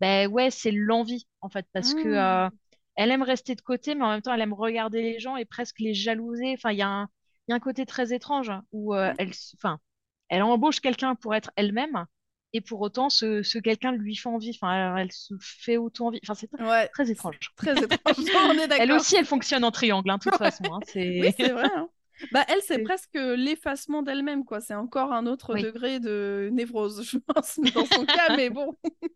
ben 0.00 0.28
ouais, 0.30 0.50
c'est 0.50 0.72
l'envie, 0.72 1.26
en 1.40 1.48
fait. 1.50 1.66
Parce 1.72 1.94
que 1.94 2.08
Hmm. 2.08 2.46
euh, 2.48 2.48
elle 2.96 3.10
aime 3.10 3.22
rester 3.22 3.54
de 3.54 3.60
côté, 3.62 3.94
mais 3.94 4.04
en 4.04 4.10
même 4.10 4.22
temps, 4.22 4.34
elle 4.34 4.40
aime 4.40 4.52
regarder 4.54 5.02
les 5.02 5.18
gens 5.20 5.36
et 5.36 5.44
presque 5.44 5.80
les 5.80 5.94
jalouser. 5.94 6.54
Enfin, 6.54 6.72
il 6.72 6.78
y 6.78 6.82
a 6.82 6.88
un, 6.88 7.08
il 7.48 7.52
y 7.52 7.54
a 7.54 7.56
un 7.56 7.60
côté 7.60 7.86
très 7.86 8.12
étrange 8.14 8.52
où 8.72 8.94
euh, 8.94 9.12
elle, 9.18 9.30
s- 9.30 9.54
enfin, 9.58 9.80
elle 10.28 10.42
embauche 10.42 10.80
quelqu'un 10.80 11.14
pour 11.14 11.34
être 11.34 11.50
elle-même. 11.56 12.06
Et 12.52 12.60
pour 12.60 12.80
autant, 12.80 13.10
ce, 13.10 13.42
ce 13.42 13.58
quelqu'un 13.58 13.92
lui 13.92 14.16
fait 14.16 14.28
envie. 14.28 14.50
Enfin, 14.60 14.96
elle, 14.96 15.02
elle 15.04 15.12
se 15.12 15.34
fait 15.40 15.76
autant 15.76 16.08
envie. 16.08 16.20
Enfin, 16.24 16.34
c'est 16.34 16.50
Ouais, 16.58 16.90
très 16.92 17.10
étrange. 17.10 17.38
très 17.56 17.82
étrange. 17.82 18.00
On 18.34 18.58
est 18.58 18.68
Elle 18.76 18.92
aussi, 18.92 19.16
elle 19.16 19.26
fonctionne 19.26 19.64
en 19.64 19.72
triangle, 19.72 20.10
hein, 20.10 20.18
de 20.18 20.22
toute 20.22 20.36
façon. 20.38 20.72
hein, 20.74 20.82
c'est 20.84 21.32
vrai. 21.52 21.68
hein. 21.76 21.89
Bah, 22.30 22.44
elle, 22.48 22.62
c'est 22.62 22.78
presque 22.78 23.14
l'effacement 23.14 24.02
d'elle-même, 24.02 24.44
quoi. 24.44 24.60
C'est 24.60 24.74
encore 24.74 25.12
un 25.12 25.26
autre 25.26 25.54
Oui. 25.54 25.60
degré 25.62 26.00
de 26.00 26.48
névrose, 26.52 27.02
je 27.04 27.18
pense, 27.18 27.58
dans 27.74 27.84
son 27.86 28.06
cas, 28.06 28.30
mais 28.30 28.50
bon. 28.50 28.76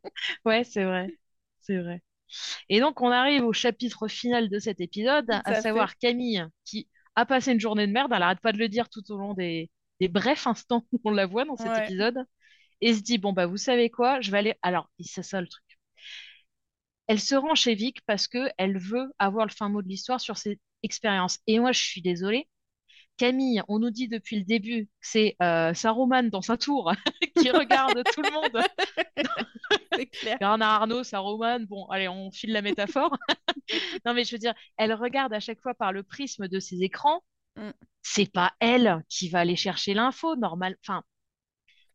Ouais, 0.45 0.65
c'est 0.65 0.85
vrai. 0.85 1.13
C'est 1.61 1.79
vrai. 1.79 2.03
Et 2.69 2.81
donc, 2.81 3.01
on 3.03 3.11
arrive 3.11 3.45
au 3.45 3.53
chapitre 3.53 4.09
final 4.09 4.49
de 4.51 4.59
cet 4.59 4.81
épisode, 4.81 5.31
à 5.45 5.55
fait. 5.55 5.63
savoir 5.63 5.97
Camille, 5.99 6.47
qui 6.65 6.89
a 7.17 7.27
passé 7.27 7.53
une 7.53 7.61
journée 7.61 7.87
de 7.87 7.93
merde. 7.93 8.13
Elle 8.15 8.23
arrête 8.23 8.41
pas 8.41 8.53
de 8.53 8.59
le 8.59 8.69
dire 8.69 8.89
tout 8.91 9.11
au 9.13 9.19
long 9.19 9.35
des, 9.35 9.71
des 10.01 10.09
brefs 10.09 10.47
instants 10.47 10.87
où 10.93 11.01
on 11.05 11.11
la 11.11 11.27
voit 11.27 11.45
dans 11.45 11.57
cet 11.57 11.79
Ouais. 11.79 11.79
épisode. 11.79 12.25
Et 12.83 12.95
se 12.95 13.03
dit, 13.03 13.19
bon, 13.19 13.33
bah, 13.35 13.47
vous 13.47 13.59
savez 13.59 13.91
quoi, 13.91 14.21
je 14.21 14.31
vais 14.33 14.39
aller. 14.39 14.55
Alors, 14.63 14.91
c'est 15.01 15.23
ça 15.25 15.41
le 15.43 15.49
truc. 15.49 15.65
Elle 17.07 17.19
se 17.21 17.35
rend 17.35 17.55
chez 17.55 17.75
Vic 17.75 18.03
parce 18.07 18.29
que 18.29 18.51
elle 18.59 18.77
veut 18.79 19.11
avoir 19.19 19.47
le 19.47 19.51
fin 19.51 19.69
mot 19.71 19.81
de 19.83 19.89
l'histoire 19.89 20.21
sur 20.21 20.37
ses 20.37 20.61
expériences. 20.83 21.39
Et 21.47 21.59
moi, 21.59 21.73
je 21.73 21.81
suis 21.81 22.03
désolée. 22.03 22.47
Camille, 23.17 23.63
on 23.69 23.79
nous 23.79 23.91
dit 23.91 24.09
depuis 24.09 24.37
le 24.39 24.45
début 24.45 24.87
que 24.87 24.91
c'est 25.01 25.37
euh, 25.43 25.73
Saruman 25.73 26.31
dans 26.31 26.43
sa 26.43 26.57
tour 26.57 26.93
qui 27.37 27.51
regarde 27.51 28.03
tout 28.13 28.23
le 28.23 28.31
monde. 28.33 28.65
C'est 29.93 30.07
clair. 30.07 30.39
Bernard 30.41 30.83
Arnault, 30.83 31.05
Saruman, 31.05 31.65
bon, 31.67 31.87
allez, 31.87 32.09
on 32.09 32.31
file 32.31 32.53
la 32.53 32.63
métaphore. 32.63 33.17
Non, 34.05 34.13
mais 34.13 34.25
je 34.25 34.33
veux 34.33 34.39
dire, 34.39 34.55
elle 34.77 34.93
regarde 34.93 35.33
à 35.33 35.41
chaque 35.41 35.61
fois 35.61 35.75
par 35.75 35.93
le 35.93 36.03
prisme 36.03 36.49
de 36.49 36.61
ses 36.61 36.83
écrans. 36.83 37.23
Mm. 37.57 37.71
C'est 38.03 38.31
pas 38.31 38.53
elle 38.61 39.03
qui 39.09 39.29
va 39.29 39.41
aller 39.41 39.57
chercher 39.57 39.95
l'info, 39.95 40.37
normal. 40.37 40.77
Enfin, 40.83 41.03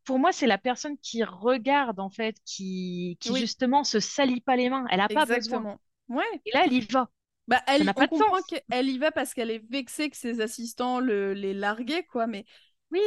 pour 0.06 0.18
moi, 0.18 0.32
c'est 0.32 0.48
la 0.48 0.58
personne 0.58 0.98
qui 0.98 1.24
regarde, 1.24 2.00
en 2.00 2.10
fait, 2.10 2.36
qui, 2.46 3.18
qui 3.20 3.32
Oui. 3.32 3.40
justement 3.40 3.84
se 3.84 4.00
salit 4.00 4.42
pas 4.42 4.56
les 4.56 4.70
mains. 4.70 4.86
Elle 4.90 5.02
a 5.02 5.08
pas 5.08 5.26
besoin. 5.26 5.78
Ouais. 6.08 6.24
Et 6.46 6.52
là, 6.54 6.64
elle 6.66 6.74
y 6.74 6.82
va. 6.82 7.10
Bah, 7.50 7.62
elle, 7.68 7.82
on 7.90 7.94
pas 7.94 8.08
de 8.08 8.12
comprend 8.12 8.38
sens. 8.38 8.46
qu'elle 8.48 8.90
y 8.90 8.98
va 8.98 9.12
parce 9.12 9.34
qu'elle 9.34 9.52
est 9.52 9.64
vexée 9.70 10.10
que 10.10 10.18
ses 10.18 10.40
assistants 10.42 11.00
le, 11.00 11.34
les 11.34 11.54
larguaient, 11.54 12.06
quoi. 12.06 12.28
Mais, 12.28 12.46
Oui, 12.92 13.02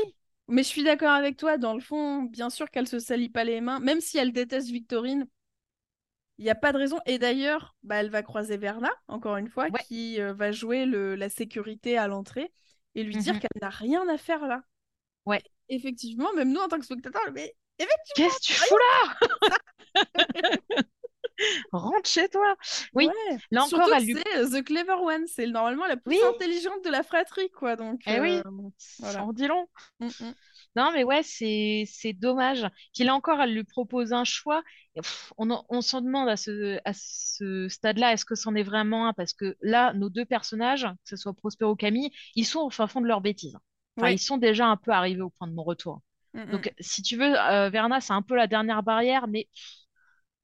mais 0.49 0.63
je 0.63 0.69
suis 0.69 0.85
d'accord 0.85 1.13
avec 1.13 1.37
toi. 1.37 1.59
Dans 1.59 1.75
le 1.75 1.81
fond, 1.81 2.23
bien 2.25 2.51
sûr 2.51 2.71
qu'elle 2.71 2.89
se 2.89 2.99
salit 2.99 3.29
pas 3.31 3.45
les 3.45 3.61
mains, 3.61 3.81
même 3.81 4.01
si 4.01 4.19
elle 4.19 4.33
déteste 4.33 4.69
Victorine. 4.69 5.27
Il 6.39 6.45
n'y 6.45 6.51
a 6.51 6.55
pas 6.55 6.73
de 6.73 6.79
raison. 6.79 6.99
Et 7.07 7.19
d'ailleurs, 7.19 7.77
bah, 7.83 7.97
elle 7.97 8.11
va 8.11 8.23
croiser 8.23 8.57
Verna, 8.57 8.91
encore 9.09 9.37
une 9.37 9.49
fois, 9.49 9.69
Ouais. 9.71 9.81
qui 9.87 10.21
euh, 10.21 10.33
va 10.33 10.51
jouer 10.51 10.87
le, 10.87 11.15
la 11.15 11.29
sécurité 11.29 11.97
à 11.99 12.09
l'entrée 12.09 12.53
et 12.95 13.05
lui 13.05 13.17
dire 13.17 13.35
Mhm. 13.35 13.41
qu'elle 13.41 13.61
n'a 13.61 13.71
rien 13.71 14.09
à 14.09 14.19
faire 14.19 14.47
là. 14.47 14.63
Ouais. 15.27 15.43
Effectivement, 15.69 16.33
même 16.35 16.53
nous, 16.53 16.61
en 16.61 16.69
tant 16.69 16.79
que 16.79 16.85
spectateurs, 16.85 17.23
mais 17.33 17.55
qu'est-ce 18.15 18.37
que 18.39 18.43
tu 18.43 18.53
fous 18.55 18.77
là? 18.77 19.29
Rentre 21.73 22.09
chez 22.09 22.29
toi. 22.29 22.57
Oui, 22.95 23.07
ouais. 23.09 23.39
là 23.51 23.65
encore, 23.65 23.89
elle 23.95 24.05
lui. 24.05 24.15
c'est 24.15 24.39
euh, 24.39 24.61
The 24.61 24.65
Clever 24.65 24.95
One. 25.01 25.27
C'est 25.27 25.47
normalement 25.47 25.87
la 25.87 25.97
plus 25.97 26.17
Oui. 26.17 26.21
intelligente 26.35 26.85
de 26.85 26.91
la 26.91 27.03
fratrie, 27.03 27.51
quoi. 27.51 27.77
Donc, 27.77 28.01
Eh 28.07 28.21
oui. 28.21 28.41
euh, 28.47 28.51
voilà. 29.01 29.25
En 29.25 29.33
dit 29.33 29.47
long. 29.47 29.67
Mm, 30.01 30.07
mm. 30.07 30.35
Non, 30.77 30.91
mais 30.93 31.05
ouais, 31.05 31.23
c'est 31.23 32.13
dommage. 32.15 32.67
Puis 32.95 33.05
là 33.05 33.15
encore, 33.15 33.41
elle 33.41 33.55
lui 33.55 33.65
propose 33.65 34.13
un 34.13 34.25
choix. 34.25 34.63
Pff, 34.95 35.33
on 35.39 35.49
on 35.69 35.81
s'en 35.81 36.01
demande 36.01 36.29
à 36.29 36.37
ce, 36.37 36.79
à 36.85 36.93
ce 36.95 37.69
stade-là, 37.69 38.13
est-ce 38.13 38.25
que 38.25 38.35
c'en 38.35 38.55
est 38.55 38.63
vraiment 38.63 39.07
un? 39.09 39.13
Parce 39.13 39.33
que 39.33 39.57
là, 39.61 39.93
nos 39.95 40.09
deux 40.11 40.25
personnages, 40.25 40.85
que 40.85 41.09
ce 41.11 41.17
soit 41.17 41.33
Prospero 41.35 41.73
ou 41.73 41.77
Camille, 41.77 42.11
ils 42.37 42.47
sont 42.47 42.61
au 42.61 42.71
fin 42.71 42.87
fond 42.87 43.01
de 43.01 43.07
leur 43.07 43.21
bêtise. 43.21 43.57
Enfin, 43.99 44.09
Oui. 44.09 44.15
ils 44.15 44.19
sont 44.19 44.39
déjà 44.39 44.67
un 44.67 44.77
peu 44.77 44.91
arrivés 44.91 45.21
au 45.23 45.31
point 45.31 45.47
de 45.49 45.53
non-retour. 45.53 46.01
Mm, 46.35 46.41
mm. 46.45 46.51
Donc, 46.51 46.73
si 46.81 47.03
tu 47.03 47.17
veux, 47.17 47.39
euh, 47.39 47.69
Verna, 47.71 48.01
c'est 48.01 48.15
un 48.15 48.23
peu 48.23 48.35
la 48.37 48.47
dernière 48.47 48.83
barrière, 48.83 49.29
mais 49.29 49.49
pff, 49.53 49.65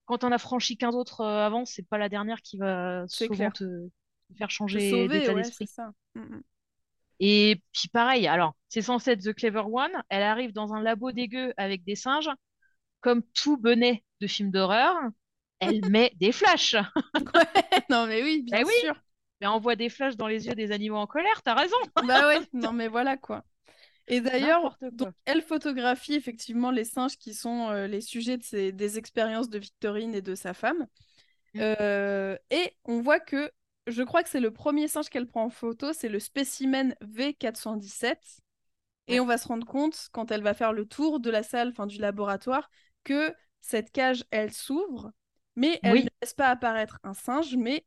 quand 0.08 0.24
on 0.24 0.32
a 0.32 0.38
franchi 0.38 0.76
15 0.76 0.96
autres 0.96 1.20
euh, 1.20 1.46
avant, 1.46 1.64
c'est 1.64 1.86
pas 1.86 1.98
la 1.98 2.08
dernière 2.08 2.40
qui 2.42 2.56
va 2.56 3.04
souvent 3.08 3.50
te, 3.50 3.64
te 3.64 4.34
faire 4.36 4.50
changer 4.50 5.06
d'état 5.06 5.34
ouais, 5.34 5.42
d'esprit. 5.42 5.68
Mm, 6.14 6.20
mm. 6.20 6.42
Et 7.20 7.62
puis 7.72 7.88
pareil, 7.88 8.26
alors, 8.26 8.54
c'est 8.68 8.82
censé 8.82 9.12
être 9.12 9.22
The 9.22 9.34
Clever 9.34 9.64
One, 9.66 9.90
elle 10.08 10.22
arrive 10.22 10.52
dans 10.52 10.72
un 10.72 10.80
labo 10.82 11.12
dégueu 11.12 11.52
avec 11.56 11.84
des 11.84 11.96
singes, 11.96 12.30
comme 13.00 13.22
tout 13.34 13.56
benet 13.56 14.04
de 14.20 14.26
film 14.26 14.50
d'horreur, 14.50 14.96
elle 15.60 15.82
met 15.90 16.12
des 16.16 16.32
flashs. 16.32 16.74
Ouais, 17.14 17.82
non, 17.90 18.06
mais 18.06 18.22
oui, 18.22 18.42
bien 18.42 18.60
Eh 18.60 18.64
oui. 18.64 18.72
sûr. 18.80 18.94
Mais 19.40 19.46
on 19.46 19.60
voit 19.60 19.76
des 19.76 19.88
flashs 19.88 20.16
dans 20.16 20.26
les 20.26 20.46
yeux 20.46 20.54
des 20.54 20.72
animaux 20.72 20.96
en 20.96 21.06
colère, 21.06 21.42
t'as 21.42 21.54
raison. 21.54 21.76
Bah 22.06 22.26
ouais, 22.26 22.40
non, 22.52 22.72
mais 22.72 22.88
voilà 22.88 23.16
quoi. 23.16 23.44
Et 24.08 24.20
d'ailleurs, 24.20 24.78
elle 25.26 25.42
photographie 25.42 26.14
effectivement 26.14 26.70
les 26.70 26.84
singes 26.84 27.18
qui 27.18 27.34
sont 27.34 27.68
euh, 27.70 27.86
les 27.86 28.00
sujets 28.00 28.38
de 28.38 28.42
ses- 28.42 28.72
des 28.72 28.98
expériences 28.98 29.50
de 29.50 29.58
Victorine 29.58 30.14
et 30.14 30.22
de 30.22 30.34
sa 30.34 30.54
femme. 30.54 30.86
Mm. 31.54 31.60
Euh, 31.60 32.36
et 32.50 32.72
on 32.84 33.00
voit 33.00 33.20
que, 33.20 33.50
je 33.86 34.02
crois 34.02 34.22
que 34.22 34.28
c'est 34.28 34.40
le 34.40 34.52
premier 34.52 34.88
singe 34.88 35.08
qu'elle 35.08 35.26
prend 35.26 35.44
en 35.44 35.50
photo, 35.50 35.92
c'est 35.92 36.08
le 36.08 36.20
spécimen 36.20 36.94
V417. 37.00 38.40
Et 39.08 39.20
on 39.20 39.26
va 39.26 39.38
se 39.38 39.48
rendre 39.48 39.66
compte, 39.66 40.08
quand 40.12 40.30
elle 40.30 40.42
va 40.42 40.54
faire 40.54 40.72
le 40.72 40.84
tour 40.86 41.20
de 41.20 41.30
la 41.30 41.42
salle, 41.42 41.68
enfin 41.70 41.86
du 41.86 41.98
laboratoire, 41.98 42.70
que 43.04 43.34
cette 43.60 43.90
cage, 43.90 44.24
elle 44.30 44.52
s'ouvre, 44.52 45.12
mais 45.56 45.80
elle 45.82 45.92
Oui. 45.94 46.04
ne 46.04 46.08
laisse 46.22 46.34
pas 46.34 46.48
apparaître 46.48 46.98
un 47.04 47.14
singe, 47.14 47.56
mais 47.56 47.86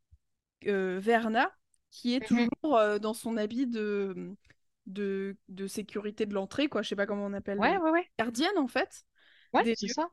euh, 0.67 0.99
Verna, 1.01 1.51
qui 1.91 2.15
est 2.15 2.21
Mhm. 2.29 2.49
toujours 2.53 2.77
euh, 2.77 2.99
dans 2.99 3.13
son 3.13 3.37
habit 3.37 3.67
de, 3.67 4.35
de, 4.91 5.37
de 5.49 5.67
sécurité 5.67 6.25
de 6.25 6.33
l'entrée, 6.33 6.67
quoi. 6.67 6.81
Je 6.81 6.89
sais 6.89 6.95
pas 6.95 7.05
comment 7.05 7.25
on 7.25 7.33
appelle. 7.33 7.59
Ouais, 7.59 7.77
ouais, 7.77 7.91
ouais. 7.91 8.07
Gardienne, 8.19 8.57
en 8.57 8.67
fait. 8.67 9.05
Ouais, 9.53 9.63
Des 9.63 9.75
c'est 9.75 9.87
ça. 9.87 10.09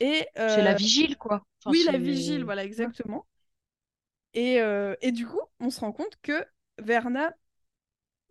Et, 0.00 0.26
C'est 0.36 0.62
la 0.62 0.72
euh, 0.72 0.76
vigile, 0.76 1.16
quoi. 1.16 1.42
Enfin, 1.60 1.70
oui, 1.70 1.84
la 1.84 1.98
vigile, 1.98 2.44
voilà, 2.44 2.64
exactement. 2.64 3.26
Et, 4.34 4.60
euh, 4.60 4.94
et 5.00 5.12
du 5.12 5.26
coup, 5.26 5.40
on 5.60 5.70
se 5.70 5.80
rend 5.80 5.92
compte 5.92 6.16
que 6.22 6.44
Verna, 6.78 7.34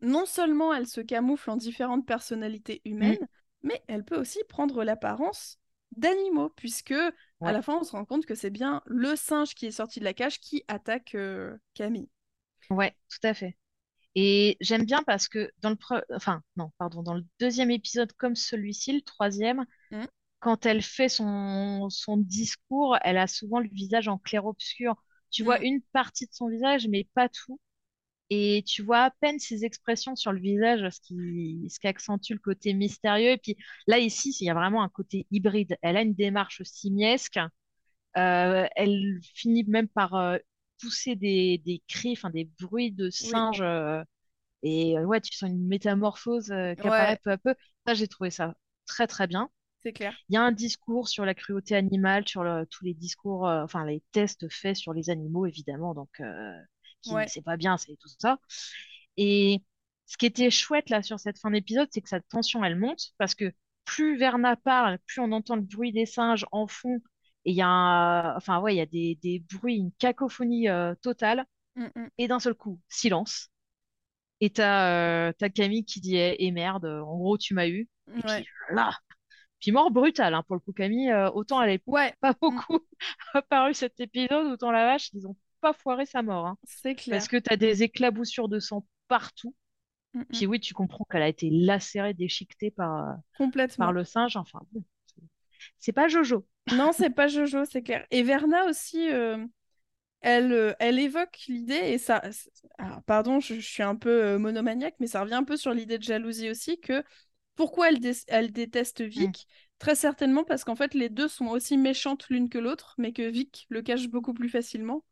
non 0.01 0.25
seulement 0.25 0.73
elle 0.73 0.87
se 0.87 1.01
camoufle 1.01 1.49
en 1.49 1.57
différentes 1.57 2.05
personnalités 2.05 2.81
humaines, 2.85 3.27
mais 3.63 3.81
elle 3.87 4.03
peut 4.03 4.17
aussi 4.17 4.39
prendre 4.47 4.83
l'apparence 4.83 5.59
d'animaux, 5.95 6.49
puisque 6.49 6.93
à 7.41 7.51
la 7.51 7.61
fin, 7.61 7.77
on 7.77 7.83
se 7.83 7.91
rend 7.91 8.05
compte 8.05 8.25
que 8.25 8.35
c'est 8.35 8.49
bien 8.49 8.81
le 8.85 9.15
singe 9.15 9.55
qui 9.55 9.65
est 9.65 9.71
sorti 9.71 9.99
de 9.99 10.05
la 10.05 10.13
cage 10.13 10.39
qui 10.39 10.63
attaque 10.67 11.15
euh, 11.15 11.57
Camille. 11.73 12.09
Ouais, 12.69 12.95
tout 13.09 13.25
à 13.27 13.33
fait. 13.33 13.57
Et 14.17 14.57
j'aime 14.61 14.85
bien 14.85 15.03
parce 15.05 15.29
que 15.29 15.51
dans 15.61 15.69
le 15.71 15.77
pre- 15.77 16.03
enfin 16.15 16.43
non, 16.57 16.71
pardon, 16.79 17.03
dans 17.03 17.13
le 17.15 17.25
deuxième 17.39 17.71
épisode 17.71 18.13
comme 18.13 18.35
celui-ci, 18.35 18.93
le 18.93 19.01
troisième, 19.03 19.65
Mm. 19.91 20.05
quand 20.39 20.65
elle 20.65 20.81
fait 20.83 21.09
son, 21.09 21.89
son 21.89 22.17
discours, 22.17 22.97
elle 23.03 23.17
a 23.17 23.27
souvent 23.27 23.59
le 23.59 23.69
visage 23.69 24.07
en 24.09 24.17
clair-obscur. 24.19 24.95
Tu 25.31 25.43
vois 25.43 25.59
Mm. 25.59 25.63
une 25.65 25.81
partie 25.93 26.27
de 26.27 26.33
son 26.33 26.49
visage, 26.49 26.87
mais 26.89 27.07
pas 27.15 27.29
tout. 27.29 27.59
Et 28.29 28.63
tu 28.67 28.83
vois 28.83 29.03
à 29.05 29.11
peine 29.11 29.39
ses 29.39 29.65
expressions 29.65 30.15
sur 30.17 30.33
le 30.33 30.39
visage, 30.41 30.89
ce 30.91 30.99
qui, 31.01 31.67
ce 31.69 31.79
qui 31.79 31.87
accentue 31.87 32.33
le 32.33 32.39
côté 32.39 32.73
mystérieux. 32.73 33.31
Et 33.31 33.37
puis 33.37 33.57
là, 33.87 33.99
ici, 33.99 34.35
il 34.41 34.45
y 34.45 34.49
a 34.49 34.53
vraiment 34.55 34.83
un 34.83 34.89
côté 34.89 35.27
hybride. 35.31 35.77
Elle 35.81 35.97
a 35.97 36.01
une 36.01 36.13
démarche 36.15 36.61
simiesque. 36.63 37.39
Euh, 38.17 38.67
elle 38.75 39.19
finit 39.35 39.63
même 39.65 39.87
par 39.87 40.15
euh, 40.15 40.37
pousser 40.81 41.15
des, 41.15 41.57
des 41.59 41.81
cris, 41.87 42.13
enfin 42.13 42.29
des 42.29 42.45
bruits 42.59 42.91
de 42.91 43.09
singes. 43.09 43.61
euh, 43.61 44.03
et 44.63 44.97
euh, 44.97 45.03
ouais, 45.05 45.21
tu 45.21 45.33
sens 45.35 45.49
une 45.49 45.67
métamorphose 45.67 46.51
euh, 46.51 46.75
qui 46.75 46.87
apparaît 46.87 47.17
Ouais. 47.17 47.21
peu 47.23 47.31
à 47.31 47.37
peu. 47.37 47.55
Ça, 47.87 47.93
j'ai 47.93 48.07
trouvé 48.07 48.31
ça 48.31 48.55
très 48.87 49.07
très 49.07 49.27
bien. 49.27 49.49
C'est 49.83 49.93
clair. 49.93 50.13
Il 50.29 50.35
y 50.35 50.37
a 50.37 50.41
un 50.43 50.51
discours 50.53 51.09
sur 51.09 51.25
la 51.25 51.35
cruauté 51.35 51.75
animale, 51.75 52.27
sur 52.27 52.43
le- 52.43 52.65
tous 52.67 52.85
les 52.85 52.93
discours, 52.93 53.47
euh, 53.47 53.63
enfin 53.63 53.85
les 53.85 54.03
tests 54.11 54.49
faits 54.51 54.75
sur 54.77 54.93
les 54.93 55.09
animaux, 55.09 55.45
évidemment, 55.45 55.93
donc 55.95 56.09
euh, 56.21 56.53
qui 57.01 57.13
Ouais. 57.13 57.27
c'est 57.27 57.43
pas 57.43 57.57
bien, 57.57 57.77
c'est 57.77 57.95
tout 57.97 58.09
ça. 58.19 58.39
Et 59.17 59.61
ce 60.05 60.17
qui 60.17 60.25
était 60.25 60.49
chouette 60.51 60.89
là 60.89 61.03
sur 61.03 61.19
cette 61.19 61.39
fin 61.39 61.51
d'épisode, 61.51 61.89
c'est 61.91 62.01
que 62.01 62.09
sa 62.09 62.21
tension 62.21 62.63
elle 62.63 62.77
monte 62.77 63.11
parce 63.17 63.35
que 63.35 63.51
plus 63.85 64.17
Verna 64.17 64.55
parle, 64.57 64.99
plus 65.05 65.21
on 65.21 65.31
entend 65.31 65.55
le 65.55 65.61
bruit 65.61 65.91
des 65.91 66.05
singes 66.05 66.45
en 66.51 66.67
fond. 66.67 66.99
Et 67.45 67.51
il 67.51 67.55
y 67.57 67.61
a 67.61 67.67
un- 67.67 68.35
enfin 68.35 68.59
ouais, 68.61 68.75
il 68.75 68.77
y 68.77 68.81
a 68.81 68.85
des, 68.85 69.15
des 69.21 69.39
bruits, 69.53 69.77
une 69.77 69.91
cacophonie 69.93 70.69
euh, 70.69 70.95
totale. 71.01 71.45
Mm, 71.75 71.87
mm. 71.95 72.09
Et 72.19 72.27
d'un 72.27 72.39
seul 72.39 72.55
coup, 72.55 72.79
silence. 72.89 73.49
Et 74.41 74.49
t'as 74.51 75.29
euh, 75.29 75.33
t'as 75.37 75.49
Camille 75.49 75.85
qui 75.85 76.01
dit 76.01 76.15
eh, 76.17 76.35
eh, 76.45 76.51
merde, 76.51 76.85
en 76.85 77.17
gros 77.17 77.37
tu 77.37 77.53
m'as 77.53 77.67
eu. 77.67 77.89
Et 78.17 78.21
Ouais. 78.23 78.43
puis 78.43 78.47
là, 78.71 78.91
puis 79.59 79.71
mort 79.71 79.91
brutale 79.91 80.33
hein, 80.35 80.43
pour 80.47 80.55
le 80.55 80.61
coup 80.61 80.73
Camille. 80.73 81.11
euh, 81.11 81.31
autant 81.31 81.61
elle 81.61 81.71
est 81.71 81.83
Ouais, 81.87 82.13
pas 82.21 82.33
beaucoup 82.39 82.79
apparu 83.33 83.73
cet 83.73 83.99
épisode, 83.99 84.47
autant 84.53 84.71
la 84.71 84.85
vache, 84.85 85.11
ils 85.13 85.27
ont 85.27 85.35
pas 85.61 85.73
foiré 85.73 86.05
sa 86.05 86.21
mort. 86.23 86.47
hein. 86.47 86.57
c'est 86.65 86.95
clair. 86.95 87.17
Parce 87.17 87.27
que 87.27 87.37
t'as 87.37 87.57
des 87.57 87.83
éclaboussures 87.83 88.49
de 88.49 88.59
sang 88.59 88.85
partout. 89.07 89.55
Mm. 90.13 90.23
Puis 90.31 90.47
oui, 90.47 90.59
tu 90.59 90.73
comprends 90.73 91.05
qu'elle 91.09 91.23
a 91.23 91.27
été 91.29 91.49
lacérée, 91.51 92.13
déchiquetée 92.13 92.71
par, 92.71 93.17
Complètement. 93.37 93.85
par 93.85 93.93
le 93.93 94.03
singe. 94.03 94.37
Enfin 94.37 94.59
bon, 94.71 94.83
c'est- 95.79 95.91
pas 95.93 96.07
Jojo. 96.07 96.45
Non, 96.71 96.91
c'est 96.93 97.09
pas 97.09 97.27
Jojo, 97.27 97.65
c'est 97.65 97.81
clair. 97.81 98.05
Et 98.11 98.23
Verna 98.23 98.65
aussi, 98.65 99.09
euh, 99.11 99.37
elle, 100.21 100.51
euh, 100.53 100.73
elle 100.79 100.99
évoque 100.99 101.39
l'idée, 101.47 101.75
et 101.75 101.97
ça. 101.97 102.21
Alors, 102.77 103.03
pardon, 103.03 103.39
je, 103.39 103.55
je 103.55 103.61
suis 103.67 103.83
un 103.83 103.95
peu 103.95 104.09
euh, 104.25 104.39
monomaniaque, 104.39 104.95
mais 104.99 105.07
ça 105.07 105.21
revient 105.21 105.35
un 105.35 105.43
peu 105.43 105.57
sur 105.57 105.73
l'idée 105.73 105.97
de 105.97 106.03
jalousie 106.03 106.49
aussi, 106.49 106.79
que 106.79 107.03
pourquoi 107.55 107.89
elle, 107.89 107.99
dé- 107.99 108.13
elle 108.27 108.51
déteste 108.51 109.01
Vic? 109.01 109.47
Très 109.79 109.95
certainement 109.95 110.43
parce 110.43 110.63
qu'en 110.63 110.75
fait, 110.75 110.93
les 110.95 111.09
deux 111.09 111.27
sont 111.27 111.47
aussi 111.47 111.77
méchantes 111.77 112.27
l'une 112.29 112.49
que 112.49 112.57
l'autre, 112.57 112.95
mais 112.97 113.13
que 113.13 113.21
Vic 113.29 113.67
le 113.69 113.81
cache 113.81 114.07
beaucoup 114.09 114.33
plus 114.33 114.49
facilement. 114.49 115.03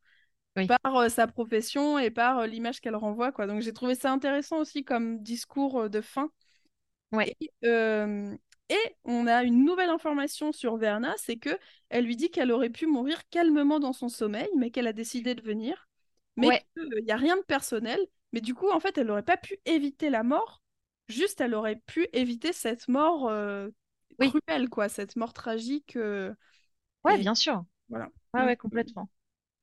par 0.68 0.96
euh, 0.98 1.10
sa 1.10 1.28
profession 1.28 2.00
et 2.00 2.12
par 2.12 2.40
euh, 2.40 2.48
l'image 2.48 2.82
qu'elle 2.82 2.96
renvoie. 2.96 3.32
Quoi. 3.32 3.48
Donc 3.48 3.62
j'ai 3.62 3.74
trouvé 3.74 3.96
ça 3.96 4.12
intéressant 4.12 4.58
aussi 4.58 4.84
comme 4.84 5.22
discours 5.22 5.82
euh, 5.82 5.90
de 5.90 6.02
fin. 6.02 6.32
Ouais. 7.12 7.36
Et, 7.42 7.52
et 8.70 8.96
on 9.04 9.28
a 9.28 9.44
une 9.44 9.64
nouvelle 9.66 9.90
information 9.90 10.52
sur 10.52 10.78
Verna, 10.78 11.14
c'est 11.18 11.38
que 11.38 11.58
elle 11.90 12.06
lui 12.06 12.16
dit 12.16 12.32
qu'elle 12.32 12.52
aurait 12.52 12.70
pu 12.70 12.88
mourir 12.88 13.28
calmement 13.30 13.80
dans 13.80 13.94
son 13.94 14.10
sommeil, 14.10 14.50
mais 14.58 14.72
qu'elle 14.72 14.88
a 14.88 14.94
décidé 14.94 15.36
de 15.36 15.42
venir. 15.44 15.88
Mais 16.38 16.52
Ouais. 16.52 16.66
qu'il 16.76 17.04
n'y 17.06 17.12
a 17.12 17.18
rien 17.18 17.38
de 17.38 17.44
personnel. 17.44 18.00
Mais 18.34 18.42
du 18.42 18.54
coup, 18.56 18.70
en 18.72 18.80
fait, 18.80 18.98
elle 18.98 19.08
n'aurait 19.08 19.24
pas 19.24 19.38
pu 19.38 19.58
éviter 19.66 20.10
la 20.10 20.24
mort. 20.24 20.62
Juste, 21.08 21.40
elle 21.42 21.54
aurait 21.56 21.78
pu 21.86 22.08
éviter 22.14 22.52
cette 22.54 22.88
mort 22.90 23.28
euh, 23.30 23.70
Oui. 24.20 24.38
cruelle, 24.48 24.70
quoi, 24.70 24.90
cette 24.90 25.16
mort 25.16 25.34
tragique. 25.34 25.96
euh, 25.96 26.34
Ouais, 27.06 27.18
et 27.18 27.20
bien 27.20 27.36
sûr. 27.36 27.64
voilà. 27.90 28.10
Ouais, 28.34 28.44
ouais, 28.46 28.58
complètement. 28.58 29.10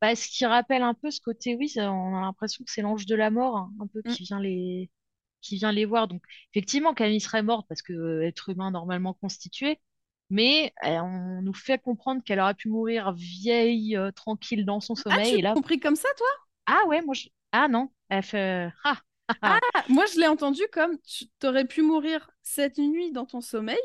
Bah, 0.01 0.17
ce 0.17 0.29
qui 0.29 0.45
rappelle 0.47 0.83
un 0.83 0.95
peu 0.95 1.11
ce 1.11 1.21
côté, 1.21 1.55
oui, 1.57 1.73
on 1.79 2.17
a 2.17 2.21
l'impression 2.23 2.65
que 2.65 2.71
c'est 2.73 2.83
l'ange 2.83 3.07
de 3.07 3.15
la 3.15 3.31
mort, 3.31 3.57
hein, 3.57 3.73
un 3.81 3.87
peu, 3.87 4.03
Mm. 4.07 4.17
qui 4.17 4.25
vient 4.25 4.41
les, 4.41 4.91
qui 5.43 5.57
vient 5.57 5.72
les 5.72 5.84
voir. 5.86 6.09
Donc, 6.09 6.22
effectivement, 6.55 6.95
Camille 6.95 7.20
serait 7.20 7.43
morte 7.45 7.66
parce 7.68 7.82
que 7.82 7.93
euh, 7.95 8.22
être 8.26 8.51
humain 8.51 8.70
normalement 8.72 9.14
constitué, 9.14 9.80
mais 10.30 10.72
euh, 10.84 11.01
on 11.01 11.43
nous 11.43 11.55
fait 11.55 11.78
comprendre 11.80 12.22
qu'elle 12.24 12.40
aurait 12.40 12.55
pu 12.55 12.68
mourir 12.68 13.12
vieille, 13.12 13.97
euh, 13.97 14.12
tranquille 14.12 14.64
dans 14.66 14.80
son 14.80 14.95
Ah, 15.09 15.18
sommeil. 15.18 15.36
tu 15.36 15.38
Et 15.38 15.43
l'as 15.43 15.43
là, 15.43 15.55
compris 15.55 15.78
comme 15.80 15.95
ça, 15.97 16.09
toi? 16.16 16.26
ah 16.66 16.82
ouais, 16.86 17.03
moi, 17.03 17.14
je... 17.14 17.28
ah 17.53 17.68
non, 17.68 17.93
elle 18.09 18.22
fait, 18.22 18.70
ah, 18.84 19.01
ah, 19.28 19.36
ah. 19.43 19.61
Ah, 19.74 19.84
moi, 19.88 20.05
je 20.07 20.18
l'ai 20.20 20.26
entendu 20.26 20.62
comme 20.72 20.99
tu 21.03 21.28
t'aurais 21.38 21.66
pu 21.66 21.82
mourir 21.82 22.30
cette 22.43 22.78
nuit 22.78 23.12
dans 23.12 23.26
ton 23.26 23.40
sommeil, 23.40 23.78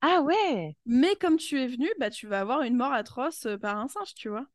Ah 0.00 0.22
ouais, 0.22 0.74
mais 0.86 1.16
comme 1.16 1.36
tu 1.36 1.60
es 1.60 1.66
venu, 1.66 1.88
bah, 1.98 2.08
tu 2.10 2.26
vas 2.26 2.40
avoir 2.40 2.62
une 2.62 2.76
mort 2.76 2.92
atroce 2.92 3.46
par 3.60 3.78
un 3.78 3.88
singe, 3.88 4.14
tu 4.14 4.28
vois. 4.30 4.46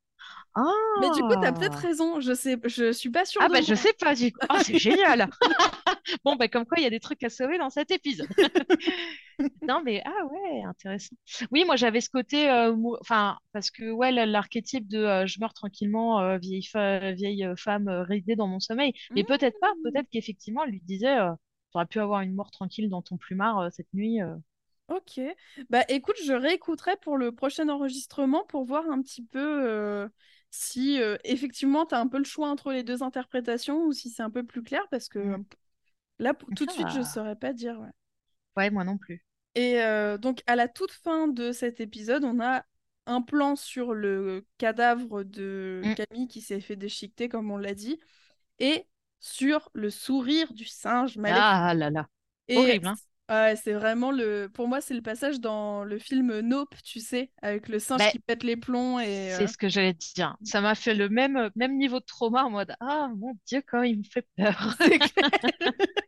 Ah. 0.55 0.69
Mais 0.99 1.09
du 1.11 1.21
coup, 1.21 1.33
t'as 1.41 1.53
peut-être 1.53 1.77
raison. 1.77 2.19
Je 2.19 2.33
sais, 2.33 2.57
je 2.65 2.91
suis 2.91 3.09
pas 3.09 3.23
sûre 3.25 3.41
Ah 3.43 3.47
de 3.47 3.53
bah 3.53 3.59
moi. 3.59 3.65
je 3.67 3.73
sais 3.73 3.93
pas 3.93 4.15
du 4.15 4.33
coup. 4.33 4.39
Ah 4.49 4.59
c'est 4.63 4.77
génial. 4.79 5.29
Bon 6.25 6.35
bah 6.35 6.47
comme 6.47 6.65
quoi 6.65 6.77
il 6.79 6.83
y 6.83 6.87
a 6.87 6.89
des 6.89 6.99
trucs 6.99 7.23
à 7.23 7.29
sauver 7.29 7.57
dans 7.57 7.69
cet 7.69 7.91
épisode. 7.91 8.27
Non 9.63 9.81
mais 9.83 10.03
ah 10.05 10.25
ouais 10.25 10.61
intéressant. 10.67 11.15
Oui 11.51 11.63
moi 11.65 11.75
j'avais 11.75 12.01
ce 12.01 12.09
côté 12.09 12.47
euh, 12.49 12.75
parce 13.53 13.71
que 13.71 13.89
ouais 13.91 14.11
l'archétype 14.11 14.87
de 14.87 14.99
euh, 14.99 15.25
je 15.25 15.39
meurs 15.39 15.53
tranquillement 15.53 16.19
euh, 16.19 16.37
vieille 16.37 16.61
femme 17.57 17.89
ridée 17.89 18.35
dans 18.35 18.47
mon 18.47 18.59
sommeil. 18.59 18.93
Mais 19.15 19.23
peut-être 19.23 19.59
pas. 19.59 19.73
Mmh. 19.73 19.91
Peut-être 19.91 20.09
qu'effectivement 20.11 20.63
elle 20.63 20.71
lui 20.71 20.81
disait 20.81 21.17
euh, 21.17 21.31
t'aurais 21.71 21.87
pu 21.87 21.99
avoir 21.99 22.21
une 22.21 22.35
mort 22.35 22.51
tranquille 22.51 22.89
dans 22.89 23.01
ton 23.01 23.17
plumard 23.17 23.71
cette 23.71 23.91
nuit. 23.93 24.19
Ok. 24.87 25.21
Bah 25.69 25.83
écoute, 25.87 26.17
je 26.25 26.33
réécouterai 26.33 26.97
pour 26.97 27.17
le 27.17 27.31
prochain 27.31 27.69
enregistrement 27.69 28.43
pour 28.45 28.65
voir 28.65 28.89
un 28.89 29.01
petit 29.01 29.23
peu 29.23 29.39
euh, 29.69 30.09
si 30.49 31.01
euh, 31.01 31.17
effectivement 31.23 31.85
tu 31.85 31.95
as 31.95 31.99
un 31.99 32.07
peu 32.07 32.17
le 32.17 32.25
choix 32.25 32.49
entre 32.49 32.73
les 32.73 32.83
deux 32.83 33.01
interprétations 33.01 33.85
ou 33.85 33.93
si 33.93 34.09
c'est 34.09 34.23
un 34.23 34.29
peu 34.29 34.43
plus 34.45 34.63
clair 34.63 34.85
parce 34.91 35.07
que 35.07 35.19
Mm. 35.19 35.45
là, 36.19 36.33
pour- 36.33 36.49
tout 36.53 36.65
de 36.65 36.71
suite, 36.71 36.89
je 36.89 36.99
va. 36.99 37.03
saurais 37.03 37.35
pas 37.37 37.53
dire. 37.53 37.79
ouais. 37.79 37.89
Ouais 38.55 38.69
moi 38.69 38.83
non 38.83 38.97
plus. 38.97 39.23
Et 39.55 39.81
euh, 39.81 40.17
donc, 40.17 40.41
à 40.47 40.55
la 40.55 40.67
toute 40.67 40.91
fin 40.91 41.27
de 41.27 41.51
cet 41.51 41.79
épisode, 41.81 42.23
on 42.23 42.39
a 42.39 42.63
un 43.05 43.21
plan 43.21 43.55
sur 43.55 43.93
le 43.93 44.45
cadavre 44.57 45.23
de 45.23 45.81
Mm. 45.83 45.93
Camille 45.95 46.27
qui 46.27 46.41
s'est 46.41 46.61
fait 46.61 46.75
déchiqueter, 46.75 47.27
comme 47.29 47.51
on 47.51 47.57
l'a 47.57 47.73
dit, 47.73 47.99
et 48.59 48.87
sur 49.19 49.69
le 49.73 49.89
sourire 49.89 50.53
du 50.53 50.65
singe 50.65 51.17
maléfique. 51.17 51.43
Ah 51.43 51.73
là 51.73 51.89
là. 51.89 52.07
Et 52.47 52.57
horrible, 52.57 52.87
hein. 52.87 52.95
Ouais, 53.31 53.55
c'est 53.55 53.73
vraiment 53.73 54.11
le. 54.11 54.49
Pour 54.53 54.67
moi, 54.67 54.81
c'est 54.81 54.93
le 54.93 55.01
passage 55.01 55.39
dans 55.39 55.83
le 55.83 55.97
film 55.99 56.39
Nope, 56.41 56.75
tu 56.83 56.99
sais, 56.99 57.31
avec 57.41 57.67
le 57.67 57.79
singe 57.79 57.99
Bah, 57.99 58.11
qui 58.11 58.19
pète 58.19 58.43
les 58.43 58.57
plombs 58.57 58.99
et. 58.99 59.31
C'est 59.37 59.43
euh, 59.43 59.47
ce 59.47 59.57
que 59.57 59.69
j'allais 59.69 59.93
te 59.93 60.05
dire. 60.15 60.35
Ça 60.43 60.61
m'a 60.61 60.75
fait 60.75 60.93
le 60.93 61.09
même, 61.09 61.49
même 61.55 61.77
niveau 61.77 61.99
de 61.99 62.05
trauma 62.05 62.43
en 62.45 62.49
mode 62.51 62.75
Ah 62.79 63.09
mon 63.17 63.33
Dieu, 63.45 63.61
quand 63.65 63.81
il 63.83 63.99
me 63.99 64.03
fait 64.03 64.27
peur. 64.37 64.77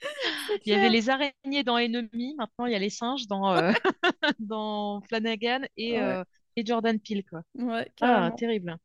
Il 0.66 0.72
y 0.72 0.74
avait 0.74 0.88
les 0.88 1.10
araignées 1.10 1.62
dans 1.64 1.78
Enemy, 1.78 2.34
maintenant 2.36 2.66
il 2.66 2.72
y 2.72 2.74
a 2.74 2.78
les 2.78 2.90
singes 2.90 3.26
dans, 3.26 3.52
euh, 3.56 3.72
dans 4.40 5.00
Flanagan 5.08 5.60
et, 5.76 5.98
Ouais, 5.98 6.02
euh, 6.02 6.24
et 6.56 6.64
Jordan 6.66 6.98
Peele, 6.98 7.24
quoi. 7.24 7.42
ouais, 7.54 7.90
Ah, 8.00 8.30
terrible. 8.36 8.76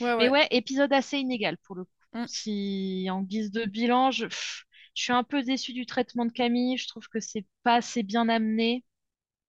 Ouais, 0.00 0.16
Mais 0.18 0.28
ouais. 0.28 0.28
ouais, 0.28 0.48
épisode 0.50 0.92
assez 0.92 1.18
inégal 1.18 1.56
pour 1.58 1.76
le 1.76 1.84
coup. 1.84 1.90
Mm. 2.14 2.26
Si 2.26 3.08
en 3.10 3.22
guise 3.22 3.50
de 3.50 3.64
bilan, 3.64 4.10
je, 4.10 4.26
pff, 4.26 4.64
je 4.94 5.02
suis 5.04 5.12
un 5.12 5.24
peu 5.24 5.42
déçue 5.42 5.72
du 5.72 5.86
traitement 5.86 6.24
de 6.26 6.32
Camille. 6.32 6.76
Je 6.78 6.88
trouve 6.88 7.08
que 7.08 7.20
c'est 7.20 7.46
pas 7.62 7.76
assez 7.76 8.02
bien 8.02 8.28
amené 8.28 8.84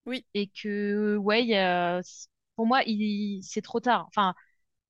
Oui, 0.06 0.26
et 0.34 0.48
que, 0.50 1.18
ouais, 1.18 1.44
il 1.44 1.50
y 1.50 1.56
a- 1.56 2.02
pour 2.56 2.66
moi, 2.68 2.84
il, 2.86 3.42
c'est 3.44 3.62
trop 3.62 3.80
tard. 3.80 4.06
Enfin, 4.10 4.34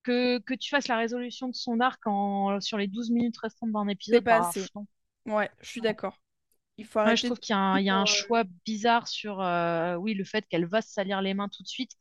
que, 0.03 0.39
que 0.39 0.53
tu 0.55 0.69
fasses 0.69 0.87
la 0.89 0.97
résolution 0.97 1.49
de 1.49 1.55
son 1.55 1.79
arc 1.81 2.01
en, 2.07 2.59
sur 2.61 2.77
les 2.79 2.87
12 2.87 3.11
minutes 3.11 3.37
restantes 3.39 3.71
d'un 3.73 3.87
c'est 3.99 4.19
épisode, 4.19 4.21
pas 4.21 4.35
bah, 4.35 4.53
assez. 4.53 4.69
non. 4.75 4.85
Ouais, 5.25 5.49
je 5.61 5.67
suis 5.69 5.81
d'accord. 5.81 6.19
Il 6.77 6.85
faut 6.85 6.99
Ouais, 7.03 7.15
je 7.17 7.23
arrêter 7.23 7.31
de 7.31 7.35
trouve 7.35 7.39
qu'il 7.39 7.53
y 7.53 7.57
a 7.57 7.59
un, 7.59 7.79
il 7.79 7.85
y 7.85 7.89
a 7.89 7.95
un 7.97 8.05
suivre, 8.05 8.11
euh, 8.11 8.23
choix 8.25 8.43
bizarre 8.65 9.07
sur 9.07 9.41
euh, 9.41 9.95
oui, 9.95 10.13
le 10.13 10.23
fait 10.23 10.45
qu'elle 10.47 10.65
va 10.67 10.81
se 10.83 10.91
salir 10.93 11.21
les 11.21 11.33
mains 11.33 11.49
tout 11.49 11.63
de 11.63 11.67
suite. 11.67 11.93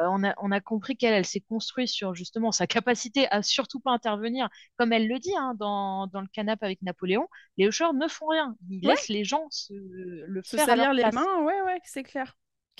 Euh, 0.00 0.06
on 0.10 0.24
a, 0.24 0.34
on 0.38 0.52
a 0.52 0.60
compris 0.60 0.96
qu'elle 0.96 1.14
elle 1.14 1.24
s'est 1.26 1.40
construite 1.40 1.88
sur 1.88 2.14
justement 2.14 2.52
sa 2.52 2.66
capacité 2.66 3.28
à 3.30 3.42
surtout 3.42 3.80
pas 3.80 3.92
intervenir. 3.92 4.48
Comme 4.76 4.92
elle 4.92 5.08
le 5.08 5.18
dit 5.18 5.34
hein, 5.36 5.54
dans, 5.58 6.06
dans 6.08 6.20
le 6.20 6.28
canapé 6.28 6.66
avec 6.66 6.82
Napoléon, 6.82 7.28
les 7.56 7.66
Hocheurs 7.68 7.94
ne 7.94 8.08
font 8.08 8.26
rien. 8.28 8.56
Ils 8.70 8.84
Ouais. 8.84 8.96
laissent 8.96 9.08
les 9.08 9.24
gens 9.24 9.46
se, 9.50 9.72
le 9.74 10.42
se 10.42 10.56
faire 10.56 10.70
à 10.70 10.76
leur 10.76 10.88
salir 10.88 10.94
les 10.94 11.06
mains, 11.06 11.42
ouais, 11.44 11.60
ouais, 11.62 11.80
c'est 11.84 12.02
clair. 12.02 12.36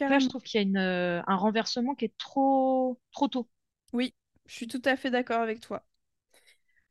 Là, 0.08 0.18
je 0.18 0.28
trouve 0.28 0.42
qu'il 0.42 0.60
y 0.60 0.64
a 0.64 0.66
une, 0.66 0.76
euh, 0.78 1.22
un 1.26 1.36
renversement 1.36 1.94
qui 1.94 2.04
est 2.06 2.16
trop, 2.18 2.98
trop 3.12 3.28
tôt. 3.28 3.48
Oui, 3.92 4.14
je 4.46 4.54
suis 4.54 4.68
tout 4.68 4.82
à 4.84 4.96
fait 4.96 5.10
d'accord 5.10 5.40
avec 5.40 5.60
toi. 5.60 5.84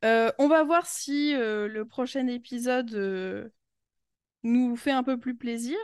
Euh, 0.04 0.30
on 0.38 0.48
va 0.48 0.62
voir 0.64 0.86
si 0.86 1.34
euh, 1.34 1.68
le 1.68 1.84
prochain 1.86 2.26
épisode 2.28 2.94
euh, 2.94 3.48
nous 4.44 4.76
fait 4.76 4.90
un 4.92 5.02
peu 5.02 5.18
plus 5.18 5.36
plaisir, 5.36 5.78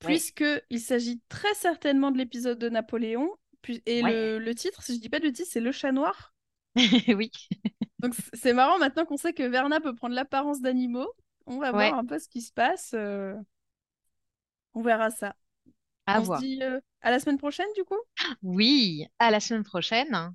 puisque 0.00 0.44
il 0.70 0.80
s'agit 0.80 1.22
très 1.28 1.54
certainement 1.54 2.10
de 2.10 2.18
l'épisode 2.18 2.58
de 2.58 2.68
Napoléon. 2.68 3.30
Et 3.86 4.02
ouais, 4.02 4.18
le, 4.34 4.38
le 4.38 4.54
titre, 4.54 4.82
si 4.82 4.96
je 4.96 5.00
dis 5.00 5.08
pas 5.08 5.20
de 5.20 5.28
titre, 5.30 5.48
c'est 5.50 5.60
Le 5.60 5.72
Chat 5.72 5.92
Noir. 5.92 6.34
oui, 7.08 7.30
Donc 8.00 8.14
c'est 8.34 8.52
marrant 8.52 8.78
maintenant 8.78 9.04
qu'on 9.04 9.16
sait 9.16 9.32
que 9.32 9.42
Verna 9.42 9.80
peut 9.80 9.94
prendre 9.94 10.14
l'apparence 10.14 10.60
d'animaux. 10.60 11.12
On 11.46 11.58
va 11.58 11.72
ouais, 11.72 11.92
voir 11.92 11.94
un 11.94 12.04
peu 12.04 12.18
ce 12.18 12.28
qui 12.28 12.42
se 12.42 12.52
passe. 12.52 12.92
euh, 12.94 13.34
On 14.74 14.80
verra 14.82 15.10
ça. 15.10 15.36
à 16.06 16.20
On 16.20 16.24
se 16.24 16.30
voir. 16.30 16.44
dit 16.46 16.60
euh, 16.62 16.80
à 17.02 17.10
la 17.12 17.20
semaine 17.20 17.38
prochaine, 17.38 17.68
du 17.76 17.84
coup? 17.84 17.98
Oui, 18.42 19.06
à 19.18 19.30
la 19.30 19.40
semaine 19.40 19.62
prochaine. 19.64 20.34